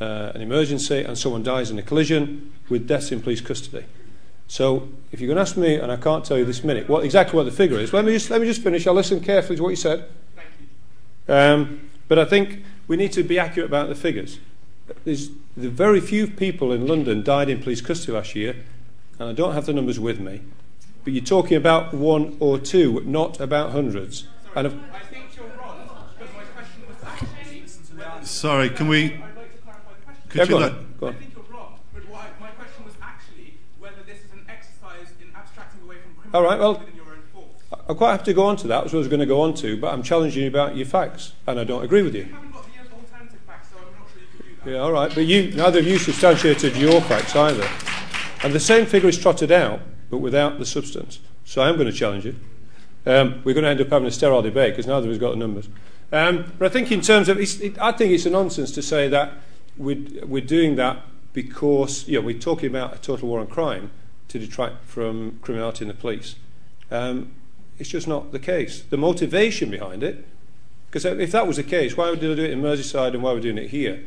uh, 0.00 0.32
an 0.34 0.40
emergency 0.40 1.02
and 1.02 1.16
someone 1.16 1.42
dies 1.42 1.70
in 1.70 1.78
a 1.78 1.82
collision, 1.82 2.52
with 2.68 2.86
deaths 2.86 3.12
in 3.12 3.20
police 3.20 3.40
custody. 3.40 3.84
So, 4.46 4.88
if 5.12 5.20
you're 5.20 5.28
going 5.28 5.36
to 5.36 5.42
ask 5.42 5.56
me, 5.56 5.76
and 5.76 5.92
I 5.92 5.96
can't 5.96 6.24
tell 6.24 6.38
you 6.38 6.44
this 6.44 6.64
minute, 6.64 6.88
what 6.88 7.04
exactly 7.04 7.36
what 7.36 7.44
the 7.44 7.52
figure 7.52 7.78
is, 7.78 7.92
let 7.92 8.04
me 8.04 8.12
just 8.12 8.30
let 8.30 8.40
me 8.40 8.46
just 8.46 8.62
finish. 8.62 8.86
I'll 8.86 8.94
listen 8.94 9.20
carefully 9.20 9.56
to 9.56 9.62
what 9.62 9.70
you 9.70 9.76
said. 9.76 10.08
Um, 11.28 11.87
but 12.08 12.18
I 12.18 12.24
think 12.24 12.64
we 12.88 12.96
need 12.96 13.12
to 13.12 13.22
be 13.22 13.38
accurate 13.38 13.68
about 13.68 13.88
the 13.88 13.94
figures. 13.94 14.40
There's 15.04 15.30
the 15.56 15.68
very 15.68 16.00
few 16.00 16.26
people 16.26 16.72
in 16.72 16.86
London 16.86 17.22
died 17.22 17.48
in 17.48 17.62
police 17.62 17.80
custody 17.80 18.12
last 18.12 18.34
year, 18.34 18.56
and 19.18 19.28
I 19.28 19.32
don't 19.32 19.52
have 19.52 19.66
the 19.66 19.74
numbers 19.74 20.00
with 20.00 20.18
me. 20.18 20.40
But 21.04 21.12
you're 21.12 21.24
talking 21.24 21.56
about 21.56 21.92
one 21.94 22.36
or 22.40 22.58
two, 22.58 23.02
not 23.04 23.40
about 23.40 23.72
hundreds. 23.72 24.26
And 24.56 24.66
if, 24.66 24.72
I 24.72 24.98
think 25.00 25.36
you're 25.36 25.46
wrong, 25.58 25.88
but 26.18 26.28
my 26.34 26.42
question 26.44 26.82
was 26.88 26.96
actually. 27.04 28.26
Sorry, 28.26 28.70
can 28.70 28.88
we? 28.88 29.20
Could 30.28 30.38
yeah, 30.38 30.42
you 30.44 30.48
go 30.48 30.58
let, 30.58 30.72
on. 30.72 30.94
Go 31.00 31.06
on. 31.06 31.14
I 31.14 31.16
think 31.16 31.34
you're 31.34 31.56
wrong, 31.56 31.78
but 31.94 32.08
why, 32.08 32.26
my 32.40 32.48
question 32.50 32.84
was 32.84 32.94
actually 33.02 33.54
whether 33.78 34.02
this 34.06 34.18
is 34.18 34.32
an 34.32 34.44
exercise 34.48 35.12
in 35.22 35.34
abstracting 35.34 35.82
away 35.82 35.96
from 35.96 36.14
criminality 36.14 36.34
All 36.36 36.42
right, 36.42 36.58
well, 36.58 36.78
within 36.78 36.96
your 36.96 37.06
own 37.06 37.22
force. 37.32 37.46
I'm 37.88 37.96
quite 37.96 38.10
happy 38.10 38.24
to 38.24 38.34
go 38.34 38.44
on 38.44 38.56
to 38.58 38.66
that, 38.68 38.84
which 38.84 38.92
I 38.92 38.98
was 38.98 39.08
going 39.08 39.20
to 39.20 39.26
go 39.26 39.40
on 39.40 39.54
to, 39.54 39.76
but 39.78 39.94
I'm 39.94 40.02
challenging 40.02 40.42
you 40.42 40.48
about 40.48 40.76
your 40.76 40.84
facts, 40.84 41.32
and 41.46 41.58
I 41.58 41.64
don't 41.64 41.82
agree 41.82 42.02
with 42.02 42.14
you. 42.14 42.24
You 42.24 42.32
haven't 42.34 42.52
got 42.52 42.64
the 42.64 42.94
alternative 42.94 43.40
facts, 43.46 43.68
so 43.70 43.78
sure 43.78 44.20
you 44.20 44.42
can 44.42 44.46
do 44.46 44.64
that. 44.64 44.70
Yeah, 44.70 44.78
all 44.80 44.92
right, 44.92 45.14
but 45.14 45.24
you, 45.24 45.52
neither 45.52 45.78
of 45.78 45.86
you 45.86 45.98
substantiated 45.98 46.76
your 46.76 47.00
facts 47.00 47.34
either. 47.34 47.66
And 48.42 48.52
the 48.52 48.60
same 48.60 48.84
figure 48.84 49.08
is 49.08 49.16
trotted 49.16 49.50
out, 49.50 49.80
but 50.10 50.18
without 50.18 50.58
the 50.58 50.66
substance. 50.66 51.20
So 51.46 51.62
I'm 51.62 51.76
going 51.76 51.90
to 51.90 51.92
challenge 51.92 52.26
it. 52.26 52.34
um, 53.06 53.40
we're 53.42 53.54
going 53.54 53.64
to 53.64 53.70
end 53.70 53.80
up 53.80 53.88
having 53.88 54.06
a 54.06 54.10
sterile 54.10 54.42
debate 54.42 54.74
because 54.74 54.86
neither 54.86 55.06
of 55.08 55.14
us 55.14 55.18
got 55.18 55.30
the 55.30 55.36
numbers. 55.36 55.70
Um, 56.12 56.52
but 56.58 56.66
I 56.66 56.68
think 56.68 56.92
in 56.92 57.00
terms 57.00 57.30
of, 57.30 57.38
it, 57.38 57.78
I 57.80 57.92
think 57.92 58.12
it's 58.12 58.26
a 58.26 58.30
nonsense 58.30 58.70
to 58.72 58.82
say 58.82 59.08
that 59.08 59.32
we're, 59.78 60.04
we're 60.26 60.44
doing 60.44 60.76
that 60.76 61.02
because 61.32 62.06
you 62.06 62.20
know, 62.20 62.26
we're 62.26 62.38
talking 62.38 62.68
about 62.68 62.94
a 62.94 62.98
total 62.98 63.28
war 63.28 63.40
on 63.40 63.46
crime 63.46 63.90
to 64.28 64.38
detract 64.38 64.84
from 64.84 65.38
criminality 65.40 65.84
in 65.84 65.88
the 65.88 65.94
police. 65.94 66.36
Um, 66.90 67.32
it's 67.78 67.88
just 67.88 68.08
not 68.08 68.32
the 68.32 68.38
case. 68.38 68.82
The 68.82 68.96
motivation 68.96 69.70
behind 69.70 70.02
it, 70.02 70.26
because 70.90 71.04
if 71.04 71.32
that 71.32 71.46
was 71.46 71.56
the 71.56 71.62
case, 71.62 71.96
why 71.96 72.10
would 72.10 72.20
they 72.20 72.34
do 72.34 72.42
it 72.42 72.50
in 72.50 72.62
Merseyside 72.62 73.14
and 73.14 73.22
why 73.22 73.32
are 73.32 73.34
we 73.34 73.40
doing 73.40 73.58
it 73.58 73.70
here? 73.70 74.04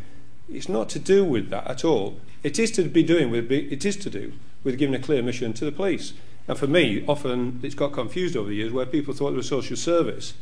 It's 0.50 0.68
not 0.68 0.90
to 0.90 1.00
do 1.00 1.24
with 1.24 1.50
that 1.50 1.68
at 1.68 1.86
all. 1.86 2.20
It 2.44 2.58
is 2.58 2.72
to 2.72 2.84
be 2.84 3.04
doing 3.04 3.30
with 3.30 3.52
it 3.52 3.86
is 3.86 3.98
to 3.98 4.10
do 4.10 4.34
with 4.64 4.78
giving 4.78 4.96
a 4.96 5.00
clear 5.00 5.22
mission 5.22 5.54
to 5.54 5.66
the 5.66 5.72
police. 5.72 6.14
And 6.48 6.58
for 6.58 6.68
me, 6.68 7.06
often 7.08 7.60
it's 7.64 7.76
got 7.76 7.94
confused 7.94 8.36
over 8.36 8.50
the 8.50 8.56
years 8.56 8.74
where 8.74 8.86
people 8.86 9.14
thought 9.14 9.34
it 9.34 9.38
was 9.38 9.48
social 9.48 9.78
service, 9.78 10.34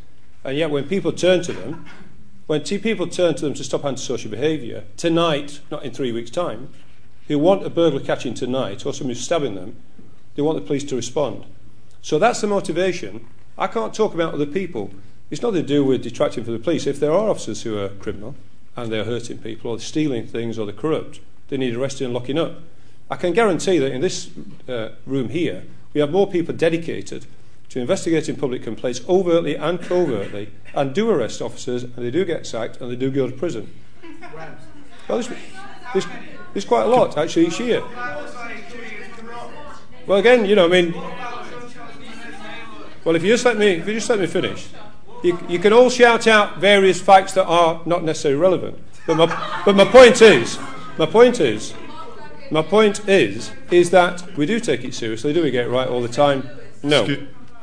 and 0.43 0.57
yet 0.57 0.72
when 0.72 0.85
people 0.85 1.11
turn 1.11 1.43
to 1.43 1.53
them, 1.53 1.85
when 2.47 2.61
people 2.61 3.07
turn 3.07 3.35
to 3.35 3.41
them 3.43 3.53
to 3.53 3.64
stop 3.64 3.85
antisocial 3.85 4.31
behaviour 4.31 4.85
tonight, 4.97 5.60
not 5.69 5.84
in 5.84 5.91
three 5.91 6.11
weeks' 6.11 6.31
time, 6.31 6.69
who 7.27 7.38
want 7.38 7.65
a 7.65 7.69
burglar 7.69 7.99
catching 7.99 8.34
tonight 8.34 8.85
or 8.85 8.93
somebody 8.93 9.19
stabbing 9.19 9.56
them, 9.56 9.76
they 10.35 10.41
want 10.41 10.57
the 10.57 10.65
police 10.65 10.84
to 10.85 10.95
respond. 10.95 11.45
So 12.01 12.19
that's 12.19 12.41
the 12.41 12.47
motivation. 12.47 13.26
I 13.57 13.67
can't 13.67 13.93
talk 13.93 14.13
about 14.13 14.34
other 14.34 14.45
people. 14.45 14.91
It's 15.30 15.41
nothing 15.41 15.61
to 15.61 15.67
do 15.67 15.84
with 15.84 16.03
detracting 16.03 16.43
from 16.43 16.53
the 16.53 16.59
police. 16.59 16.88
If 16.88 16.99
there 16.99 17.11
are 17.11 17.30
officers 17.30 17.63
who 17.63 17.77
are 17.77 17.89
criminal 17.89 18.35
and 18.76 18.91
they're 18.91 19.03
hurting 19.03 19.39
people 19.39 19.71
or 19.71 19.80
stealing 19.80 20.26
things 20.26 20.57
or 20.57 20.65
they're 20.65 20.73
corrupt, 20.73 21.19
they 21.49 21.57
need 21.57 21.76
arresting 21.76 22.05
and 22.05 22.13
locking 22.13 22.38
up. 22.38 22.59
I 23.11 23.15
can 23.15 23.34
guarantee 23.34 23.80
that 23.80 23.91
in 23.91 24.01
this 24.01 24.30
uh, 24.67 24.89
room 25.05 25.30
here, 25.30 25.63
we 25.93 26.01
have 26.01 26.11
more 26.11 26.30
people 26.30 26.55
dedicated 26.55 27.26
to 27.69 27.80
investigating 27.80 28.35
public 28.35 28.63
complaints 28.63 29.01
overtly 29.07 29.55
and 29.55 29.81
covertly 29.81 30.51
and 30.73 30.93
do 30.93 31.09
arrest 31.09 31.41
officers 31.41 31.84
and 31.84 31.95
they 31.97 32.11
do 32.11 32.26
get 32.26 32.45
sacked 32.45 32.77
and 32.81 32.91
they 32.91 32.95
do 32.95 33.11
go 33.11 33.27
to 33.27 33.35
prison. 33.35 33.71
Well, 35.07 35.19
there's, 35.19 35.30
there's, 35.93 36.07
there's 36.53 36.65
quite 36.65 36.84
a 36.84 36.88
lot 36.88 37.17
actually 37.17 37.47
each 37.47 37.59
year. 37.59 37.84
Well, 40.07 40.17
again, 40.17 40.45
you 40.45 40.55
know, 40.55 40.65
I 40.65 40.69
mean, 40.69 40.93
well, 43.10 43.15
if 43.15 43.23
you 43.23 43.30
just 43.30 43.44
let 43.44 43.57
me, 43.57 43.69
if 43.69 43.88
you 43.88 43.95
just 43.95 44.07
let 44.07 44.19
me 44.19 44.27
finish, 44.27 44.68
you, 45.23 45.40
you 45.49 45.57
can 45.57 45.73
all 45.73 45.90
shout 45.90 46.27
out 46.27 46.60
various 46.60 47.02
facts 47.02 47.34
that 47.34 47.45
are 47.45 47.81
not 47.88 48.03
necessarily 48.03 48.40
relevant. 48.40 48.77
But 49.07 49.18
my, 49.18 49.61
but 49.65 49.76
my 49.76 49.86
point 49.86 50.22
is, 50.22 50.60
my 50.95 51.07
point 51.07 51.40
is, 51.40 51.73
my 52.52 52.61
point 52.61 53.10
is, 53.10 53.52
is 53.72 53.90
that 53.90 54.38
we 54.38 54.45
do 54.45 54.60
take 54.60 54.84
it 54.84 54.94
seriously. 54.94 55.34
Do 55.34 55.41
we 55.41 55.49
get 55.49 55.65
it 55.65 55.69
right 55.72 55.88
all 55.88 56.03
the 56.03 56.07
time? 56.07 56.48
No. 56.84 57.07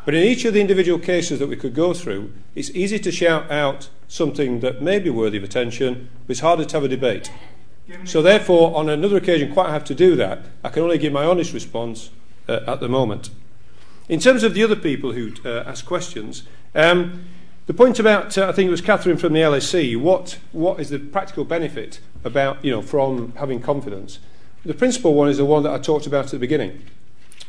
But 0.04 0.16
in 0.16 0.24
each 0.24 0.44
of 0.46 0.52
the 0.52 0.60
individual 0.60 0.98
cases 0.98 1.38
that 1.38 1.46
we 1.46 1.54
could 1.54 1.76
go 1.76 1.94
through, 1.94 2.32
it's 2.56 2.70
easy 2.70 2.98
to 2.98 3.12
shout 3.12 3.48
out 3.48 3.88
something 4.08 4.58
that 4.62 4.82
may 4.82 4.98
be 4.98 5.10
worthy 5.10 5.38
of 5.38 5.44
attention, 5.44 6.08
but 6.26 6.32
it's 6.32 6.40
harder 6.40 6.64
to 6.64 6.76
have 6.76 6.82
a 6.82 6.88
debate. 6.88 7.30
So, 8.02 8.20
therefore, 8.20 8.76
on 8.76 8.88
another 8.88 9.16
occasion, 9.16 9.52
quite 9.52 9.70
have 9.70 9.84
to 9.84 9.94
do 9.94 10.16
that. 10.16 10.40
I 10.64 10.70
can 10.70 10.82
only 10.82 10.98
give 10.98 11.12
my 11.12 11.24
honest 11.24 11.52
response 11.52 12.10
uh, 12.48 12.62
at 12.66 12.80
the 12.80 12.88
moment. 12.88 13.30
In 14.08 14.20
terms 14.20 14.42
of 14.42 14.54
the 14.54 14.62
other 14.62 14.76
people 14.76 15.12
who 15.12 15.32
uh, 15.44 15.64
asked 15.66 15.86
questions, 15.86 16.44
um, 16.74 17.24
the 17.66 17.74
point 17.74 17.98
about, 17.98 18.38
uh, 18.38 18.48
I 18.48 18.52
think 18.52 18.68
it 18.68 18.70
was 18.70 18.80
Catherine 18.80 19.16
from 19.16 19.32
the 19.32 19.40
LSE, 19.40 19.96
what, 20.00 20.38
what 20.52 20.78
is 20.78 20.90
the 20.90 20.98
practical 20.98 21.44
benefit 21.44 22.00
about, 22.24 22.64
you 22.64 22.70
know, 22.70 22.82
from 22.82 23.32
having 23.32 23.60
confidence? 23.60 24.20
The 24.64 24.74
principal 24.74 25.14
one 25.14 25.28
is 25.28 25.38
the 25.38 25.44
one 25.44 25.62
that 25.64 25.72
I 25.72 25.78
talked 25.78 26.06
about 26.06 26.26
at 26.26 26.30
the 26.32 26.38
beginning 26.38 26.82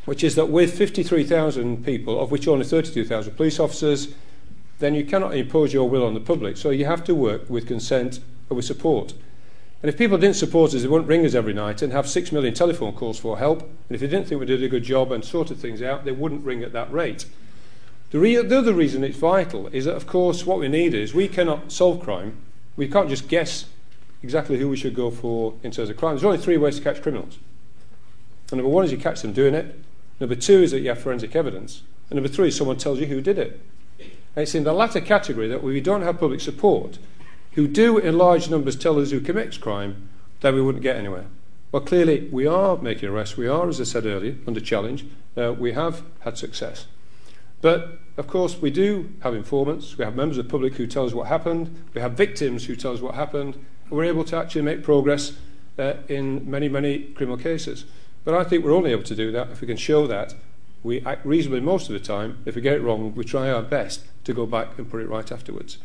which 0.07 0.23
is 0.23 0.35
that 0.35 0.45
with 0.45 0.77
53,000 0.77 1.83
people, 1.83 2.17
of 2.17 2.31
which 2.31 2.47
only 2.47 2.63
32,000 2.63 3.35
police 3.35 3.59
officers, 3.59 4.13
then 4.79 4.95
you 4.95 5.03
cannot 5.03 5.35
impose 5.35 5.73
your 5.73 5.89
will 5.89 6.05
on 6.05 6.13
the 6.13 6.21
public. 6.21 6.55
So 6.55 6.69
you 6.69 6.85
have 6.85 7.03
to 7.03 7.13
work 7.13 7.49
with 7.49 7.67
consent 7.67 8.21
and 8.49 8.55
with 8.55 8.63
support. 8.63 9.13
And 9.81 9.89
if 9.89 9.97
people 9.97 10.17
didn't 10.17 10.37
support 10.37 10.73
us, 10.73 10.81
they 10.81 10.87
wouldn't 10.87 11.07
ring 11.07 11.25
us 11.25 11.35
every 11.35 11.53
night 11.53 11.81
and 11.81 11.93
have 11.93 12.09
six 12.09 12.31
million 12.31 12.53
telephone 12.53 12.93
calls 12.93 13.19
for 13.19 13.37
help. 13.37 13.61
And 13.61 13.95
if 13.95 14.01
they 14.01 14.07
didn't 14.07 14.27
think 14.27 14.39
we 14.39 14.47
did 14.47 14.63
a 14.63 14.67
good 14.67 14.83
job 14.83 15.11
and 15.11 15.23
sorted 15.23 15.57
things 15.57 15.81
out, 15.81 16.03
they 16.03 16.11
wouldn't 16.11 16.43
ring 16.43 16.63
at 16.63 16.73
that 16.73 16.91
rate. 16.91 17.25
The, 18.09 18.19
re- 18.19 18.41
the 18.41 18.57
other 18.57 18.73
reason 18.73 19.03
it's 19.03 19.17
vital 19.17 19.67
is 19.67 19.85
that, 19.85 19.95
of 19.95 20.07
course, 20.07 20.45
what 20.45 20.59
we 20.59 20.67
need 20.67 20.93
is 20.93 21.13
we 21.13 21.27
cannot 21.27 21.71
solve 21.71 22.01
crime. 22.01 22.37
We 22.75 22.87
can't 22.87 23.09
just 23.09 23.27
guess 23.27 23.65
exactly 24.23 24.57
who 24.57 24.69
we 24.69 24.77
should 24.77 24.95
go 24.95 25.11
for 25.11 25.53
in 25.61 25.71
terms 25.71 25.89
of 25.89 25.97
crime. 25.97 26.15
There's 26.15 26.23
only 26.23 26.37
three 26.37 26.57
ways 26.57 26.77
to 26.77 26.83
catch 26.83 27.01
criminals. 27.01 27.37
And 28.49 28.57
number 28.57 28.69
one 28.69 28.85
is 28.85 28.91
you 28.91 28.97
catch 28.97 29.21
them 29.21 29.33
doing 29.33 29.53
it. 29.53 29.79
Number 30.19 30.35
two 30.35 30.63
is 30.63 30.71
that 30.71 30.79
you 30.79 30.89
have 30.89 30.99
forensic 30.99 31.35
evidence. 31.35 31.83
And 32.09 32.15
number 32.15 32.29
three 32.29 32.47
is 32.47 32.55
someone 32.55 32.77
tells 32.77 32.99
you 32.99 33.07
who 33.07 33.21
did 33.21 33.37
it. 33.37 33.59
And 33.99 34.43
it's 34.43 34.55
in 34.55 34.63
the 34.63 34.73
latter 34.73 35.01
category 35.01 35.47
that 35.49 35.61
we 35.61 35.81
don't 35.81 36.01
have 36.01 36.19
public 36.19 36.39
support, 36.39 36.97
who 37.53 37.67
do 37.67 37.97
in 37.97 38.17
large 38.17 38.49
numbers 38.49 38.75
tell 38.75 38.99
us 38.99 39.11
who 39.11 39.19
commits 39.19 39.57
crime, 39.57 40.09
then 40.41 40.55
we 40.55 40.61
wouldn't 40.61 40.83
get 40.83 40.95
anywhere. 40.95 41.25
Well, 41.71 41.81
clearly, 41.81 42.29
we 42.31 42.47
are 42.47 42.77
making 42.77 43.09
arrests. 43.09 43.35
We 43.35 43.47
are, 43.47 43.67
as 43.67 43.81
I 43.81 43.83
said 43.83 44.05
earlier, 44.05 44.35
under 44.47 44.59
challenge. 44.59 45.05
Uh, 45.35 45.53
we 45.53 45.73
have 45.73 46.03
had 46.21 46.37
success. 46.37 46.85
But, 47.61 47.99
of 48.15 48.27
course, 48.27 48.57
we 48.57 48.71
do 48.71 49.11
have 49.21 49.33
informants. 49.33 49.97
We 49.97 50.05
have 50.05 50.15
members 50.15 50.37
of 50.37 50.45
the 50.45 50.51
public 50.51 50.75
who 50.75 50.87
tell 50.87 51.05
us 51.05 51.13
what 51.13 51.27
happened. 51.27 51.83
We 51.93 52.01
have 52.01 52.13
victims 52.13 52.65
who 52.65 52.75
tell 52.75 52.93
us 52.93 53.01
what 53.01 53.15
happened. 53.15 53.63
We're 53.89 54.05
able 54.05 54.23
to 54.25 54.37
actually 54.37 54.61
make 54.61 54.83
progress 54.83 55.33
uh, 55.77 55.95
in 56.07 56.49
many, 56.49 56.69
many 56.69 56.99
criminal 56.99 57.37
cases. 57.37 57.85
But 58.23 58.33
I 58.33 58.43
think 58.43 58.63
we're 58.63 58.73
only 58.73 58.91
able 58.91 59.03
to 59.03 59.15
do 59.15 59.31
that 59.31 59.49
if 59.51 59.61
we 59.61 59.67
can 59.67 59.77
show 59.77 60.07
that 60.07 60.35
we 60.83 61.01
act 61.01 61.25
reasonably 61.25 61.59
most 61.59 61.89
of 61.89 61.93
the 61.93 61.99
time. 61.99 62.37
If 62.45 62.55
we 62.55 62.61
get 62.61 62.75
it 62.75 62.81
wrong, 62.81 63.13
we 63.15 63.23
try 63.23 63.49
our 63.49 63.61
best 63.61 64.05
to 64.23 64.33
go 64.33 64.45
back 64.45 64.77
and 64.77 64.89
put 64.89 65.01
it 65.01 65.09
right 65.09 65.31
afterwards. 65.31 65.77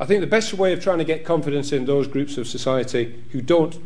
I 0.00 0.06
think 0.06 0.20
the 0.20 0.28
best 0.28 0.54
way 0.54 0.72
of 0.72 0.82
trying 0.82 0.98
to 0.98 1.04
get 1.04 1.24
confidence 1.24 1.72
in 1.72 1.86
those 1.86 2.06
groups 2.06 2.38
of 2.38 2.46
society 2.46 3.22
who 3.32 3.40
don't 3.40 3.78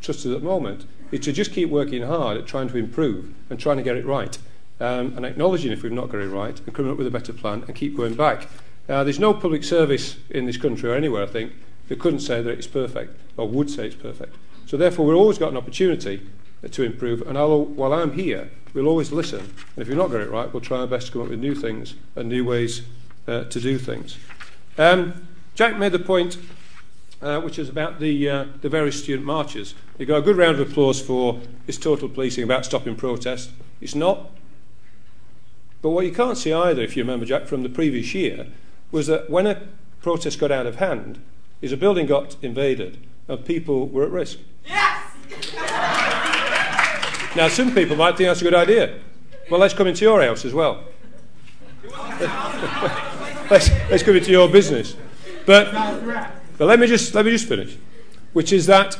trust 0.00 0.20
us 0.20 0.26
at 0.26 0.40
the 0.40 0.46
moment 0.46 0.86
is 1.10 1.20
to 1.20 1.32
just 1.32 1.52
keep 1.52 1.68
working 1.68 2.02
hard 2.02 2.38
at 2.38 2.46
trying 2.46 2.68
to 2.68 2.78
improve 2.78 3.32
and 3.50 3.60
trying 3.60 3.76
to 3.76 3.82
get 3.82 3.96
it 3.96 4.06
right. 4.06 4.38
Um, 4.80 5.14
and 5.16 5.26
acknowledging 5.26 5.70
if 5.70 5.82
we've 5.82 5.92
not 5.92 6.08
got 6.08 6.22
it 6.22 6.28
right 6.28 6.58
and 6.58 6.74
coming 6.74 6.90
up 6.90 6.98
with 6.98 7.06
a 7.06 7.10
better 7.10 7.32
plan 7.32 7.64
and 7.66 7.76
keep 7.76 7.96
going 7.96 8.14
back. 8.14 8.48
Uh, 8.88 9.04
there's 9.04 9.20
no 9.20 9.32
public 9.34 9.62
service 9.62 10.16
in 10.30 10.46
this 10.46 10.56
country 10.56 10.90
or 10.90 10.94
anywhere, 10.94 11.22
I 11.22 11.26
think, 11.26 11.52
that 11.88 11.98
couldn't 11.98 12.20
say 12.20 12.42
that 12.42 12.50
it's 12.50 12.66
perfect 12.66 13.20
or 13.36 13.46
would 13.46 13.70
say 13.70 13.86
it's 13.86 13.94
perfect. 13.94 14.34
So 14.66 14.76
therefore, 14.76 15.06
we've 15.06 15.16
always 15.16 15.38
got 15.38 15.50
an 15.50 15.56
opportunity 15.56 16.26
to 16.68 16.82
improve. 16.82 17.22
And 17.22 17.36
I'll, 17.36 17.64
while 17.64 17.92
I'm 17.92 18.12
here, 18.12 18.50
we'll 18.72 18.88
always 18.88 19.12
listen. 19.12 19.40
And 19.40 19.82
if 19.82 19.88
we've 19.88 19.96
not 19.96 20.10
got 20.10 20.22
it 20.22 20.30
right, 20.30 20.52
we'll 20.52 20.62
try 20.62 20.78
our 20.78 20.86
best 20.86 21.08
to 21.08 21.12
come 21.12 21.22
up 21.22 21.28
with 21.28 21.38
new 21.38 21.54
things 21.54 21.94
and 22.16 22.28
new 22.28 22.44
ways 22.44 22.82
uh, 23.28 23.44
to 23.44 23.60
do 23.60 23.78
things. 23.78 24.16
Um, 24.78 25.28
Jack 25.62 25.78
made 25.78 25.92
the 25.92 25.98
point, 26.00 26.38
uh, 27.20 27.40
which 27.40 27.56
is 27.56 27.68
about 27.68 28.00
the, 28.00 28.28
uh, 28.28 28.46
the 28.62 28.68
various 28.68 29.00
student 29.00 29.24
marches. 29.24 29.76
You 29.96 30.06
got 30.06 30.16
a 30.16 30.20
good 30.20 30.36
round 30.36 30.58
of 30.58 30.68
applause 30.68 31.00
for 31.00 31.40
this 31.66 31.78
total 31.78 32.08
policing 32.08 32.42
about 32.42 32.64
stopping 32.64 32.96
protest. 32.96 33.50
It's 33.80 33.94
not. 33.94 34.32
But 35.80 35.90
what 35.90 36.04
you 36.04 36.10
can't 36.10 36.36
see 36.36 36.52
either, 36.52 36.82
if 36.82 36.96
you 36.96 37.04
remember, 37.04 37.24
Jack, 37.24 37.46
from 37.46 37.62
the 37.62 37.68
previous 37.68 38.12
year, 38.12 38.48
was 38.90 39.06
that 39.06 39.30
when 39.30 39.46
a 39.46 39.62
protest 40.00 40.40
got 40.40 40.50
out 40.50 40.66
of 40.66 40.74
hand, 40.80 41.22
is 41.60 41.70
a 41.70 41.76
building 41.76 42.06
got 42.06 42.36
invaded 42.42 42.98
and 43.28 43.44
people 43.44 43.86
were 43.86 44.02
at 44.02 44.10
risk. 44.10 44.40
Yes! 44.66 45.14
Now, 47.36 47.46
some 47.46 47.72
people 47.72 47.94
might 47.94 48.16
think 48.16 48.26
that's 48.30 48.40
a 48.40 48.44
good 48.44 48.56
idea. 48.56 48.98
Well, 49.48 49.60
let's 49.60 49.74
come 49.74 49.86
into 49.86 50.04
your 50.04 50.20
house 50.24 50.44
as 50.44 50.54
well. 50.54 50.82
let's, 53.48 53.70
let's 53.88 54.02
come 54.02 54.16
into 54.16 54.32
your 54.32 54.48
business. 54.48 54.96
But, 55.46 55.72
but 56.58 56.66
let, 56.66 56.78
me 56.78 56.86
just, 56.86 57.14
let 57.14 57.24
me 57.24 57.30
just 57.30 57.48
finish. 57.48 57.76
Which 58.32 58.52
is 58.52 58.66
that 58.66 58.98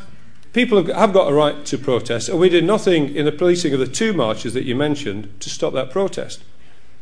people 0.53 0.85
have 0.85 1.13
got 1.13 1.31
a 1.31 1.35
right 1.35 1.65
to 1.67 1.79
protest, 1.79 2.29
and 2.29 2.39
we 2.39 2.49
did 2.49 2.65
nothing 2.65 3.15
in 3.15 3.25
the 3.25 3.33
policing 3.33 3.73
of 3.73 3.81
the 3.81 3.87
two 3.87 4.13
marches 4.13 4.55
that 4.55 4.65
you 4.65 4.77
mentioned 4.77 5.41
to 5.41 5.49
stop 5.51 5.73
that 5.75 5.91
protest. 5.91 6.43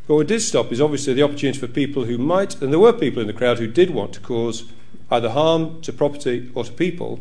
What 0.07 0.17
we 0.17 0.25
did 0.25 0.41
stop 0.41 0.71
is 0.71 0.81
obviously 0.81 1.13
the 1.13 1.23
opportunity 1.23 1.59
for 1.59 1.67
people 1.67 2.05
who 2.05 2.17
might, 2.17 2.61
and 2.61 2.71
there 2.71 2.79
were 2.79 2.93
people 2.93 3.21
in 3.21 3.27
the 3.27 3.33
crowd 3.33 3.59
who 3.59 3.67
did 3.67 3.91
want 3.91 4.13
to 4.13 4.19
cause 4.19 4.71
either 5.09 5.29
harm 5.29 5.81
to 5.81 5.93
property 5.93 6.51
or 6.55 6.63
to 6.63 6.71
people. 6.71 7.19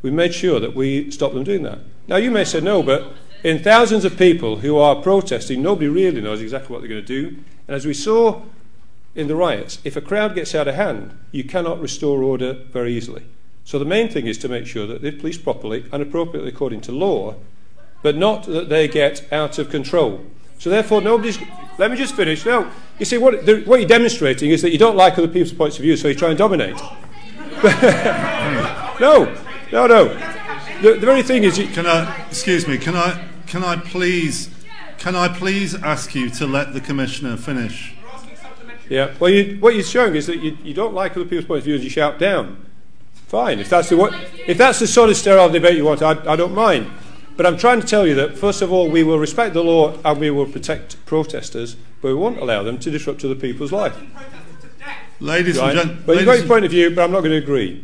We 0.00 0.10
made 0.10 0.34
sure 0.34 0.58
that 0.60 0.74
we 0.74 1.10
stopped 1.10 1.34
them 1.34 1.44
doing 1.44 1.62
that. 1.64 1.80
Now, 2.08 2.16
you 2.16 2.30
may 2.30 2.44
say 2.44 2.60
no, 2.60 2.82
but 2.82 3.12
in 3.44 3.62
thousands 3.62 4.04
of 4.04 4.16
people 4.16 4.56
who 4.56 4.78
are 4.78 4.96
protesting, 4.96 5.62
nobody 5.62 5.88
really 5.88 6.20
knows 6.20 6.40
exactly 6.40 6.72
what 6.72 6.80
they're 6.80 6.88
going 6.88 7.04
to 7.04 7.06
do. 7.06 7.36
And 7.66 7.76
as 7.76 7.86
we 7.86 7.94
saw 7.94 8.42
in 9.14 9.28
the 9.28 9.36
riots, 9.36 9.78
if 9.84 9.96
a 9.96 10.00
crowd 10.00 10.34
gets 10.34 10.54
out 10.54 10.68
of 10.68 10.74
hand, 10.74 11.16
you 11.30 11.44
cannot 11.44 11.80
restore 11.80 12.22
order 12.22 12.54
very 12.54 12.94
easily. 12.94 13.24
So 13.64 13.78
the 13.78 13.84
main 13.84 14.08
thing 14.08 14.26
is 14.26 14.38
to 14.38 14.48
make 14.48 14.66
sure 14.66 14.86
that 14.86 15.02
they 15.02 15.10
police 15.10 15.38
properly 15.38 15.84
and 15.92 16.02
appropriately 16.02 16.48
according 16.48 16.80
to 16.82 16.92
law, 16.92 17.36
but 18.02 18.16
not 18.16 18.44
that 18.46 18.68
they 18.68 18.88
get 18.88 19.30
out 19.32 19.58
of 19.58 19.70
control. 19.70 20.24
So 20.58 20.70
therefore, 20.70 21.00
nobody's. 21.00 21.38
Let 21.78 21.90
me 21.90 21.96
just 21.96 22.14
finish. 22.14 22.44
No, 22.46 22.70
you 22.98 23.04
see, 23.04 23.18
what, 23.18 23.46
the, 23.46 23.62
what 23.64 23.80
you're 23.80 23.88
demonstrating 23.88 24.50
is 24.50 24.62
that 24.62 24.70
you 24.70 24.78
don't 24.78 24.96
like 24.96 25.18
other 25.18 25.28
people's 25.28 25.52
points 25.52 25.76
of 25.76 25.82
view, 25.82 25.96
so 25.96 26.08
you 26.08 26.14
try 26.14 26.28
and 26.28 26.38
dominate. 26.38 26.76
no, 29.00 29.36
no, 29.72 29.86
no. 29.86 30.04
The, 30.82 30.92
the 30.94 31.06
very 31.06 31.22
thing 31.22 31.44
is, 31.44 31.58
you, 31.58 31.66
can 31.68 31.86
I? 31.86 32.26
Excuse 32.28 32.66
me. 32.68 32.78
Can 32.78 32.94
I? 32.94 33.28
Can 33.46 33.64
I 33.64 33.76
please, 33.76 34.50
can 34.98 35.14
I 35.14 35.28
please 35.28 35.74
ask 35.74 36.14
you 36.14 36.30
to 36.30 36.46
let 36.46 36.72
the 36.74 36.80
commissioner 36.80 37.36
finish? 37.36 37.94
Yeah. 38.92 39.14
Well, 39.18 39.30
you, 39.30 39.56
what 39.58 39.74
you're 39.74 39.84
showing 39.84 40.14
is 40.16 40.26
that 40.26 40.40
you, 40.40 40.58
you 40.62 40.74
don't 40.74 40.92
like 40.92 41.12
other 41.12 41.24
people's 41.24 41.46
point 41.46 41.58
of 41.60 41.64
view 41.64 41.76
and 41.76 41.82
you 41.82 41.88
shout 41.88 42.18
down. 42.18 42.66
Fine. 43.14 43.58
If 43.58 43.70
that's 43.70 43.88
the 43.88 43.96
what, 43.96 44.12
if 44.46 44.58
that's 44.58 44.80
the 44.80 44.86
sort 44.86 45.08
of 45.08 45.16
sterile 45.16 45.48
debate 45.48 45.78
you 45.78 45.84
want, 45.86 46.02
I, 46.02 46.10
I 46.30 46.36
don't 46.36 46.54
mind. 46.54 46.90
But 47.34 47.46
I'm 47.46 47.56
trying 47.56 47.80
to 47.80 47.86
tell 47.86 48.06
you 48.06 48.14
that 48.16 48.36
first 48.36 48.60
of 48.60 48.70
all, 48.70 48.90
we 48.90 49.02
will 49.02 49.18
respect 49.18 49.54
the 49.54 49.64
law 49.64 49.98
and 50.04 50.20
we 50.20 50.30
will 50.30 50.44
protect 50.44 51.02
protesters, 51.06 51.74
but 52.02 52.08
we 52.08 52.14
won't 52.14 52.36
allow 52.36 52.62
them 52.62 52.78
to 52.80 52.90
disrupt 52.90 53.24
other 53.24 53.34
people's 53.34 53.72
life. 53.72 53.96
Ladies 55.20 55.58
right? 55.58 55.70
and 55.70 55.78
gentlemen. 55.78 56.04
But 56.04 56.16
you've 56.16 56.26
got 56.26 56.38
your 56.38 56.46
point 56.46 56.66
of 56.66 56.70
view, 56.70 56.90
but 56.90 57.02
I'm 57.02 57.12
not 57.12 57.20
going 57.20 57.30
to 57.30 57.38
agree. 57.38 57.82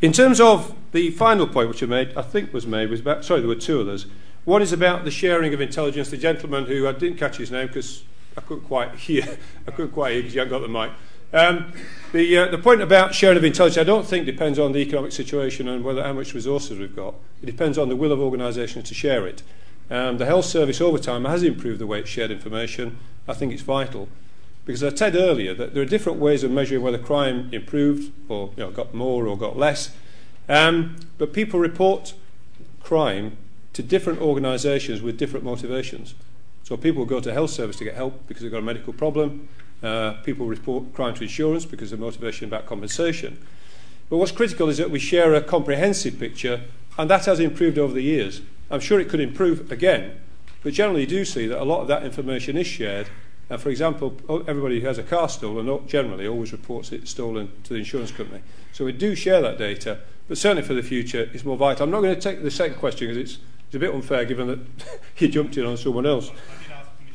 In 0.00 0.12
terms 0.12 0.40
of 0.40 0.74
the 0.92 1.10
final 1.10 1.46
point 1.46 1.68
which 1.68 1.82
I 1.82 1.86
made, 1.86 2.16
I 2.16 2.22
think 2.22 2.54
was 2.54 2.66
made 2.66 2.88
was 2.88 3.00
about. 3.00 3.22
Sorry, 3.22 3.40
there 3.40 3.48
were 3.48 3.54
two 3.54 3.82
others. 3.82 4.06
One 4.46 4.62
is 4.62 4.72
about 4.72 5.04
the 5.04 5.10
sharing 5.10 5.52
of 5.52 5.60
intelligence. 5.60 6.08
The 6.08 6.16
gentleman 6.16 6.64
who 6.64 6.88
I 6.88 6.92
didn't 6.92 7.18
catch 7.18 7.36
his 7.36 7.50
name 7.50 7.66
because 7.66 8.04
I 8.38 8.40
couldn't 8.40 8.64
quite 8.64 8.94
hear. 8.94 9.36
I 9.66 9.72
couldn't 9.72 9.90
quite 9.90 10.12
hear 10.12 10.22
because 10.22 10.34
you 10.34 10.40
hadn't 10.40 10.52
got 10.52 10.60
the 10.60 10.68
mic. 10.68 10.92
Um, 11.32 11.72
the, 12.12 12.38
uh, 12.38 12.48
the 12.48 12.58
point 12.58 12.80
about 12.80 13.14
sharing 13.14 13.36
of 13.36 13.42
intelligence, 13.42 13.78
I 13.78 13.84
don't 13.84 14.06
think 14.06 14.26
depends 14.26 14.60
on 14.60 14.72
the 14.72 14.78
economic 14.78 15.10
situation 15.10 15.66
and 15.68 15.84
whether 15.84 16.02
how 16.04 16.12
much 16.12 16.32
resources 16.34 16.78
we've 16.78 16.94
got. 16.94 17.14
It 17.42 17.46
depends 17.46 17.76
on 17.76 17.88
the 17.88 17.96
will 17.96 18.12
of 18.12 18.20
organisations 18.20 18.88
to 18.88 18.94
share 18.94 19.26
it. 19.26 19.42
Um, 19.90 20.18
the 20.18 20.26
health 20.26 20.44
service 20.44 20.80
over 20.80 20.98
time 20.98 21.24
has 21.24 21.42
improved 21.42 21.80
the 21.80 21.86
way 21.86 21.98
it's 21.98 22.08
shared 22.08 22.30
information. 22.30 22.98
I 23.26 23.34
think 23.34 23.52
it's 23.52 23.62
vital. 23.62 24.08
Because 24.64 24.84
I 24.84 24.94
said 24.94 25.16
earlier 25.16 25.52
that 25.54 25.74
there 25.74 25.82
are 25.82 25.86
different 25.86 26.18
ways 26.20 26.44
of 26.44 26.52
measuring 26.52 26.82
whether 26.82 26.98
crime 26.98 27.48
improved 27.52 28.12
or 28.28 28.52
you 28.56 28.62
know, 28.62 28.70
got 28.70 28.94
more 28.94 29.26
or 29.26 29.36
got 29.36 29.58
less. 29.58 29.90
Um, 30.48 30.96
but 31.18 31.32
people 31.32 31.58
report 31.58 32.14
crime 32.82 33.36
to 33.72 33.82
different 33.82 34.20
organisations 34.20 35.02
with 35.02 35.18
different 35.18 35.44
motivations. 35.44 36.14
So 36.68 36.76
people 36.76 37.06
go 37.06 37.18
to 37.18 37.32
health 37.32 37.48
service 37.48 37.76
to 37.76 37.84
get 37.84 37.94
help 37.94 38.28
because 38.28 38.42
they've 38.42 38.52
got 38.52 38.58
a 38.58 38.60
medical 38.60 38.92
problem. 38.92 39.48
Uh, 39.82 40.12
people 40.22 40.44
report 40.44 40.92
crime 40.92 41.14
to 41.14 41.22
insurance 41.22 41.64
because 41.64 41.92
of 41.92 41.98
motivation 41.98 42.46
about 42.46 42.66
compensation. 42.66 43.38
But 44.10 44.18
what's 44.18 44.32
critical 44.32 44.68
is 44.68 44.76
that 44.76 44.90
we 44.90 44.98
share 44.98 45.32
a 45.32 45.40
comprehensive 45.40 46.18
picture, 46.18 46.64
and 46.98 47.08
that 47.08 47.24
has 47.24 47.40
improved 47.40 47.78
over 47.78 47.94
the 47.94 48.02
years. 48.02 48.42
I'm 48.70 48.80
sure 48.80 49.00
it 49.00 49.08
could 49.08 49.20
improve 49.20 49.72
again, 49.72 50.20
but 50.62 50.74
generally 50.74 51.00
you 51.00 51.06
do 51.06 51.24
see 51.24 51.46
that 51.46 51.58
a 51.58 51.64
lot 51.64 51.80
of 51.80 51.88
that 51.88 52.02
information 52.02 52.58
is 52.58 52.66
shared. 52.66 53.08
For 53.56 53.70
example, 53.70 54.18
everybody 54.46 54.80
who 54.80 54.86
has 54.88 54.98
a 54.98 55.02
car 55.02 55.30
stolen 55.30 55.88
generally 55.88 56.28
always 56.28 56.52
reports 56.52 56.92
it 56.92 57.08
stolen 57.08 57.50
to 57.64 57.72
the 57.72 57.78
insurance 57.78 58.10
company. 58.10 58.42
So 58.74 58.84
we 58.84 58.92
do 58.92 59.14
share 59.14 59.40
that 59.40 59.56
data, 59.56 60.00
but 60.28 60.36
certainly 60.36 60.64
for 60.64 60.74
the 60.74 60.82
future 60.82 61.30
it's 61.32 61.46
more 61.46 61.56
vital. 61.56 61.84
I'm 61.84 61.90
not 61.90 62.02
going 62.02 62.14
to 62.14 62.20
take 62.20 62.42
the 62.42 62.50
second 62.50 62.76
question 62.76 63.08
because 63.08 63.16
it's, 63.16 63.38
it's 63.68 63.74
a 63.74 63.78
bit 63.78 63.94
unfair 63.94 64.26
given 64.26 64.48
that 64.48 64.58
you 65.16 65.28
jumped 65.28 65.56
in 65.56 65.64
on 65.64 65.78
someone 65.78 66.04
else. 66.04 66.30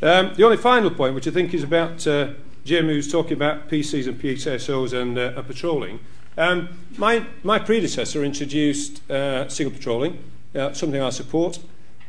Um, 0.02 0.34
the 0.36 0.44
only 0.44 0.58
final 0.58 0.90
point, 0.90 1.16
which 1.16 1.28
I 1.28 1.32
think 1.32 1.54
is 1.54 1.64
about 1.64 2.06
uh, 2.06 2.34
Jim, 2.66 2.88
who's 2.88 3.12
talking 3.12 3.34
about 3.34 3.70
PCs 3.70 4.08
and 4.08 4.20
PCSOs 4.20 4.94
and, 4.94 5.18
uh, 5.18 5.42
patrolling. 5.42 6.00
Um, 6.38 6.70
my, 6.98 7.26
my 7.44 7.60
predecessor 7.60 8.24
introduced 8.24 9.10
uh, 9.10 9.48
single 9.50 9.76
patrolling, 9.76 10.24
uh, 10.56 10.74
something 10.74 11.02
I 11.02 11.10
support. 11.10 11.60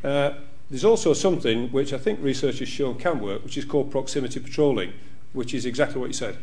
Uh, 0.03 0.31
there's 0.69 0.85
also 0.85 1.13
something 1.13 1.71
which 1.71 1.93
I 1.93 1.97
think 1.97 2.19
research 2.21 2.59
has 2.59 2.69
shown 2.69 2.95
can 2.97 3.19
work, 3.19 3.43
which 3.43 3.57
is 3.57 3.65
called 3.65 3.91
proximity 3.91 4.39
patrolling, 4.39 4.93
which 5.33 5.53
is 5.53 5.65
exactly 5.65 5.99
what 5.99 6.07
you 6.07 6.13
said. 6.13 6.37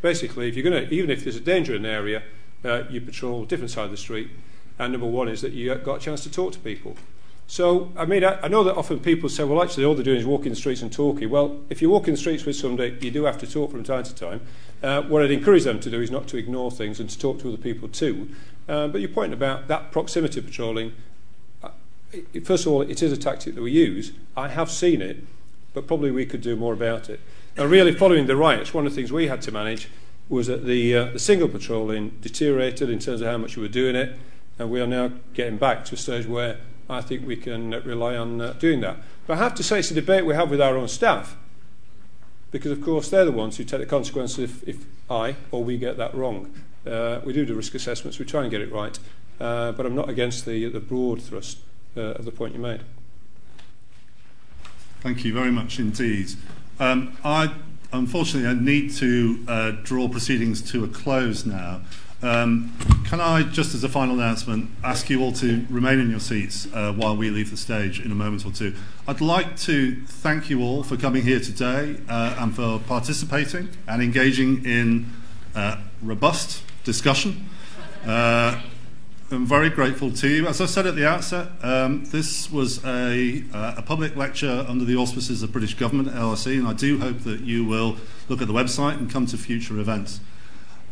Basically, 0.00 0.48
if 0.48 0.56
you're 0.56 0.68
going 0.68 0.86
to, 0.86 0.94
even 0.94 1.10
if 1.10 1.24
there's 1.24 1.36
a 1.36 1.40
danger 1.40 1.74
in 1.74 1.84
an 1.84 1.90
area, 1.90 2.22
uh, 2.64 2.84
you 2.90 3.00
patrol 3.00 3.42
a 3.42 3.46
different 3.46 3.70
side 3.70 3.86
of 3.86 3.90
the 3.90 3.96
street. 3.96 4.30
And 4.78 4.92
number 4.92 5.06
one 5.06 5.28
is 5.28 5.40
that 5.42 5.52
you 5.52 5.74
got 5.76 5.96
a 5.96 6.00
chance 6.00 6.22
to 6.24 6.30
talk 6.30 6.52
to 6.52 6.58
people. 6.58 6.96
So, 7.46 7.92
I 7.96 8.06
mean, 8.06 8.24
I, 8.24 8.40
I 8.42 8.48
know 8.48 8.64
that 8.64 8.74
often 8.74 9.00
people 9.00 9.28
say, 9.28 9.44
well, 9.44 9.62
actually, 9.62 9.84
all 9.84 9.94
they're 9.94 10.04
doing 10.04 10.18
is 10.18 10.26
walking 10.26 10.50
the 10.50 10.56
streets 10.56 10.82
and 10.82 10.92
talking. 10.92 11.28
Well, 11.28 11.60
if 11.68 11.82
you 11.82 11.90
walk 11.90 12.08
in 12.08 12.14
the 12.14 12.18
streets 12.18 12.44
with 12.44 12.56
somebody, 12.56 12.96
you 13.00 13.10
do 13.10 13.24
have 13.24 13.38
to 13.38 13.46
talk 13.46 13.70
from 13.70 13.84
time 13.84 14.04
to 14.04 14.14
time. 14.14 14.40
Uh, 14.82 15.02
what 15.02 15.22
I'd 15.22 15.30
encourage 15.30 15.64
them 15.64 15.78
to 15.80 15.90
do 15.90 16.00
is 16.00 16.10
not 16.10 16.26
to 16.28 16.36
ignore 16.36 16.70
things 16.70 17.00
and 17.00 17.08
to 17.08 17.18
talk 17.18 17.40
to 17.40 17.48
other 17.48 17.58
people 17.58 17.88
too. 17.88 18.30
Uh, 18.68 18.88
but 18.88 19.00
your 19.00 19.10
point 19.10 19.32
about 19.32 19.68
that 19.68 19.92
proximity 19.92 20.40
patrolling, 20.40 20.94
uh, 21.62 21.68
it, 22.12 22.46
first 22.46 22.66
of 22.66 22.72
all, 22.72 22.80
it 22.82 23.02
is 23.02 23.12
a 23.12 23.16
tactic 23.16 23.54
that 23.54 23.62
we 23.62 23.72
use. 23.72 24.12
I 24.36 24.48
have 24.48 24.70
seen 24.70 25.02
it, 25.02 25.24
but 25.74 25.86
probably 25.86 26.10
we 26.10 26.26
could 26.26 26.40
do 26.40 26.56
more 26.56 26.72
about 26.72 27.10
it. 27.10 27.20
And 27.56 27.70
really, 27.70 27.92
following 27.92 28.26
the 28.26 28.36
riots, 28.36 28.72
one 28.72 28.86
of 28.86 28.92
the 28.92 28.96
things 28.96 29.12
we 29.12 29.28
had 29.28 29.42
to 29.42 29.52
manage 29.52 29.88
was 30.28 30.46
that 30.46 30.64
the, 30.64 30.96
uh, 30.96 31.04
the 31.12 31.18
single 31.18 31.48
patrolling 31.48 32.10
deteriorated 32.20 32.88
in 32.88 32.98
terms 32.98 33.20
of 33.20 33.28
how 33.28 33.36
much 33.36 33.56
we 33.56 33.62
were 33.62 33.68
doing 33.68 33.94
it, 33.94 34.16
and 34.58 34.70
we 34.70 34.80
are 34.80 34.86
now 34.86 35.12
getting 35.34 35.58
back 35.58 35.84
to 35.84 35.94
a 35.94 35.98
stage 35.98 36.26
where 36.26 36.58
I 36.88 37.00
think 37.00 37.26
we 37.26 37.36
can 37.36 37.72
uh, 37.72 37.80
rely 37.80 38.16
on 38.16 38.40
uh, 38.40 38.52
doing 38.54 38.80
that. 38.80 38.98
But 39.26 39.34
I 39.34 39.36
have 39.38 39.54
to 39.56 39.62
say 39.62 39.78
it's 39.78 39.90
a 39.90 39.94
debate 39.94 40.26
we 40.26 40.34
have 40.34 40.50
with 40.50 40.60
our 40.60 40.76
own 40.76 40.88
staff 40.88 41.36
because, 42.50 42.70
of 42.70 42.82
course, 42.82 43.08
they're 43.08 43.24
the 43.24 43.32
ones 43.32 43.56
who 43.56 43.64
take 43.64 43.80
the 43.80 43.86
consequences 43.86 44.38
if, 44.38 44.68
if 44.68 44.84
I 45.10 45.36
or 45.50 45.64
we 45.64 45.78
get 45.78 45.96
that 45.96 46.14
wrong. 46.14 46.52
Uh, 46.86 47.20
we 47.24 47.32
do 47.32 47.44
the 47.46 47.54
risk 47.54 47.74
assessments, 47.74 48.18
we 48.18 48.26
try 48.26 48.42
and 48.42 48.50
get 48.50 48.60
it 48.60 48.70
right, 48.70 48.98
uh, 49.40 49.72
but 49.72 49.86
I'm 49.86 49.94
not 49.94 50.10
against 50.10 50.44
the, 50.44 50.68
the 50.68 50.80
broad 50.80 51.22
thrust 51.22 51.58
uh, 51.96 52.00
of 52.00 52.24
the 52.24 52.30
point 52.30 52.54
you 52.54 52.60
made. 52.60 52.82
Thank 55.00 55.24
you 55.24 55.32
very 55.32 55.50
much 55.50 55.78
indeed. 55.78 56.32
Um, 56.78 57.16
I 57.24 57.54
unfortunately 57.92 58.48
I 58.48 58.54
need 58.54 58.92
to 58.94 59.44
uh, 59.48 59.70
draw 59.82 60.08
proceedings 60.08 60.60
to 60.72 60.84
a 60.84 60.88
close 60.88 61.46
now. 61.46 61.82
Um, 62.24 62.72
can 63.04 63.20
I, 63.20 63.42
just 63.42 63.74
as 63.74 63.84
a 63.84 63.88
final 63.88 64.14
announcement, 64.14 64.70
ask 64.82 65.10
you 65.10 65.20
all 65.20 65.32
to 65.32 65.66
remain 65.68 66.00
in 66.00 66.08
your 66.08 66.20
seats 66.20 66.66
uh, 66.72 66.90
while 66.90 67.14
we 67.14 67.28
leave 67.28 67.50
the 67.50 67.56
stage 67.58 68.00
in 68.00 68.10
a 68.10 68.14
moment 68.14 68.46
or 68.46 68.50
two? 68.50 68.74
I'd 69.06 69.20
like 69.20 69.58
to 69.58 69.96
thank 70.06 70.48
you 70.48 70.62
all 70.62 70.82
for 70.82 70.96
coming 70.96 71.22
here 71.22 71.38
today 71.38 71.98
uh, 72.08 72.36
and 72.38 72.56
for 72.56 72.78
participating 72.78 73.68
and 73.86 74.02
engaging 74.02 74.64
in 74.64 75.12
uh, 75.54 75.76
robust 76.00 76.62
discussion. 76.84 77.46
Uh, 78.06 78.58
I'm 79.30 79.44
very 79.44 79.68
grateful 79.68 80.10
to 80.12 80.28
you. 80.28 80.46
As 80.46 80.62
I 80.62 80.66
said 80.66 80.86
at 80.86 80.96
the 80.96 81.06
outset, 81.06 81.48
um, 81.62 82.06
this 82.06 82.50
was 82.50 82.82
a, 82.86 83.44
uh, 83.52 83.74
a, 83.76 83.82
public 83.82 84.16
lecture 84.16 84.64
under 84.66 84.86
the 84.86 84.96
auspices 84.96 85.42
of 85.42 85.52
British 85.52 85.74
Government, 85.74 86.08
LSE, 86.08 86.58
and 86.58 86.66
I 86.66 86.72
do 86.72 86.98
hope 87.00 87.18
that 87.20 87.40
you 87.40 87.66
will 87.66 87.98
look 88.30 88.40
at 88.40 88.48
the 88.48 88.54
website 88.54 88.96
and 88.96 89.10
come 89.10 89.26
to 89.26 89.36
future 89.36 89.78
events. 89.78 90.20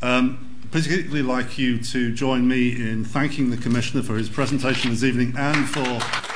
Um, 0.02 0.51
particularly 0.72 1.22
like 1.22 1.58
you 1.58 1.78
to 1.78 2.12
join 2.12 2.48
me 2.48 2.72
in 2.72 3.04
thanking 3.04 3.50
the 3.50 3.56
Commissioner 3.58 4.02
for 4.02 4.16
his 4.16 4.30
presentation 4.30 4.90
this 4.90 5.04
evening 5.04 5.34
and 5.36 5.68
for 5.68 6.31